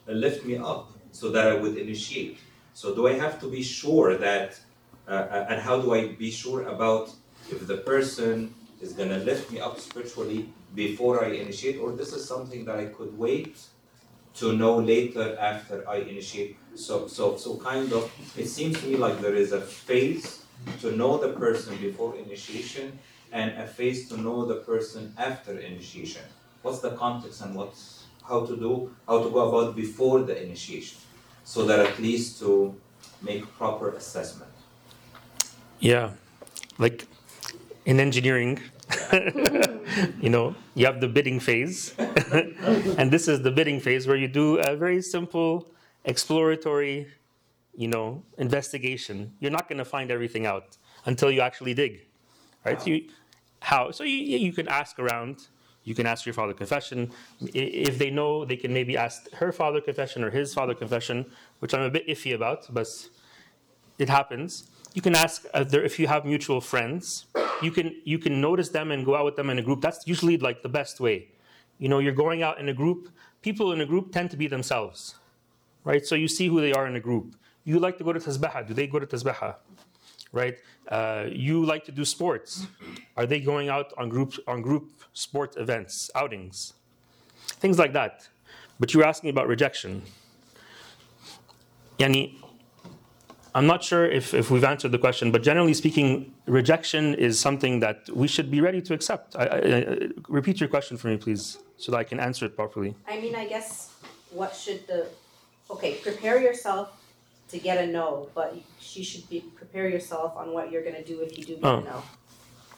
lift 0.08 0.46
me 0.46 0.58
up 0.58 0.92
so 1.12 1.30
that 1.32 1.48
I 1.48 1.56
would 1.56 1.78
initiate. 1.78 2.40
So 2.74 2.94
do 2.94 3.08
I 3.08 3.14
have 3.14 3.40
to 3.42 3.48
be 3.50 3.64
sure 3.64 4.18
that, 4.18 4.60
uh, 5.08 5.12
uh, 5.12 5.48
and 5.50 5.62
how 5.62 5.82
do 5.82 5.94
I 5.94 6.14
be 6.14 6.32
sure 6.32 6.68
about 6.68 7.10
if 7.52 7.68
the 7.68 7.78
person 7.78 8.54
is 8.82 8.94
gonna 8.94 9.18
lift 9.20 9.52
me 9.52 9.60
up 9.60 9.80
spiritually 9.80 10.50
before 10.76 11.24
I 11.24 11.30
initiate, 11.30 11.80
or 11.80 11.92
this 11.92 12.14
is 12.14 12.28
something 12.28 12.66
that 12.66 12.78
I 12.78 12.86
could 12.86 13.18
wait 13.18 13.58
to 14.36 14.54
know 14.54 14.78
later 14.78 15.36
after 15.40 15.88
I 15.90 15.98
initiate. 15.98 16.58
So, 16.76 17.08
so, 17.08 17.38
so 17.38 17.58
kind 17.58 17.92
of, 17.92 18.12
it 18.38 18.48
seems 18.48 18.80
to 18.82 18.88
me 18.88 18.96
like 18.96 19.20
there 19.20 19.34
is 19.34 19.52
a 19.52 19.62
phase 19.62 20.44
to 20.82 20.96
know 20.96 21.18
the 21.18 21.34
person 21.34 21.76
before 21.78 22.16
initiation 22.16 23.00
and 23.32 23.52
a 23.58 23.66
phase 23.66 24.08
to 24.10 24.18
know 24.18 24.46
the 24.46 24.56
person 24.56 25.14
after 25.18 25.58
initiation. 25.58 26.22
What's 26.62 26.80
the 26.80 26.92
context 26.92 27.42
and 27.42 27.56
what's 27.56 27.98
how 28.28 28.46
to 28.46 28.56
do, 28.58 28.94
how 29.08 29.24
to 29.24 29.30
go 29.30 29.50
about 29.50 29.76
before 29.76 30.22
the 30.22 30.42
initiation, 30.44 30.98
so 31.46 31.66
that 31.66 31.80
at 31.80 31.98
least 32.00 32.40
to 32.40 32.76
make 33.22 33.44
proper 33.58 33.92
assessment. 33.92 34.52
Yeah, 35.80 36.12
like 36.78 37.06
in 37.88 38.02
engineering, 38.02 38.60
you 40.22 40.30
know, 40.30 40.54
you 40.76 40.86
have 40.86 41.00
the 41.00 41.08
bidding 41.08 41.40
phase, 41.40 41.96
and 42.98 43.10
this 43.10 43.30
is 43.30 43.42
the 43.42 43.50
bidding 43.50 43.80
phase 43.80 44.06
where 44.06 44.18
you 44.18 44.28
do 44.28 44.58
a 44.58 44.76
very 44.76 45.02
simple 45.02 45.72
exploratory, 46.04 47.08
you 47.76 47.88
know, 47.88 48.22
investigation. 48.38 49.32
You're 49.40 49.52
not 49.52 49.70
going 49.70 49.78
to 49.78 49.86
find 49.86 50.12
everything 50.12 50.46
out 50.46 50.78
until 51.06 51.32
you 51.32 51.40
actually 51.40 51.74
dig, 51.74 52.06
right? 52.66 52.80
So 52.82 52.90
you, 52.90 53.10
how? 53.62 53.92
So 53.92 54.04
you 54.04 54.18
you 54.38 54.52
can 54.52 54.68
ask 54.68 55.00
around. 55.00 55.48
You 55.86 55.96
can 55.96 56.06
ask 56.06 56.26
your 56.26 56.34
father 56.34 56.54
confession. 56.54 57.12
If 57.40 57.98
they 57.98 58.10
know, 58.10 58.44
they 58.44 58.58
can 58.58 58.74
maybe 58.74 58.98
ask 58.98 59.32
her 59.32 59.54
father 59.54 59.80
confession 59.80 60.26
or 60.26 60.30
his 60.30 60.54
father 60.54 60.76
confession, 60.76 61.26
which 61.60 61.74
I'm 61.74 61.84
a 61.84 61.90
bit 61.90 62.06
iffy 62.06 62.36
about, 62.36 62.68
but 62.70 62.90
it 63.98 64.10
happens. 64.10 64.70
You 64.94 65.02
can 65.02 65.16
ask 65.16 65.46
if 65.54 66.00
you 66.00 66.08
have 66.08 66.26
mutual 66.26 66.62
friends. 66.62 67.26
You 67.62 67.72
can 67.72 67.96
you 68.04 68.20
can 68.20 68.42
notice 68.42 68.70
them 68.70 68.92
and 68.92 69.06
go 69.06 69.16
out 69.16 69.26
with 69.26 69.36
them 69.36 69.50
in 69.50 69.60
a 69.60 69.62
group. 69.62 69.82
That's 69.82 70.08
usually 70.08 70.38
like 70.38 70.64
the 70.64 70.70
best 70.70 71.00
way. 71.00 71.30
You 71.78 71.90
know, 71.90 72.00
you're 72.00 72.14
going 72.14 72.42
out 72.44 72.60
in 72.60 72.70
a 72.70 72.74
group. 72.74 73.10
People 73.42 73.72
in 73.72 73.82
a 73.82 73.86
group 73.86 74.12
tend 74.12 74.32
to 74.32 74.38
be 74.38 74.48
themselves, 74.48 75.16
right? 75.84 76.06
So 76.06 76.16
you 76.16 76.28
see 76.28 76.48
who 76.48 76.60
they 76.60 76.74
are 76.74 76.88
in 76.88 76.96
a 76.96 77.00
group. 77.00 77.36
You 77.64 77.80
like 77.80 77.98
to 78.00 78.04
go 78.04 78.14
to 78.14 78.20
tasbaha. 78.20 78.68
Do 78.68 78.74
they 78.74 78.88
go 78.88 79.00
to 79.00 79.06
tasbaha? 79.06 79.56
Right? 80.32 80.58
Uh, 80.88 81.26
you 81.30 81.66
like 81.66 81.86
to 81.86 81.92
do 81.92 82.04
sports. 82.06 82.68
Are 83.16 83.26
they 83.26 83.40
going 83.40 83.70
out 83.70 83.94
on 83.98 84.10
group 84.10 84.34
on 84.48 84.62
group 84.62 84.92
sport 85.14 85.56
events, 85.58 86.10
outings, 86.16 86.74
things 87.60 87.78
like 87.78 87.94
that? 87.94 88.28
But 88.80 88.94
you 88.94 89.00
were 89.00 89.06
asking 89.06 89.30
about 89.30 89.48
rejection. 89.48 90.02
Yani, 92.00 92.36
I'm 93.58 93.66
not 93.66 93.84
sure 93.84 94.06
if, 94.06 94.36
if 94.36 94.52
we've 94.52 94.64
answered 94.64 94.92
the 94.92 95.00
question, 95.00 95.32
but 95.32 95.42
generally 95.42 95.74
speaking, 95.74 96.32
rejection 96.46 97.16
is 97.16 97.40
something 97.40 97.80
that 97.80 98.08
we 98.22 98.28
should 98.28 98.52
be 98.52 98.62
ready 98.62 98.82
to 98.84 98.94
accept. 98.94 99.36
I, 99.36 99.44
I, 99.46 99.58
I- 99.58 100.10
repeat 100.40 100.60
your 100.60 100.70
question 100.70 100.96
for 100.96 101.08
me, 101.08 101.18
please, 101.18 101.58
so 101.78 101.92
that 101.92 101.98
I 101.98 102.04
can 102.04 102.20
answer 102.20 102.46
it 102.46 102.56
properly. 102.56 102.94
I 103.08 103.20
mean, 103.20 103.36
I 103.36 103.48
guess 103.48 103.70
what 104.30 104.56
should 104.56 104.86
the, 104.86 105.08
okay, 105.72 105.96
prepare 105.96 106.40
yourself 106.40 106.86
to 107.50 107.58
get 107.58 107.84
a 107.84 107.88
no, 107.88 108.30
but 108.36 108.56
she 108.80 109.02
should 109.04 109.28
be, 109.28 109.40
prepare 109.56 109.90
yourself 109.90 110.38
on 110.38 110.54
what 110.54 110.72
you're 110.72 110.84
gonna 110.84 111.04
do 111.04 111.22
if 111.22 111.36
you 111.38 111.44
do 111.44 111.56
get 111.56 111.66
Oh. 111.66 111.78
a 111.80 111.84
no. 111.84 112.04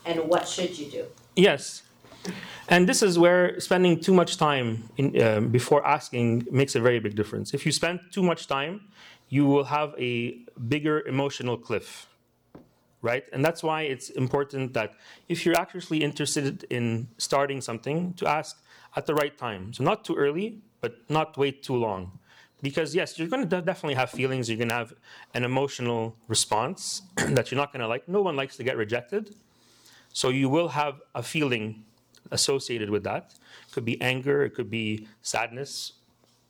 and 0.06 0.18
what 0.30 0.48
should 0.48 0.80
you 0.80 0.90
do? 0.90 1.04
Yes. 1.36 1.84
And 2.70 2.88
this 2.88 3.02
is 3.04 3.20
where 3.20 3.60
spending 3.60 4.00
too 4.00 4.14
much 4.14 4.38
time 4.38 4.68
in, 4.96 5.22
um, 5.22 5.50
before 5.50 5.86
asking 5.86 6.48
makes 6.52 6.74
a 6.76 6.80
very 6.80 7.00
big 7.00 7.16
difference. 7.16 7.54
If 7.54 7.66
you 7.66 7.72
spend 7.74 8.00
too 8.16 8.24
much 8.24 8.48
time, 8.48 8.74
you 9.30 9.46
will 9.46 9.66
have 9.66 9.94
a 9.98 10.40
bigger 10.68 11.02
emotional 11.08 11.58
cliff, 11.58 12.08
right? 13.02 13.24
And 13.32 13.46
that's 13.46 13.64
why 13.64 13.84
it's 13.84 14.10
important 14.10 14.74
that 14.74 14.94
if 15.28 15.46
you're 15.46 15.56
actually 15.56 16.04
interested 16.04 16.66
in 16.70 17.08
starting 17.18 17.62
something, 17.62 18.14
to 18.16 18.28
ask 18.28 18.62
at 18.96 19.06
the 19.06 19.14
right 19.14 19.38
time. 19.38 19.72
So 19.74 19.84
not 19.84 20.04
too 20.04 20.16
early, 20.16 20.60
but 20.82 20.98
not 21.10 21.38
wait 21.38 21.64
too 21.64 21.76
long. 21.76 22.20
Because 22.62 22.94
yes, 22.94 23.18
you're 23.18 23.28
going 23.28 23.48
to 23.48 23.62
definitely 23.62 23.94
have 23.94 24.10
feelings. 24.10 24.50
You're 24.50 24.58
going 24.58 24.70
to 24.70 24.76
have 24.76 24.94
an 25.34 25.46
emotional 25.46 26.18
response 26.28 27.04
that 27.16 27.52
you're 27.52 27.60
not 27.60 27.72
going 27.72 27.82
to 27.82 27.88
like. 27.88 28.10
No 28.10 28.22
one 28.22 28.36
likes 28.36 28.58
to 28.58 28.64
get 28.64 28.76
rejected. 28.76 29.36
So 30.12 30.30
you 30.30 30.50
will 30.50 30.70
have 30.70 31.02
a 31.16 31.24
feeling 31.24 31.86
associated 32.32 32.90
with 32.90 33.04
that. 33.04 33.34
It 33.68 33.72
could 33.72 33.86
be 33.86 34.02
anger, 34.02 34.44
it 34.44 34.56
could 34.56 34.70
be 34.70 35.08
sadness, 35.22 35.94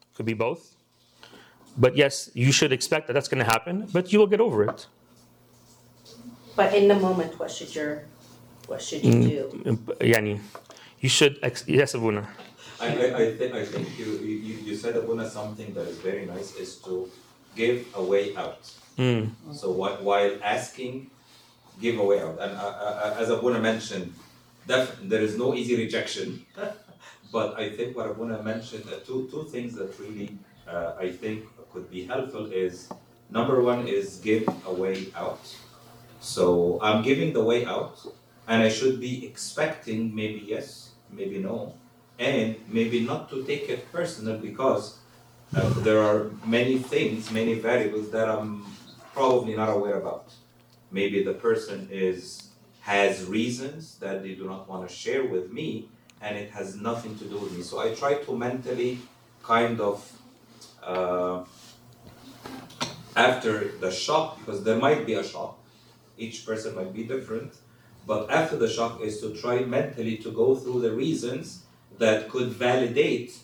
it 0.01 0.15
could 0.15 0.25
be 0.25 0.33
both. 0.33 0.75
But 1.79 1.95
yes, 1.95 2.29
you 2.33 2.51
should 2.51 2.73
expect 2.73 3.07
that 3.07 3.13
that's 3.13 3.29
going 3.29 3.39
to 3.43 3.49
happen, 3.49 3.87
but 3.93 4.11
you 4.11 4.19
will 4.19 4.27
get 4.27 4.41
over 4.41 4.65
it. 4.65 4.87
But 6.55 6.75
in 6.75 6.89
the 6.89 6.99
moment, 6.99 7.39
what 7.39 7.49
should 7.49 7.73
your, 7.73 8.03
what 8.67 8.81
should 8.81 9.03
you 9.03 9.13
do? 9.13 9.63
Mm, 9.63 9.77
Yani, 10.03 10.41
you 10.99 11.07
should, 11.07 11.39
ex- 11.41 11.63
yes, 11.67 11.93
Abuna. 11.95 12.27
I, 12.81 12.87
I, 12.87 13.17
I 13.17 13.25
think, 13.37 13.53
I 13.55 13.63
think 13.63 13.97
you, 13.97 14.05
you, 14.19 14.55
you 14.67 14.75
said, 14.75 14.97
Abuna, 14.97 15.29
something 15.29 15.73
that 15.73 15.87
is 15.87 15.97
very 15.99 16.25
nice, 16.25 16.55
is 16.55 16.75
to 16.83 17.09
give 17.55 17.87
a 17.95 18.03
way 18.03 18.35
out. 18.35 18.59
Mm. 18.97 19.31
So 19.53 19.71
while, 19.71 20.03
while 20.03 20.35
asking, 20.43 21.09
give 21.79 21.97
a 21.97 22.03
way 22.03 22.19
out. 22.19 22.37
And 22.41 22.57
uh, 22.57 22.59
uh, 22.59 23.15
as 23.17 23.29
Abuna 23.29 23.59
mentioned, 23.59 24.13
def- 24.67 24.99
there 25.01 25.21
is 25.21 25.37
no 25.37 25.55
easy 25.55 25.77
rejection. 25.77 26.45
but 27.31 27.57
I 27.57 27.69
think 27.71 27.95
what 27.95 28.07
Abuna 28.09 28.43
mentioned, 28.43 28.83
uh, 28.91 28.99
two, 29.05 29.29
two 29.31 29.45
things 29.45 29.75
that 29.75 29.97
really 29.97 30.37
uh, 30.67 30.93
I 30.99 31.09
think 31.09 31.45
could 31.71 31.89
be 31.89 32.05
helpful 32.05 32.51
is 32.51 32.89
number 33.29 33.61
one 33.61 33.87
is 33.87 34.17
give 34.17 34.47
a 34.65 34.73
way 34.73 35.07
out. 35.15 35.55
So 36.19 36.79
I'm 36.81 37.01
giving 37.03 37.33
the 37.33 37.43
way 37.43 37.65
out, 37.65 37.95
and 38.47 38.61
I 38.61 38.69
should 38.69 38.99
be 38.99 39.25
expecting 39.25 40.13
maybe 40.13 40.43
yes, 40.45 40.91
maybe 41.09 41.37
no, 41.39 41.73
and 42.17 42.55
maybe 42.67 43.01
not 43.01 43.29
to 43.29 43.43
take 43.45 43.69
it 43.69 43.91
personal 43.91 44.37
because 44.37 44.99
uh, 45.55 45.69
there 45.79 46.01
are 46.01 46.31
many 46.45 46.77
things, 46.77 47.31
many 47.31 47.53
variables 47.53 48.11
that 48.11 48.27
I'm 48.29 48.65
probably 49.13 49.55
not 49.55 49.69
aware 49.69 49.97
about. 49.97 50.33
Maybe 50.91 51.23
the 51.23 51.33
person 51.33 51.87
is 51.91 52.49
has 52.81 53.25
reasons 53.25 53.97
that 53.99 54.23
they 54.23 54.33
do 54.33 54.45
not 54.45 54.67
want 54.67 54.87
to 54.87 54.93
share 54.93 55.25
with 55.25 55.51
me, 55.51 55.89
and 56.21 56.37
it 56.37 56.49
has 56.51 56.75
nothing 56.75 57.17
to 57.19 57.25
do 57.25 57.37
with 57.37 57.55
me. 57.55 57.61
So 57.63 57.79
I 57.79 57.93
try 57.93 58.15
to 58.15 58.35
mentally 58.35 58.99
kind 59.43 59.79
of 59.79 60.11
uh, 60.83 61.43
after 63.15 63.77
the 63.79 63.91
shock, 63.91 64.39
because 64.39 64.63
there 64.63 64.77
might 64.77 65.05
be 65.05 65.13
a 65.13 65.23
shock, 65.23 65.57
each 66.17 66.45
person 66.45 66.75
might 66.75 66.93
be 66.93 67.03
different, 67.03 67.53
but 68.05 68.29
after 68.29 68.55
the 68.57 68.69
shock 68.69 69.01
is 69.01 69.21
to 69.21 69.35
try 69.35 69.59
mentally 69.59 70.17
to 70.17 70.31
go 70.31 70.55
through 70.55 70.81
the 70.81 70.91
reasons 70.91 71.63
that 71.97 72.29
could 72.29 72.49
validate 72.49 73.39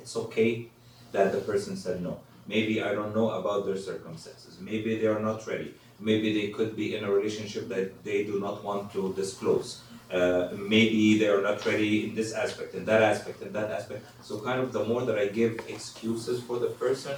it's 0.00 0.16
okay 0.16 0.66
that 1.12 1.32
the 1.32 1.38
person 1.40 1.76
said 1.76 2.02
no. 2.02 2.20
Maybe 2.46 2.82
I 2.82 2.94
don't 2.94 3.14
know 3.14 3.30
about 3.30 3.66
their 3.66 3.76
circumstances. 3.76 4.58
Maybe 4.60 4.98
they 4.98 5.06
are 5.06 5.20
not 5.20 5.46
ready. 5.46 5.74
Maybe 6.00 6.32
they 6.34 6.48
could 6.48 6.74
be 6.74 6.96
in 6.96 7.04
a 7.04 7.10
relationship 7.12 7.68
that 7.68 8.02
they 8.02 8.24
do 8.24 8.40
not 8.40 8.64
want 8.64 8.92
to 8.94 9.12
disclose. 9.14 9.82
Uh, 10.10 10.48
maybe 10.56 11.18
they 11.18 11.28
are 11.28 11.42
not 11.42 11.64
ready 11.66 12.04
in 12.04 12.14
this 12.16 12.32
aspect, 12.32 12.74
in 12.74 12.84
that 12.86 13.02
aspect, 13.02 13.42
in 13.42 13.52
that 13.52 13.70
aspect. 13.70 14.04
So, 14.22 14.40
kind 14.40 14.58
of 14.58 14.72
the 14.72 14.84
more 14.84 15.02
that 15.02 15.16
I 15.16 15.26
give 15.28 15.60
excuses 15.68 16.42
for 16.42 16.58
the 16.58 16.66
person, 16.66 17.14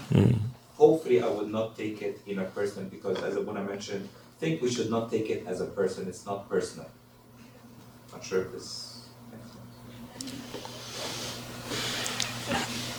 hopefully 0.77 1.23
I 1.23 1.29
would 1.29 1.49
not 1.51 1.77
take 1.77 2.03
it 2.03 2.21
in 2.27 2.39
a 2.39 2.45
person 2.45 2.89
because, 2.89 3.23
as 3.23 3.37
Abuna 3.37 3.63
mentioned, 3.63 4.09
I 4.09 4.41
think 4.41 4.63
we 4.63 4.71
should 4.71 4.91
not 4.91 5.11
take 5.11 5.31
it 5.31 5.47
as 5.47 5.61
a 5.61 5.67
person. 5.67 6.09
It's 6.09 6.27
not 6.27 6.49
personal. 6.49 6.89
Not 8.13 8.25
sure 8.25 8.43
if 8.43 8.53
this. 8.53 9.09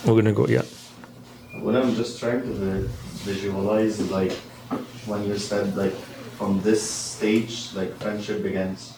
We're 0.04 0.12
going 0.12 0.24
to 0.26 0.32
go, 0.32 0.46
yeah. 0.46 0.62
What 1.60 1.76
I'm 1.76 1.94
just 1.94 2.18
trying 2.18 2.42
to 2.42 2.48
vi- 2.48 2.88
visualize, 3.24 4.00
like, 4.10 4.32
when 5.06 5.24
you 5.24 5.38
said, 5.38 5.76
like, 5.76 5.94
from 6.36 6.60
this 6.62 6.82
stage, 6.82 7.72
like, 7.74 7.96
friendship 8.00 8.42
begins 8.42 8.93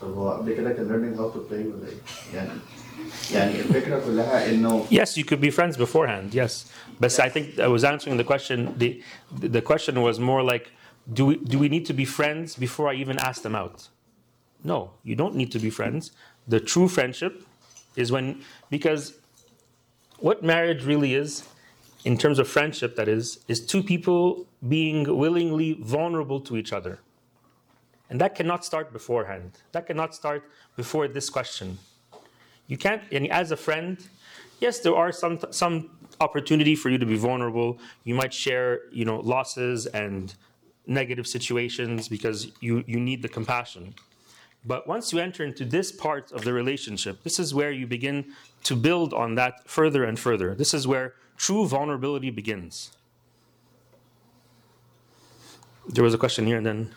فهو 0.00 0.30
قبل 0.30 0.52
كده 0.54 0.72
كان 0.72 0.88
learning 0.88 1.16
how 1.18 1.30
to 1.34 1.38
play 1.50 1.66
ولا 1.74 1.88
ايه؟ 1.88 2.34
يعني 2.34 2.50
يعني 3.32 3.60
الفكرة 3.60 4.00
كلها 4.06 4.50
إنه 4.50 4.86
Yes, 4.90 5.16
you 5.16 5.24
could 5.24 5.40
be 5.40 5.50
friends 5.50 5.76
beforehand. 5.76 6.34
Yes, 6.34 6.66
but 7.00 7.18
I 7.20 7.28
think 7.28 7.58
I 7.58 7.68
was 7.68 7.84
answering 7.84 8.16
the 8.16 8.24
question. 8.24 8.74
the 8.78 9.02
The 9.56 9.62
question 9.62 10.02
was 10.02 10.18
more 10.20 10.42
like, 10.42 10.66
do 11.12 11.26
we 11.26 11.34
do 11.52 11.58
we 11.58 11.68
need 11.68 11.86
to 11.86 11.94
be 11.94 12.04
friends 12.04 12.56
before 12.66 12.86
I 12.92 12.94
even 13.04 13.16
ask 13.18 13.42
them 13.42 13.54
out? 13.54 13.88
No, 14.72 14.78
you 15.08 15.14
don't 15.22 15.34
need 15.40 15.50
to 15.52 15.58
be 15.58 15.70
friends. 15.70 16.02
The 16.54 16.60
true 16.72 16.88
friendship 16.88 17.34
is 18.02 18.10
when 18.14 18.26
because 18.76 19.02
what 20.28 20.42
marriage 20.42 20.82
really 20.92 21.12
is, 21.14 21.30
in 22.04 22.16
terms 22.18 22.38
of 22.38 22.46
friendship, 22.56 22.96
that 22.96 23.08
is, 23.08 23.26
is 23.52 23.58
two 23.72 23.82
people 23.82 24.46
being 24.76 24.98
willingly 25.24 25.70
vulnerable 25.96 26.40
to 26.48 26.56
each 26.56 26.72
other. 26.72 26.94
And 28.09 28.19
that 28.21 28.35
cannot 28.35 28.65
start 28.65 28.91
beforehand. 28.91 29.51
That 29.71 29.87
cannot 29.87 30.15
start 30.15 30.43
before 30.75 31.07
this 31.07 31.29
question. 31.29 31.77
You 32.67 32.77
can't, 32.77 33.03
and 33.11 33.31
as 33.31 33.51
a 33.51 33.57
friend, 33.57 33.97
yes, 34.59 34.79
there 34.79 34.95
are 34.95 35.11
some 35.11 35.39
some 35.51 35.91
opportunity 36.19 36.75
for 36.75 36.89
you 36.89 36.97
to 36.97 37.05
be 37.05 37.17
vulnerable. 37.17 37.79
You 38.03 38.15
might 38.15 38.33
share, 38.33 38.81
you 38.91 39.05
know, 39.05 39.19
losses 39.19 39.85
and 39.87 40.33
negative 40.85 41.27
situations 41.27 42.07
because 42.07 42.51
you 42.61 42.83
you 42.87 42.99
need 42.99 43.21
the 43.21 43.29
compassion. 43.29 43.93
But 44.65 44.87
once 44.87 45.13
you 45.13 45.19
enter 45.19 45.43
into 45.45 45.63
this 45.63 45.91
part 45.91 46.31
of 46.31 46.43
the 46.43 46.51
relationship, 46.51 47.23
this 47.23 47.39
is 47.39 47.53
where 47.53 47.71
you 47.71 47.87
begin 47.87 48.33
to 48.63 48.75
build 48.75 49.13
on 49.13 49.35
that 49.35 49.69
further 49.69 50.03
and 50.03 50.19
further. 50.19 50.53
This 50.53 50.73
is 50.73 50.85
where 50.85 51.13
true 51.37 51.65
vulnerability 51.65 52.29
begins. 52.29 52.91
There 55.91 56.03
was 56.03 56.13
a 56.13 56.19
question 56.19 56.45
here, 56.45 56.57
and 56.57 56.65
then 56.65 56.93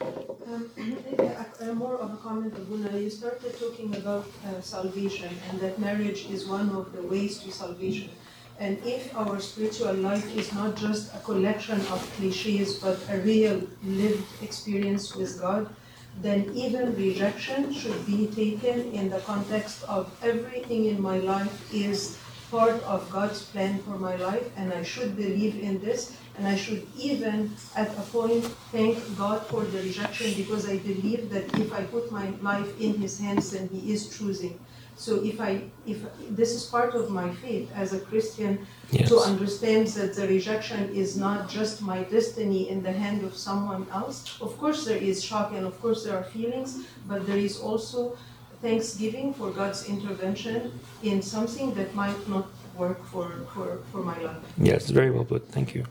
Um, 0.47 0.71
more 1.75 1.97
of 1.97 2.13
a 2.13 2.17
comment, 2.17 2.53
Abuna. 2.57 2.99
You 2.99 3.09
started 3.09 3.59
talking 3.59 3.97
about 3.97 4.27
uh, 4.47 4.61
salvation 4.61 5.31
and 5.49 5.59
that 5.61 5.79
marriage 5.79 6.27
is 6.31 6.47
one 6.47 6.69
of 6.71 6.93
the 6.93 7.03
ways 7.03 7.39
to 7.39 7.51
salvation. 7.51 8.11
And 8.59 8.79
if 8.85 9.17
our 9.17 9.41
spiritual 9.41 9.95
life 9.95 10.37
is 10.37 10.53
not 10.53 10.77
just 10.77 11.15
a 11.15 11.19
collection 11.21 11.81
of 11.95 12.01
cliches 12.17 12.75
but 12.85 12.99
a 13.09 13.19
real 13.21 13.63
lived 13.83 14.43
experience 14.43 15.17
with 15.17 15.41
God, 15.41 15.75
then 16.21 16.53
even 16.55 16.95
rejection 16.95 17.73
should 17.73 18.05
be 18.07 18.27
taken 18.27 18.93
in 18.93 19.09
the 19.09 19.21
context 19.21 19.83
of 19.85 20.13
everything 20.23 20.85
in 20.85 21.01
my 21.01 21.17
life 21.17 21.55
is 21.73 22.19
part 22.53 22.83
of 22.85 23.09
God's 23.11 23.43
plan 23.43 23.79
for 23.79 23.97
my 23.99 24.15
life, 24.17 24.47
and 24.59 24.73
I 24.75 24.83
should 24.83 25.17
believe 25.17 25.59
in 25.59 25.81
this, 25.81 26.15
and 26.37 26.47
I 26.47 26.55
should 26.55 26.87
even, 26.97 27.57
at 27.75 27.89
a 27.97 28.05
point, 28.13 28.45
thank 28.71 28.99
God 29.17 29.47
for 29.47 29.65
the 29.65 29.79
rejection 29.79 30.35
because 30.37 30.69
I 30.69 30.77
believe 30.77 31.31
that 31.31 31.47
if 31.59 31.73
I 31.73 31.83
put 31.85 32.13
my 32.13 32.29
life 32.43 32.79
in 32.79 32.93
His 33.01 33.19
hands, 33.19 33.53
then 33.53 33.69
He 33.73 33.93
is 33.93 34.17
choosing. 34.17 34.61
So 34.97 35.25
if 35.25 35.41
I, 35.41 35.63
if 35.87 35.99
this 36.29 36.53
is 36.53 36.67
part 36.67 36.95
of 36.95 37.11
my 37.11 37.33
faith 37.43 37.73
as 37.75 37.95
a 37.95 38.01
Christian, 38.01 38.67
to 38.93 39.17
understand 39.21 39.87
that 39.99 40.15
the 40.15 40.29
rejection 40.29 40.95
is 40.95 41.17
not 41.17 41.49
just 41.49 41.81
my 41.81 42.03
destiny 42.05 42.69
in 42.69 42.83
the 42.83 42.93
hand 42.93 43.25
of 43.25 43.35
someone 43.35 43.87
else. 43.91 44.39
Of 44.41 44.59
course, 44.59 44.85
there 44.85 44.99
is 44.99 45.25
shock 45.25 45.53
and 45.57 45.65
of 45.65 45.81
course 45.81 46.05
there 46.05 46.17
are 46.19 46.25
feelings, 46.25 46.85
but 47.09 47.27
there 47.27 47.39
is 47.39 47.59
also 47.59 48.19
thanksgiving 48.63 49.35
for 49.35 49.51
God's 49.51 49.89
intervention 49.89 50.79
in 51.03 51.21
something 51.21 51.75
that 51.75 51.95
might 51.95 52.29
not 52.29 52.47
work 52.77 53.05
for, 53.07 53.29
for, 53.53 53.79
for 53.91 53.99
my 53.99 54.19
life. 54.23 54.37
yes, 54.57 54.89
very 54.89 55.11
well 55.11 55.25
put. 55.25 55.49
Thank 55.49 55.75
you. 55.75 55.85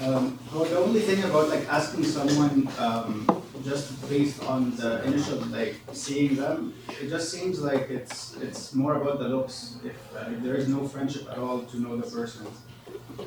Um, 0.00 0.38
well, 0.52 0.64
the 0.64 0.78
only 0.78 1.00
thing 1.00 1.24
about 1.24 1.48
like 1.48 1.66
asking 1.68 2.04
someone 2.04 2.68
um, 2.78 3.26
just 3.64 4.08
based 4.08 4.42
on 4.44 4.76
the 4.76 5.02
initial 5.04 5.38
like 5.46 5.74
seeing 5.92 6.36
them, 6.36 6.74
it 7.00 7.08
just 7.08 7.32
seems 7.32 7.60
like 7.60 7.90
it's 7.90 8.36
it's 8.36 8.74
more 8.74 8.94
about 9.00 9.18
the 9.18 9.28
looks. 9.28 9.78
If, 9.84 9.96
uh, 10.14 10.30
if 10.30 10.42
there 10.42 10.54
is 10.54 10.68
no 10.68 10.86
friendship 10.86 11.28
at 11.28 11.38
all 11.38 11.62
to 11.62 11.80
know 11.80 11.96
the 11.96 12.08
person, 12.08 12.46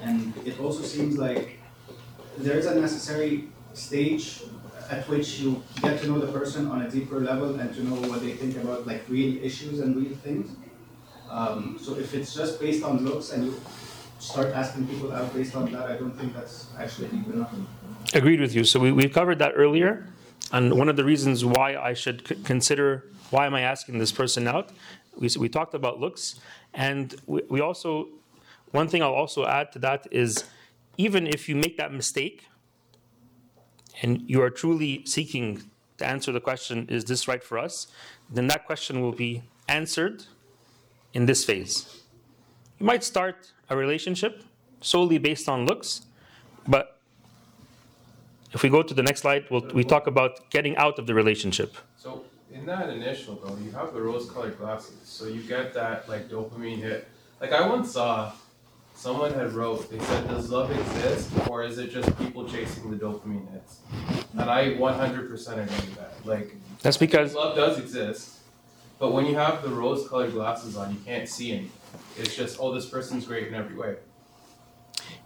and 0.01 0.33
it 0.45 0.61
also 0.61 0.83
seems 0.83 1.17
like 1.17 1.59
there 2.37 2.57
is 2.57 2.65
a 2.65 2.79
necessary 2.79 3.49
stage 3.73 4.43
at 4.91 5.07
which 5.09 5.39
you 5.39 5.63
get 5.81 5.99
to 6.01 6.07
know 6.07 6.19
the 6.19 6.31
person 6.31 6.67
on 6.67 6.81
a 6.81 6.91
deeper 6.91 7.19
level 7.21 7.55
and 7.59 7.73
to 7.75 7.83
know 7.83 7.95
what 8.09 8.21
they 8.21 8.33
think 8.33 8.57
about 8.57 8.85
like 8.87 9.03
real 9.09 9.41
issues 9.43 9.79
and 9.79 9.95
real 9.95 10.15
things. 10.17 10.51
Um, 11.29 11.77
so 11.81 11.97
if 11.97 12.13
it's 12.13 12.35
just 12.35 12.59
based 12.59 12.83
on 12.83 13.05
looks 13.05 13.31
and 13.31 13.45
you 13.45 13.61
start 14.19 14.53
asking 14.53 14.87
people 14.87 15.13
out 15.13 15.33
based 15.33 15.55
on 15.55 15.71
that, 15.71 15.87
I 15.87 15.95
don't 15.95 16.11
think 16.17 16.33
that's 16.35 16.69
actually 16.77 17.07
deep 17.09 17.27
enough. 17.27 17.53
Agreed 18.13 18.41
with 18.41 18.53
you. 18.53 18.63
So 18.63 18.79
we, 18.79 18.91
we 18.91 19.07
covered 19.09 19.39
that 19.39 19.53
earlier. 19.55 20.07
and 20.51 20.73
one 20.77 20.89
of 20.89 20.97
the 20.97 21.05
reasons 21.05 21.45
why 21.45 21.77
I 21.77 21.93
should 21.93 22.27
c- 22.27 22.35
consider 22.43 23.05
why 23.29 23.45
am 23.45 23.55
I 23.55 23.61
asking 23.61 23.99
this 23.99 24.11
person 24.11 24.47
out. 24.47 24.71
We, 25.15 25.29
we 25.39 25.47
talked 25.49 25.73
about 25.73 25.99
looks, 25.99 26.39
and 26.73 27.15
we, 27.27 27.41
we 27.49 27.61
also 27.61 28.09
one 28.71 28.87
thing 28.87 29.01
I'll 29.03 29.13
also 29.13 29.45
add 29.45 29.71
to 29.73 29.79
that 29.79 30.07
is 30.11 30.45
even 30.97 31.27
if 31.27 31.47
you 31.49 31.55
make 31.55 31.77
that 31.77 31.93
mistake 31.93 32.45
and 34.01 34.29
you 34.29 34.41
are 34.41 34.49
truly 34.49 35.03
seeking 35.05 35.63
to 35.97 36.05
answer 36.05 36.31
the 36.31 36.41
question, 36.41 36.87
is 36.89 37.05
this 37.05 37.27
right 37.27 37.43
for 37.43 37.57
us? 37.57 37.87
Then 38.29 38.47
that 38.47 38.65
question 38.65 39.01
will 39.01 39.11
be 39.11 39.43
answered 39.67 40.25
in 41.13 41.27
this 41.27 41.45
phase. 41.45 42.01
You 42.79 42.85
might 42.85 43.03
start 43.03 43.53
a 43.69 43.77
relationship 43.77 44.43
solely 44.81 45.19
based 45.19 45.47
on 45.47 45.65
looks, 45.65 46.01
but 46.67 46.99
if 48.53 48.63
we 48.63 48.69
go 48.69 48.81
to 48.81 48.93
the 48.93 49.03
next 49.03 49.21
slide, 49.21 49.45
we'll, 49.51 49.67
we 49.73 49.83
talk 49.83 50.07
about 50.07 50.49
getting 50.49 50.75
out 50.77 50.97
of 50.99 51.05
the 51.05 51.13
relationship. 51.13 51.77
So 51.95 52.25
in 52.51 52.65
that 52.65 52.89
initial 52.89 53.35
though, 53.35 53.55
you 53.63 53.71
have 53.71 53.93
the 53.93 54.01
rose-colored 54.01 54.57
glasses, 54.57 54.97
so 55.03 55.27
you 55.27 55.41
get 55.43 55.73
that 55.75 56.09
like 56.09 56.27
dopamine 56.27 56.79
hit. 56.79 57.07
Like 57.39 57.51
I 57.51 57.67
once 57.67 57.93
saw 57.93 58.33
someone 59.01 59.33
had 59.33 59.51
wrote, 59.53 59.89
they 59.89 59.99
said, 59.99 60.27
"Does 60.27 60.51
love 60.51 60.69
exist, 60.71 61.31
or 61.49 61.63
is 61.63 61.79
it 61.79 61.89
just 61.89 62.15
people 62.19 62.47
chasing 62.47 62.91
the 62.91 62.97
dopamine 62.97 63.51
hits?" 63.51 63.79
And 64.37 64.49
I 64.49 64.75
100% 64.75 65.51
agree 65.53 65.63
with 65.63 65.95
that. 65.95 66.13
Like 66.23 66.55
That's 66.83 66.97
because 66.97 67.33
love 67.33 67.55
does 67.55 67.79
exist, 67.79 68.41
but 68.99 69.11
when 69.11 69.25
you 69.25 69.35
have 69.35 69.63
the 69.63 69.69
rose-colored 69.69 70.33
glasses 70.33 70.77
on, 70.77 70.91
you 70.91 70.99
can't 71.03 71.27
see 71.27 71.51
anything. 71.51 71.71
It's 72.17 72.35
just, 72.35 72.57
oh, 72.59 72.73
this 72.73 72.87
person's 72.87 73.25
great 73.25 73.47
in 73.47 73.55
every 73.55 73.75
way. 73.75 73.95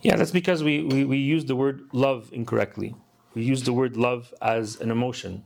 Yeah, 0.02 0.16
that's 0.16 0.32
because 0.32 0.64
we, 0.64 0.84
we, 0.84 1.04
we 1.04 1.18
use 1.18 1.46
the 1.46 1.56
word 1.56 1.82
love 1.92 2.30
incorrectly. 2.32 2.96
We 3.34 3.44
use 3.44 3.64
the 3.64 3.74
word 3.74 3.98
love 3.98 4.34
as 4.42 4.80
an 4.80 4.90
emotion. 4.92 5.44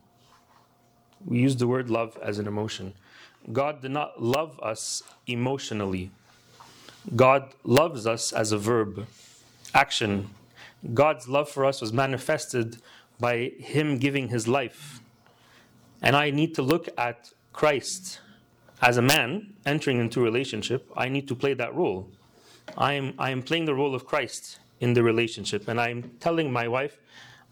We 1.26 1.40
use 1.40 1.56
the 1.56 1.68
word 1.68 1.90
love 1.90 2.18
as 2.22 2.38
an 2.38 2.48
emotion. 2.48 2.94
God 3.52 3.82
did 3.82 3.92
not 3.92 4.22
love 4.22 4.60
us 4.62 5.02
emotionally. 5.26 6.12
God 7.16 7.54
loves 7.64 8.06
us 8.06 8.32
as 8.32 8.52
a 8.52 8.58
verb, 8.58 9.08
action. 9.74 10.30
God's 10.94 11.28
love 11.28 11.50
for 11.50 11.66
us 11.66 11.82
was 11.82 11.92
manifested 11.94 12.78
by 13.20 13.52
Him 13.60 13.98
giving 13.98 14.30
His 14.30 14.48
life. 14.48 15.02
And 16.02 16.16
I 16.16 16.30
need 16.30 16.56
to 16.56 16.62
look 16.62 16.90
at 16.98 17.32
Christ 17.52 18.20
as 18.82 18.98
a 18.98 19.02
man 19.02 19.54
entering 19.66 20.00
into 20.00 20.22
relationship. 20.22 20.90
I 20.96 21.10
need 21.10 21.28
to 21.28 21.36
play 21.36 21.54
that 21.54 21.76
role. 21.76 22.10
I 22.78 22.94
am, 22.94 23.14
I 23.18 23.32
am 23.32 23.44
playing 23.44 23.66
the 23.66 23.76
role 23.76 23.96
of 23.96 24.06
Christ 24.06 24.60
in 24.80 24.94
the 24.94 25.04
relationship, 25.04 25.68
and 25.68 25.80
I'm 25.80 26.12
telling 26.20 26.52
my 26.52 26.68
wife, 26.68 26.98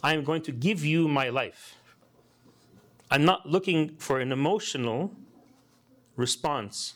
I 0.04 0.14
am 0.14 0.24
going 0.24 0.42
to 0.44 0.52
give 0.52 0.86
you 0.86 1.08
my 1.08 1.30
life. 1.30 1.76
I'm 3.12 3.26
not 3.26 3.46
looking 3.46 3.96
for 3.98 4.20
an 4.20 4.32
emotional 4.32 5.12
response 6.16 6.96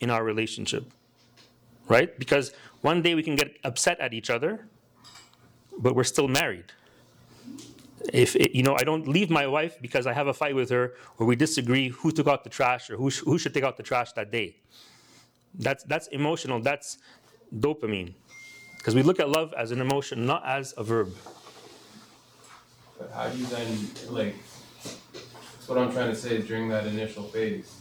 in 0.00 0.10
our 0.10 0.24
relationship, 0.24 0.90
right? 1.88 2.16
Because 2.18 2.52
one 2.80 3.02
day 3.02 3.14
we 3.14 3.22
can 3.22 3.36
get 3.36 3.56
upset 3.64 4.00
at 4.00 4.12
each 4.14 4.30
other, 4.30 4.66
but 5.78 5.94
we're 5.94 6.04
still 6.04 6.28
married. 6.28 6.72
If 8.12 8.36
it, 8.36 8.54
you 8.54 8.62
know, 8.62 8.76
I 8.78 8.84
don't 8.84 9.08
leave 9.08 9.30
my 9.30 9.46
wife 9.46 9.80
because 9.80 10.06
I 10.06 10.12
have 10.12 10.26
a 10.26 10.34
fight 10.34 10.54
with 10.54 10.68
her 10.70 10.94
or 11.18 11.26
we 11.26 11.36
disagree 11.36 11.88
who 11.88 12.12
took 12.12 12.28
out 12.28 12.44
the 12.44 12.50
trash 12.50 12.90
or 12.90 12.96
who, 12.96 13.10
sh- 13.10 13.22
who 13.24 13.38
should 13.38 13.54
take 13.54 13.64
out 13.64 13.76
the 13.78 13.82
trash 13.82 14.12
that 14.12 14.30
day. 14.30 14.56
That's 15.54 15.84
that's 15.84 16.08
emotional. 16.08 16.60
That's 16.60 16.98
dopamine. 17.54 18.14
Because 18.76 18.94
we 18.94 19.02
look 19.02 19.20
at 19.20 19.30
love 19.30 19.54
as 19.56 19.70
an 19.70 19.80
emotion, 19.80 20.26
not 20.26 20.44
as 20.44 20.74
a 20.76 20.84
verb. 20.84 21.14
But 22.98 23.10
how 23.12 23.28
do 23.28 23.38
you 23.38 23.46
then 23.46 23.88
like? 24.10 24.34
That's 24.82 25.68
what 25.68 25.78
I'm 25.78 25.92
trying 25.92 26.10
to 26.10 26.16
say. 26.16 26.36
Is 26.36 26.46
during 26.46 26.68
that 26.68 26.86
initial 26.86 27.22
phase, 27.24 27.74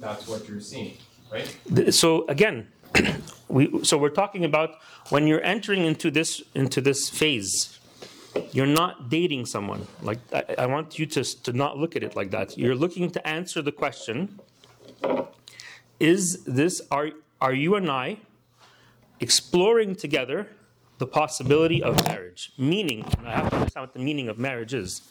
that's 0.00 0.26
what 0.28 0.48
you're 0.48 0.60
seeing, 0.60 0.98
right? 1.32 1.94
So 1.94 2.26
again, 2.26 2.68
we 3.48 3.84
so 3.84 3.98
we're 3.98 4.10
talking 4.10 4.44
about 4.44 4.76
when 5.10 5.26
you're 5.26 5.42
entering 5.42 5.84
into 5.84 6.10
this 6.10 6.42
into 6.54 6.80
this 6.80 7.08
phase, 7.08 7.78
you're 8.52 8.66
not 8.66 9.08
dating 9.08 9.46
someone. 9.46 9.86
Like 10.02 10.18
I, 10.32 10.44
I 10.58 10.66
want 10.66 10.98
you 10.98 11.06
to 11.06 11.24
to 11.24 11.52
not 11.52 11.78
look 11.78 11.96
at 11.96 12.02
it 12.02 12.16
like 12.16 12.30
that. 12.30 12.56
You're 12.58 12.74
looking 12.74 13.10
to 13.10 13.26
answer 13.26 13.62
the 13.62 13.72
question: 13.72 14.40
Is 15.98 16.44
this 16.44 16.82
are 16.90 17.10
are 17.40 17.54
you 17.54 17.74
and 17.76 17.90
I 17.90 18.18
exploring 19.20 19.94
together 19.94 20.48
the 20.98 21.06
possibility 21.06 21.82
of 21.82 21.96
marriage? 22.06 22.52
Meaning, 22.58 23.04
I 23.24 23.30
have 23.32 23.50
to 23.50 23.56
understand 23.56 23.82
what 23.84 23.94
the 23.94 24.00
meaning 24.00 24.28
of 24.28 24.38
marriage 24.38 24.74
is. 24.74 25.02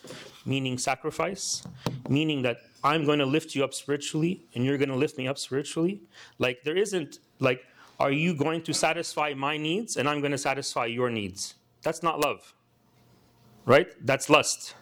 Meaning 0.45 0.77
sacrifice, 0.77 1.67
meaning 2.07 2.41
that 2.43 2.59
I'm 2.83 3.05
going 3.05 3.19
to 3.19 3.25
lift 3.25 3.55
you 3.55 3.63
up 3.63 3.73
spiritually 3.73 4.45
and 4.55 4.63
you're 4.63 4.77
going 4.77 4.89
to 4.89 4.95
lift 4.95 5.17
me 5.17 5.27
up 5.27 5.37
spiritually. 5.37 6.01
Like 6.37 6.63
there 6.63 6.77
isn't 6.77 7.19
like, 7.39 7.61
are 7.99 8.11
you 8.11 8.33
going 8.33 8.61
to 8.63 8.73
satisfy 8.73 9.33
my 9.33 9.57
needs 9.57 9.97
and 9.97 10.07
I'm 10.07 10.19
going 10.21 10.31
to 10.31 10.37
satisfy 10.37 10.85
your 10.85 11.09
needs? 11.09 11.55
That's 11.81 12.01
not 12.01 12.19
love, 12.19 12.53
right? 13.65 13.87
That's 14.05 14.29
lust. 14.29 14.75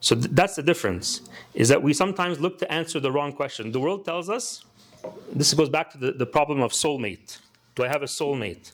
So 0.00 0.14
th- 0.16 0.30
that's 0.32 0.56
the 0.56 0.62
difference. 0.62 1.22
Is 1.54 1.68
that 1.68 1.82
we 1.82 1.92
sometimes 1.92 2.40
look 2.40 2.58
to 2.58 2.72
answer 2.72 3.00
the 3.00 3.12
wrong 3.12 3.32
question. 3.32 3.70
The 3.72 3.80
world 3.80 4.04
tells 4.04 4.28
us. 4.28 4.64
This 5.32 5.54
goes 5.54 5.68
back 5.68 5.90
to 5.92 5.98
the, 5.98 6.12
the 6.12 6.26
problem 6.26 6.60
of 6.60 6.72
soulmate. 6.72 7.38
Do 7.74 7.84
I 7.84 7.88
have 7.88 8.02
a 8.02 8.06
soulmate? 8.06 8.72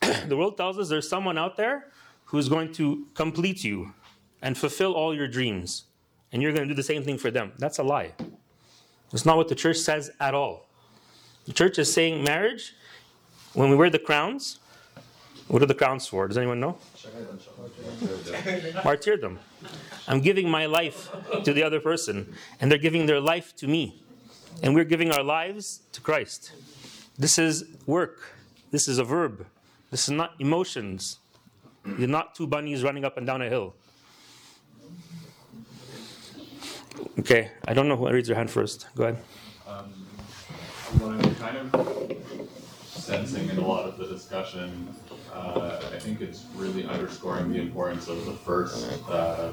the 0.28 0.36
world 0.36 0.56
tells 0.56 0.78
us 0.78 0.88
there's 0.88 1.08
someone 1.08 1.36
out 1.36 1.56
there 1.56 1.88
who's 2.26 2.48
going 2.48 2.72
to 2.74 3.06
complete 3.14 3.64
you 3.64 3.92
and 4.40 4.56
fulfill 4.56 4.92
all 4.92 5.14
your 5.14 5.28
dreams. 5.28 5.84
And 6.32 6.40
you're 6.40 6.52
going 6.52 6.66
to 6.66 6.72
do 6.72 6.76
the 6.76 6.82
same 6.82 7.02
thing 7.02 7.18
for 7.18 7.30
them. 7.30 7.52
That's 7.58 7.78
a 7.78 7.82
lie. 7.82 8.12
It's 9.12 9.26
not 9.26 9.36
what 9.36 9.48
the 9.48 9.54
church 9.54 9.76
says 9.76 10.10
at 10.20 10.32
all. 10.34 10.69
The 11.46 11.52
church 11.52 11.78
is 11.78 11.92
saying 11.92 12.22
marriage, 12.22 12.74
when 13.54 13.70
we 13.70 13.76
wear 13.76 13.90
the 13.90 13.98
crowns, 13.98 14.60
what 15.48 15.62
are 15.62 15.66
the 15.66 15.74
crowns 15.74 16.06
for? 16.06 16.28
Does 16.28 16.38
anyone 16.38 16.60
know? 16.60 16.78
Martyrdom. 18.84 19.40
I'm 20.06 20.20
giving 20.20 20.48
my 20.48 20.66
life 20.66 21.10
to 21.44 21.52
the 21.52 21.62
other 21.64 21.80
person, 21.80 22.34
and 22.60 22.70
they're 22.70 22.78
giving 22.78 23.06
their 23.06 23.20
life 23.20 23.56
to 23.56 23.66
me. 23.66 24.02
And 24.62 24.74
we're 24.74 24.84
giving 24.84 25.10
our 25.10 25.22
lives 25.22 25.80
to 25.92 26.00
Christ. 26.00 26.52
This 27.18 27.38
is 27.38 27.64
work. 27.86 28.20
This 28.70 28.86
is 28.86 28.98
a 28.98 29.04
verb. 29.04 29.46
This 29.90 30.04
is 30.04 30.10
not 30.10 30.34
emotions. 30.38 31.18
You're 31.98 32.08
not 32.08 32.34
two 32.34 32.46
bunnies 32.46 32.84
running 32.84 33.04
up 33.04 33.16
and 33.16 33.26
down 33.26 33.42
a 33.42 33.48
hill. 33.48 33.74
Okay, 37.18 37.50
I 37.66 37.74
don't 37.74 37.88
know 37.88 37.96
who 37.96 38.08
raised 38.08 38.28
their 38.28 38.36
hand 38.36 38.50
first. 38.50 38.86
Go 38.94 39.04
ahead. 39.04 39.22
Um, 39.66 39.99
kind 41.40 41.56
of 41.56 42.16
sensing 42.84 43.48
in 43.48 43.56
a 43.56 43.66
lot 43.66 43.86
of 43.86 43.96
the 43.96 44.06
discussion, 44.06 44.88
uh, 45.32 45.80
I 45.92 45.98
think 45.98 46.20
it's 46.20 46.44
really 46.54 46.84
underscoring 46.84 47.50
the 47.50 47.60
importance 47.60 48.08
of 48.08 48.26
the 48.26 48.32
first 48.32 49.00
uh, 49.08 49.50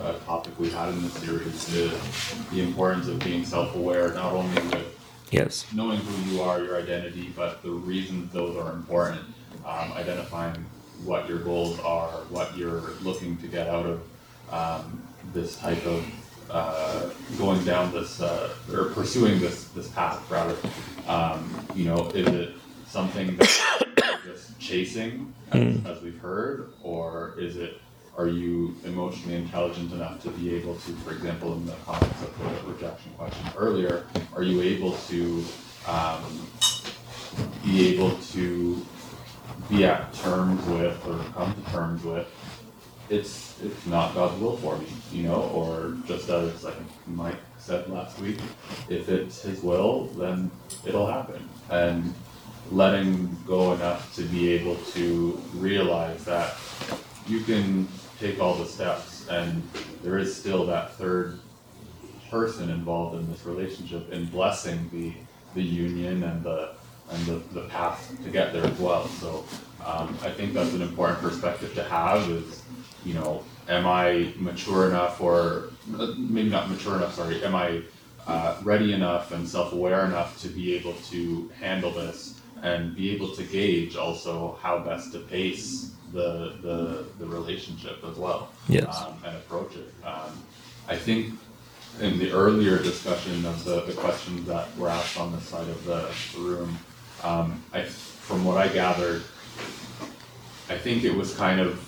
uh, 0.00 0.12
topic 0.20 0.58
we 0.58 0.70
had 0.70 0.88
in 0.88 1.02
the 1.02 1.10
series, 1.10 1.66
the, 1.66 2.54
the 2.54 2.62
importance 2.62 3.08
of 3.08 3.18
being 3.20 3.44
self-aware, 3.44 4.14
not 4.14 4.32
only 4.32 4.54
with 4.62 4.94
Yes. 5.30 5.66
knowing 5.74 5.98
who 5.98 6.30
you 6.32 6.40
are, 6.40 6.62
your 6.64 6.78
identity, 6.78 7.30
but 7.36 7.62
the 7.62 7.70
reasons 7.70 8.32
those 8.32 8.56
are 8.56 8.72
important, 8.72 9.20
um, 9.66 9.92
identifying 9.92 10.64
what 11.04 11.28
your 11.28 11.40
goals 11.40 11.78
are, 11.80 12.08
what 12.30 12.56
you're 12.56 12.92
looking 13.02 13.36
to 13.36 13.46
get 13.46 13.68
out 13.68 13.84
of 13.84 14.00
um, 14.50 15.02
this 15.34 15.56
type 15.58 15.84
of 15.84 16.06
uh, 16.50 17.10
going 17.36 17.62
down 17.64 17.92
this 17.92 18.22
uh, 18.22 18.48
or 18.72 18.86
pursuing 18.86 19.38
this 19.38 19.64
this 19.68 19.88
path 19.88 20.18
rather. 20.30 20.56
Um, 21.08 21.66
you 21.74 21.84
know, 21.86 22.08
is 22.10 22.26
it 22.28 22.54
something 22.86 23.36
that 23.36 23.82
you're 24.24 24.34
just 24.34 24.58
chasing, 24.58 25.32
as, 25.52 25.58
Mm. 25.58 25.86
as 25.86 26.02
we've 26.02 26.18
heard, 26.18 26.70
or 26.82 27.34
is 27.38 27.56
it 27.56 27.80
are 28.18 28.26
you 28.28 28.74
emotionally 28.84 29.36
intelligent 29.36 29.92
enough 29.92 30.20
to 30.24 30.28
be 30.30 30.52
able 30.56 30.74
to, 30.74 30.90
for 31.04 31.12
example, 31.12 31.52
in 31.54 31.64
the 31.66 31.72
context 31.86 32.20
of 32.24 32.66
the 32.66 32.72
rejection 32.72 33.12
question 33.16 33.46
earlier, 33.56 34.04
are 34.34 34.42
you 34.42 34.60
able 34.60 34.92
to 35.08 35.44
um, 35.86 36.20
be 37.64 37.94
able 37.94 38.16
to 38.32 38.84
be 39.70 39.84
at 39.84 40.12
terms 40.14 40.64
with 40.66 41.00
or 41.06 41.18
come 41.32 41.54
to 41.54 41.70
terms 41.70 42.02
with 42.02 42.26
it's 43.08 43.54
it's 43.62 43.86
not 43.86 44.14
God's 44.14 44.38
will 44.40 44.56
for 44.58 44.76
me, 44.78 44.86
you 45.12 45.22
know, 45.22 45.42
or 45.54 45.96
just 46.06 46.28
as 46.28 46.64
I 46.66 46.72
think 46.72 46.88
Mike 47.06 47.36
said 47.68 47.90
last 47.90 48.18
week, 48.18 48.38
if 48.88 49.10
it's 49.10 49.42
His 49.42 49.62
will, 49.62 50.06
then 50.16 50.50
it'll 50.86 51.06
happen, 51.06 51.46
and 51.70 52.14
letting 52.72 53.36
go 53.46 53.74
enough 53.74 54.14
to 54.16 54.22
be 54.22 54.48
able 54.52 54.76
to 54.96 55.38
realize 55.54 56.24
that 56.24 56.56
you 57.26 57.40
can 57.40 57.86
take 58.18 58.40
all 58.40 58.54
the 58.54 58.64
steps, 58.64 59.28
and 59.28 59.62
there 60.02 60.16
is 60.16 60.34
still 60.34 60.64
that 60.64 60.94
third 60.94 61.40
person 62.30 62.70
involved 62.70 63.20
in 63.20 63.30
this 63.30 63.44
relationship 63.44 64.10
in 64.12 64.24
blessing 64.26 64.88
the 64.90 65.12
the 65.54 65.62
union 65.62 66.22
and 66.22 66.42
the 66.42 66.70
and 67.10 67.26
the, 67.26 67.36
the 67.52 67.66
path 67.68 68.14
to 68.24 68.30
get 68.30 68.52
there 68.54 68.64
as 68.64 68.78
well. 68.78 69.06
So 69.08 69.44
um, 69.84 70.16
I 70.22 70.30
think 70.30 70.54
that's 70.54 70.72
an 70.72 70.82
important 70.82 71.20
perspective 71.20 71.74
to 71.74 71.84
have 71.84 72.30
is, 72.30 72.62
you 73.04 73.14
know, 73.14 73.44
am 73.68 73.86
I 73.86 74.32
mature 74.38 74.88
enough, 74.88 75.20
or 75.20 75.70
maybe 75.88 76.48
not 76.48 76.70
mature 76.70 76.96
enough? 76.96 77.14
Sorry, 77.14 77.42
am 77.44 77.54
I 77.54 77.82
uh, 78.26 78.56
ready 78.62 78.92
enough 78.92 79.32
and 79.32 79.48
self-aware 79.48 80.04
enough 80.04 80.40
to 80.42 80.48
be 80.48 80.74
able 80.76 80.94
to 81.10 81.50
handle 81.58 81.90
this 81.90 82.40
and 82.62 82.94
be 82.94 83.10
able 83.14 83.34
to 83.34 83.42
gauge 83.44 83.96
also 83.96 84.58
how 84.62 84.78
best 84.80 85.12
to 85.12 85.20
pace 85.20 85.92
the 86.12 86.54
the, 86.62 87.04
the 87.18 87.26
relationship 87.26 88.02
as 88.04 88.16
well 88.16 88.50
Yes. 88.68 89.02
um, 89.02 89.14
and 89.24 89.36
approach 89.36 89.76
it. 89.76 89.92
Um, 90.04 90.32
I 90.88 90.96
think 90.96 91.34
in 92.00 92.18
the 92.18 92.32
earlier 92.32 92.78
discussion 92.78 93.44
of 93.44 93.64
the, 93.64 93.82
the 93.82 93.92
questions 93.92 94.46
that 94.46 94.76
were 94.76 94.88
asked 94.88 95.18
on 95.18 95.32
this 95.32 95.44
side 95.44 95.68
of 95.68 95.84
the, 95.84 96.08
the 96.34 96.40
room, 96.40 96.78
um, 97.22 97.62
I, 97.72 97.82
from 97.82 98.44
what 98.44 98.56
I 98.56 98.68
gathered, 98.68 99.22
I 100.70 100.76
think 100.78 101.04
it 101.04 101.14
was 101.14 101.34
kind 101.34 101.60
of 101.60 101.84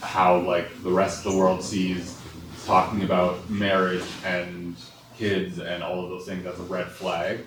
how 0.00 0.38
like 0.40 0.82
the 0.82 0.90
rest 0.90 1.24
of 1.24 1.32
the 1.32 1.38
world 1.38 1.62
sees 1.62 2.18
talking 2.64 3.02
about 3.02 3.48
marriage 3.50 4.04
and 4.24 4.76
kids 5.16 5.58
and 5.58 5.82
all 5.82 6.04
of 6.04 6.10
those 6.10 6.26
things 6.26 6.46
as 6.46 6.58
a 6.58 6.62
red 6.64 6.88
flag 6.88 7.46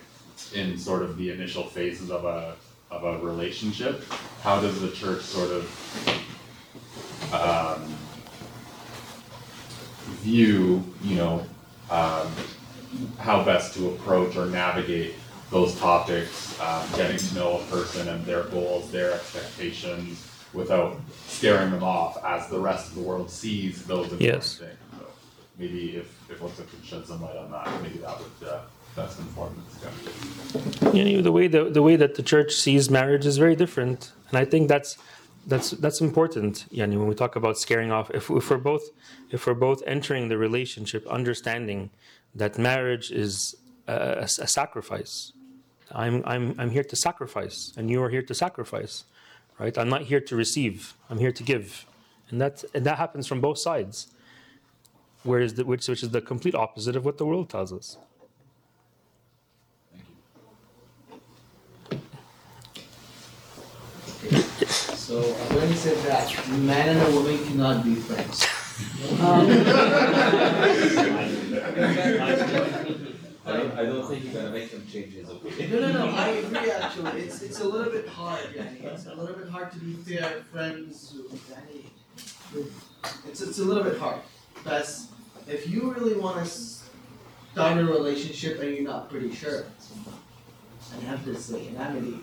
in 0.53 0.77
sort 0.77 1.01
of 1.01 1.17
the 1.17 1.31
initial 1.31 1.63
phases 1.63 2.11
of 2.11 2.25
a 2.25 2.55
of 2.91 3.03
a 3.03 3.17
relationship. 3.25 4.03
How 4.41 4.61
does 4.61 4.79
the 4.79 4.91
church 4.91 5.21
sort 5.21 5.49
of 5.51 5.63
um, 7.33 7.83
view, 10.21 10.83
you 11.01 11.15
know, 11.15 11.45
um, 11.89 12.31
how 13.19 13.43
best 13.43 13.73
to 13.75 13.89
approach 13.89 14.35
or 14.35 14.45
navigate 14.45 15.15
those 15.49 15.75
topics, 15.79 16.59
um, 16.61 16.87
getting 16.95 17.17
to 17.17 17.35
know 17.35 17.59
a 17.59 17.63
person 17.65 18.07
and 18.07 18.25
their 18.25 18.43
goals, 18.43 18.91
their 18.91 19.13
expectations, 19.13 20.25
without 20.53 20.95
scaring 21.27 21.71
them 21.71 21.83
off 21.83 22.23
as 22.23 22.47
the 22.49 22.59
rest 22.59 22.89
of 22.89 22.95
the 22.95 23.01
world 23.01 23.29
sees 23.29 23.83
those 23.85 24.05
important 24.05 24.21
Yes. 24.21 24.57
things. 24.57 24.77
Maybe 25.57 25.98
if, 25.98 26.30
if 26.30 26.41
Lisa 26.41 26.64
could 26.64 26.84
shed 26.84 27.06
some 27.06 27.22
light 27.22 27.38
on 27.38 27.52
that, 27.52 27.82
maybe 27.82 27.99
that 27.99 28.18
would 28.19 28.48
uh, 28.48 28.61
best 28.95 29.19
inform 29.19 29.56
the 29.56 29.64
discussion. 29.72 30.95
you 30.95 31.18
know, 31.18 31.22
the 31.22 31.32
way 31.32 31.48
the, 31.48 31.65
the 31.65 31.82
way 31.82 31.95
that 31.95 32.15
the 32.15 32.23
church 32.23 32.53
sees 32.53 32.90
marriage 32.90 33.26
is 33.26 33.38
very 33.38 33.56
different, 33.56 34.11
and 34.30 34.38
I 34.38 34.45
think 34.45 34.68
that's 34.68 34.98
that's 35.48 35.72
that's 35.72 36.02
important. 36.02 36.65
Yani, 36.72 36.98
when 36.98 37.07
we 37.07 37.15
talk 37.15 37.36
about 37.36 37.57
scaring 37.57 37.91
off, 37.91 38.10
if, 38.11 38.30
if 38.30 38.49
we're 38.49 38.57
both 38.57 38.90
if 39.32 39.48
we're 39.48 39.53
both 39.53 39.82
entering 39.86 40.27
the 40.30 40.38
relationship, 40.38 41.06
understanding 41.07 41.90
that 42.34 42.57
marriage 42.57 43.11
is 43.11 43.56
a, 43.88 44.23
a 44.23 44.48
sacrifice. 44.48 45.32
I'm 45.91 46.23
I'm 46.26 46.56
I'm 46.57 46.72
here 46.72 46.84
to 46.84 46.95
sacrifice, 46.95 47.72
and 47.77 47.90
you 47.90 48.02
are 48.03 48.10
here 48.10 48.23
to 48.23 48.34
sacrifice, 48.34 49.06
right? 49.60 49.77
I'm 49.77 49.90
not 49.90 50.03
here 50.03 50.19
to 50.19 50.36
receive. 50.36 50.95
I'm 51.10 51.19
here 51.19 51.32
to 51.32 51.44
give, 51.44 51.86
and 52.30 52.41
that 52.41 52.64
and 52.73 52.86
that 52.86 52.98
happens 52.98 53.27
from 53.27 53.40
both 53.40 53.60
sides. 53.60 54.07
Whereas 55.26 55.56
the, 55.56 55.65
which 55.65 55.88
which 55.88 56.03
is 56.03 56.11
the 56.11 56.22
complete 56.22 56.53
opposite 56.53 56.95
of 56.95 57.03
what 57.03 57.18
the 57.18 57.26
world 57.26 57.49
tells 57.49 57.73
us. 57.73 57.97
So 65.06 65.22
when 65.22 65.68
he 65.68 65.73
said 65.73 65.97
that, 66.06 66.47
man 66.60 66.89
and 66.89 67.02
a 67.02 67.11
woman 67.15 67.43
cannot 67.43 67.84
be 67.84 67.95
friends. 67.95 68.45
I 69.19 69.26
um, 69.26 69.47
don't, 73.45 73.72
I 73.80 73.84
don't 73.84 74.07
think 74.07 74.26
you're 74.26 74.34
gonna 74.34 74.52
make 74.52 74.69
him 74.69 74.85
change 74.91 75.14
his 75.14 75.30
opinion. 75.30 75.72
No, 75.72 75.80
no, 75.80 76.06
no, 76.06 76.15
I 76.15 76.27
agree 76.27 76.69
actually, 76.69 77.22
it's, 77.22 77.41
it's 77.41 77.60
a 77.61 77.68
little 77.68 77.91
bit 77.91 78.07
hard, 78.07 78.45
yani. 78.56 78.84
it's 78.84 79.07
a 79.07 79.15
little 79.15 79.35
bit 79.35 79.49
hard 79.49 79.72
to 79.72 79.80
be 79.80 79.93
fair 79.93 80.43
friends 80.52 81.15
with, 81.31 81.49
yani, 81.49 81.89
it's, 83.27 83.41
it's 83.41 83.57
a 83.57 83.64
little 83.64 83.84
bit 83.84 83.97
hard. 83.97 84.19
Because 84.56 85.07
if 85.47 85.69
you 85.69 85.93
really 85.93 86.15
want 86.15 86.43
to 86.43 86.45
start 86.45 87.77
a 87.77 87.85
relationship 87.85 88.59
and 88.61 88.76
you're 88.76 88.84
not 88.84 89.09
pretty 89.09 89.34
sure, 89.34 89.65
and 90.93 91.03
have 91.03 91.26
this 91.26 91.49
like 91.49 91.72
amity. 91.77 92.19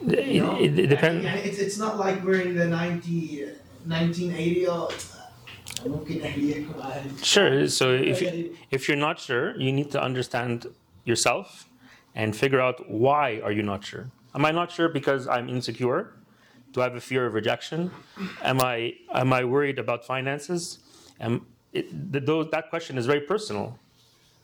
You 0.00 0.42
know? 0.42 0.60
it, 0.60 0.88
depends. 0.88 1.24
It's, 1.24 1.58
it's 1.58 1.78
not 1.78 1.98
like 1.98 2.22
we're 2.24 2.40
in 2.40 2.56
the 2.56 2.66
90, 2.66 3.46
1980 3.86 4.66
uh, 4.66 4.72
or. 4.72 4.88
Sure. 7.22 7.68
So 7.68 7.92
if 7.92 8.20
you, 8.20 8.56
if 8.70 8.88
you're 8.88 8.96
not 8.96 9.18
sure, 9.18 9.58
you 9.58 9.72
need 9.72 9.90
to 9.92 10.02
understand 10.02 10.66
yourself 11.04 11.68
and 12.14 12.34
figure 12.34 12.60
out 12.60 12.90
why 12.90 13.40
are 13.42 13.52
you 13.52 13.62
not 13.62 13.84
sure. 13.84 14.10
Am 14.34 14.44
I 14.44 14.50
not 14.50 14.70
sure 14.70 14.88
because 14.88 15.28
I'm 15.28 15.48
insecure? 15.48 16.12
Do 16.72 16.80
I 16.80 16.84
have 16.84 16.96
a 16.96 17.00
fear 17.00 17.26
of 17.26 17.34
rejection? 17.34 17.90
Am 18.42 18.60
I 18.60 18.94
am 19.12 19.32
I 19.32 19.44
worried 19.44 19.78
about 19.78 20.04
finances? 20.04 20.80
Am 21.20 21.46
it, 21.73 22.11
th- 22.13 22.25
those, 22.25 22.49
that 22.51 22.69
question 22.69 22.97
is 22.97 23.05
very 23.05 23.21
personal. 23.21 23.77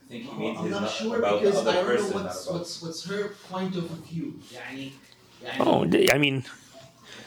I 0.06 0.08
think 0.12 0.24
he 0.26 0.38
means 0.38 0.58
I'm 0.60 0.64
he's 0.66 0.72
not 0.74 0.82
not 0.84 0.92
sure 0.92 1.18
about 1.20 1.42
the 1.42 1.50
because 1.52 1.68
I 1.68 1.72
other 1.72 1.74
don't 1.74 1.86
know 1.88 1.96
person, 1.96 2.14
not 2.18 2.24
what's, 2.26 2.46
about. 2.48 2.58
what's, 2.60 2.82
what's 2.82 3.06
her 3.06 3.30
point 3.50 3.76
of 3.76 3.90
view. 4.10 4.40
يعني, 4.54 4.92
يعني 5.44 5.60
Oh, 5.66 5.86
d- 5.86 6.12
I 6.12 6.18
mean, 6.18 6.44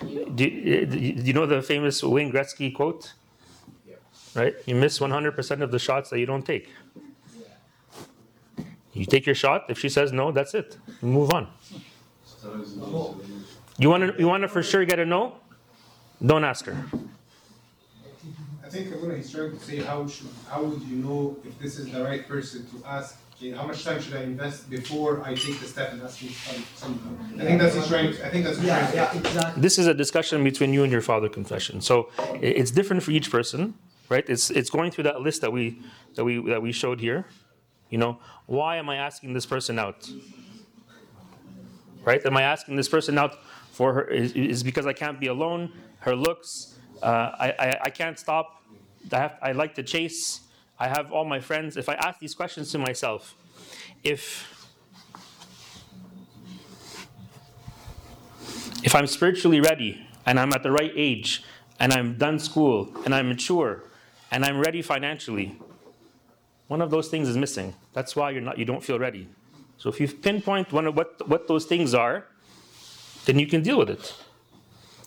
do, 0.01 0.87
do 0.87 0.99
you 0.99 1.33
know 1.33 1.47
the 1.47 1.61
famous 1.63 2.03
Wayne 2.03 2.33
Gretzky 2.33 2.73
quote? 2.75 3.13
Right? 4.35 4.55
You 4.67 4.77
miss 4.77 4.99
100% 5.01 5.63
of 5.63 5.71
the 5.73 5.79
shots 5.81 6.11
that 6.11 6.19
you 6.21 6.27
don't 6.27 6.45
take. 6.47 6.71
You 8.93 9.05
take 9.05 9.27
your 9.27 9.35
shot. 9.35 9.65
If 9.69 9.79
she 9.79 9.89
says 9.89 10.13
no, 10.13 10.31
that's 10.33 10.55
it. 10.55 10.77
You 11.03 11.09
move 11.09 11.33
on. 11.33 11.49
You 13.79 13.91
want 13.91 14.03
to 14.17 14.21
you 14.21 14.27
want 14.29 14.43
to 14.43 14.49
for 14.49 14.63
sure 14.63 14.85
get 14.85 14.99
a 14.99 15.07
no? 15.07 15.37
Don't 16.25 16.45
ask 16.45 16.65
her. 16.67 16.77
I 18.74 18.76
think 18.78 18.96
Abuna, 18.96 19.16
he's 19.18 19.30
trying 19.32 19.52
to 19.52 19.60
say 19.60 19.78
how 19.84 20.08
should 20.08 20.30
how 20.50 20.64
would 20.64 20.82
you 20.82 20.96
know 20.96 21.38
if 21.46 21.60
this 21.60 21.78
is 21.78 21.92
the 21.92 22.04
right 22.04 22.28
person 22.28 22.66
to 22.72 22.78
ask? 22.88 23.20
okay, 23.36 23.52
How 23.52 23.68
much 23.68 23.84
time 23.84 24.02
should 24.02 24.16
I 24.16 24.24
invest 24.24 24.68
before 24.68 25.22
I 25.24 25.36
take 25.36 25.60
the 25.60 25.68
step 25.68 25.92
and 25.94 26.02
ask 26.02 26.24
you 26.24 26.30
some- 26.30 26.66
something? 26.76 27.40
I 27.40 27.44
think 27.46 27.60
that's 27.62 27.76
he's 27.76 27.88
trying. 27.88 28.08
I 28.08 28.30
think 28.32 28.46
that's 28.46 28.58
what 28.58 28.66
he's 28.66 28.66
Yeah, 28.66 28.80
trying 28.80 29.12
to 29.12 29.18
yeah, 29.20 29.30
exactly. 29.30 29.62
This 29.62 29.78
is 29.78 29.86
a 29.86 29.94
discussion 29.94 30.44
between 30.44 30.74
you 30.74 30.82
and 30.82 30.92
your 30.92 31.02
father 31.02 31.30
confession. 31.30 31.82
So 31.82 32.10
i- 32.18 32.38
it's 32.62 32.72
different 32.72 33.04
for 33.04 33.12
each 33.12 33.30
person, 33.30 33.76
right? 34.10 34.26
It's 34.28 34.50
it's 34.50 34.72
going 34.72 34.90
through 34.90 35.04
that 35.04 35.22
list 35.22 35.42
that 35.42 35.52
we 35.54 35.80
that 36.16 36.24
we 36.26 36.42
that 36.50 36.62
we 36.64 36.72
showed 36.72 37.00
here. 37.00 37.26
You 37.92 38.00
know, 38.00 38.18
why 38.48 38.78
am 38.78 38.90
I 38.90 38.96
asking 38.96 39.34
this 39.36 39.46
person 39.46 39.78
out? 39.78 40.10
Right? 42.04 42.26
Am 42.26 42.36
I 42.36 42.42
asking 42.42 42.76
this 42.76 42.90
person 42.90 43.20
out 43.20 43.34
for 43.72 43.94
her 43.94 44.04
is, 44.08 44.32
is 44.34 44.64
because 44.64 44.88
I 44.88 44.94
can't 44.94 45.20
be 45.20 45.28
alone? 45.28 45.72
Her 46.00 46.16
looks, 46.16 46.50
uh, 47.04 47.30
I, 47.46 47.48
I 47.66 47.68
I 47.88 47.90
can't 47.92 48.18
stop. 48.18 48.63
I 49.12 49.18
have 49.18 49.38
I 49.42 49.52
like 49.52 49.76
to 49.76 49.84
chase. 49.84 50.42
I 50.80 50.88
have 50.88 51.12
all 51.12 51.26
my 51.26 51.40
friends. 51.40 51.78
If 51.78 51.90
I 51.90 51.96
ask 51.96 52.20
these 52.20 52.34
questions 52.34 52.72
to 52.72 52.78
myself, 52.78 53.36
if 54.04 54.50
if 58.84 58.96
I'm 58.96 59.08
spiritually 59.08 59.62
ready 59.62 60.06
and 60.26 60.40
I'm 60.40 60.52
at 60.54 60.64
the 60.64 60.72
right 60.72 60.92
age 60.96 61.44
and 61.80 61.94
I'm 61.94 62.18
done 62.18 62.40
school 62.40 62.90
and 63.06 63.14
I'm 63.14 63.30
mature 63.30 63.84
and 64.32 64.44
I'm 64.46 64.60
ready 64.60 64.82
financially, 64.82 65.58
one 66.68 66.82
of 66.82 66.92
those 66.92 67.08
things 67.08 67.30
is 67.30 67.38
missing. 67.38 67.74
That's 67.94 68.16
why 68.16 68.32
you're 68.32 68.42
not 68.42 68.58
you 68.58 68.66
don't 68.66 68.84
feel 68.84 69.00
ready. 69.00 69.28
So 69.78 69.90
if 69.90 70.00
you 70.00 70.08
pinpoint 70.08 70.72
one 70.72 70.88
of 70.88 70.96
what 70.96 71.28
what 71.28 71.48
those 71.48 71.66
things 71.66 71.94
are, 71.94 72.26
then 73.26 73.40
you 73.40 73.48
can 73.48 73.62
deal 73.62 73.78
with 73.78 73.90
it. 73.90 74.14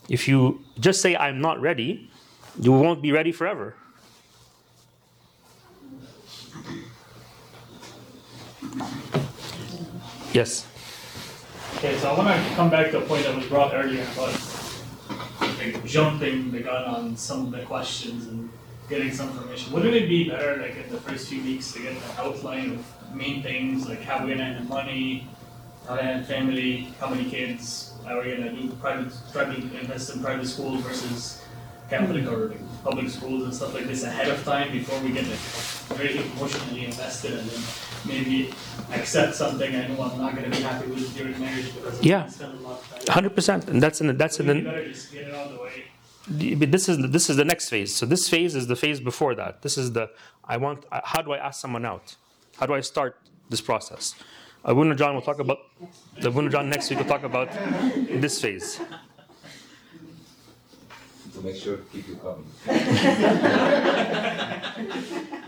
If 0.09 0.27
you 0.27 0.63
just 0.79 1.01
say 1.01 1.15
I'm 1.15 1.41
not 1.41 1.59
ready, 1.59 2.09
you 2.59 2.71
won't 2.71 3.01
be 3.01 3.11
ready 3.11 3.31
forever. 3.31 3.75
Yes. 10.37 10.67
Okay, 11.77 11.97
so 11.97 12.11
I 12.11 12.15
want 12.15 12.29
to 12.29 12.55
come 12.55 12.69
back 12.69 12.91
to 12.91 12.99
a 12.99 13.01
point 13.01 13.23
that 13.25 13.35
was 13.35 13.47
brought 13.47 13.73
earlier 13.73 14.03
about 14.13 14.37
like 15.57 15.83
jumping 15.83 16.51
the 16.51 16.59
gun 16.59 16.83
on 16.85 17.17
some 17.17 17.47
of 17.47 17.51
the 17.51 17.65
questions 17.65 18.27
and 18.27 18.47
getting 18.87 19.11
some 19.11 19.29
information. 19.29 19.73
Wouldn't 19.73 19.95
it 19.95 20.07
be 20.07 20.29
better, 20.29 20.57
like 20.61 20.75
in 20.77 20.91
the 20.91 21.01
first 21.01 21.27
few 21.27 21.41
weeks, 21.41 21.71
to 21.71 21.79
get 21.79 21.93
an 21.93 22.03
outline 22.19 22.73
of 22.73 23.15
main 23.15 23.41
things 23.41 23.89
like 23.89 24.03
how 24.03 24.23
we're 24.23 24.35
gonna 24.35 24.43
end 24.43 24.63
the 24.63 24.69
money, 24.69 25.27
how 25.87 25.95
to 25.95 26.03
end 26.03 26.27
family, 26.27 26.93
how 26.99 27.09
many 27.09 27.27
kids, 27.27 27.95
how 28.05 28.17
we're 28.17 28.37
gonna 28.37 28.51
do 28.51 28.69
private, 28.79 29.11
to 29.33 29.79
invest 29.79 30.15
in 30.15 30.21
private 30.21 30.45
schools 30.45 30.83
versus 30.83 31.41
Catholic 31.89 32.27
or 32.27 32.53
public 32.83 33.09
schools 33.09 33.43
and 33.43 33.55
stuff 33.55 33.73
like 33.73 33.87
this 33.87 34.03
ahead 34.03 34.27
of 34.27 34.43
time 34.43 34.71
before 34.71 34.99
we 34.99 35.13
get 35.13 35.25
like 35.25 35.39
very 35.97 36.17
emotionally 36.17 36.85
invested 36.85 37.33
and 37.33 37.49
then 37.49 37.61
maybe 38.07 38.53
accept 38.93 39.35
something 39.35 39.75
I 39.75 39.87
know 39.87 40.01
I'm 40.03 40.17
not 40.19 40.35
gonna 40.35 40.49
be 40.49 40.61
happy 40.61 40.87
with 40.89 41.15
during 41.17 41.39
marriage 41.39 41.73
because 41.75 42.01
Yeah. 42.03 42.23
I 42.25 42.29
spend 42.29 42.53
a 42.59 42.61
lot 42.61 42.79
of 42.81 43.05
time. 43.05 43.13
Hundred 43.13 43.33
percent, 43.35 43.67
and 43.69 43.81
that's 43.83 43.99
in 44.01 44.07
the, 44.07 44.13
that's 44.13 44.39
in 44.39 44.47
Maybe 44.47 44.61
the. 44.61 44.69
better 44.69 44.87
just 44.87 45.11
get 45.11 45.27
it 45.27 45.33
out 45.35 45.47
of 45.47 45.53
the 45.53 45.61
way. 45.61 45.83
But 46.55 46.71
this 46.73 46.89
is 46.89 46.97
this 47.11 47.29
is 47.29 47.35
the 47.37 47.45
next 47.45 47.69
phase. 47.69 47.95
So 47.95 48.05
this 48.05 48.27
phase 48.27 48.53
is 48.55 48.67
the 48.67 48.75
phase 48.75 48.99
before 48.99 49.33
that. 49.35 49.61
This 49.61 49.77
is 49.77 49.93
the 49.93 50.09
I 50.43 50.57
want. 50.57 50.85
uh, 50.91 50.99
How 51.03 51.21
do 51.21 51.31
I 51.31 51.37
ask 51.37 51.61
someone 51.61 51.85
out? 51.85 52.15
How 52.59 52.65
do 52.65 52.73
I 52.73 52.81
start 52.81 53.17
this 53.49 53.61
process? 53.61 54.13
Abuna 54.65 54.95
John 54.95 55.13
will 55.15 55.21
talk 55.21 55.39
about 55.39 55.59
the 56.19 56.27
Abuna 56.27 56.49
John 56.49 56.69
next 56.69 56.89
week. 56.89 56.99
will 56.99 57.05
talk 57.05 57.23
about 57.23 57.49
this 58.23 58.41
phase. 58.41 58.79
to 61.33 61.39
make 61.45 61.55
sure 61.55 61.77
to 61.77 61.83
keep 61.93 62.05
you 62.09 62.15
coming. 62.17 62.47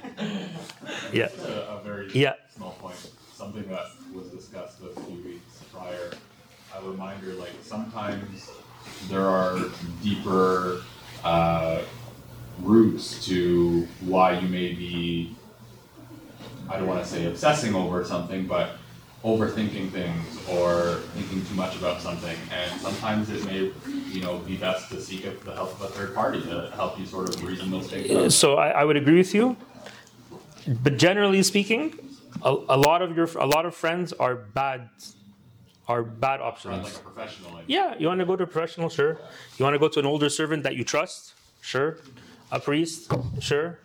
Yeah. 1.13 1.27
Just 1.27 1.39
a, 1.47 1.69
a 1.71 1.81
very 1.83 2.11
Yeah. 2.13 2.33
small 2.55 2.71
point, 2.79 2.95
something 3.33 3.67
that 3.69 3.85
was 4.13 4.27
discussed 4.27 4.77
a 4.81 4.99
few 5.01 5.23
weeks 5.23 5.63
prior. 5.73 6.11
A 6.77 6.87
reminder, 6.87 7.33
like 7.33 7.51
sometimes 7.63 8.49
there 9.09 9.25
are 9.27 9.57
deeper 10.03 10.81
uh, 11.23 11.81
roots 12.61 13.25
to 13.25 13.87
why 14.01 14.37
you 14.39 14.47
may 14.47 14.73
be, 14.73 15.35
I 16.69 16.77
don't 16.77 16.87
want 16.87 17.03
to 17.03 17.09
say 17.09 17.25
obsessing 17.25 17.73
over 17.75 18.05
something, 18.05 18.45
but 18.45 18.71
overthinking 19.23 19.89
things 19.91 20.37
or 20.49 20.95
thinking 21.15 21.43
too 21.45 21.55
much 21.55 21.75
about 21.75 22.01
something. 22.01 22.37
And 22.53 22.79
sometimes 22.79 23.29
it 23.29 23.43
may, 23.45 23.71
you 24.11 24.21
know, 24.21 24.37
be 24.39 24.55
best 24.55 24.89
to 24.91 25.01
seek 25.01 25.23
the 25.43 25.53
help 25.53 25.73
of 25.73 25.81
a 25.81 25.87
third 25.87 26.13
party 26.15 26.41
to 26.43 26.71
help 26.75 26.97
you 26.99 27.05
sort 27.05 27.29
of 27.29 27.43
reason 27.43 27.71
those 27.71 27.87
things 27.89 28.09
out. 28.11 28.31
So 28.31 28.55
I, 28.55 28.69
I 28.69 28.83
would 28.85 28.95
agree 28.97 29.17
with 29.17 29.33
you, 29.33 29.57
but 30.83 30.97
generally 30.97 31.41
speaking, 31.43 31.97
a, 32.43 32.51
a 32.69 32.77
lot 32.77 33.01
of 33.01 33.15
your 33.15 33.27
a 33.37 33.45
lot 33.45 33.65
of 33.65 33.75
friends 33.75 34.13
are 34.13 34.35
bad, 34.35 34.89
are 35.87 36.03
bad 36.03 36.41
options. 36.41 37.01
Like. 37.53 37.63
Yeah, 37.67 37.95
you 37.97 38.07
want 38.07 38.19
to 38.19 38.25
go 38.25 38.35
to 38.35 38.43
a 38.43 38.47
professional, 38.47 38.89
sure. 38.89 39.19
You 39.57 39.63
want 39.63 39.73
to 39.75 39.79
go 39.79 39.87
to 39.87 39.99
an 39.99 40.05
older 40.05 40.29
servant 40.29 40.63
that 40.63 40.75
you 40.75 40.83
trust, 40.83 41.33
sure. 41.61 41.97
A 42.51 42.59
priest, 42.59 43.11
sure. 43.39 43.79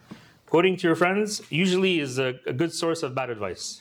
Quoting 0.47 0.77
to 0.79 0.87
your 0.87 0.97
friends 0.97 1.43
usually 1.51 2.01
is 2.01 2.19
a, 2.19 2.39
a 2.47 2.53
good 2.53 2.73
source 2.73 3.03
of 3.03 3.15
bad 3.15 3.29
advice. 3.31 3.81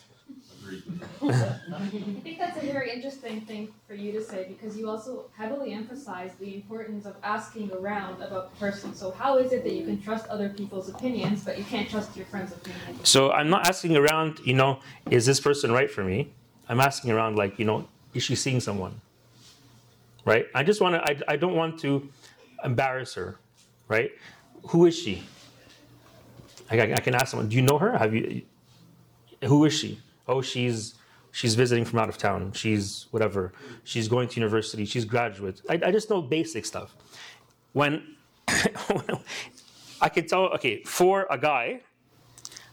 I 1.22 1.88
think 2.24 2.38
that's 2.38 2.58
a 2.58 2.62
very 2.62 2.92
interesting 2.92 3.42
thing 3.42 3.74
for 3.88 3.94
you 3.94 4.12
to 4.14 4.22
say 4.22 4.46
because 4.48 4.78
you 4.78 4.90
also 4.90 5.26
heavily 5.36 5.74
emphasize 5.74 6.32
the 6.40 6.56
importance 6.56 7.06
of 7.06 7.16
asking 7.24 7.72
around 7.72 8.22
about 8.22 8.52
the 8.52 8.60
person. 8.60 8.94
So 8.96 9.12
how 9.12 9.38
is 9.38 9.52
it 9.52 9.64
that 9.64 9.74
you 9.74 9.86
can 9.86 10.02
trust 10.02 10.28
other 10.28 10.50
people's 10.50 10.90
opinions 10.90 11.44
but 11.44 11.58
you 11.58 11.64
can't 11.64 11.90
trust 11.90 12.16
your 12.18 12.26
friend's 12.26 12.52
opinion? 12.52 13.04
So 13.04 13.32
I'm 13.32 13.50
not 13.50 13.68
asking 13.68 13.96
around, 13.96 14.40
you 14.46 14.54
know, 14.54 14.80
is 15.10 15.26
this 15.26 15.40
person 15.40 15.72
right 15.72 15.90
for 15.90 16.04
me? 16.04 16.32
I'm 16.70 16.80
asking 16.80 17.12
around, 17.12 17.36
like, 17.36 17.60
you 17.60 17.66
know, 17.66 17.88
is 18.14 18.24
she 18.24 18.36
seeing 18.36 18.60
someone? 18.60 19.00
Right? 20.26 20.48
I 20.56 20.64
just 20.64 20.82
want 20.82 20.96
to, 20.96 21.02
I, 21.02 21.34
I 21.34 21.36
don't 21.36 21.56
want 21.56 21.80
to 21.82 22.08
embarrass 22.64 23.14
her, 23.16 23.38
right? 23.88 24.12
Who 24.70 24.86
is 24.86 24.98
she? 24.98 25.24
I, 26.72 26.80
I 26.82 27.00
can 27.02 27.16
ask 27.16 27.28
someone, 27.28 27.50
do 27.50 27.56
you 27.56 27.62
know 27.62 27.78
her? 27.78 27.98
Have 27.98 28.16
you, 28.16 28.42
who 29.44 29.66
is 29.66 29.74
she? 29.74 30.00
Oh, 30.28 30.42
she's, 30.42 30.96
she's 31.32 31.56
visiting 31.56 31.86
from 31.86 32.00
out 32.00 32.10
of 32.10 32.18
town. 32.18 32.52
She's 32.54 33.08
whatever. 33.12 33.54
She's 33.84 34.08
going 34.08 34.30
to 34.30 34.36
university. 34.36 34.86
She's 34.86 35.06
graduate. 35.06 35.62
I, 35.70 35.80
I 35.86 35.92
just 35.92 36.10
know 36.10 36.22
basic 36.22 36.66
stuff. 36.66 36.96
When, 37.74 38.16
I 38.48 40.10
can 40.10 40.28
tell, 40.28 40.46
okay, 40.56 40.84
for 40.84 41.28
a 41.30 41.38
guy, 41.38 41.82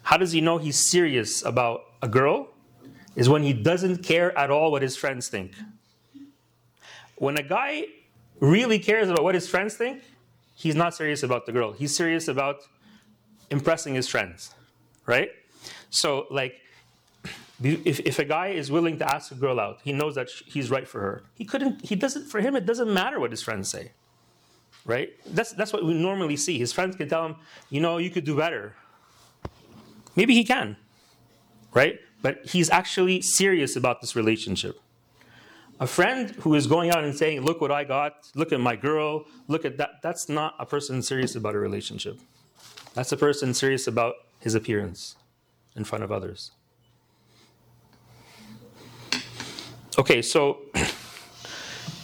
how 0.03 0.17
does 0.17 0.33
he 0.33 0.41
know 0.41 0.59
he's 0.59 0.91
serious 0.91 1.45
about 1.45 1.83
a 2.03 2.09
girl? 2.09 2.49
Is 3.17 3.29
when 3.29 3.43
he 3.43 3.53
doesn't 3.53 4.03
care 4.03 4.37
at 4.39 4.51
all 4.51 4.71
what 4.71 4.83
his 4.83 4.97
friends 4.97 5.29
think. 5.29 5.53
When 7.17 7.37
a 7.37 7.43
guy 7.43 7.85
really 8.39 8.79
cares 8.79 9.11
about 9.11 9.25
what 9.25 9.35
his 9.35 9.49
friends 9.49 9.75
think, 9.75 10.03
he's 10.55 10.75
not 10.75 10.95
serious 10.95 11.23
about 11.23 11.47
the 11.47 11.53
girl. 11.53 11.73
He's 11.73 11.95
serious 11.95 12.29
about 12.29 12.63
impressing 13.51 13.95
his 13.95 14.09
friends, 14.09 14.55
right? 15.07 15.31
So, 15.91 16.27
like, 16.31 16.61
if, 17.63 18.01
if 18.01 18.19
a 18.19 18.25
guy 18.25 18.49
is 18.49 18.71
willing 18.71 18.99
to 18.99 19.15
ask 19.15 19.33
a 19.33 19.35
girl 19.35 19.61
out, 19.61 19.81
he 19.85 19.93
knows 19.93 20.15
that 20.15 20.31
he's 20.47 20.71
right 20.71 20.89
for 20.89 21.01
her. 21.01 21.23
He 21.35 21.45
couldn't, 21.45 21.85
he 21.85 21.95
doesn't, 21.95 22.27
for 22.27 22.41
him, 22.41 22.57
it 22.57 22.67
doesn't 22.67 22.93
matter 22.93 23.21
what 23.21 23.31
his 23.31 23.43
friends 23.43 23.69
say, 23.69 23.93
right? 24.87 25.11
That's, 25.27 25.53
that's 25.53 25.73
what 25.73 25.85
we 25.85 25.95
normally 25.95 26.37
see. 26.37 26.59
His 26.59 26.73
friends 26.73 26.97
can 26.97 27.09
tell 27.09 27.27
him, 27.27 27.37
you 27.69 27.81
know, 27.81 27.99
you 27.99 28.11
could 28.11 28.25
do 28.25 28.37
better. 28.37 28.75
Maybe 30.17 30.35
he 30.35 30.45
can, 30.45 30.77
right? 31.75 31.99
But 32.23 32.47
he's 32.47 32.71
actually 32.71 33.23
serious 33.23 33.77
about 33.77 34.01
this 34.01 34.17
relationship. 34.17 34.81
A 35.81 35.87
friend 35.87 36.31
who 36.41 36.55
is 36.55 36.67
going 36.67 36.91
out 36.91 37.05
and 37.05 37.15
saying, 37.15 37.41
look 37.43 37.61
what 37.61 37.73
I 37.73 37.85
got, 37.85 38.29
look 38.35 38.53
at 38.53 38.61
my 38.61 38.77
girl, 38.77 39.25
look 39.49 39.65
at 39.65 39.79
that, 39.79 40.03
that's 40.03 40.29
not 40.29 40.55
a 40.59 40.67
person 40.67 41.03
serious 41.03 41.35
about 41.37 41.55
a 41.55 41.59
relationship. 41.59 42.19
That's 42.95 43.13
a 43.13 43.17
person 43.17 43.55
serious 43.55 43.87
about 43.87 44.15
his 44.41 44.55
appearance 44.55 45.17
in 45.77 45.85
front 45.85 46.05
of 46.05 46.13
others. 46.13 46.53
Okay, 50.01 50.23
so 50.23 50.63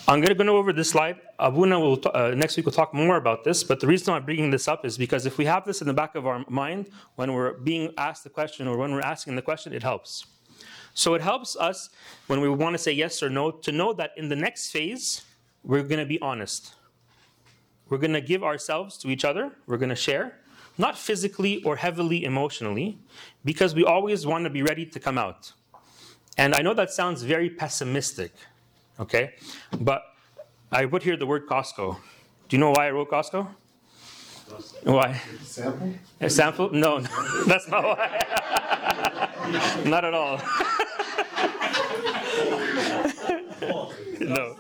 I'm 0.07 0.21
going 0.21 0.27
to 0.27 0.35
go 0.35 0.55
over 0.55 0.71
this 0.71 0.91
slide. 0.91 1.17
Abuna 1.39 1.81
will 1.81 1.99
uh, 2.13 2.33
next 2.37 2.59
week 2.59 2.67
will 2.67 2.73
talk 2.73 2.93
more 2.93 3.17
about 3.17 3.43
this. 3.43 3.65
But 3.65 3.81
the 3.81 3.87
reason 3.87 4.13
I'm 4.13 4.23
bringing 4.23 4.51
this 4.51 4.69
up 4.69 4.85
is 4.85 4.99
because 4.99 5.25
if 5.25 5.39
we 5.39 5.47
have 5.47 5.65
this 5.65 5.81
in 5.81 5.87
the 5.87 5.95
back 5.95 6.15
of 6.15 6.27
our 6.27 6.45
mind 6.51 6.91
when 7.15 7.33
we're 7.33 7.55
being 7.55 7.95
asked 7.97 8.23
the 8.23 8.29
question 8.29 8.69
or 8.69 8.77
when 8.77 8.93
we're 8.93 9.01
asking 9.01 9.35
the 9.35 9.41
question, 9.41 9.73
it 9.73 9.83
helps. 9.83 10.27
So 10.93 11.15
it 11.15 11.23
helps 11.23 11.57
us 11.57 11.89
when 12.27 12.43
we 12.43 12.51
want 12.51 12.75
to 12.75 12.79
say 12.79 12.93
yes 12.93 13.23
or 13.23 13.31
no 13.31 13.51
to 13.51 13.73
know 13.73 13.95
that 13.95 14.11
in 14.19 14.29
the 14.29 14.37
next 14.37 14.73
phase 14.73 15.25
we're 15.63 15.83
going 15.83 15.99
to 16.01 16.05
be 16.05 16.21
honest. 16.21 16.75
We're 17.89 17.97
going 17.97 18.13
to 18.13 18.21
give 18.21 18.45
ourselves 18.45 18.99
to 18.99 19.09
each 19.09 19.25
other. 19.25 19.53
We're 19.67 19.79
going 19.79 19.89
to 19.89 19.97
share, 19.97 20.41
not 20.77 20.99
physically 20.99 21.63
or 21.63 21.77
heavily 21.77 22.25
emotionally, 22.25 22.99
because 23.43 23.75
we 23.75 23.85
always 23.85 24.27
want 24.27 24.45
to 24.45 24.51
be 24.51 24.63
ready 24.63 24.85
to 24.85 25.01
come 25.01 25.17
out. 25.17 25.55
And 26.37 26.55
I 26.55 26.63
know 26.63 26.75
that 26.75 26.91
sounds 26.91 27.23
very 27.23 27.49
pessimistic, 27.49 28.33
okay? 29.01 29.35
But 29.81 30.03
I 30.71 30.87
put 30.87 31.03
here 31.03 31.17
the 31.17 31.27
word 31.27 31.47
Costco. 31.47 31.97
Do 32.49 32.57
you 32.57 32.61
know 32.61 32.73
why 32.73 32.89
I 32.89 32.91
wrote 32.91 33.11
Costco? 33.11 33.49
Why? 34.85 35.21
Sample? 35.43 35.95
A 36.21 36.31
sample? 36.31 36.71
No, 36.73 36.99
no 36.99 37.09
that's 37.47 37.69
not 37.69 37.83
why. 37.85 38.23
not 39.87 40.05
at 40.05 40.15
all. 40.15 40.41
no. 44.21 44.57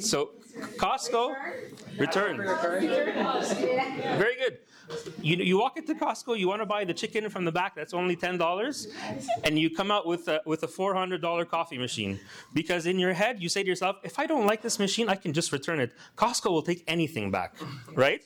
So, 0.00 0.30
Costco, 0.60 1.34
return. 1.98 2.36
Very 2.38 4.36
good. 4.36 4.58
You, 5.22 5.36
you 5.36 5.58
walk 5.58 5.76
into 5.76 5.94
Costco, 5.94 6.38
you 6.38 6.48
want 6.48 6.62
to 6.62 6.66
buy 6.66 6.84
the 6.84 6.94
chicken 6.94 7.28
from 7.30 7.44
the 7.44 7.52
back 7.52 7.76
that's 7.76 7.94
only 7.94 8.16
$10, 8.16 8.86
and 9.44 9.58
you 9.58 9.70
come 9.70 9.90
out 9.90 10.06
with 10.06 10.26
a, 10.28 10.40
with 10.44 10.62
a 10.64 10.66
$400 10.66 11.48
coffee 11.48 11.78
machine. 11.78 12.18
Because 12.52 12.86
in 12.86 12.98
your 12.98 13.12
head, 13.12 13.40
you 13.40 13.48
say 13.48 13.62
to 13.62 13.68
yourself, 13.68 13.96
if 14.02 14.18
I 14.18 14.26
don't 14.26 14.46
like 14.46 14.62
this 14.62 14.78
machine, 14.78 15.08
I 15.08 15.14
can 15.14 15.32
just 15.32 15.52
return 15.52 15.80
it. 15.80 15.92
Costco 16.16 16.50
will 16.50 16.62
take 16.62 16.82
anything 16.88 17.30
back, 17.30 17.54
right? 17.94 18.22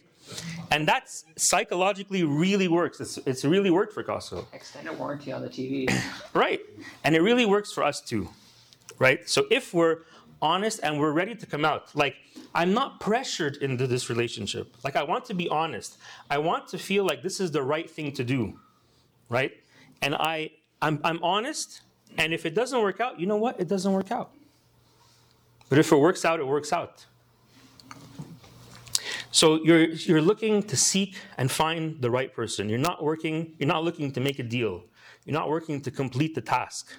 And 0.70 0.89
that's 0.89 1.24
psychologically 1.36 2.24
really 2.24 2.69
works. 2.69 3.01
It's, 3.01 3.19
it's 3.27 3.44
really 3.44 3.70
worked 3.70 3.93
for 3.93 4.02
Costco. 4.02 4.47
Extended 4.52 4.98
warranty 4.98 5.32
on 5.32 5.43
the 5.43 5.48
TV. 5.48 5.93
Right. 6.32 6.61
And 7.05 7.15
it 7.15 7.20
really 7.20 7.47
works 7.47 7.73
for 7.73 7.85
us 7.85 8.01
too. 8.01 8.28
Right? 8.98 9.28
So 9.28 9.47
if 9.51 9.74
we're 9.74 9.98
honest 10.44 10.80
and 10.82 11.00
we're 11.00 11.12
ready 11.12 11.34
to 11.34 11.46
come 11.46 11.64
out, 11.64 11.94
like 11.96 12.16
I'm 12.54 12.72
not 12.74 13.00
pressured 13.00 13.56
into 13.56 13.86
this 13.86 14.10
relationship. 14.10 14.76
Like 14.84 14.94
I 14.94 15.02
want 15.02 15.24
to 15.26 15.34
be 15.34 15.48
honest. 15.48 15.96
I 16.30 16.38
want 16.38 16.68
to 16.68 16.78
feel 16.78 17.04
like 17.04 17.22
this 17.22 17.40
is 17.40 17.50
the 17.50 17.62
right 17.62 17.90
thing 17.90 18.12
to 18.12 18.24
do. 18.24 18.60
Right? 19.28 19.52
And 20.02 20.14
I 20.14 20.50
I'm 20.82 21.00
I'm 21.02 21.20
honest, 21.22 21.80
and 22.18 22.34
if 22.34 22.44
it 22.44 22.54
doesn't 22.54 22.80
work 22.80 23.00
out, 23.00 23.18
you 23.18 23.26
know 23.26 23.40
what? 23.44 23.58
It 23.58 23.68
doesn't 23.68 23.92
work 23.92 24.10
out. 24.12 24.30
But 25.70 25.78
if 25.78 25.90
it 25.90 25.96
works 25.96 26.24
out, 26.24 26.40
it 26.40 26.46
works 26.46 26.72
out. 26.72 27.06
So 29.30 29.46
you're 29.64 29.86
you're 30.08 30.22
looking 30.22 30.62
to 30.64 30.76
seek 30.76 31.16
and 31.38 31.50
find 31.50 32.00
the 32.00 32.10
right 32.10 32.32
person. 32.32 32.68
You're 32.68 32.86
not 32.90 33.02
working, 33.02 33.54
you're 33.58 33.72
not 33.76 33.82
looking 33.82 34.12
to 34.12 34.20
make 34.20 34.38
a 34.38 34.44
deal. 34.44 34.84
You're 35.24 35.38
not 35.40 35.48
working 35.48 35.80
to 35.80 35.90
complete 35.90 36.34
the 36.34 36.42
task, 36.42 36.92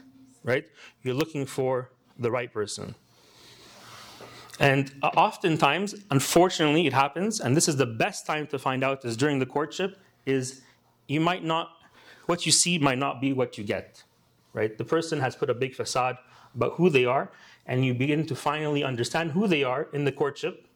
right? 0.43 0.65
You're 1.03 1.13
looking 1.13 1.45
for 1.45 1.91
the 2.17 2.31
right 2.31 2.51
person. 2.51 2.95
And 4.60 4.94
uh, 5.03 5.07
oftentimes, 5.18 5.95
unfortunately, 6.11 6.88
it 6.88 6.94
happens, 6.94 7.41
and 7.41 7.56
this 7.57 7.68
is 7.68 7.76
the 7.76 7.86
best 7.86 8.26
time 8.26 8.48
to 8.48 8.60
find 8.60 8.84
out 8.84 9.03
is 9.03 9.18
during 9.18 9.40
the 9.40 9.45
courtship, 9.45 9.98
is 10.26 10.61
you 11.07 11.19
might 11.19 11.44
not, 11.44 11.72
what 12.26 12.45
you 12.45 12.52
see 12.52 12.77
might 12.77 12.98
not 12.98 13.19
be 13.19 13.34
what 13.34 13.57
you 13.57 13.64
get, 13.64 14.03
right? 14.53 14.77
The 14.77 14.86
person 14.86 15.19
has 15.19 15.36
put 15.36 15.49
a 15.49 15.53
big 15.53 15.76
facade 15.76 16.18
about 16.56 16.73
who 16.76 16.90
they 16.90 17.06
are, 17.06 17.32
and 17.65 17.86
you 17.86 17.94
begin 17.94 18.26
to 18.27 18.36
finally 18.36 18.84
understand 18.84 19.32
who 19.32 19.48
they 19.48 19.64
are 19.64 19.88
in 19.91 20.06
the 20.06 20.11
courtship, 20.11 20.68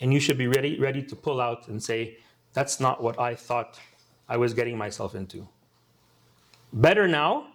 and 0.00 0.14
you 0.14 0.20
should 0.20 0.38
be 0.38 0.46
ready, 0.46 0.78
ready 0.80 1.02
to 1.02 1.14
pull 1.14 1.40
out 1.40 1.68
and 1.68 1.82
say, 1.82 2.16
that's 2.54 2.80
not 2.80 3.02
what 3.02 3.20
I 3.20 3.34
thought 3.34 3.78
I 4.28 4.38
was 4.38 4.54
getting 4.54 4.78
myself 4.78 5.14
into. 5.14 5.46
Better 6.72 7.06
now 7.06 7.48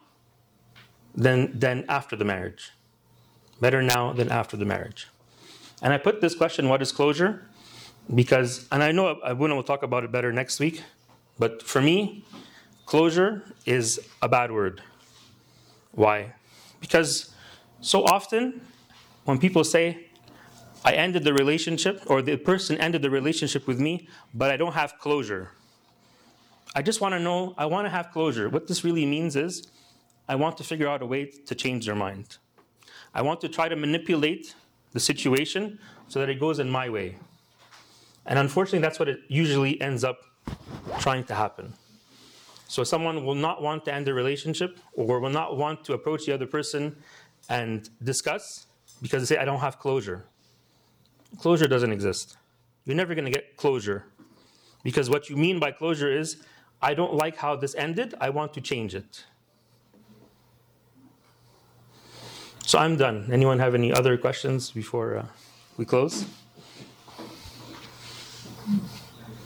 than, 1.16 1.58
than 1.58 1.86
after 1.90 2.16
the 2.16 2.26
marriage. 2.26 2.72
Better 3.60 3.82
now 3.82 4.14
than 4.14 4.30
after 4.30 4.58
the 4.58 4.66
marriage. 4.66 5.08
And 5.86 5.94
I 5.94 6.00
put 6.00 6.20
this 6.20 6.34
question, 6.34 6.68
what 6.68 6.82
is 6.82 6.92
closure? 6.92 7.46
Because, 8.16 8.68
and 8.72 8.82
I 8.82 8.92
know 8.92 9.20
Abuna 9.20 9.54
will 9.54 9.62
talk 9.62 9.84
about 9.84 10.04
it 10.04 10.12
better 10.12 10.34
next 10.34 10.60
week, 10.60 10.82
but 11.38 11.62
for 11.62 11.80
me, 11.80 12.26
closure 12.88 13.44
is 13.68 14.00
a 14.20 14.28
bad 14.28 14.52
word. 14.52 14.82
Why? 15.92 16.34
Because 16.80 17.36
so 17.82 18.04
often 18.04 18.62
when 19.26 19.38
people 19.38 19.64
say, 19.64 20.08
I 20.84 20.94
ended 20.94 21.24
the 21.24 21.36
relationship, 21.36 22.02
or 22.08 22.24
the 22.24 22.36
person 22.38 22.80
ended 22.80 23.04
the 23.04 23.12
relationship 23.12 23.68
with 23.68 23.80
me, 23.80 24.08
but 24.34 24.50
I 24.50 24.58
don't 24.58 24.74
have 24.74 24.98
closure. 24.98 25.52
I 26.76 26.82
just 26.82 27.00
want 27.00 27.14
to 27.14 27.20
know, 27.20 27.54
I 27.60 27.68
want 27.68 27.86
to 27.86 27.92
have 27.92 28.10
closure. 28.10 28.50
What 28.50 28.66
this 28.66 28.84
really 28.84 29.06
means 29.06 29.36
is, 29.36 29.68
I 30.28 30.34
want 30.34 30.58
to 30.58 30.64
figure 30.64 30.88
out 30.88 31.04
a 31.04 31.06
way 31.06 31.26
to 31.26 31.54
change 31.54 31.86
their 31.86 31.96
mind. 31.96 32.38
I 33.14 33.22
want 33.22 33.40
to 33.42 33.50
try 33.50 33.70
to 33.70 33.76
manipulate 33.76 34.56
the 34.96 35.00
situation 35.02 35.78
so 36.08 36.22
that 36.22 36.30
it 36.30 36.40
goes 36.40 36.58
in 36.58 36.70
my 36.70 36.88
way. 36.90 37.18
And 38.26 38.40
unfortunately, 38.40 38.80
that's 38.80 38.98
what 38.98 39.10
it 39.10 39.20
usually 39.28 39.80
ends 39.82 40.06
up 40.06 40.20
trying 41.00 41.26
to 41.26 41.36
happen. 41.36 41.74
So 42.70 42.82
someone 42.86 43.26
will 43.26 43.36
not 43.36 43.62
want 43.62 43.84
to 43.86 43.94
end 43.94 44.08
the 44.08 44.14
relationship 44.14 44.80
or 44.94 45.20
will 45.20 45.30
not 45.42 45.58
want 45.58 45.84
to 45.84 45.94
approach 45.94 46.26
the 46.26 46.34
other 46.34 46.48
person 46.48 46.96
and 47.50 47.90
discuss 48.02 48.68
because 49.02 49.22
they 49.22 49.36
say, 49.36 49.42
I 49.42 49.44
don't 49.44 49.60
have 49.60 49.80
closure. 49.80 50.24
Closure 51.40 51.68
doesn't 51.68 51.92
exist. 51.92 52.38
You're 52.86 52.96
never 52.96 53.16
going 53.16 53.26
to 53.26 53.32
get 53.32 53.58
closure 53.58 54.06
because 54.82 55.10
what 55.10 55.30
you 55.30 55.36
mean 55.36 55.60
by 55.60 55.72
closure 55.72 56.10
is, 56.10 56.38
I 56.82 56.94
don't 56.94 57.14
like 57.14 57.36
how 57.36 57.58
this 57.58 57.76
ended, 57.76 58.16
I 58.22 58.30
want 58.30 58.54
to 58.54 58.62
change 58.62 58.96
it. 58.96 59.26
So 62.66 62.80
I'm 62.80 62.98
done. 62.98 63.30
Anyone 63.32 63.60
have 63.60 63.76
any 63.76 63.94
other 63.94 64.18
questions 64.18 64.72
before 64.72 65.18
uh, 65.18 65.26
we 65.78 65.86
close? 65.86 66.26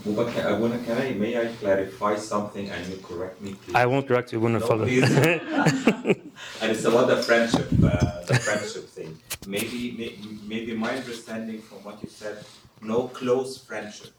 Mubarak, 0.06 0.42
I 0.46 0.52
wanna, 0.58 0.78
can 0.78 0.96
I, 0.96 1.12
may 1.12 1.36
I 1.38 1.52
clarify 1.60 2.16
something 2.16 2.70
and 2.70 2.86
you 2.86 2.96
correct 3.02 3.38
me, 3.42 3.52
please? 3.52 3.74
I 3.74 3.84
won't 3.84 4.08
correct 4.08 4.32
you, 4.32 4.40
wouldn't 4.40 4.60
No, 4.62 4.66
follow. 4.66 4.84
please. 4.86 5.04
And 6.62 6.72
it's 6.72 6.84
about 6.86 7.08
the 7.08 7.22
friendship, 7.22 7.68
uh, 7.84 8.24
the 8.24 8.38
friendship 8.40 8.88
thing. 8.88 9.18
Maybe, 9.46 9.92
may- 9.98 10.16
maybe 10.48 10.74
my 10.74 10.96
understanding 10.96 11.60
from 11.60 11.84
what 11.84 12.02
you 12.02 12.08
said, 12.08 12.42
no 12.80 13.08
close 13.08 13.58
friendship, 13.58 14.12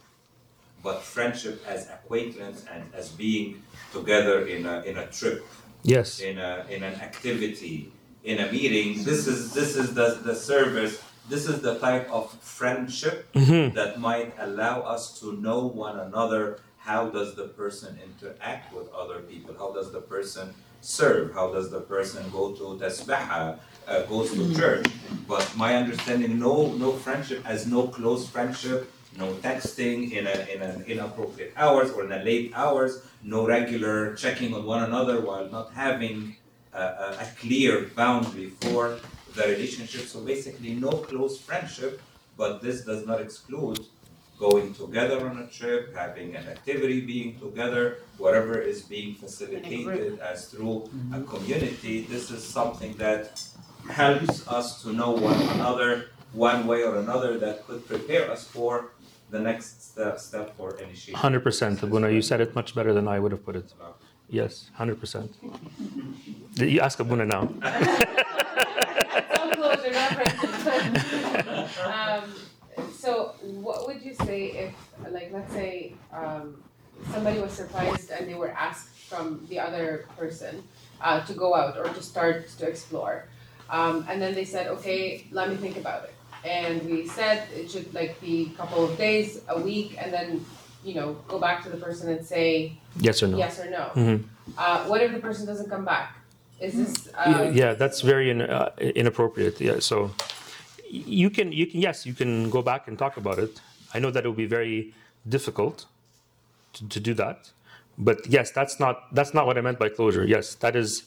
but 0.83 1.01
friendship 1.01 1.63
as 1.67 1.89
acquaintance 1.89 2.63
and 2.71 2.83
as 2.93 3.09
being 3.09 3.63
together 3.91 4.45
in 4.45 4.67
a, 4.67 4.81
in 4.83 4.97
a 4.99 5.07
trip. 5.07 5.43
Yes. 5.81 6.19
In 6.19 6.37
a, 6.37 6.63
in 6.69 6.83
an 6.83 6.93
activity, 7.01 7.91
in 8.23 8.39
a 8.39 8.51
meeting, 8.51 9.03
this 9.03 9.27
is, 9.27 9.53
this 9.53 9.75
is 9.75 9.93
the, 9.93 10.19
the 10.23 10.35
service, 10.35 11.01
this 11.29 11.47
is 11.47 11.61
the 11.61 11.79
type 11.79 12.09
of 12.11 12.31
friendship 12.41 13.31
Mhm. 13.33 13.73
that 13.73 13.99
might 13.99 14.33
allow 14.39 14.81
us 14.81 15.19
to 15.19 15.33
know 15.41 15.65
one 15.65 15.99
another. 15.99 16.59
How 16.77 17.09
does 17.09 17.35
the 17.35 17.47
person 17.61 17.97
interact 18.03 18.73
with 18.73 18.91
other 18.93 19.19
people? 19.19 19.53
How 19.57 19.71
does 19.71 19.91
the 19.91 20.01
person 20.01 20.53
serve? 20.81 21.33
How 21.33 21.51
does 21.53 21.69
the 21.69 21.81
person 21.81 22.23
go 22.31 22.51
to 22.53 22.63
tasbaha, 22.83 23.59
uh, 23.87 24.01
goes 24.09 24.33
to 24.33 24.53
church? 24.55 24.87
But 25.27 25.45
my 25.55 25.75
understanding, 25.75 26.39
no, 26.39 26.73
no 26.73 26.91
friendship 26.93 27.41
as 27.45 27.67
no 27.67 27.87
close 27.87 28.27
friendship, 28.27 28.91
no 29.17 29.27
texting 29.45 30.11
in 30.11 30.25
a, 30.25 30.37
in 30.53 30.61
an 30.61 30.83
inappropriate 30.87 31.53
hours 31.55 31.91
or 31.91 32.05
in 32.05 32.11
a 32.13 32.23
late 32.23 32.51
hours, 32.55 33.03
no 33.21 33.45
regular 33.45 34.15
checking 34.15 34.53
on 34.55 34.65
one 34.65 34.83
another 34.83 35.21
while 35.21 35.47
not 35.49 35.71
having 35.73 36.35
a, 36.73 36.81
a, 36.81 37.17
a 37.21 37.27
clear 37.39 37.89
boundary 37.95 38.49
for 38.61 38.97
the 39.35 39.43
relationship. 39.43 40.01
So 40.01 40.21
basically, 40.21 40.73
no 40.73 40.89
close 40.89 41.39
friendship, 41.39 42.01
but 42.37 42.61
this 42.61 42.83
does 42.85 43.05
not 43.05 43.21
exclude 43.21 43.79
going 44.39 44.73
together 44.73 45.29
on 45.29 45.37
a 45.37 45.47
trip, 45.47 45.95
having 45.95 46.35
an 46.35 46.47
activity, 46.47 47.01
being 47.01 47.39
together, 47.39 47.99
whatever 48.17 48.59
is 48.59 48.81
being 48.81 49.13
facilitated 49.13 50.19
as 50.19 50.47
through 50.49 50.89
a 51.13 51.21
community. 51.21 52.01
This 52.01 52.31
is 52.31 52.43
something 52.43 52.93
that 52.95 53.43
helps 53.89 54.47
us 54.47 54.81
to 54.81 54.93
know 54.93 55.11
one 55.11 55.39
another 55.55 56.07
one 56.33 56.65
way 56.65 56.83
or 56.83 56.97
another 56.97 57.37
that 57.39 57.67
could 57.67 57.85
prepare 57.87 58.31
us 58.31 58.45
for 58.45 58.91
the 59.29 59.39
next 59.39 59.91
step, 59.91 60.19
step 60.19 60.55
for 60.57 60.77
initiation. 60.79 61.15
Hundred 61.15 61.41
percent, 61.41 61.83
Abuna. 61.83 62.09
You 62.09 62.21
said 62.21 62.41
it 62.41 62.55
much 62.55 62.75
better 62.75 62.93
than 62.93 63.07
I 63.07 63.19
would 63.19 63.31
have 63.31 63.45
put 63.45 63.55
it. 63.55 63.73
Yes, 64.31 64.71
hundred 64.73 64.99
percent. 64.99 65.35
You 66.55 66.79
ask 66.79 66.99
Abuna 66.99 67.25
now. 67.25 67.49
So. 70.63 71.67
Um, 71.85 72.33
so 72.93 73.33
what 73.41 73.87
would 73.87 74.01
you 74.01 74.13
say 74.13 74.51
if, 74.51 74.73
like, 75.11 75.31
let's 75.33 75.51
say, 75.53 75.93
um, 76.13 76.61
somebody 77.11 77.39
was 77.39 77.51
surprised 77.51 78.11
and 78.11 78.27
they 78.27 78.35
were 78.35 78.51
asked 78.51 78.89
from 79.09 79.45
the 79.49 79.59
other 79.59 80.05
person, 80.17 80.63
uh, 81.01 81.19
to 81.25 81.33
go 81.33 81.55
out 81.55 81.77
or 81.77 81.85
to 81.85 82.01
start 82.01 82.47
to 82.47 82.67
explore. 82.67 83.25
Um, 83.69 84.05
and 84.09 84.21
then 84.21 84.33
they 84.35 84.45
said, 84.45 84.67
okay, 84.67 85.25
let 85.31 85.49
me 85.49 85.55
think 85.55 85.77
about 85.77 86.03
it. 86.03 86.13
And 86.45 86.83
we 86.89 87.07
said 87.07 87.47
it 87.53 87.69
should 87.71 87.93
like 87.93 88.19
be 88.21 88.51
a 88.53 88.57
couple 88.57 88.83
of 88.85 88.97
days, 88.97 89.41
a 89.47 89.59
week, 89.59 89.95
and 89.99 90.13
then, 90.13 90.45
you 90.83 90.93
know, 90.95 91.13
go 91.27 91.39
back 91.39 91.63
to 91.63 91.69
the 91.69 91.77
person 91.77 92.09
and 92.09 92.25
say 92.25 92.77
Yes 92.99 93.21
or 93.23 93.27
no? 93.27 93.37
yes 93.37 93.59
or 93.59 93.69
no. 93.69 93.91
Mhm. 93.95 94.23
Uh, 94.57 94.85
what 94.85 95.01
if 95.01 95.11
the 95.11 95.19
person 95.19 95.45
doesn't 95.45 95.69
come 95.69 95.85
back? 95.85 96.15
Is 96.59 96.73
this, 96.75 97.09
Yeah, 97.25 97.39
uh, 97.39 97.43
yeah, 97.43 97.73
that's 97.73 98.01
very 98.01 98.29
in, 98.29 98.41
uh, 98.41 98.69
inappropriate. 98.79 99.59
Yeah, 99.61 99.79
so 99.79 100.11
y- 100.91 101.03
you 101.23 101.29
can, 101.29 101.51
you 101.51 101.65
can, 101.67 101.81
yes, 101.81 102.05
you 102.05 102.13
can 102.13 102.49
go 102.49 102.61
back 102.61 102.87
and 102.87 102.97
talk 102.97 103.17
about 103.17 103.39
it. 103.39 103.61
I 103.93 103.99
know 103.99 104.11
that 104.11 104.23
it 104.25 104.27
will 104.27 104.35
be 104.35 104.45
very 104.59 104.93
difficult 105.27 105.85
to, 106.73 106.87
to 106.89 106.99
do 106.99 107.13
that, 107.15 107.49
but 107.97 108.17
yes, 108.27 108.51
that's 108.51 108.79
not 108.79 109.13
that's 109.15 109.33
not 109.33 109.45
what 109.47 109.57
I 109.57 109.61
meant 109.61 109.79
by 109.79 109.89
closure. 109.89 110.25
Yes, 110.25 110.55
that 110.55 110.75
is 110.75 111.03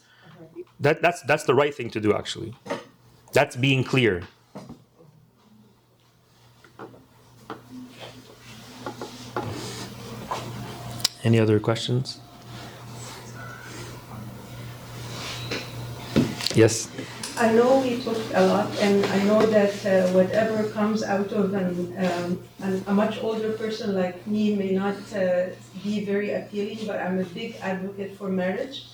that 0.80 1.00
that's 1.02 1.22
that's 1.22 1.44
the 1.44 1.54
right 1.54 1.74
thing 1.74 1.90
to 1.90 2.00
do. 2.00 2.12
Actually, 2.14 2.54
that's 3.32 3.56
being 3.56 3.84
clear. 3.84 4.22
Any 11.24 11.40
other 11.40 11.58
questions? 11.58 12.20
Yes. 16.54 16.88
I 17.36 17.50
know 17.52 17.80
we 17.80 18.00
talked 18.00 18.30
a 18.34 18.46
lot, 18.46 18.70
and 18.78 19.04
I 19.06 19.24
know 19.24 19.44
that 19.46 19.74
uh, 19.84 20.12
whatever 20.12 20.68
comes 20.70 21.02
out 21.02 21.32
of 21.32 21.52
an, 21.54 21.96
um, 21.98 22.38
an, 22.60 22.84
a 22.86 22.94
much 22.94 23.20
older 23.24 23.52
person 23.54 23.94
like 23.94 24.24
me 24.26 24.54
may 24.54 24.70
not 24.70 24.94
uh, 25.16 25.46
be 25.82 26.04
very 26.04 26.32
appealing, 26.34 26.86
but 26.86 27.00
I'm 27.00 27.18
a 27.18 27.24
big 27.24 27.56
advocate 27.60 28.16
for 28.16 28.28
marriage 28.28 28.86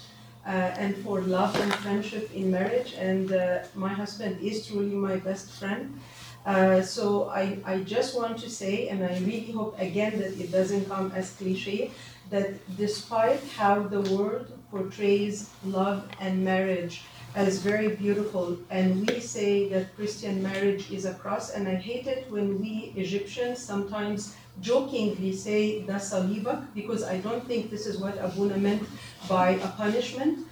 uh, 0.47 0.51
and 0.51 0.97
for 0.99 1.21
love 1.21 1.55
and 1.61 1.75
friendship 1.75 2.33
in 2.33 2.51
marriage. 2.51 2.95
And 2.95 3.31
uh, 3.33 3.65
my 3.75 3.93
husband 3.93 4.41
is 4.41 4.67
truly 4.67 4.95
my 4.95 5.17
best 5.17 5.51
friend. 5.51 6.01
Uh, 6.47 6.81
so 6.81 7.29
I, 7.29 7.59
I 7.67 7.81
just 7.81 8.17
want 8.17 8.39
to 8.39 8.49
say, 8.49 8.89
and 8.89 9.05
I 9.05 9.19
really 9.19 9.53
hope 9.53 9.79
again 9.79 10.19
that 10.21 10.41
it 10.41 10.51
doesn't 10.51 10.89
come 10.89 11.13
as 11.15 11.33
cliche, 11.33 11.91
that 12.31 12.51
despite 12.77 13.43
how 13.57 13.83
the 13.83 14.01
world 14.15 14.47
portrays 14.71 15.51
love 15.65 16.09
and 16.21 16.45
marriage 16.45 17.03
as 17.35 17.59
very 17.59 17.95
beautiful, 17.95 18.59
and 18.71 19.07
we 19.07 19.21
say 19.21 19.69
that 19.69 19.95
Christian 19.95 20.43
marriage 20.43 20.91
is 20.91 21.05
a 21.05 21.15
cross, 21.15 21.51
and 21.51 21.69
I 21.69 21.75
hate 21.75 22.07
it 22.07 22.31
when 22.31 22.61
we 22.61 22.93
Egyptians 22.97 23.59
sometimes 23.59 24.35
jokingly 24.61 25.33
say 25.33 25.83
da 25.83 25.95
salibak, 25.95 26.67
because 26.75 27.03
I 27.03 27.19
don't 27.19 27.47
think 27.47 27.71
this 27.71 27.87
is 27.87 27.99
what 27.99 28.19
Abuna 28.19 28.59
meant 28.59 28.83
by 29.29 29.51
a 29.51 29.69
punishment. 29.69 30.47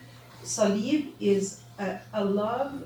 Salib 0.44 1.12
is 1.20 1.62
a, 1.78 1.98
a 2.14 2.24
love, 2.24 2.84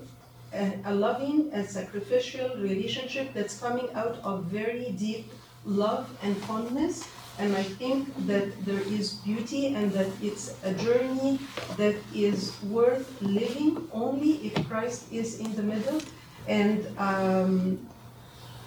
a, 0.55 0.73
a 0.87 0.95
loving 0.95 1.51
and 1.53 1.69
sacrificial 1.69 2.57
relationship 2.57 3.33
that's 3.35 3.59
coming 3.61 3.89
out 3.95 4.19
of 4.25 4.45
very 4.45 4.93
deep 4.99 5.31
love 5.65 6.09
and 6.23 6.37
fondness. 6.49 7.05
And 7.43 7.57
I 7.57 7.65
think 7.65 8.07
that 8.29 8.47
there 8.65 8.79
is 8.87 9.15
beauty 9.27 9.75
and 9.75 9.91
that 9.99 10.07
it's 10.23 10.55
a 10.63 10.73
journey 10.75 11.41
that 11.77 11.97
is 12.15 12.55
worth 12.63 13.11
living 13.21 13.89
only 13.93 14.47
if 14.47 14.55
Christ 14.69 15.11
is 15.11 15.41
in 15.41 15.51
the 15.57 15.63
middle. 15.65 16.01
And 16.47 16.87
um, 16.99 17.83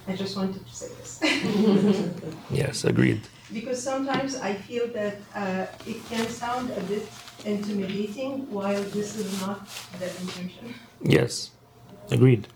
I 0.10 0.16
just 0.18 0.36
wanted 0.36 0.68
to 0.68 0.76
say 0.76 0.90
this. 1.00 1.24
Yes, 2.52 2.84
agreed. 2.84 3.22
Because 3.54 3.82
sometimes 3.82 4.36
I 4.36 4.54
feel 4.56 4.88
that 4.92 5.18
uh, 5.34 5.68
it 5.88 6.04
can 6.10 6.28
sound 6.28 6.70
a 6.72 6.82
bit 6.92 7.08
intimidating 7.46 8.52
while 8.52 8.84
this 8.92 9.16
is 9.16 9.40
not 9.40 9.60
the 10.00 10.08
intention. 10.20 10.74
Yes, 11.02 11.52
agreed. 12.12 12.50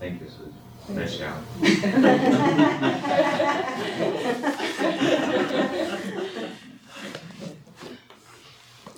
Thank 0.00 0.22
you, 0.22 0.28
Susan. 0.28 0.63
Nice 0.88 1.16
job. 1.16 1.42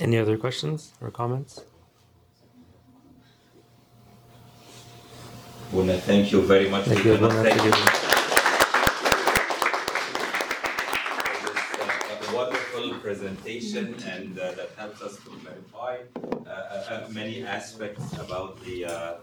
Any 0.01 0.19
other 0.19 0.37
questions 0.37 0.93
or 1.01 1.11
comments? 1.11 1.63
Buna, 5.73 5.99
thank 6.01 6.31
you 6.33 6.43
very 6.43 6.69
much. 6.69 6.85
Thank 6.85 7.05
you, 7.05 7.17
Buna. 7.17 7.43
thank 7.43 7.61
Thank 7.61 7.63
you 7.63 7.67
you. 7.67 7.73
for 7.73 8.07
this 11.47 11.81
uh, 11.81 12.37
wonderful 12.37 12.95
presentation 13.01 13.95
and 14.07 14.39
uh, 14.39 14.53
that 14.53 14.71
helps 14.77 15.03
us 15.03 15.17
to 15.17 15.31
clarify 15.43 15.97
uh, 16.17 16.51
uh, 16.51 16.85
uh, 16.91 17.07
many 17.11 17.45
aspects 17.45 18.13
about 18.15 18.63
the 18.65 18.85
uh, 18.85 19.15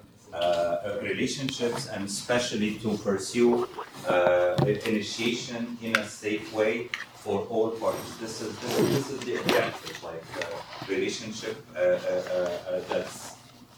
relationships 1.01 1.87
and 1.87 2.05
especially 2.05 2.75
to 2.79 2.97
pursue 2.97 3.67
uh, 4.07 4.55
initiation 4.85 5.77
in 5.81 5.95
a 5.97 6.07
safe 6.07 6.51
way 6.53 6.89
for 7.23 7.47
all 7.49 7.69
parties. 7.71 8.17
This 8.19 8.41
is 8.41 8.57
this 8.59 8.79
is, 8.79 8.89
this 8.89 9.09
is 9.11 9.19
the 9.21 9.35
objective, 9.35 10.03
like 10.03 10.23
uh, 10.41 10.45
relationship 10.89 11.55
uh, 11.75 11.79
uh, 11.79 11.81
uh, 11.81 12.75
uh, 12.75 12.81
that's 12.89 13.35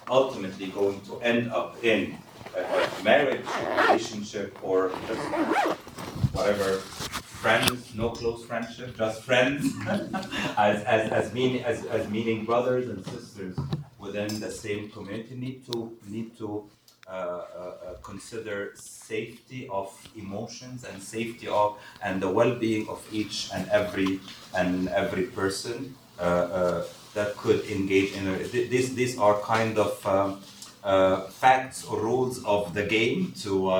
ultimately 0.09 0.67
going 0.67 0.99
to 1.01 1.21
end 1.21 1.51
up 1.51 1.83
in 1.83 2.17
a, 2.57 3.03
marriage 3.03 3.45
relationship 3.87 4.57
or 4.63 4.91
just 5.07 5.21
whatever 6.33 6.77
friends, 6.77 7.93
no 7.93 8.09
close 8.09 8.43
friendship, 8.45 8.97
just 8.97 9.21
friends, 9.21 9.71
as, 10.57 10.81
as, 10.83 11.11
as 11.11 11.33
meaning 11.33 11.63
as, 11.63 11.85
as 11.85 12.09
meaning 12.09 12.45
brothers 12.45 12.89
and 12.89 13.05
sisters 13.05 13.55
within 14.05 14.39
the 14.39 14.51
same 14.51 14.89
community 14.89 15.35
need 15.35 15.65
to 15.65 15.97
need 16.07 16.37
to 16.37 16.69
uh, 17.07 17.11
uh, 17.11 17.13
uh, 17.13 17.93
consider 18.01 18.71
safety 18.75 19.67
of 19.71 19.87
emotions 20.15 20.83
and 20.83 21.01
safety 21.01 21.47
of 21.47 21.77
and 22.03 22.21
the 22.21 22.29
well-being 22.29 22.87
of 22.87 22.99
each 23.11 23.49
and 23.53 23.69
every 23.69 24.19
and 24.55 24.89
every 24.89 25.23
person 25.23 25.95
uh, 26.19 26.23
uh, 26.23 26.83
that 27.13 27.35
could 27.37 27.63
engage 27.65 28.11
in 28.13 28.27
a, 28.27 28.37
th- 28.47 28.69
these 28.69 29.17
are 29.19 29.39
kind 29.41 29.77
of 29.77 30.05
um, 30.05 30.41
uh, 30.83 31.21
facts 31.27 31.85
or 31.85 31.99
rules 32.01 32.43
of 32.43 32.73
the 32.73 32.83
game 32.83 33.33
to 33.43 33.71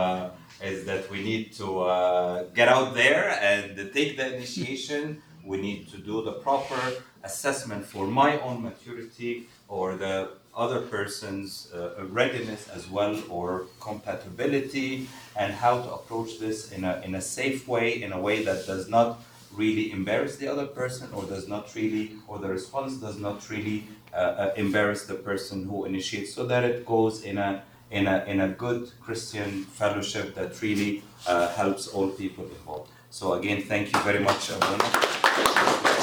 is 0.61 0.85
that 0.85 1.09
we 1.11 1.23
need 1.23 1.53
to 1.53 1.81
uh, 1.81 2.43
get 2.55 2.67
out 2.67 2.93
there 2.95 3.37
and 3.41 3.75
take 3.93 4.17
the 4.17 4.35
initiation. 4.35 5.21
We 5.43 5.57
need 5.57 5.89
to 5.89 5.97
do 5.97 6.23
the 6.23 6.33
proper 6.33 6.79
assessment 7.23 7.85
for 7.85 8.07
my 8.07 8.39
own 8.39 8.63
maturity 8.63 9.47
or 9.67 9.95
the 9.95 10.29
other 10.55 10.81
person's 10.81 11.71
uh, 11.73 12.05
readiness 12.09 12.69
as 12.69 12.89
well 12.89 13.21
or 13.29 13.65
compatibility 13.79 15.07
and 15.35 15.53
how 15.53 15.81
to 15.81 15.93
approach 15.93 16.39
this 16.39 16.71
in 16.71 16.83
a, 16.85 17.01
in 17.03 17.15
a 17.15 17.21
safe 17.21 17.67
way 17.67 18.01
in 18.01 18.13
a 18.13 18.19
way 18.19 18.43
that 18.43 18.65
does 18.65 18.87
not 18.87 19.21
really 19.53 19.91
embarrass 19.91 20.37
the 20.37 20.47
other 20.47 20.65
person 20.65 21.09
or 21.13 21.23
does 21.25 21.47
not 21.47 21.73
really 21.75 22.13
or 22.27 22.39
the 22.39 22.47
response 22.47 22.95
does 22.95 23.17
not 23.19 23.49
really 23.49 23.87
uh, 24.13 24.17
uh, 24.17 24.53
embarrass 24.55 25.05
the 25.05 25.13
person 25.13 25.65
who 25.65 25.85
initiates 25.85 26.33
so 26.33 26.45
that 26.45 26.63
it 26.63 26.85
goes 26.85 27.23
in 27.23 27.37
a 27.37 27.61
in 27.91 28.07
a 28.07 28.23
in 28.25 28.41
a 28.41 28.47
good 28.47 28.89
christian 29.01 29.63
fellowship 29.63 30.33
that 30.35 30.61
really 30.61 31.03
uh, 31.27 31.49
helps 31.49 31.87
all 31.87 32.09
people 32.09 32.45
involved 32.45 32.89
so 33.09 33.33
again 33.33 33.61
thank 33.61 33.93
you 33.93 33.99
very 34.01 34.19
much 34.19 34.49
Abuna. 34.51 35.94